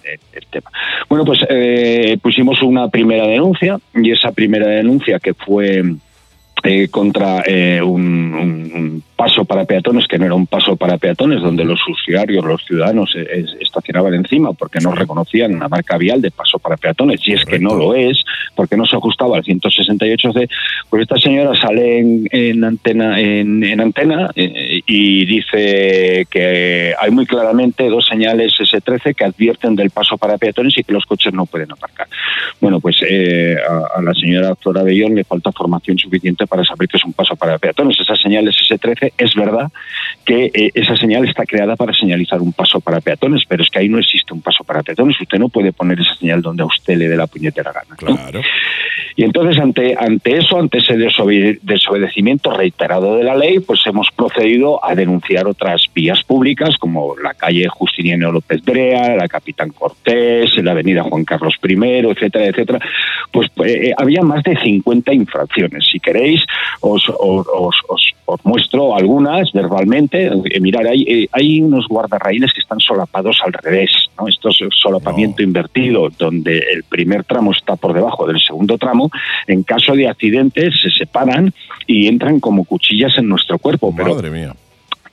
tema. 0.49 0.71
Bueno, 1.09 1.25
pues 1.25 1.39
eh, 1.49 2.17
pusimos 2.21 2.61
una 2.61 2.87
primera 2.89 3.25
denuncia 3.27 3.79
y 3.93 4.11
esa 4.11 4.31
primera 4.31 4.67
denuncia 4.67 5.19
que 5.19 5.33
fue 5.33 5.83
eh, 6.63 6.87
contra 6.89 7.43
un, 7.83 9.03
paso 9.24 9.45
para 9.45 9.63
peatones, 9.63 10.05
que 10.05 10.19
no 10.19 10.26
era 10.26 10.36
un 10.36 10.47
paso 10.47 10.76
para 10.76 10.97
peatones, 10.97 11.41
donde 11.41 11.63
los 11.63 11.80
usuarios, 11.88 12.43
los 12.43 12.61
ciudadanos 12.65 13.15
eh, 13.15 13.45
estacionaban 13.61 14.13
encima 14.15 14.51
porque 14.51 14.80
no 14.82 14.91
reconocían 14.91 15.55
una 15.55 15.69
marca 15.69 15.97
vial 15.97 16.21
de 16.21 16.30
paso 16.30 16.59
para 16.59 16.76
peatones, 16.76 17.26
y 17.26 17.32
es 17.32 17.45
que 17.45 17.57
no 17.57 17.74
lo 17.74 17.95
es, 17.95 18.21
porque 18.53 18.76
no 18.76 18.86
se 18.86 18.97
ajustaba 18.97 19.38
al 19.38 19.43
168C, 19.43 20.49
pues 20.89 21.03
esta 21.03 21.17
señora 21.17 21.55
sale 21.55 21.99
en, 22.32 22.63
antena, 22.65 23.17
en, 23.17 23.80
antena 23.80 24.30
eh, 24.36 24.82
y 24.86 25.24
dice 25.24 26.28
que 26.30 26.93
hay 26.99 27.11
muy 27.11 27.26
claramente 27.26 27.88
dos 27.88 28.05
señales 28.05 28.51
S13 28.59 29.15
que 29.15 29.24
advierten 29.24 29.78
del 29.78 29.89
paso 29.89 30.17
para 30.17 30.38
peatones 30.38 30.78
y 30.78 30.84
que 30.84 30.91
los 30.91 31.05
coches 31.05 31.34
no 31.34 31.45
pueden 31.45 31.71
aparcar. 31.71 32.07
Bueno, 32.59 32.82
pues 32.82 32.97
eh, 33.09 33.55
a, 33.95 34.01
la 34.01 34.13
señora 34.13 34.53
Flora 34.55 34.84
Bellón 34.84 35.15
le 35.15 35.24
falta 35.24 35.53
formación 35.53 35.97
suficiente 35.97 36.45
para 36.45 36.65
saber 36.65 36.89
que 36.89 36.97
es 36.97 37.05
un 37.05 37.13
paso 37.13 37.38
para 37.38 37.57
peatones. 37.57 37.97
Esas 37.99 38.19
señales 38.21 38.57
S13 38.69 39.12
es 39.18 39.34
verdad 39.36 39.72
que 40.26 40.51
eh, 40.53 40.72
esa 40.74 40.95
señal 40.95 41.28
está 41.28 41.45
creada 41.45 41.76
para 41.76 41.93
señalizar 41.93 42.41
un 42.41 42.53
paso 42.53 42.80
para 42.80 43.01
peatones, 43.01 43.43
pero 43.47 43.64
es 43.64 43.70
que 43.70 43.80
ahí 43.80 43.89
no 43.89 43.99
existe 43.99 44.34
un 44.34 44.41
paso 44.41 44.64
para 44.64 44.84
peatones. 44.84 45.20
Usted 45.20 45.38
no 45.38 45.49
puede 45.49 45.74
poner 45.74 45.99
esa 45.99 46.16
señal 46.16 46.41
donde 46.41 46.64
a 46.64 46.66
usted 46.66 46.97
le 46.97 47.09
dé 47.09 47.18
la 47.18 47.28
puñetera 47.28 47.72
gana. 47.72 47.95
Claro. 47.95 48.41
Y 49.16 49.24
entonces, 49.24 49.59
ante, 49.59 49.95
ante 49.97 50.38
eso, 50.38 50.57
ante 50.57 50.80
ese 50.80 50.97
desobedecimiento 50.97 52.51
reiterado 52.51 53.16
de 53.16 53.24
la 53.24 53.36
ley, 53.36 53.59
pues 53.59 53.86
hemos 53.86 54.09
procedido 54.11 54.84
a 54.84 54.95
denunciar 54.95 55.45
otras 55.45 55.86
vías 55.93 56.24
públicas, 56.24 56.78
como 56.78 57.16
la 57.18 57.34
calle 57.34 57.68
Justiniano 57.68 58.32
López 58.32 58.64
Brea, 58.64 59.16
la 59.16 59.28
Capitán 59.28 59.70
Cortés, 59.70 60.57
la 60.64 60.72
avenida 60.72 61.03
Juan 61.03 61.26
Carlos 61.26 61.55
I, 61.64 61.74
etcétera, 61.74 62.45
etcétera. 62.47 62.80
Pues 63.32 63.51
eh, 63.66 63.93
había 63.97 64.22
más 64.22 64.43
de 64.43 64.57
50 64.57 65.14
infracciones. 65.14 65.88
Si 65.91 65.99
queréis, 65.99 66.43
os, 66.82 67.07
os, 67.09 67.76
os 67.88 68.14
muestro 68.43 68.92
algunas 68.95 69.51
verbalmente. 69.51 70.27
Eh, 70.27 70.59
mirar, 70.59 70.87
hay, 70.87 71.03
eh, 71.03 71.27
hay 71.31 71.61
unos 71.61 71.87
guardarraíles 71.87 72.53
que 72.53 72.61
están 72.61 72.79
solapados 72.79 73.41
al 73.45 73.53
revés. 73.53 74.09
¿no? 74.17 74.27
Esto 74.27 74.49
es 74.49 74.57
solapamiento 74.81 75.43
invertido, 75.43 76.09
donde 76.18 76.59
el 76.73 76.84
primer 76.84 77.23
tramo 77.23 77.51
está 77.51 77.76
por 77.76 77.93
debajo 77.93 78.27
del 78.27 78.39
segundo 78.39 78.77
tramo. 78.77 79.09
En 79.47 79.63
caso 79.63 79.93
de 79.93 80.07
accidentes 80.07 80.73
se 80.81 80.91
separan 80.91 81.53
y 81.88 82.07
entran 82.07 82.39
como 82.39 82.65
cuchillas 82.65 83.18
en 83.18 83.27
nuestro 83.27 83.57
cuerpo. 83.59 83.91
Madre 83.91 84.30
mía 84.30 84.55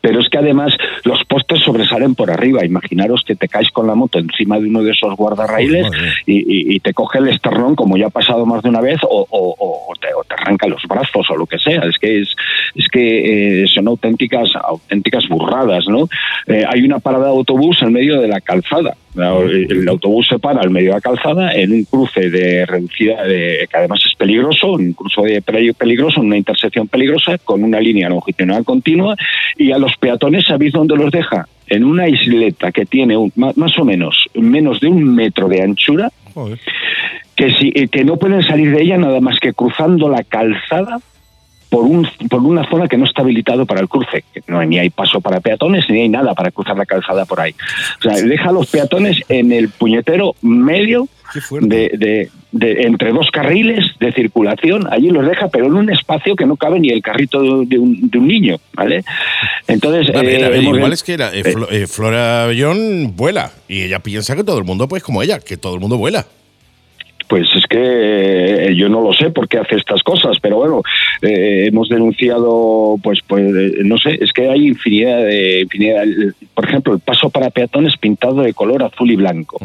pero 0.01 0.21
es 0.21 0.29
que 0.29 0.39
además 0.39 0.77
los 1.05 1.25
postes 1.25 1.61
sobresalen 1.61 2.15
por 2.15 2.31
arriba. 2.31 2.65
Imaginaros 2.65 3.23
que 3.25 3.37
te 3.37 3.49
caes 3.49 3.71
con 3.71 3.87
la 3.87 3.95
moto 3.95 4.19
encima 4.19 4.59
de 4.59 4.69
uno 4.69 4.83
de 4.83 4.93
esos 4.93 5.15
guardarraíles 5.17 5.87
y, 6.27 6.81
te 6.81 6.95
coge 6.95 7.19
el 7.19 7.29
esternón, 7.29 7.77
como 7.77 7.99
ya 7.99 8.07
ha 8.07 8.11
pasado 8.11 8.47
más 8.47 8.63
de 8.63 8.71
una 8.71 8.81
vez, 8.81 8.99
o, 9.03 9.93
te, 10.01 10.09
arranca 10.35 10.67
los 10.67 10.83
brazos 10.89 11.29
o 11.31 11.37
lo 11.37 11.47
que 11.47 11.59
sea. 11.59 11.83
Es 11.83 11.99
que 11.99 12.21
es, 12.21 12.35
es 12.75 12.89
que 12.89 13.63
eh, 13.63 13.69
son 13.69 13.89
auténticas 13.89 14.49
auténticas 14.57 15.29
burradas, 15.29 15.87
¿no? 15.89 16.09
Eh, 16.47 16.65
hay 16.67 16.83
una 16.83 16.99
parada 16.99 17.27
de 17.27 17.31
autobús 17.31 17.83
en 17.83 17.93
medio 17.93 18.21
de 18.21 18.29
la 18.29 18.41
calzada 18.41 18.97
El 19.15 19.89
autobús 19.89 20.29
se 20.29 20.39
para 20.39 20.61
al 20.61 20.71
medio 20.71 20.91
de 20.91 20.95
la 20.95 21.01
calzada 21.01 21.53
en 21.53 21.73
un 21.73 21.85
cruce 21.85 22.31
de 22.31 22.65
reducida, 22.65 23.25
de, 23.25 23.67
que 23.71 23.77
además 23.77 24.01
es 24.07 24.15
peligroso, 24.15 24.73
un 24.73 24.93
cruce 24.93 25.21
de 25.23 25.43
peligroso, 25.43 26.21
una 26.21 26.37
intersección 26.37 26.87
peligrosa, 26.87 27.39
con 27.39 27.65
una 27.65 27.81
línea 27.81 28.09
longitudinal 28.09 28.65
continua, 28.65 29.17
y 29.57 29.73
a 29.73 29.79
los 29.79 29.97
peatones, 29.97 30.45
¿sabéis 30.47 30.73
dónde 30.73 30.97
los 30.97 31.11
deja? 31.11 31.47
En 31.67 31.85
una 31.85 32.09
isleta 32.09 32.73
que 32.73 32.87
tiene 32.87 33.17
más 33.37 33.79
o 33.79 33.85
menos 33.85 34.27
menos 34.35 34.81
de 34.81 34.89
un 34.89 35.15
metro 35.15 35.49
de 35.49 35.63
anchura, 35.63 36.11
que, 37.37 37.53
si, 37.55 37.73
eh, 37.75 37.89
que 37.89 38.05
no 38.05 38.17
pueden 38.17 38.43
salir 38.43 38.75
de 38.75 38.83
ella 38.83 38.99
nada 38.99 39.21
más 39.21 39.39
que 39.39 39.53
cruzando 39.53 40.09
la 40.09 40.25
calzada 40.25 40.99
por, 41.71 41.85
un, 41.85 42.07
por 42.29 42.41
una 42.41 42.69
zona 42.69 42.89
que 42.89 42.99
no 42.99 43.05
está 43.05 43.23
habilitado 43.23 43.65
para 43.65 43.81
el 43.81 43.89
cruce. 43.89 44.25
No, 44.47 44.63
ni 44.65 44.79
hay 44.79 44.91
paso 44.91 45.21
para 45.21 45.41
peatones, 45.41 45.89
ni 45.89 46.03
hay 46.03 46.09
nada 46.09 46.35
para 46.35 46.51
cruzar 46.51 46.77
la 46.77 46.85
calzada 46.85 47.25
por 47.25 47.41
ahí. 47.41 47.55
O 48.01 48.03
sea, 48.03 48.21
deja 48.23 48.51
a 48.51 48.53
los 48.53 48.69
peatones 48.69 49.23
en 49.29 49.53
el 49.53 49.69
puñetero 49.69 50.35
medio 50.43 51.09
de, 51.61 52.29
de, 52.53 52.83
entre 52.83 53.13
dos 53.13 53.31
carriles 53.31 53.85
de 53.99 54.13
circulación. 54.13 54.87
Allí 54.93 55.11
los 55.11 55.27
deja, 55.27 55.49
pero 55.49 55.67
en 55.67 55.75
un 55.75 55.91
espacio 55.91 56.37
que 56.37 56.47
no 56.47 56.57
cabe 56.57 56.81
ni 56.81 56.91
el 56.91 57.03
carrito 57.03 57.43
de 57.43 57.79
un, 57.79 58.11
de 58.11 58.19
un 58.19 58.29
niño, 58.29 58.57
¿vale? 58.75 59.05
Entonces... 59.67 60.15
Eh, 60.15 60.61
igual 60.63 60.93
es 60.93 61.03
que 61.03 61.17
la, 61.17 61.35
eh, 61.35 61.43
eh, 61.71 61.87
Flora 61.87 62.47
Bellón 62.47 63.17
vuela 63.17 63.53
y 63.69 63.83
ella 63.83 64.01
piensa 64.01 64.37
que 64.37 64.45
todo 64.45 64.59
el 64.59 64.65
mundo 64.65 64.89
pues 64.89 65.03
como 65.03 65.23
ella, 65.23 65.41
que 65.41 65.57
todo 65.57 65.75
el 65.75 65.81
mundo 65.81 65.97
vuela. 65.97 66.27
Pues 67.31 67.47
es 67.55 67.65
que 67.69 67.79
eh, 67.79 68.75
yo 68.75 68.89
no 68.89 69.01
lo 69.01 69.13
sé 69.13 69.31
por 69.31 69.47
qué 69.47 69.59
hace 69.59 69.77
estas 69.77 70.03
cosas, 70.03 70.39
pero 70.41 70.57
bueno, 70.57 70.83
eh, 71.23 71.67
hemos 71.69 71.89
denunciado, 71.89 72.97
pues, 73.01 73.21
pues, 73.25 73.45
eh, 73.55 73.83
no 73.85 73.99
sé, 73.99 74.19
es 74.21 74.33
que 74.33 74.51
hay 74.51 74.67
infinidad 74.67 75.23
de, 75.23 75.61
infinidad, 75.61 76.03
por 76.55 76.65
ejemplo, 76.65 76.93
el 76.93 76.99
paso 76.99 77.31
para 77.31 77.51
peatones 77.51 77.97
pintado 77.99 78.43
de 78.43 78.53
color 78.53 78.83
azul 78.83 79.13
y 79.13 79.15
blanco. 79.15 79.61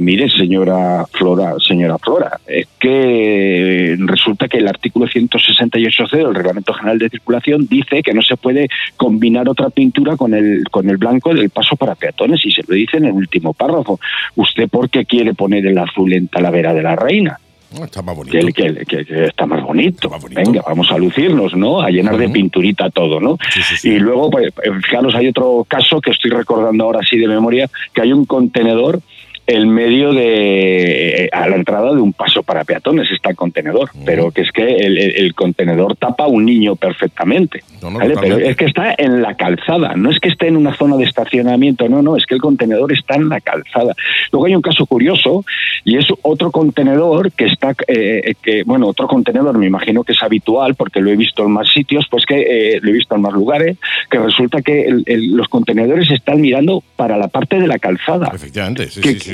mire, 0.00 0.28
señora 0.28 1.06
Flora, 1.12 1.54
señora 1.66 1.96
Flora, 1.96 2.38
es 2.46 2.68
que 2.78 3.96
resulta 4.00 4.46
que 4.46 4.58
el 4.58 4.68
artículo 4.68 5.06
168c 5.06 6.10
del 6.10 6.34
Reglamento 6.34 6.74
General 6.74 6.98
de 6.98 7.08
Circulación 7.08 7.66
dice 7.70 8.02
que 8.02 8.12
no 8.12 8.20
se 8.20 8.36
puede 8.36 8.68
combinar 8.98 9.48
otra 9.48 9.70
pintura 9.70 10.18
con 10.18 10.34
el 10.34 10.64
con 10.70 10.90
el 10.90 10.98
blanco 10.98 11.32
del 11.32 11.48
paso 11.48 11.74
para 11.76 11.94
peatones 11.94 12.44
y 12.44 12.50
se 12.50 12.62
lo 12.68 12.74
dice 12.74 12.98
en 12.98 13.06
el 13.06 13.12
último 13.12 13.54
párrafo. 13.54 13.98
¿Usted 14.36 14.68
por 14.68 14.90
qué 14.90 15.06
quiere 15.06 15.32
poner 15.32 15.64
el 15.64 15.78
azul 15.78 16.12
en 16.12 16.28
Talavera 16.34 16.74
de 16.74 16.82
la 16.82 16.96
Reina. 16.96 17.38
Está 17.82 18.02
más 18.02 18.16
bonito. 18.16 18.38
Que, 18.54 19.26
está, 19.26 19.46
más 19.46 19.62
bonito. 19.62 20.10
Venga, 20.30 20.62
vamos 20.66 20.90
a 20.92 20.98
lucirnos, 20.98 21.54
¿no? 21.56 21.80
A 21.80 21.90
llenar 21.90 22.16
de 22.16 22.28
pinturita 22.28 22.90
todo, 22.90 23.20
¿no? 23.20 23.36
Y 23.82 23.98
luego, 23.98 24.30
pues, 24.30 24.52
fijaros, 24.82 25.14
hay 25.14 25.28
otro 25.28 25.64
caso 25.66 26.00
que 26.00 26.10
estoy 26.10 26.30
recordando 26.30 26.84
ahora 26.84 27.00
sí 27.08 27.16
de 27.18 27.26
memoria, 27.26 27.68
que 27.92 28.02
hay 28.02 28.12
un 28.12 28.24
contenedor 28.24 29.00
el 29.46 29.66
medio 29.66 30.12
de 30.12 31.28
a 31.32 31.48
la 31.48 31.56
entrada 31.56 31.94
de 31.94 32.00
un 32.00 32.12
paso 32.12 32.42
para 32.42 32.64
peatones 32.64 33.10
está 33.10 33.30
el 33.30 33.36
contenedor, 33.36 33.90
pero 34.04 34.30
que 34.30 34.42
es 34.42 34.50
que 34.50 34.64
el, 34.64 35.34
contenedor 35.34 35.96
tapa 35.96 36.24
a 36.24 36.28
un 36.28 36.46
niño 36.46 36.76
perfectamente. 36.76 37.62
Pero 37.80 38.38
es 38.38 38.56
que 38.56 38.64
está 38.64 38.94
en 38.96 39.20
la 39.20 39.34
calzada, 39.34 39.94
no 39.96 40.10
es 40.10 40.18
que 40.18 40.28
esté 40.28 40.48
en 40.48 40.56
una 40.56 40.74
zona 40.74 40.96
de 40.96 41.04
estacionamiento, 41.04 41.88
no, 41.88 42.02
no, 42.02 42.16
es 42.16 42.24
que 42.24 42.34
el 42.34 42.40
contenedor 42.40 42.92
está 42.92 43.16
en 43.16 43.28
la 43.28 43.40
calzada. 43.40 43.94
Luego 44.32 44.46
hay 44.46 44.54
un 44.54 44.62
caso 44.62 44.86
curioso 44.86 45.44
y 45.84 45.98
es 45.98 46.06
otro 46.22 46.50
contenedor 46.50 47.32
que 47.32 47.46
está, 47.46 47.74
eh, 47.86 48.34
que 48.42 48.62
bueno, 48.64 48.88
otro 48.88 49.06
contenedor 49.08 49.58
me 49.58 49.66
imagino 49.66 50.04
que 50.04 50.12
es 50.12 50.22
habitual 50.22 50.74
porque 50.74 51.00
lo 51.00 51.10
he 51.10 51.16
visto 51.16 51.44
en 51.44 51.52
más 51.52 51.68
sitios, 51.70 52.06
pues 52.10 52.24
que 52.24 52.76
eh, 52.76 52.80
lo 52.80 52.88
he 52.88 52.92
visto 52.92 53.14
en 53.14 53.20
más 53.20 53.34
lugares, 53.34 53.76
que 54.10 54.18
resulta 54.18 54.62
que 54.62 54.86
los 55.06 55.48
contenedores 55.48 56.10
están 56.10 56.40
mirando 56.40 56.82
para 56.96 57.18
la 57.18 57.28
parte 57.28 57.58
de 57.60 57.66
la 57.66 57.78
calzada. 57.78 58.30
Efectivamente, 58.34 58.88
sí, 58.88 59.02
sí 59.20 59.33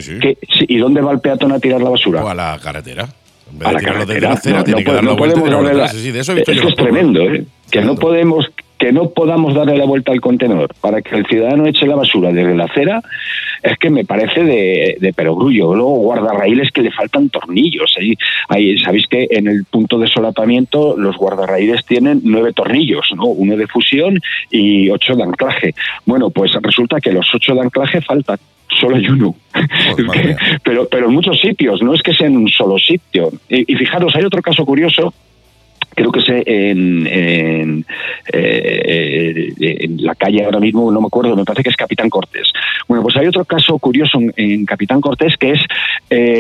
¿Y 0.68 0.78
dónde 0.78 1.01
va 1.01 1.12
el 1.12 1.20
peatón 1.20 1.52
a 1.52 1.59
tirar 1.59 1.81
la 1.81 1.90
basura? 1.90 2.24
O 2.24 2.28
a 2.28 2.35
la 2.35 2.59
carretera. 2.62 3.09
A 3.64 3.72
la 3.72 3.81
carretera. 3.81 4.40
no, 5.02 5.16
podemos 5.16 5.51
darle 5.51 5.74
es 6.68 6.74
tremendo, 6.77 7.22
¿eh? 7.22 7.44
Que 7.70 7.82
no 7.82 7.94
podemos 7.94 8.51
que 8.81 8.93
no 8.93 9.11
podamos 9.11 9.55
darle 9.55 9.77
la 9.77 9.85
vuelta 9.85 10.11
al 10.11 10.23
contenedor 10.23 10.74
para 10.81 11.02
que 11.02 11.15
el 11.15 11.27
ciudadano 11.27 11.66
eche 11.66 11.86
la 11.86 11.97
basura 11.97 12.32
desde 12.32 12.55
la 12.55 12.65
acera 12.65 13.02
es 13.62 13.77
que 13.77 13.90
me 13.90 14.07
parece 14.07 14.43
de, 14.43 14.97
de 14.98 15.12
perogrullo. 15.12 15.74
Luego 15.74 15.97
guardarraíles 15.97 16.70
que 16.70 16.81
le 16.81 16.90
faltan 16.90 17.28
tornillos. 17.28 17.94
Ahí, 17.98 18.15
ahí, 18.48 18.78
Sabéis 18.78 19.07
que 19.07 19.28
en 19.31 19.48
el 19.48 19.66
punto 19.66 19.98
de 19.98 20.09
solapamiento 20.09 20.97
los 20.97 21.15
guardarraíles 21.19 21.85
tienen 21.85 22.23
nueve 22.24 22.55
tornillos, 22.55 23.12
¿no? 23.15 23.27
uno 23.27 23.55
de 23.55 23.66
fusión 23.66 24.19
y 24.51 24.89
ocho 24.89 25.15
de 25.15 25.24
anclaje. 25.24 25.74
Bueno, 26.07 26.31
pues 26.31 26.52
resulta 26.62 27.02
que 27.02 27.12
los 27.12 27.28
ocho 27.35 27.55
de 27.55 27.61
anclaje 27.61 28.01
faltan 28.01 28.39
solo 28.81 28.97
hay 28.97 29.07
uno. 29.09 29.35
pero, 30.65 30.89
pero 30.89 31.09
en 31.09 31.12
muchos 31.12 31.39
sitios, 31.39 31.82
no 31.82 31.93
es 31.93 32.02
que 32.02 32.15
sea 32.15 32.28
en 32.28 32.36
un 32.39 32.48
solo 32.48 32.78
sitio. 32.78 33.31
Y, 33.48 33.70
y, 33.70 33.77
fijaros, 33.77 34.15
hay 34.16 34.24
otro 34.24 34.40
caso 34.40 34.65
curioso 34.65 35.12
creo 36.01 36.12
que 36.12 36.22
sé 36.22 36.43
en, 36.47 37.06
en, 37.06 37.85
eh, 38.32 39.52
en, 39.59 40.02
la 40.02 40.14
calle 40.14 40.44
ahora 40.44 40.59
mismo, 40.59 40.90
no 40.90 41.01
me 41.01 41.06
acuerdo, 41.06 41.36
me 41.36 41.44
parece 41.44 41.64
que 41.64 41.70
es 41.70 41.77
Capitán 41.77 42.09
Cortés. 42.09 42.51
Bueno, 42.89 43.02
pues 43.02 43.16
hay 43.16 43.27
otro 43.27 43.44
caso 43.44 43.78
curioso 43.78 44.18
en, 44.36 44.64
Capitán 44.64 45.01
Cortés 45.01 45.36
que 45.36 45.52
es 45.52 45.60
eh, 46.09 46.39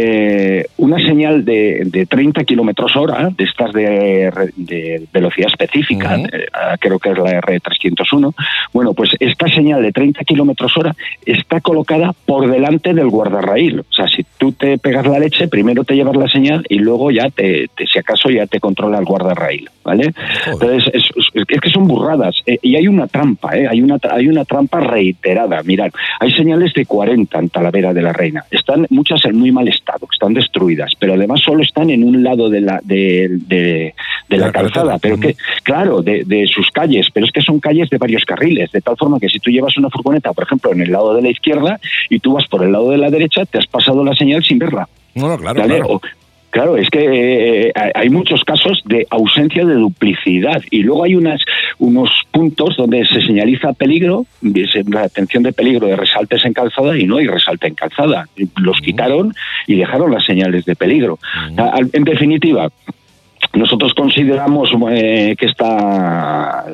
señal 1.20 1.44
de, 1.44 1.82
de 1.86 2.06
30 2.06 2.44
kilómetros 2.44 2.96
hora, 2.96 3.30
de 3.36 3.44
estas 3.44 3.72
de, 3.72 4.50
de 4.56 5.06
velocidad 5.12 5.48
específica, 5.48 6.16
eh, 6.16 6.46
creo 6.78 6.98
que 6.98 7.10
es 7.10 7.18
la 7.18 7.40
R301. 7.40 8.34
Bueno, 8.72 8.94
pues 8.94 9.10
esta 9.20 9.48
señal 9.48 9.82
de 9.82 9.92
30 9.92 10.24
kilómetros 10.24 10.76
hora 10.76 10.94
está 11.26 11.60
colocada 11.60 12.12
por 12.24 12.50
delante 12.50 12.94
del 12.94 13.08
guardarraíl. 13.08 13.80
O 13.80 13.92
sea, 13.92 14.08
si 14.08 14.24
tú 14.38 14.52
te 14.52 14.78
pegas 14.78 15.06
la 15.06 15.18
leche, 15.18 15.48
primero 15.48 15.84
te 15.84 15.94
llevas 15.94 16.16
la 16.16 16.28
señal 16.28 16.64
y 16.68 16.78
luego 16.78 17.10
ya, 17.10 17.28
te, 17.28 17.68
te 17.76 17.86
si 17.86 17.98
acaso, 17.98 18.30
ya 18.30 18.46
te 18.46 18.60
controla 18.60 18.98
el 18.98 19.04
guardarraíl 19.04 19.30
raíl, 19.40 19.70
¿vale? 19.84 20.12
Entonces, 20.46 20.90
es, 20.92 21.09
que 21.32 21.70
son 21.70 21.86
burradas. 21.86 22.36
Eh, 22.46 22.58
y 22.62 22.76
hay 22.76 22.88
una 22.88 23.06
trampa, 23.06 23.56
¿eh? 23.56 23.66
Hay 23.68 23.80
una, 23.80 23.98
hay 24.10 24.28
una 24.28 24.44
trampa 24.44 24.80
reiterada. 24.80 25.62
Mirad, 25.62 25.90
hay 26.18 26.32
señales 26.32 26.72
de 26.74 26.86
40 26.86 27.38
en 27.38 27.48
Talavera 27.48 27.92
de 27.92 28.02
la 28.02 28.12
Reina. 28.12 28.44
Están 28.50 28.86
muchas 28.90 29.24
en 29.24 29.38
muy 29.38 29.52
mal 29.52 29.68
estado, 29.68 30.06
están 30.12 30.34
destruidas, 30.34 30.92
pero 30.98 31.14
además 31.14 31.40
solo 31.40 31.62
están 31.62 31.90
en 31.90 32.04
un 32.04 32.22
lado 32.22 32.48
de 32.48 32.60
la, 32.60 32.80
de, 32.82 33.94
la, 34.28 34.52
calzada. 34.52 34.98
Pero 34.98 35.18
que, 35.18 35.36
claro, 35.62 36.02
de, 36.02 36.24
de 36.24 36.46
sus 36.46 36.70
calles, 36.70 37.08
pero 37.12 37.26
es 37.26 37.32
que 37.32 37.42
son 37.42 37.60
calles 37.60 37.90
de 37.90 37.98
varios 37.98 38.24
carriles, 38.24 38.72
de 38.72 38.80
tal 38.80 38.96
forma 38.96 39.18
que 39.18 39.28
si 39.28 39.38
tú 39.38 39.50
llevas 39.50 39.76
una 39.76 39.90
furgoneta, 39.90 40.32
por 40.32 40.44
ejemplo, 40.44 40.72
en 40.72 40.82
el 40.82 40.92
lado 40.92 41.14
de 41.14 41.22
la 41.22 41.30
izquierda 41.30 41.80
y 42.08 42.18
tú 42.18 42.34
vas 42.34 42.46
por 42.48 42.64
el 42.64 42.72
lado 42.72 42.90
de 42.90 42.98
la 42.98 43.10
derecha, 43.10 43.44
te 43.44 43.58
has 43.58 43.66
pasado 43.66 44.04
la 44.04 44.14
señal 44.14 44.42
sin 44.42 44.58
verla. 44.58 44.88
No, 45.14 45.28
no, 45.28 45.36
claro. 45.38 45.62
claro. 45.62 46.00
Claro, 46.50 46.76
es 46.76 46.90
que 46.90 47.68
eh, 47.68 47.72
hay 47.94 48.10
muchos 48.10 48.42
casos 48.44 48.82
de 48.84 49.06
ausencia 49.10 49.64
de 49.64 49.74
duplicidad 49.74 50.60
y 50.70 50.82
luego 50.82 51.04
hay 51.04 51.14
unas, 51.14 51.40
unos 51.78 52.10
puntos 52.32 52.76
donde 52.76 53.06
se 53.06 53.22
señaliza 53.22 53.72
peligro, 53.72 54.26
la 54.42 55.02
atención 55.02 55.44
de 55.44 55.52
peligro 55.52 55.86
de 55.86 55.94
resaltes 55.94 56.44
en 56.44 56.52
calzada 56.52 56.98
y 56.98 57.04
no 57.04 57.18
hay 57.18 57.28
resalte 57.28 57.68
en 57.68 57.74
calzada. 57.74 58.28
Los 58.56 58.80
quitaron 58.80 59.32
y 59.68 59.76
dejaron 59.76 60.10
las 60.10 60.24
señales 60.24 60.64
de 60.64 60.74
peligro. 60.74 61.20
En 61.92 62.04
definitiva, 62.04 62.68
nosotros 63.52 63.94
consideramos 63.94 64.70
eh, 64.90 65.36
que 65.38 65.46
esta 65.46 66.64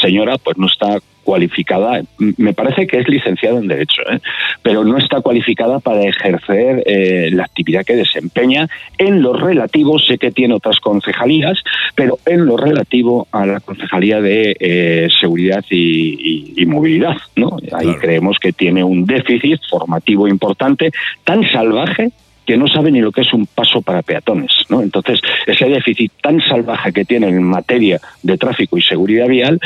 señora 0.00 0.38
pues 0.38 0.56
no 0.56 0.66
está 0.66 0.98
cualificada, 1.26 2.02
me 2.18 2.54
parece 2.54 2.86
que 2.86 3.00
es 3.00 3.08
licenciada 3.08 3.58
en 3.58 3.66
Derecho, 3.66 4.00
¿eh? 4.08 4.20
pero 4.62 4.84
no 4.84 4.96
está 4.96 5.20
cualificada 5.20 5.80
para 5.80 6.02
ejercer 6.02 6.84
eh, 6.86 7.30
la 7.32 7.42
actividad 7.42 7.84
que 7.84 7.96
desempeña 7.96 8.68
en 8.96 9.22
lo 9.22 9.32
relativo, 9.32 9.98
sé 9.98 10.18
que 10.18 10.30
tiene 10.30 10.54
otras 10.54 10.78
concejalías, 10.78 11.58
pero 11.96 12.20
en 12.26 12.46
lo 12.46 12.56
relativo 12.56 13.26
a 13.32 13.44
la 13.44 13.58
concejalía 13.58 14.20
de 14.20 14.56
eh, 14.60 15.08
seguridad 15.20 15.64
y, 15.68 16.64
movilidad. 16.66 17.16
¿no? 17.34 17.56
Ahí 17.72 17.92
creemos 18.00 18.38
que 18.38 18.52
tiene 18.52 18.84
un 18.84 19.04
déficit 19.04 19.60
formativo 19.68 20.28
importante, 20.28 20.92
tan 21.24 21.42
salvaje 21.50 22.12
que 22.46 22.56
no 22.56 22.68
sabe 22.68 22.92
ni 22.92 23.00
lo 23.00 23.12
que 23.12 23.22
es 23.22 23.32
un 23.34 23.46
paso 23.46 23.82
para 23.82 24.02
peatones. 24.02 24.52
¿no? 24.68 24.80
Entonces, 24.80 25.20
ese 25.46 25.66
déficit 25.66 26.12
tan 26.22 26.40
salvaje 26.40 26.92
que 26.92 27.04
tiene 27.04 27.28
en 27.28 27.42
materia 27.42 28.00
de 28.22 28.38
tráfico 28.38 28.78
y 28.78 28.82
seguridad 28.82 29.26
vial, 29.26 29.60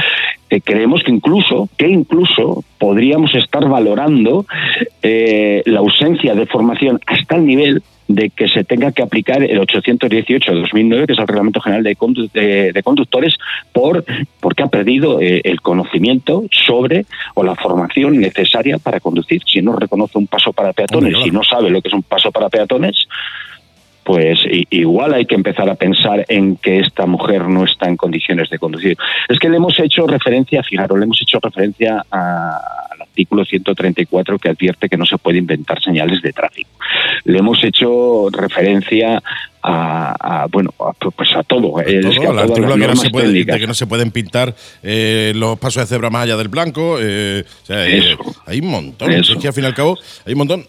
eh, 0.48 0.61
creemos 0.62 1.02
que 1.05 1.12
incluso, 1.12 1.69
que 1.77 1.89
incluso 1.89 2.65
podríamos 2.78 3.35
estar 3.35 3.69
valorando 3.69 4.47
eh, 5.02 5.62
la 5.66 5.81
ausencia 5.81 6.35
de 6.35 6.47
formación 6.47 6.98
hasta 7.07 7.36
el 7.36 7.47
nivel 7.47 7.82
de 8.15 8.31
que 8.31 8.49
se 8.49 8.65
tenga 8.65 8.93
que 8.93 9.03
aplicar 9.03 9.43
el 9.43 9.59
818 9.59 10.53
de 10.53 10.61
2009, 10.61 11.07
que 11.07 11.12
es 11.12 11.19
el 11.19 11.28
Reglamento 11.28 11.61
General 11.61 11.85
de, 11.85 12.82
Conductores, 12.82 13.35
por 13.73 14.05
porque 14.41 14.62
ha 14.62 14.69
perdido 14.69 15.20
eh, 15.20 15.41
el 15.45 15.61
conocimiento 15.61 16.45
sobre 16.51 17.07
o 17.35 17.45
la 17.45 17.55
formación 17.55 18.19
necesaria 18.19 18.78
para 18.78 19.01
conducir. 19.01 19.43
Si 19.47 19.62
no 19.62 19.77
reconoce 19.77 20.19
un 20.19 20.27
paso 20.27 20.53
para 20.53 20.73
peatones, 20.73 21.19
si 21.23 21.31
no 21.31 21.45
sabe 21.45 21.70
lo 21.70 21.81
que 21.81 21.89
es 21.89 21.95
un 21.95 22.03
paso 22.03 22.32
para 22.32 22.49
peatones, 22.49 23.07
pues 24.03 24.41
igual 24.70 25.15
hay 25.15 25.27
que 25.27 25.37
empezar 25.37 25.69
a 25.70 25.77
pensar 25.77 26.24
en 26.28 26.57
que 26.57 26.81
esta 26.81 27.07
mujer 27.07 27.43
no 27.49 27.65
está 27.65 27.89
en 27.89 27.97
condiciones 27.97 28.51
de 28.51 28.59
conducir. 28.59 28.97
Es 29.28 29.39
que 29.39 29.49
le 29.49 29.59
hemos 29.59 29.78
hecho 29.78 30.07
referencia, 30.07 30.65
fijaros, 30.65 30.99
le 30.99 31.05
hemos 31.05 31.23
hecho 31.23 31.39
referencia 31.41 32.05
al 32.11 32.90
artículo 33.11 33.45
134 33.45 34.39
que 34.39 34.49
advierte 34.49 34.89
que 34.89 34.97
no 34.97 35.05
se 35.05 35.19
puede 35.19 35.39
inventar 35.39 35.82
señales 35.82 36.23
de 36.23 36.32
tráfico. 36.32 36.70
Le 37.24 37.39
hemos 37.39 37.62
hecho 37.65 38.28
referencia 38.31 39.23
a, 39.62 40.47
bueno 40.51 40.73
pues 41.15 41.35
a 41.37 41.43
todo, 41.43 41.81
el 41.81 42.07
artículo 42.07 42.77
que 42.77 42.87
no, 42.87 42.97
se 42.97 43.11
puede, 43.11 43.45
de 43.45 43.59
que 43.59 43.66
no 43.66 43.74
se 43.74 43.87
pueden 43.87 44.11
pintar 44.11 44.55
eh, 44.82 45.32
los 45.37 45.59
pasos 45.59 45.82
de 45.82 45.87
cebra 45.87 46.09
más 46.09 46.23
allá 46.23 46.39
del 46.39 46.49
blanco 46.49 46.97
eh, 46.99 47.45
eh, 47.69 48.16
hay 48.47 48.61
un 48.61 48.69
montón 48.69 49.12
es 49.12 49.28
que 49.39 49.49
al 49.49 49.53
fin 49.53 49.65
y 49.65 49.66
al 49.66 49.74
cabo 49.74 49.99
hay 50.24 50.32
un 50.32 50.39
montón. 50.39 50.65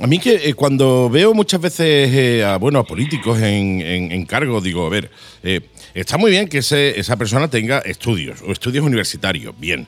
A 0.00 0.06
mí 0.06 0.18
que 0.18 0.48
eh, 0.48 0.54
cuando 0.54 1.08
veo 1.08 1.34
muchas 1.34 1.60
veces 1.60 2.10
eh, 2.12 2.44
a, 2.44 2.56
bueno, 2.56 2.80
a 2.80 2.84
políticos 2.84 3.40
en, 3.40 3.80
en, 3.80 4.26
cargo, 4.26 4.60
digo, 4.60 4.86
a 4.86 4.90
ver, 4.90 5.10
eh, 5.42 5.60
está 5.94 6.18
muy 6.18 6.32
bien 6.32 6.48
que 6.48 6.58
esa 6.58 7.16
persona 7.16 7.48
tenga 7.48 7.78
estudios 7.78 8.42
o 8.42 8.50
estudios 8.50 8.84
universitarios, 8.84 9.54
bien, 9.58 9.86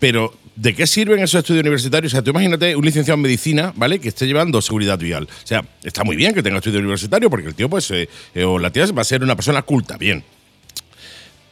pero 0.00 0.34
¿de 0.56 0.74
qué 0.74 0.88
sirven 0.88 1.20
esos 1.20 1.38
estudios 1.38 1.62
universitarios? 1.62 2.12
O 2.12 2.16
sea, 2.16 2.22
tú 2.22 2.30
imagínate 2.30 2.74
un 2.74 2.84
licenciado 2.84 3.14
en 3.14 3.22
medicina, 3.22 3.72
¿vale? 3.76 4.00
Que 4.00 4.08
esté 4.08 4.26
llevando 4.26 4.60
seguridad 4.60 4.98
vial. 4.98 5.24
O 5.24 5.46
sea, 5.46 5.64
está 5.84 6.02
muy 6.02 6.16
bien 6.16 6.34
que 6.34 6.42
tenga 6.42 6.56
estudios 6.56 6.80
universitarios 6.80 7.30
porque 7.30 7.46
el 7.46 7.54
tío, 7.54 7.70
pues, 7.70 7.92
o 8.44 8.58
la 8.58 8.70
tía 8.72 8.86
va 8.86 9.02
a 9.02 9.04
ser 9.04 9.22
una 9.22 9.36
persona 9.36 9.62
culta, 9.62 9.96
bien 9.96 10.24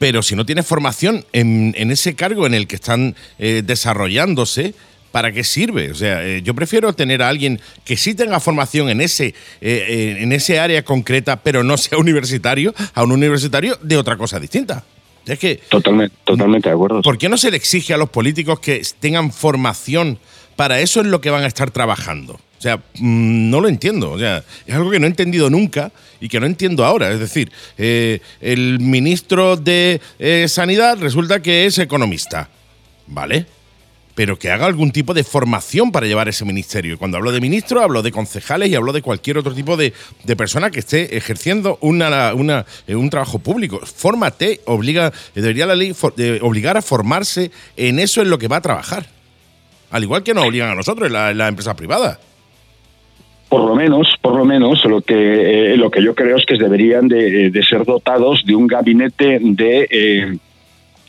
pero 0.01 0.23
si 0.23 0.37
no 0.37 0.47
tiene 0.47 0.63
formación 0.63 1.27
en, 1.33 1.75
ese 1.91 2.15
cargo 2.15 2.47
en 2.47 2.55
el 2.55 2.69
que 2.69 2.77
están 2.77 3.17
desarrollándose, 3.37 4.73
¿para 5.13 5.33
qué 5.33 5.45
sirve? 5.45 5.91
O 5.91 5.95
sea, 5.95 6.25
eh, 6.25 6.43
yo 6.43 6.55
prefiero 6.55 6.93
tener 6.93 7.23
a 7.23 7.29
alguien 7.29 7.61
que 7.85 7.97
sí 7.97 8.15
tenga 8.15 8.41
formación 8.41 8.89
en 8.89 9.01
ese, 9.01 9.29
eh, 9.29 9.35
eh, 9.61 10.17
en 10.21 10.33
ese 10.33 10.59
área 10.59 10.85
concreta, 10.85 11.43
pero 11.43 11.63
no 11.63 11.77
sea 11.77 11.99
universitario, 11.99 12.75
a 12.95 13.03
un 13.03 13.13
universitario 13.13 13.79
de 13.83 13.97
otra 13.97 14.17
cosa 14.17 14.39
distinta. 14.39 14.85
Es 15.29 15.39
que. 15.39 15.61
Totalmente, 15.69 16.17
totalmente 16.25 16.69
de 16.69 16.75
acuerdo. 16.75 17.03
¿Por 17.03 17.19
qué 17.19 17.29
no 17.29 17.37
se 17.37 17.51
le 17.51 17.57
exige 17.57 17.95
a 17.95 17.97
los 17.97 18.11
políticos 18.11 18.61
que 18.61 18.83
tengan 19.01 19.33
formación 19.33 20.19
para 20.57 20.81
eso 20.81 21.01
es 21.01 21.07
lo 21.07 21.21
que 21.21 21.31
van 21.31 21.45
a 21.45 21.47
estar 21.47 21.71
trabajando? 21.71 22.35
O 22.35 22.61
sea, 22.61 22.77
mm, 22.77 23.51
no 23.51 23.61
lo 23.61 23.69
entiendo. 23.69 24.11
O 24.11 24.19
sea, 24.19 24.45
es 24.67 24.75
algo 24.75 24.91
que 24.91 24.99
no 24.99 25.07
he 25.07 25.11
entendido 25.11 25.51
nunca 25.51 25.93
y 26.21 26.29
que 26.29 26.41
no 26.41 26.47
entiendo 26.47 26.85
ahora. 26.85 27.13
Es 27.13 27.21
decir, 27.21 27.53
el 27.77 28.81
ministro 28.81 29.57
de 29.57 30.01
Sanidad 30.49 30.99
resulta 30.99 31.41
que 31.43 31.67
es 31.67 31.79
economista. 31.79 32.49
¿Vale? 33.07 33.47
Pero 34.19 34.37
que 34.37 34.51
haga 34.51 34.67
algún 34.67 34.91
tipo 34.91 35.15
de 35.15 35.23
formación 35.23 35.93
para 35.93 36.09
llevar 36.09 36.29
ese 36.29 36.45
ministerio. 36.45 36.95
Y 36.95 36.97
cuando 36.97 37.19
hablo 37.19 37.31
de 37.31 37.41
ministro, 37.41 37.83
hablo 37.83 38.03
de 38.03 38.11
concejales 38.11 38.69
y 38.69 38.75
hablo 38.75 38.93
de 38.93 39.01
cualquier 39.01 39.39
otro 39.39 39.55
tipo 39.55 39.77
de, 39.77 39.93
persona 40.37 40.73
que 40.73 40.81
esté 40.81 41.17
ejerciendo 41.17 41.79
una, 41.83 42.35
una, 42.35 42.67
eh, 42.89 42.97
un 42.97 43.11
trabajo 43.11 43.39
público. 43.39 43.79
Fórmate, 43.79 44.59
obliga, 44.65 45.13
debería 45.37 45.67
la 45.67 45.77
ley 45.77 45.95
obligar 46.43 46.77
a 46.77 46.83
formarse 46.83 47.53
en 47.77 48.01
eso 48.01 48.21
en 48.21 48.29
lo 48.31 48.39
que 48.39 48.49
va 48.49 48.57
a 48.57 48.61
trabajar. 48.61 49.07
Al 49.93 50.03
igual 50.03 50.25
que 50.25 50.35
nos 50.35 50.47
obligan 50.47 50.71
a 50.71 50.75
nosotros 50.75 51.07
en 51.07 51.39
la, 51.39 51.47
empresa 51.47 51.77
privada. 51.77 52.19
Por 53.49 53.69
lo 53.69 53.77
menos, 53.77 54.13
por 54.21 54.35
lo 54.35 54.45
menos, 54.45 54.85
lo 54.85 55.01
que, 55.01 55.75
eh, 55.75 55.77
lo 55.77 55.93
que 55.93 56.03
yo 56.03 56.17
creo 56.17 56.39
es 56.39 56.45
que 56.45 56.59
deberían 56.59 57.07
de, 57.07 57.53
ser 57.63 57.85
dotados 57.85 58.45
de 58.45 58.57
un 58.57 58.67
gabinete 58.67 59.39
de 59.41 59.89
eh, 59.89 60.39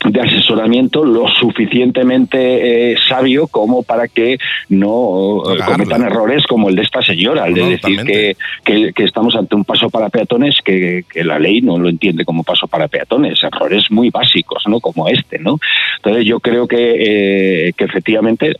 de 0.04 0.20
asesoramiento 0.20 1.04
lo 1.04 1.28
suficientemente 1.28 2.92
eh, 2.92 2.96
sabio 3.06 3.46
como 3.48 3.82
para 3.82 4.08
que 4.08 4.38
no 4.68 5.42
eh, 5.54 5.58
cometan 5.66 6.02
errores 6.02 6.46
como 6.46 6.70
el 6.70 6.76
de 6.76 6.82
esta 6.82 7.02
señora, 7.02 7.46
el 7.46 7.54
de 7.54 7.70
decir 7.70 8.04
que, 8.04 8.92
que, 8.94 9.04
estamos 9.04 9.34
ante 9.36 9.54
un 9.56 9.64
paso 9.64 9.90
para 9.90 10.08
peatones 10.08 10.58
que, 10.64 11.04
que, 11.12 11.22
la 11.22 11.38
ley 11.38 11.60
no 11.60 11.78
lo 11.78 11.88
entiende 11.88 12.24
como 12.24 12.44
paso 12.44 12.66
para 12.66 12.88
peatones, 12.88 13.42
errores 13.42 13.90
muy 13.90 14.10
básicos, 14.10 14.62
¿no? 14.66 14.80
Como 14.80 15.08
este, 15.08 15.38
¿no? 15.38 15.58
Entonces 15.96 16.24
yo 16.24 16.40
creo 16.40 16.66
que, 16.66 17.68
eh, 17.68 17.72
que 17.76 17.84
efectivamente 17.84 18.54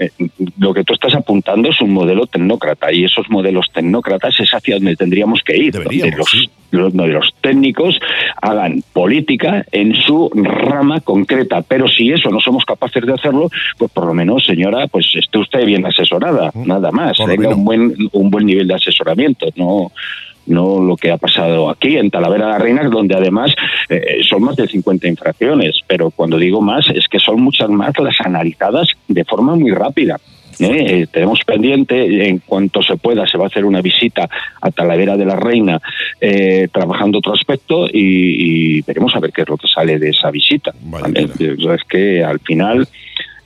lo 0.59 0.75
que 0.75 0.85
tú 0.85 0.93
estás 0.93 1.15
apuntando 1.15 1.71
es 1.71 1.81
un 1.81 1.93
modelo 1.93 2.27
tecnócrata 2.27 2.93
y 2.93 3.05
esos 3.05 3.31
modelos 3.31 3.71
tecnócratas 3.73 4.39
es 4.41 4.51
hacia 4.51 4.75
donde 4.75 4.97
tendríamos 4.97 5.43
que 5.43 5.57
ir, 5.57 5.73
donde 5.73 6.15
los, 6.17 6.51
los, 6.71 6.95
los 6.95 7.35
técnicos 7.41 7.99
hagan 8.41 8.83
política 8.93 9.65
en 9.73 9.95
su 9.95 10.31
rama 10.35 11.01
concreta. 11.01 11.63
Pero 11.63 11.89
si 11.89 12.13
eso 12.13 12.31
no 12.31 12.41
somos 12.41 12.65
capaces 12.65 13.05
de 13.05 13.15
hacerlo, 13.15 13.49
pues 13.79 13.91
por 13.91 14.07
lo 14.07 14.15
menos, 14.15 14.45
señora, 14.45 14.87
pues 14.89 15.07
esté 15.15 15.39
usted 15.39 15.65
bien 15.65 15.87
asesorada, 15.87 16.51
nada 16.55 16.91
más, 16.91 17.19
tenga 17.19 17.51
un 17.51 17.65
buen, 17.65 17.95
un 18.13 18.31
buen 18.31 18.47
nivel 18.47 18.69
de 18.69 18.75
asesoramiento, 18.75 19.47
no 19.57 19.93
no 20.47 20.81
lo 20.81 20.97
que 20.97 21.11
ha 21.11 21.17
pasado 21.17 21.71
aquí 21.71 21.97
en 21.97 22.11
Talavera 22.11 22.47
de 22.47 22.53
la 22.53 22.59
Reina, 22.59 22.83
donde 22.85 23.15
además 23.15 23.55
eh, 23.89 24.21
son 24.29 24.43
más 24.43 24.57
de 24.57 24.67
50 24.67 25.07
infracciones, 25.09 25.81
pero 25.87 26.11
cuando 26.11 26.39
digo 26.39 26.61
más 26.61 26.89
es 26.89 27.07
que 27.09 27.19
son 27.19 27.41
muchas 27.43 27.69
más 27.69 27.93
las 27.99 28.21
analizadas 28.21 28.89
de 29.09 29.25
forma 29.25 29.55
muy 29.55 29.71
rápida. 29.71 30.19
¿Eh? 30.61 31.07
tenemos 31.11 31.41
pendiente, 31.45 32.29
en 32.29 32.39
cuanto 32.39 32.83
se 32.83 32.97
pueda, 32.97 33.27
se 33.27 33.39
va 33.39 33.45
a 33.45 33.47
hacer 33.49 33.65
una 33.65 33.81
visita 33.81 34.29
a 34.61 34.71
Talavera 34.71 35.17
de 35.17 35.25
la 35.25 35.37
Reina 35.37 35.81
eh, 36.21 36.69
trabajando 36.73 37.19
otro 37.19 37.33
aspecto 37.33 37.87
y, 37.93 38.83
veremos 38.83 39.15
a 39.15 39.21
ver 39.21 39.33
qué 39.33 39.43
es 39.43 39.49
lo 39.49 39.57
que 39.57 39.69
sale 39.69 39.99
de 39.99 40.11
esa 40.11 40.31
visita. 40.31 40.73
es 41.75 41.85
que 41.89 42.25
al 42.25 42.41
final 42.41 42.89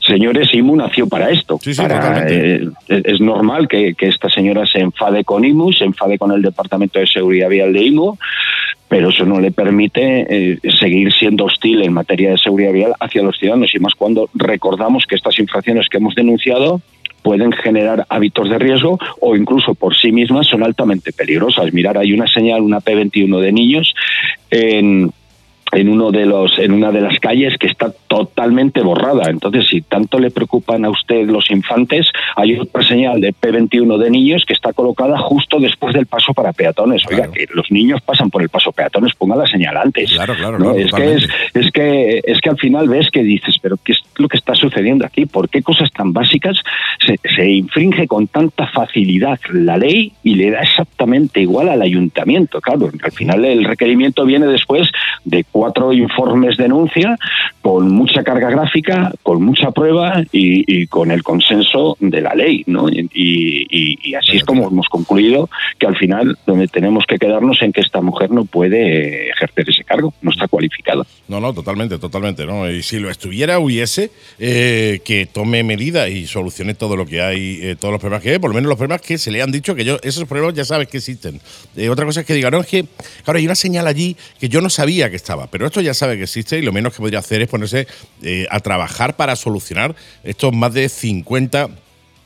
señores, 0.07 0.53
IMU 0.53 0.77
nació 0.77 1.07
para 1.07 1.31
esto. 1.31 1.59
Eh, 1.67 2.69
es 2.89 3.21
normal 3.21 3.69
que, 3.69 3.95
esta 3.99 4.29
señora 4.29 4.67
se 4.67 4.81
enfade 4.81 5.25
con 5.25 5.45
IMU, 5.45 5.73
se 5.73 5.85
enfade 5.85 6.19
con 6.19 6.31
el 6.31 6.43
Departamento 6.43 6.99
de 6.99 7.07
Seguridad 7.07 7.49
Vial 7.49 7.73
de 7.73 7.85
IMU, 7.85 8.19
pero 8.87 9.09
eso 9.09 9.25
no 9.25 9.41
le 9.41 9.51
permite 9.51 10.59
seguir 10.79 11.11
siendo 11.13 11.47
hostil 11.47 11.83
en 11.83 11.95
materia 11.95 12.33
de 12.33 12.39
seguridad 12.39 12.73
vial 12.73 12.95
hacia 13.01 13.23
los 13.23 13.39
ciudadanos 13.39 13.75
y 13.75 13.79
más 13.79 13.95
cuando 13.95 14.29
recordamos 14.35 15.07
que 15.07 15.15
estas 15.15 15.39
infracciones 15.39 15.89
que 15.89 15.97
hemos 15.97 16.15
denunciado 16.15 16.83
pueden 17.25 17.53
generar 17.53 18.05
hábitos 18.11 18.51
de 18.51 18.59
riesgo 18.59 18.99
o 19.19 19.35
incluso 19.35 19.75
por 19.75 19.97
sí 19.97 20.13
mismas 20.13 20.47
son 20.47 20.63
altamente 20.63 21.11
peligrosas. 21.11 21.73
Mirar, 21.73 21.97
hay 21.97 22.13
una 22.13 22.27
señal, 22.27 22.61
una 22.61 22.81
P21 22.81 23.41
de 23.41 23.51
niños 23.51 23.95
en 24.51 25.11
en 25.75 25.89
uno 25.89 26.11
de 26.11 26.25
los 26.25 26.59
en 26.59 26.73
una 26.73 26.91
de 26.93 27.01
las 27.01 27.19
calles 27.19 27.57
que 27.59 27.67
está 27.67 27.93
totalmente 28.09 28.81
borrada. 28.81 29.29
Entonces, 29.29 29.67
si 29.69 29.83
tanto 29.83 30.19
le 30.19 30.31
preocupan 30.31 30.85
a 30.85 30.91
usted 30.91 31.29
los 31.29 31.51
infantes, 31.51 32.11
hay 32.37 32.57
otra 32.59 32.83
señal 32.83 33.21
de 33.21 33.35
P21 33.35 33.99
de 33.99 34.11
niños 34.11 34.45
que 34.47 34.53
está 34.53 34.73
colocada 34.73 35.19
justo 35.19 35.59
después 35.59 35.95
del 35.95 36.07
paso 36.07 36.33
para 36.33 36.53
peatones. 36.53 37.03
Oiga, 37.11 37.31
que 37.31 37.47
los 37.53 37.71
niños 37.71 38.01
pasan 38.03 38.31
por 38.31 38.43
el 38.43 38.49
paso 38.49 38.73
peatones, 38.73 39.15
ponga 39.15 39.37
la 39.37 39.47
señal 39.47 39.77
antes. 39.77 40.13
Claro, 40.13 40.35
claro, 40.35 40.75
es 40.75 40.93
que 40.93 41.15
es, 41.15 41.71
que 41.73 42.21
es 42.25 42.41
que 42.41 42.51
al 42.51 42.59
final 42.59 42.89
ves 42.89 43.11
que 43.11 43.23
dices, 43.23 43.57
pero 43.61 43.77
¿qué 43.85 43.93
es 43.93 44.01
lo 44.17 44.29
que 44.29 44.37
está 44.37 44.55
sucediendo 44.55 45.05
aquí? 45.05 45.27
¿Por 45.27 45.49
qué 45.49 45.63
cosas 45.63 45.91
tan 45.93 46.13
básicas 46.13 46.59
se, 47.05 47.19
se 47.35 47.51
infringe 47.51 48.07
con 48.07 48.29
tanta 48.29 48.69
facilidad 48.69 49.41
la 49.53 49.77
ley 49.77 50.13
y 50.23 50.37
le 50.37 50.51
da 50.51 50.61
exactamente 50.61 51.41
igual 51.41 51.69
al 51.69 51.83
ayuntamiento? 51.83 52.61
Claro, 52.61 52.91
al 53.03 53.13
final 53.13 53.45
el 53.45 53.65
requerimiento 53.65 54.25
viene 54.25 54.47
después 54.47 54.89
de 55.25 55.45
cuatro 55.51 55.64
informes 55.93 56.57
de 56.57 56.65
denuncia 56.65 57.17
con 57.61 57.91
mucha 57.91 58.23
carga 58.23 58.51
gráfica, 58.51 59.13
con 59.23 59.43
mucha 59.43 59.71
prueba 59.71 60.23
y, 60.33 60.87
con 60.89 61.11
el 61.11 61.23
consenso 61.23 61.97
de 62.01 62.21
la 62.21 62.35
ley, 62.35 62.63
¿no? 62.67 62.89
Y, 62.91 64.15
así 64.15 64.37
es 64.37 64.45
como 64.45 64.69
hemos 64.69 64.89
concluido 64.89 65.49
que 65.79 65.87
al 65.87 65.97
final 65.97 66.39
donde 66.47 66.69
tenemos 66.69 67.05
que 67.07 67.19
quedarnos 67.19 67.61
en 67.63 67.73
que 67.73 67.81
esta 67.81 68.01
mujer 68.01 68.31
no 68.31 68.45
puede 68.45 69.31
ejercer 69.31 69.69
ese 69.69 69.83
cargo, 69.83 70.13
no 70.23 70.31
está 70.31 70.47
cualificada. 70.47 71.05
No, 71.27 71.41
no, 71.41 71.53
totalmente, 71.53 71.99
totalmente, 71.99 72.47
¿no? 72.47 72.71
Y 72.71 72.83
si 72.83 72.99
lo 72.99 73.11
estuviera, 73.11 73.59
hubiese 73.59 74.11
eh, 74.39 75.01
que 75.05 75.27
tome 75.27 75.63
medidas 75.63 76.11
y 76.11 76.27
solucione 76.27 76.75
todo 76.75 76.97
lo 76.97 77.07
que 77.07 77.23
hay, 77.23 77.61
eh, 77.63 77.77
todos 77.77 77.93
los 77.93 78.01
problemas 78.01 78.23
que 78.23 78.31
hay, 78.31 78.39
por 78.39 78.51
lo 78.51 78.55
menos 78.55 78.69
los 78.69 78.79
problemas 78.79 79.01
que 79.01 79.19
se 79.19 79.31
le 79.31 79.43
han 79.43 79.51
dicho 79.51 79.75
que 79.75 79.85
yo, 79.85 79.99
esos 80.03 80.25
problemas 80.29 80.55
ya 80.55 80.65
sabes 80.65 80.89
que 80.89 80.99
existen. 80.99 81.41
Eh, 81.77 81.89
otra 81.89 82.05
cosa 82.05 82.21
es 82.21 82.27
que 82.27 82.35
digan, 82.35 82.53
no, 82.53 82.61
es 82.61 82.67
que, 82.67 82.85
claro, 83.25 83.39
hay 83.39 83.47
una 83.47 83.55
señal 83.55 83.87
allí 83.87 84.17
que 84.39 84.49
yo 84.49 84.61
no 84.61 84.71
sabía 84.71 85.11
que 85.11 85.17
estaba, 85.17 85.47
pero 85.55 85.67
esto 85.67 85.81
ya 85.81 85.95
sabe 85.95 86.17
que 86.17 86.25
existe 86.25 86.59
y 86.59 86.63
lo 86.63 86.73
menos 86.73 86.93
que 86.93 86.99
podría 86.99 87.21
hacer 87.21 87.41
es 87.41 87.47
ponerse 87.47 87.87
eh, 88.23 88.45
a 88.51 88.59
trabajar 88.59 89.15
para 89.15 89.37
solucionar 89.37 89.95
estos 90.25 90.53
más 90.53 90.75
de 90.75 90.89
50 90.89 91.71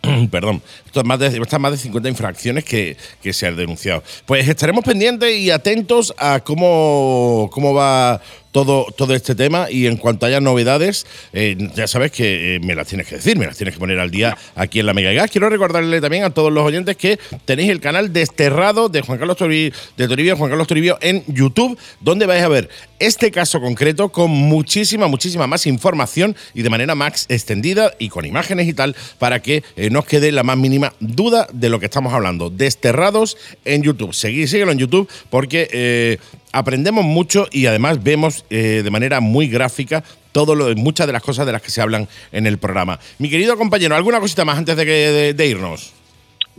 perdón, 0.31 0.63
más, 1.05 1.19
de, 1.19 1.27
estas 1.27 1.61
más 1.61 1.73
de 1.73 1.79
50 1.79 2.09
infracciones 2.09 2.65
que, 2.65 2.97
que, 3.23 3.33
se 3.33 3.47
han 3.47 3.57
denunciado. 3.57 4.03
Pues 4.27 4.49
estaremos 4.49 4.85
pendientes 4.85 5.39
y 5.39 5.51
atentos 5.51 6.15
a 6.19 6.41
cómo, 6.41 7.49
cómo 7.53 7.75
va 7.75 8.21
todo, 8.53 8.87
todo 8.97 9.15
este 9.15 9.35
tema 9.35 9.71
y 9.71 9.87
en 9.87 9.97
cuanto 9.97 10.27
haya 10.27 10.41
novedades, 10.41 11.07
eh, 11.33 11.57
ya 11.75 11.87
sabes 11.87 12.13
que 12.13 12.57
eh, 12.57 12.61
me 12.61 12.75
las 12.75 12.87
tienes 12.87 13.07
que 13.07 13.17
decir, 13.17 13.37
me 13.37 13.47
las 13.47 13.57
tienes 13.57 13.75
que 13.75 13.81
poner 13.81 13.99
al 13.99 14.11
día 14.11 14.37
aquí 14.55 14.81
en 14.81 14.87
la 14.87 14.95
Mega 14.95 15.13
Gas. 15.13 15.31
Quiero 15.31 15.49
recordarle 15.49 16.01
también 16.01 16.25
a 16.25 16.31
todos 16.31 16.53
los 16.53 16.65
oyentes 16.65 16.97
que 16.97 17.19
tenéis 17.45 17.71
el 17.71 17.81
canal 17.81 18.13
Desterrado 18.13 18.89
de 18.89 19.03
Juan 19.03 19.19
Carlos 19.19 19.37
Toribio, 19.37 19.73
de 19.97 20.09
Toribio, 20.09 20.37
Juan 20.37 20.51
Carlos 20.51 20.67
Toribio 20.67 20.99
en 21.01 21.25
YouTube, 21.27 21.79
donde 22.01 22.27
vais 22.27 22.43
a 22.43 22.49
ver 22.49 22.69
este 22.99 23.31
caso 23.31 23.61
concreto 23.61 24.09
con 24.09 24.31
muchísima, 24.31 25.07
muchísima 25.09 25.47
más 25.47 25.67
información 25.67 26.35
y 26.55 26.63
de 26.63 26.71
manera 26.71 26.95
más 26.95 27.27
extendida 27.29 27.93
y 27.99 28.09
con 28.09 28.25
imágenes 28.25 28.67
y 28.67 28.73
tal, 28.73 28.97
para 29.19 29.41
que 29.41 29.63
eh, 29.77 29.91
no 29.91 30.01
os 30.01 30.07
quede 30.07 30.33
la 30.33 30.43
más 30.43 30.57
mínima 30.57 30.88
duda 31.01 31.47
de 31.53 31.69
lo 31.69 31.81
que 31.81 31.87
estamos 31.87 32.13
hablando. 32.13 32.51
Desterrados 32.51 33.37
en 33.65 33.83
YouTube. 33.83 34.15
Seguí, 34.15 34.47
síguelo 34.47 34.73
en 34.73 34.79
YouTube 34.79 35.09
porque 35.31 35.69
eh, 35.73 36.19
aprendemos 36.53 37.05
mucho 37.05 37.47
y 37.51 37.67
además 37.67 38.03
vemos 38.03 38.45
eh, 38.51 38.83
de 38.85 38.91
manera 38.91 39.21
muy 39.21 39.49
gráfica 39.49 40.05
todo 40.33 40.55
lo, 40.55 40.75
muchas 40.77 41.07
de 41.07 41.13
las 41.13 41.23
cosas 41.23 41.47
de 41.47 41.53
las 41.53 41.63
que 41.63 41.71
se 41.71 41.81
hablan 41.81 42.09
en 42.33 42.47
el 42.47 42.59
programa. 42.59 43.01
Mi 43.19 43.29
querido 43.29 43.57
compañero, 43.57 43.97
¿alguna 43.97 44.21
cosita 44.21 44.45
más 44.45 44.59
antes 44.59 44.77
de, 44.77 44.85
que, 44.85 45.35
de 45.35 45.47
irnos? 45.47 45.98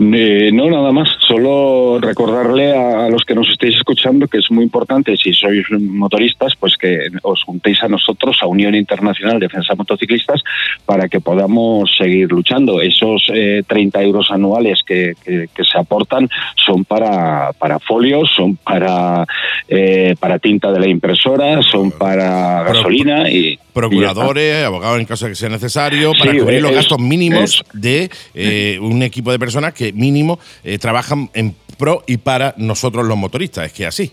Eh, 0.02 0.50
no, 0.54 0.70
nada 0.70 0.92
más. 0.94 1.10
Solo 1.28 2.00
recordarle 2.00 2.74
a, 2.74 3.06
a 3.06 3.10
los 3.10 3.24
que 3.26 3.36
nos 3.36 3.50
estéis 3.50 3.76
escuchando 3.76 4.28
que 4.28 4.38
es 4.38 4.50
muy 4.50 4.64
importante, 4.64 5.16
si 5.18 5.34
sois 5.34 5.66
motoristas, 5.72 6.54
pues 6.58 6.78
que 6.78 7.08
os 7.22 7.44
juntéis 7.44 7.84
a 7.84 7.90
nosotros, 7.90 8.38
a 8.42 8.48
Unión 8.48 8.76
Internacional 8.76 9.40
Defensa 9.40 9.74
de 9.74 9.78
Motociclistas, 9.78 10.42
para 10.86 11.10
que 11.10 11.20
podamos 11.20 11.92
seguir 11.98 12.32
luchando. 12.32 12.80
Esos 12.82 13.30
eh, 13.34 13.62
30 13.68 14.02
euros 14.04 14.32
anuales 14.32 14.82
que, 14.86 15.14
que- 15.24 15.48
que 15.54 15.64
se 15.66 15.78
aportan 15.78 16.30
son 16.56 16.86
para, 16.86 17.52
para 17.60 17.78
folios, 17.80 18.32
son 18.36 18.56
para, 18.56 19.26
eh, 19.68 20.16
para 20.20 20.40
tinta 20.40 20.72
de 20.72 20.80
la 20.80 20.88
impresora, 20.88 21.62
son 21.62 21.92
para 21.92 22.64
gasolina 22.64 23.30
y... 23.30 23.60
Procuradores, 23.88 24.66
abogados 24.66 25.00
en 25.00 25.06
caso 25.06 25.26
de 25.26 25.32
que 25.32 25.36
sea 25.36 25.50
necesario, 25.50 26.12
para 26.18 26.32
Sí, 26.32 26.40
cubrir 26.40 26.62
los 26.62 26.72
gastos 26.72 27.00
mínimos 27.00 27.64
es- 27.74 27.82
de 27.82 28.10
eh, 28.34 28.78
un 28.82 29.02
equipo 29.04 29.32
de 29.32 29.40
personas 29.40 29.74
que 29.74 29.94
mínimo 29.94 30.40
eh, 30.64 30.78
trabajan 30.78 31.30
en 31.34 31.56
pro 31.78 32.04
y 32.08 32.18
para 32.18 32.54
nosotros 32.58 33.06
los 33.06 33.18
motoristas. 33.18 33.66
Es 33.68 33.74
que 33.74 33.86
así. 33.86 34.12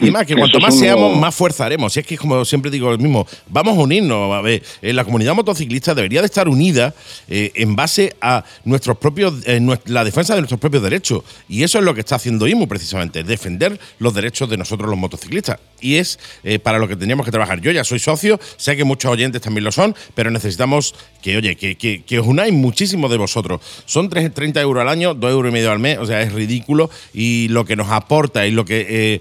Y 0.00 0.10
más, 0.10 0.26
que 0.26 0.36
cuanto 0.36 0.60
más 0.60 0.78
seamos, 0.78 1.16
más 1.18 1.34
fuerza 1.34 1.66
haremos. 1.66 1.96
Y 1.96 2.00
es 2.00 2.06
que, 2.06 2.16
como 2.16 2.44
siempre 2.44 2.70
digo 2.70 2.90
lo 2.90 2.98
mismo, 2.98 3.26
vamos 3.48 3.76
a 3.76 3.80
unirnos. 3.80 4.32
A 4.32 4.40
ver, 4.40 4.62
eh, 4.82 4.92
la 4.92 5.04
comunidad 5.04 5.34
motociclista 5.34 5.94
debería 5.94 6.20
de 6.20 6.26
estar 6.26 6.48
unida 6.48 6.94
eh, 7.28 7.50
en 7.54 7.74
base 7.74 8.14
a 8.20 8.44
nuestros 8.64 8.96
propios, 8.98 9.34
eh, 9.46 9.60
la 9.86 10.04
defensa 10.04 10.34
de 10.34 10.40
nuestros 10.40 10.60
propios 10.60 10.82
derechos. 10.82 11.22
Y 11.48 11.62
eso 11.64 11.78
es 11.78 11.84
lo 11.84 11.94
que 11.94 12.00
está 12.00 12.16
haciendo 12.16 12.46
IMU, 12.46 12.68
precisamente, 12.68 13.24
defender 13.24 13.78
los 13.98 14.14
derechos 14.14 14.48
de 14.48 14.56
nosotros 14.56 14.88
los 14.88 14.98
motociclistas. 14.98 15.58
Y 15.80 15.96
es 15.96 16.18
eh, 16.44 16.58
para 16.58 16.78
lo 16.78 16.86
que 16.88 16.96
teníamos 16.96 17.24
que 17.26 17.32
trabajar. 17.32 17.60
Yo 17.60 17.70
ya 17.72 17.82
soy 17.84 17.98
socio, 17.98 18.38
sé 18.56 18.76
que 18.76 18.84
muchos 18.84 19.10
oyentes 19.10 19.40
también 19.42 19.64
lo 19.64 19.72
son, 19.72 19.94
pero 20.14 20.30
necesitamos 20.30 20.94
que, 21.22 21.36
oye, 21.36 21.56
que, 21.56 21.76
que, 21.76 22.02
que 22.04 22.18
os 22.20 22.26
unáis 22.26 22.52
muchísimo 22.52 23.08
de 23.08 23.16
vosotros. 23.16 23.60
Son 23.86 24.08
tres- 24.08 24.32
30 24.32 24.60
euros 24.60 24.80
al 24.82 24.88
año, 24.88 25.14
2 25.14 25.30
euros 25.32 25.50
y 25.50 25.52
medio 25.52 25.70
al 25.72 25.78
mes, 25.80 25.98
o 25.98 26.06
sea, 26.06 26.22
es 26.22 26.32
ridículo. 26.32 26.90
Y 27.12 27.48
lo 27.48 27.64
que 27.64 27.74
nos 27.76 27.88
aporta 27.90 28.46
y 28.46 28.50
lo 28.52 28.64
que... 28.64 29.20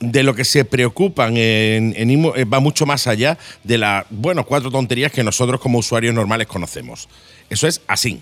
de 0.00 0.22
lo 0.22 0.34
que 0.34 0.44
se 0.44 0.64
preocupan 0.64 1.36
en, 1.36 1.94
en 1.96 2.10
eh, 2.10 2.44
va 2.44 2.60
mucho 2.60 2.86
más 2.86 3.06
allá 3.06 3.38
de 3.64 3.78
las, 3.78 4.04
bueno, 4.10 4.44
cuatro 4.44 4.70
tonterías 4.70 5.12
que 5.12 5.24
nosotros 5.24 5.60
como 5.60 5.78
usuarios 5.78 6.14
normales 6.14 6.46
conocemos. 6.46 7.08
Eso 7.48 7.66
es 7.66 7.80
así. 7.86 8.20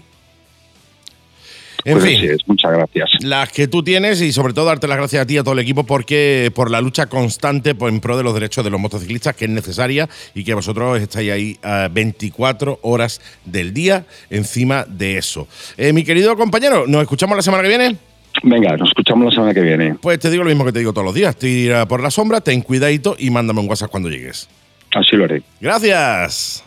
En 1.84 1.98
Pues 1.98 2.04
fin, 2.04 2.16
así 2.16 2.26
es. 2.26 2.38
Muchas 2.48 2.72
gracias. 2.72 3.10
las 3.20 3.52
que 3.52 3.68
tú 3.68 3.82
tienes 3.82 4.20
y 4.22 4.32
sobre 4.32 4.54
todo 4.54 4.66
darte 4.66 4.86
las 4.88 4.96
gracias 4.96 5.22
a 5.22 5.26
ti 5.26 5.34
y 5.34 5.38
a 5.38 5.42
todo 5.42 5.52
el 5.52 5.60
equipo 5.60 5.84
porque 5.84 6.50
por 6.54 6.70
la 6.70 6.80
lucha 6.80 7.06
constante 7.06 7.76
en 7.78 8.00
pro 8.00 8.16
de 8.16 8.22
los 8.22 8.32
derechos 8.32 8.64
de 8.64 8.70
los 8.70 8.80
motociclistas 8.80 9.36
que 9.36 9.44
es 9.44 9.50
necesaria 9.50 10.08
y 10.34 10.44
que 10.44 10.54
vosotros 10.54 11.00
estáis 11.00 11.30
ahí 11.30 11.58
a 11.62 11.88
24 11.88 12.78
horas 12.82 13.20
del 13.44 13.74
día 13.74 14.06
encima 14.30 14.86
de 14.88 15.18
eso. 15.18 15.46
Eh, 15.76 15.92
mi 15.92 16.04
querido 16.04 16.34
compañero, 16.36 16.86
¿nos 16.86 17.02
escuchamos 17.02 17.36
la 17.36 17.42
semana 17.42 17.62
que 17.62 17.68
viene? 17.68 17.96
Venga, 18.42 18.76
nos 18.76 18.88
escuchamos 18.88 19.26
la 19.26 19.30
semana 19.30 19.54
que 19.54 19.62
viene. 19.62 19.94
Pues 20.00 20.18
te 20.18 20.30
digo 20.30 20.42
lo 20.42 20.50
mismo 20.50 20.64
que 20.64 20.72
te 20.72 20.80
digo 20.80 20.92
todos 20.92 21.04
los 21.04 21.14
días. 21.14 21.36
Tira 21.36 21.86
por 21.86 22.02
la 22.02 22.10
sombra, 22.10 22.40
ten 22.40 22.62
cuidadito 22.62 23.16
y 23.18 23.30
mándame 23.30 23.60
un 23.60 23.68
WhatsApp 23.68 23.90
cuando 23.90 24.10
llegues. 24.10 24.48
Así 24.94 25.16
lo 25.16 25.24
haré. 25.24 25.42
Gracias. 25.60 26.64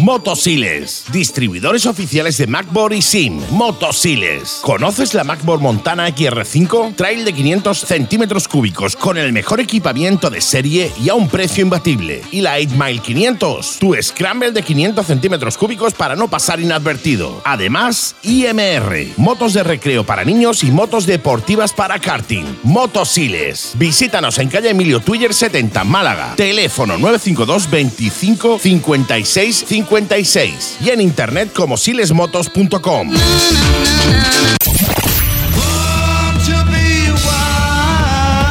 Motosiles, 0.00 1.04
distribuidores 1.12 1.86
oficiales 1.86 2.36
de 2.36 2.46
MacBoard 2.46 2.92
y 2.92 3.02
SIM. 3.02 3.40
Motosiles. 3.50 4.60
¿Conoces 4.62 5.14
la 5.14 5.24
MacBoard 5.24 5.60
Montana 5.60 6.08
XR5? 6.08 6.96
Trail 6.96 7.24
de 7.24 7.32
500 7.32 7.78
centímetros 7.78 8.46
cúbicos 8.46 8.94
con 8.96 9.16
el 9.16 9.32
mejor 9.32 9.60
equipamiento 9.60 10.28
de 10.28 10.40
serie 10.40 10.92
y 11.02 11.08
a 11.08 11.14
un 11.14 11.28
precio 11.28 11.62
imbatible. 11.62 12.22
Y 12.30 12.40
la 12.40 12.56
8 12.56 12.70
Mile 12.76 13.00
500, 13.00 13.78
tu 13.78 13.94
Scramble 14.00 14.52
de 14.52 14.62
500 14.62 15.06
centímetros 15.06 15.56
cúbicos 15.56 15.94
para 15.94 16.14
no 16.16 16.28
pasar 16.28 16.60
inadvertido. 16.60 17.40
Además, 17.44 18.16
IMR, 18.22 19.06
motos 19.16 19.54
de 19.54 19.62
recreo 19.62 20.04
para 20.04 20.24
niños 20.24 20.62
y 20.62 20.70
motos 20.70 21.06
deportivas 21.06 21.72
para 21.72 21.98
karting. 21.98 22.44
Motosiles. 22.64 23.72
Visítanos 23.74 24.38
en 24.38 24.48
calle 24.48 24.70
Emilio 24.70 25.00
Twitter 25.00 25.32
70, 25.32 25.84
Málaga. 25.84 26.34
Teléfono 26.36 26.98
952 26.98 27.70
25 27.70 28.58
56 28.58 29.21
56 29.24 30.78
y 30.80 30.90
en 30.90 31.00
internet 31.00 31.52
como 31.52 31.76
silesmotos.com. 31.76 33.10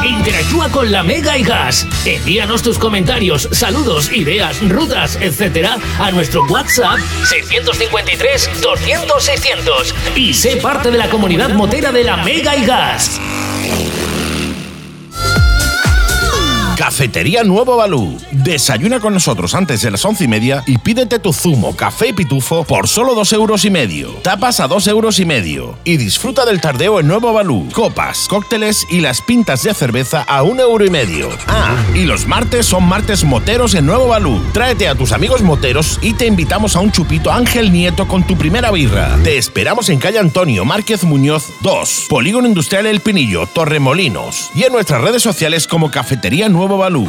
Interactúa 0.05 0.69
con 0.69 0.91
la 0.91 1.03
Mega 1.03 1.37
y 1.37 1.43
Gas. 1.43 1.87
Envíanos 2.05 2.61
tus 2.61 2.77
comentarios, 2.77 3.49
saludos, 3.51 4.11
ideas, 4.11 4.59
rutas, 4.69 5.17
etcétera 5.19 5.77
a 5.99 6.11
nuestro 6.11 6.43
WhatsApp 6.45 6.99
653 7.25 8.61
200 8.61 9.23
600 9.23 9.95
y 10.15 10.33
sé 10.33 10.57
parte 10.57 10.91
de 10.91 10.97
la 10.97 11.09
comunidad 11.09 11.49
motera 11.51 11.91
de 11.91 12.03
la 12.03 12.17
Mega 12.17 12.55
y 12.55 12.65
Gas. 12.65 13.19
Cafetería 16.81 17.43
Nuevo 17.43 17.77
Balú. 17.77 18.17
Desayuna 18.31 18.99
con 18.99 19.13
nosotros 19.13 19.53
antes 19.53 19.83
de 19.83 19.91
las 19.91 20.03
once 20.03 20.23
y 20.23 20.27
media 20.27 20.63
y 20.65 20.79
pídete 20.79 21.19
tu 21.19 21.31
zumo, 21.31 21.75
café 21.75 22.07
y 22.07 22.13
pitufo 22.13 22.63
por 22.63 22.87
solo 22.87 23.13
dos 23.13 23.31
euros 23.33 23.65
y 23.65 23.69
medio. 23.69 24.09
Tapas 24.23 24.59
a 24.59 24.67
dos 24.67 24.87
euros 24.87 25.19
y 25.19 25.25
medio. 25.25 25.77
Y 25.83 25.97
disfruta 25.97 26.43
del 26.43 26.59
tardeo 26.59 26.99
en 26.99 27.05
Nuevo 27.05 27.33
Balú. 27.33 27.69
Copas, 27.71 28.25
cócteles 28.27 28.87
y 28.89 29.01
las 29.01 29.21
pintas 29.21 29.61
de 29.61 29.75
cerveza 29.75 30.23
a 30.23 30.41
un 30.41 30.59
euro 30.59 30.83
y 30.83 30.89
medio. 30.89 31.29
Ah, 31.47 31.75
y 31.93 32.05
los 32.05 32.25
martes 32.25 32.65
son 32.65 32.89
martes 32.89 33.23
moteros 33.25 33.75
en 33.75 33.85
Nuevo 33.85 34.07
Balú. 34.07 34.41
Tráete 34.51 34.87
a 34.87 34.95
tus 34.95 35.11
amigos 35.11 35.43
moteros 35.43 35.99
y 36.01 36.15
te 36.15 36.25
invitamos 36.25 36.75
a 36.75 36.79
un 36.79 36.91
chupito 36.91 37.31
Ángel 37.31 37.71
Nieto 37.71 38.07
con 38.07 38.25
tu 38.25 38.35
primera 38.35 38.71
birra. 38.71 39.19
Te 39.23 39.37
esperamos 39.37 39.89
en 39.89 39.99
calle 39.99 40.17
Antonio 40.17 40.65
Márquez 40.65 41.03
Muñoz 41.03 41.45
2, 41.61 42.07
Polígono 42.09 42.47
Industrial 42.47 42.87
El 42.87 43.01
Pinillo, 43.01 43.45
Torremolinos. 43.45 44.49
Y 44.55 44.63
en 44.63 44.73
nuestras 44.73 45.01
redes 45.01 45.21
sociales 45.21 45.67
como 45.67 45.91
Cafetería 45.91 46.49
Nuevo 46.49 46.70
Balú. 46.77 47.07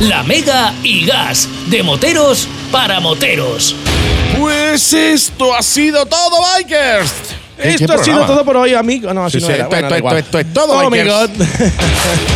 La 0.00 0.22
Mega 0.22 0.74
y 0.82 1.06
Gas. 1.06 1.48
De 1.66 1.82
moteros 1.82 2.48
para 2.70 3.00
moteros. 3.00 3.74
Pues 4.38 4.92
esto 4.92 5.54
ha 5.54 5.62
sido 5.62 6.04
todo, 6.06 6.42
Bikers. 6.56 7.12
¿Qué- 7.60 7.70
Esto 7.74 7.92
ha 7.94 8.04
sido 8.04 8.26
todo 8.26 8.44
por 8.44 8.56
hoy, 8.56 8.74
amigo. 8.74 9.12
No, 9.14 9.24
así 9.24 9.38
Sí, 9.38 9.42
no 9.42 9.46
sí, 9.48 9.52
era. 9.54 9.64
esto- 9.64 9.70
Bueno, 9.70 9.86
esto- 9.86 9.94
da 9.94 9.98
igual. 9.98 10.16
esto- 10.18 10.38
esto 10.38 10.48
es 10.48 10.54
todo, 10.54 10.78
Oh 10.78 10.90
my 10.90 10.98
Bikers. 10.98 11.14
God. 11.38 11.46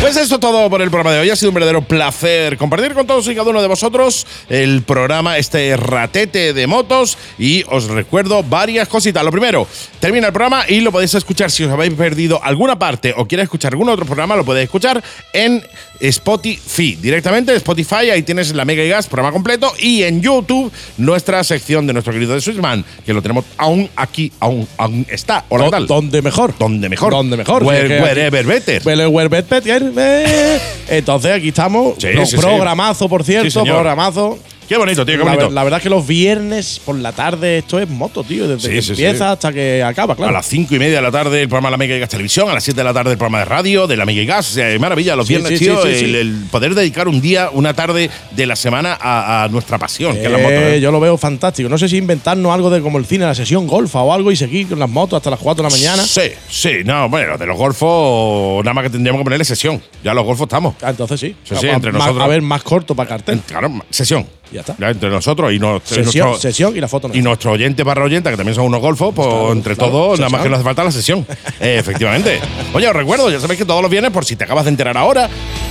Pues 0.01 0.17
esto 0.17 0.35
es 0.35 0.41
todo 0.41 0.69
por 0.69 0.81
el 0.81 0.89
programa 0.89 1.13
de 1.13 1.19
hoy. 1.19 1.29
Ha 1.29 1.35
sido 1.35 1.49
un 1.49 1.55
verdadero 1.55 1.81
placer 1.81 2.57
compartir 2.57 2.93
con 2.93 3.05
todos 3.05 3.27
y 3.27 3.35
cada 3.35 3.49
uno 3.49 3.61
de 3.61 3.67
vosotros 3.67 4.25
el 4.49 4.81
programa, 4.83 5.37
este 5.37 5.75
ratete 5.77 6.53
de 6.53 6.67
motos. 6.67 7.17
Y 7.37 7.63
os 7.69 7.85
recuerdo 7.87 8.43
varias 8.43 8.87
cositas. 8.87 9.23
Lo 9.23 9.31
primero, 9.31 9.67
termina 9.99 10.27
el 10.27 10.33
programa 10.33 10.63
y 10.67 10.81
lo 10.81 10.91
podéis 10.91 11.13
escuchar. 11.13 11.51
Si 11.51 11.63
os 11.63 11.71
habéis 11.71 11.93
perdido 11.93 12.39
alguna 12.43 12.77
parte 12.79 13.13
o 13.15 13.27
quieres 13.27 13.43
escuchar 13.45 13.73
algún 13.73 13.89
otro 13.89 14.05
programa, 14.05 14.35
lo 14.35 14.43
podéis 14.45 14.65
escuchar 14.65 15.03
en 15.33 15.63
Spotify. 15.99 16.95
Directamente 16.99 17.51
en 17.51 17.57
Spotify, 17.57 18.09
ahí 18.11 18.23
tienes 18.23 18.53
la 18.55 18.65
Mega 18.65 18.83
y 18.83 18.89
Gas, 18.89 19.07
programa 19.07 19.31
completo. 19.31 19.71
Y 19.79 20.03
en 20.03 20.21
YouTube, 20.21 20.71
nuestra 20.97 21.43
sección 21.43 21.85
de 21.87 21.93
nuestro 21.93 22.11
querido 22.11 22.33
The 22.35 22.41
Swissman, 22.41 22.83
que 23.05 23.13
lo 23.13 23.21
tenemos 23.21 23.45
aún 23.57 23.89
aquí, 23.95 24.31
aún, 24.39 24.67
aún 24.77 25.05
está. 25.11 25.45
Hola, 25.49 25.65
¿qué 25.65 25.71
tal? 25.71 25.87
Donde 25.87 26.21
mejor. 26.21 26.53
Donde 26.57 26.89
mejor. 26.89 27.11
Donde 27.11 27.37
mejor. 27.37 27.63
Where- 27.63 27.79
Sí, 27.79 27.83
es 27.83 27.87
que 27.87 27.93
aquí- 27.95 28.03
wherever 28.03 28.45
better. 28.45 28.81
Where- 28.83 29.29
better, 29.29 29.91
eh. 29.97 30.59
Entonces 30.89 31.31
aquí 31.31 31.49
estamos. 31.49 31.95
Sí, 31.97 32.07
Pro- 32.13 32.25
sí, 32.25 32.37
programazo, 32.37 33.07
por 33.09 33.23
cierto. 33.23 33.63
Programazo. 33.63 34.39
Qué 34.71 34.77
bonito, 34.77 35.05
tío, 35.05 35.15
qué 35.15 35.17
La, 35.17 35.31
bonito. 35.31 35.45
ver- 35.47 35.53
la 35.53 35.63
verdad 35.65 35.79
es 35.79 35.83
que 35.83 35.89
los 35.89 36.07
viernes 36.07 36.79
por 36.85 36.95
la 36.97 37.11
tarde 37.11 37.57
esto 37.57 37.77
es 37.77 37.89
moto, 37.89 38.23
tío. 38.23 38.47
Desde 38.47 38.69
Sí, 38.69 38.73
que 38.75 38.81
sí, 38.81 38.95
sí. 38.95 39.03
empieza 39.03 39.33
hasta 39.33 39.51
que 39.51 39.83
acaba, 39.83 40.15
claro. 40.15 40.29
A 40.29 40.33
las 40.33 40.45
cinco 40.45 40.73
y 40.75 40.79
media 40.79 40.95
de 40.95 41.01
la 41.01 41.11
tarde 41.11 41.41
el 41.41 41.49
programa 41.49 41.67
de 41.67 41.71
la 41.71 41.77
Mega 41.77 41.93
y 41.97 41.99
Gas 41.99 42.07
Televisión, 42.07 42.49
a 42.49 42.53
las 42.53 42.63
7 42.63 42.77
de 42.79 42.83
la 42.85 42.93
tarde 42.93 43.11
el 43.11 43.17
programa 43.17 43.39
de 43.39 43.45
radio 43.45 43.85
de 43.85 43.97
la 43.97 44.05
Mega 44.05 44.21
y 44.21 44.25
Gas. 44.25 44.55
Es 44.55 44.79
maravilla, 44.79 45.17
los 45.17 45.27
viernes, 45.27 45.59
tío, 45.59 45.83
el, 45.85 46.45
poder 46.49 46.73
dedicar 46.73 47.09
un 47.09 47.19
día, 47.19 47.49
una 47.51 47.73
tarde 47.73 48.09
de 48.31 48.45
la 48.45 48.55
semana 48.55 48.97
a, 48.97 49.43
a 49.43 49.47
nuestra 49.49 49.77
pasión, 49.77 50.13
que 50.15 50.23
es 50.23 50.31
la 50.31 50.39
Eh, 50.39 50.41
moto. 50.41 50.53
¿eh? 50.55 50.79
Yo 50.79 50.89
lo 50.89 51.01
veo 51.01 51.17
fantástico. 51.17 51.67
No 51.67 51.77
sé 51.77 51.89
si 51.89 51.97
inventarnos 51.97 52.53
algo 52.53 52.69
de 52.69 52.79
como 52.79 52.97
el 52.97 53.05
cine, 53.05 53.25
la 53.25 53.35
sesión 53.35 53.67
golfa 53.67 53.99
o 53.99 54.13
algo 54.13 54.31
y 54.31 54.37
seguir 54.37 54.69
con 54.69 54.79
las 54.79 54.89
motos 54.89 55.17
hasta 55.17 55.31
las 55.31 55.39
4 55.39 55.65
de 55.65 55.69
la 55.69 55.75
mañana. 55.75 56.03
Sí, 56.07 56.21
sí, 56.49 56.69
no, 56.85 57.09
bueno, 57.09 57.37
de 57.37 57.45
los 57.45 57.57
golfos, 57.57 58.63
nada 58.63 58.73
más 58.73 58.85
que 58.85 58.89
tendríamos 58.91 59.19
que 59.19 59.23
ponerle 59.25 59.43
sesión. 59.43 59.81
Ya 60.01 60.13
los 60.13 60.23
golfos 60.23 60.45
estamos. 60.45 60.75
Ah, 60.81 60.91
entonces 60.91 61.19
sí. 61.19 61.35
Sí, 61.43 61.55
sí, 61.59 61.67
a, 61.67 61.73
entre 61.73 61.91
nosotros. 61.91 62.23
a 62.23 62.27
ver, 62.27 62.41
más 62.41 62.63
corto 62.63 62.95
para 62.95 63.09
cartel. 63.09 63.41
Claro, 63.45 63.69
sesión. 63.89 64.25
Ya 64.51 64.61
está. 64.61 64.75
entre 64.89 65.09
nosotros 65.09 65.51
y, 65.51 65.55
y 65.55 65.59
Sesión, 65.83 66.27
nuestro, 66.27 66.39
sesión 66.39 66.75
y 66.75 66.81
la 66.81 66.87
foto 66.87 67.09
y 67.13 67.21
nuestro 67.21 67.51
oyente 67.51 67.83
barra 67.83 68.03
oyenta, 68.03 68.29
que 68.29 68.37
también 68.37 68.55
son 68.55 68.65
unos 68.65 68.81
golfos, 68.81 69.13
pues 69.15 69.27
Claro, 69.27 69.51
entre 69.51 69.75
claro, 69.75 69.91
todos, 69.91 70.19
nada 70.19 70.29
más 70.29 70.41
que 70.41 70.49
nos 70.49 70.57
hace 70.57 70.65
falta 70.65 70.83
la 70.83 70.91
sesión. 70.91 71.25
Eh, 71.59 71.77
efectivamente. 71.79 72.39
Oye, 72.73 72.87
os 72.87 72.95
recuerdo, 72.95 73.29
ya 73.29 73.39
sabéis 73.39 73.59
que 73.59 73.65
todos 73.65 73.81
los 73.81 73.91
viernes, 73.91 74.11
por 74.11 74.25
si 74.25 74.35
te 74.35 74.45
acabas 74.45 74.65
de 74.65 74.71
enterar 74.71 74.97
ahora, 74.97 75.29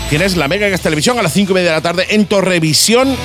tienes 0.09 0.36
la 0.36 0.47
Mega 0.47 0.69
Gas 0.69 0.81
Televisión 0.82 1.19
a 1.19 1.23
las 1.23 1.32
5 1.32 1.51
y 1.51 1.55
media 1.55 1.70
de 1.70 1.77
la 1.77 1.81
tarde 1.82 2.07
en 2.11 2.27
Torrevisión 2.27 3.16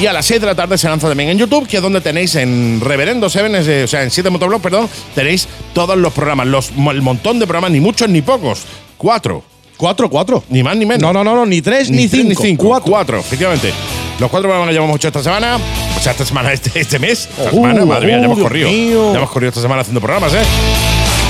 Y 0.00 0.06
a 0.06 0.12
las 0.12 0.26
6 0.26 0.40
de 0.40 0.46
la 0.46 0.54
tarde 0.54 0.76
se 0.76 0.88
lanza 0.88 1.08
también 1.08 1.30
en 1.30 1.38
YouTube, 1.38 1.66
que 1.66 1.76
es 1.78 1.82
donde 1.82 2.00
tenéis 2.00 2.34
en 2.34 2.80
Reverendo 2.82 3.30
Seven, 3.30 3.54
o 3.84 3.86
sea, 3.86 4.02
en 4.02 4.10
7 4.10 4.28
Motoblog, 4.30 4.60
perdón, 4.60 4.88
tenéis 5.14 5.48
todos 5.72 5.96
los 5.96 6.12
programas, 6.12 6.46
los, 6.48 6.70
el 6.70 7.02
montón 7.02 7.38
de 7.38 7.46
programas, 7.46 7.70
ni 7.70 7.80
muchos 7.80 8.08
ni 8.08 8.20
pocos. 8.20 8.62
Cuatro. 8.98 9.42
Cuatro, 9.76 10.10
cuatro. 10.10 10.44
Ni 10.50 10.62
más 10.62 10.76
ni 10.76 10.84
menos. 10.84 11.00
No, 11.00 11.12
no, 11.12 11.24
no, 11.24 11.34
no, 11.34 11.46
ni 11.46 11.62
tres 11.62 11.90
ni, 11.90 12.06
tres 12.08 12.10
cinco. 12.10 12.28
ni 12.28 12.48
cinco. 12.48 12.64
Cuatro. 12.66 12.90
Cuatro, 12.90 13.18
efectivamente. 13.20 13.72
Los 14.20 14.30
cuatro 14.30 14.48
programas 14.48 14.68
que 14.68 14.74
llevamos 14.74 14.96
hecho 14.96 15.08
esta 15.08 15.22
semana, 15.22 15.56
o 15.96 16.00
sea, 16.00 16.12
esta 16.12 16.26
semana, 16.26 16.52
este, 16.52 16.78
este 16.78 16.98
mes, 16.98 17.26
esta 17.30 17.44
Oh, 17.48 17.54
semana, 17.54 17.84
madre 17.86 18.06
mía, 18.06 18.18
ya 18.18 18.24
hemos 18.26 18.36
Dios 18.36 18.46
corrido. 18.48 18.68
mío. 18.68 19.12
Ya 19.12 19.18
hemos 19.18 19.30
corrido 19.30 19.48
esta 19.48 19.62
semana 19.62 19.80
haciendo 19.80 20.00
programas, 20.00 20.34
¿eh? 20.34 20.42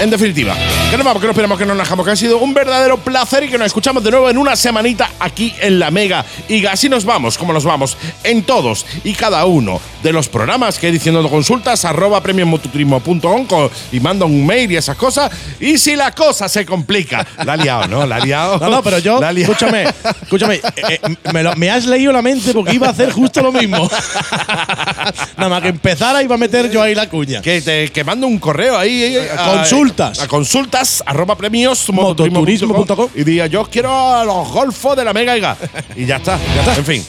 En 0.00 0.08
definitiva, 0.08 0.56
que 0.90 0.96
nos 0.96 1.04
vamos, 1.04 1.20
que 1.20 1.26
no 1.26 1.32
esperamos 1.32 1.58
que 1.58 1.66
nos 1.66 1.76
najamos, 1.76 2.06
que 2.06 2.12
ha 2.12 2.16
sido 2.16 2.38
un 2.38 2.54
verdadero 2.54 2.96
placer 2.96 3.44
y 3.44 3.48
que 3.48 3.58
nos 3.58 3.66
escuchamos 3.66 4.02
de 4.02 4.10
nuevo 4.10 4.30
en 4.30 4.38
una 4.38 4.56
semanita 4.56 5.10
aquí 5.20 5.54
en 5.60 5.78
la 5.78 5.90
Mega. 5.90 6.24
Y 6.48 6.64
así 6.64 6.88
nos 6.88 7.04
vamos, 7.04 7.36
como 7.36 7.52
nos 7.52 7.64
vamos, 7.64 7.98
en 8.24 8.42
todos 8.44 8.86
y 9.04 9.12
cada 9.12 9.44
uno 9.44 9.78
de 10.02 10.12
los 10.14 10.28
programas 10.30 10.78
que 10.78 10.88
he 10.88 10.90
diciendo 10.92 11.28
consultas, 11.28 11.84
arroba 11.84 12.22
premiummototurismo.com 12.22 13.44
co- 13.44 13.70
y 13.92 14.00
manda 14.00 14.24
un 14.24 14.46
mail 14.46 14.72
y 14.72 14.76
esas 14.78 14.96
cosas. 14.96 15.30
Y 15.60 15.76
si 15.76 15.94
la 15.96 16.12
cosa 16.12 16.48
se 16.48 16.64
complica, 16.64 17.26
la 17.44 17.52
ha 17.52 17.56
liado, 17.58 17.86
¿no? 17.86 18.06
La 18.06 18.16
ha 18.16 18.20
liado. 18.24 18.58
No, 18.58 18.70
no, 18.70 18.82
pero 18.82 19.00
yo, 19.00 19.20
La 19.20 19.32
escúchame, 19.32 19.84
escúchame, 20.22 20.54
eh, 20.54 20.62
eh, 20.88 20.98
me, 21.30 21.42
lo- 21.42 21.54
me 21.56 21.68
has 21.70 21.84
leído 21.84 22.10
la 22.10 22.22
mente 22.22 22.54
porque 22.54 22.72
iba 22.74 22.86
a 22.86 22.90
hacer 22.92 23.12
justo 23.12 23.42
lo 23.42 23.52
mismo. 23.52 23.86
Nada 25.36 25.48
más 25.50 25.60
que 25.60 25.68
empezara 25.68 26.22
iba 26.22 26.36
a 26.36 26.38
meter 26.38 26.70
yo 26.70 26.82
ahí 26.82 26.94
la 26.94 27.06
cuña. 27.10 27.42
Que 27.42 27.60
te 27.60 27.90
que 27.92 28.02
mando 28.02 28.26
un 28.26 28.38
correo 28.38 28.78
ahí. 28.78 29.02
eh, 29.04 29.28
a- 29.36 29.64
Consultas. 29.90 30.20
A, 30.20 30.28
consultas, 30.28 31.02
arroba 31.06 31.36
premios, 31.36 31.90
Mototurismo.com. 31.90 33.08
Y 33.14 33.24
diga, 33.24 33.46
yo 33.46 33.64
quiero 33.64 34.24
los 34.24 34.48
golfos 34.50 34.96
de 34.96 35.04
la 35.04 35.12
Mega 35.12 35.36
Iga. 35.36 35.56
Y 35.96 36.06
ya 36.06 36.16
está, 36.16 36.38
ya 36.54 36.60
está. 36.60 36.76
En 36.80 36.84
fin. 36.84 37.06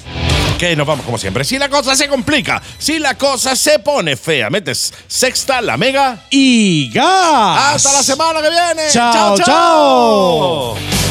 Que 0.58 0.76
nos 0.76 0.86
vamos 0.86 1.06
como 1.06 1.18
siempre. 1.18 1.44
Si 1.44 1.58
la 1.58 1.70
cosa 1.70 1.96
se 1.96 2.08
complica, 2.08 2.62
si 2.78 3.00
la 3.00 3.16
cosa 3.16 3.56
se 3.56 3.80
pone 3.80 4.16
fea, 4.16 4.50
metes 4.50 4.94
sexta, 5.08 5.62
la 5.62 5.78
Mega. 5.78 6.26
Y 6.30 6.92
gas. 6.92 7.76
Hasta 7.76 7.94
la 7.94 8.04
semana 8.04 8.42
que 8.42 8.50
viene. 8.50 8.90
Chao, 8.92 9.38
chao. 9.38 11.11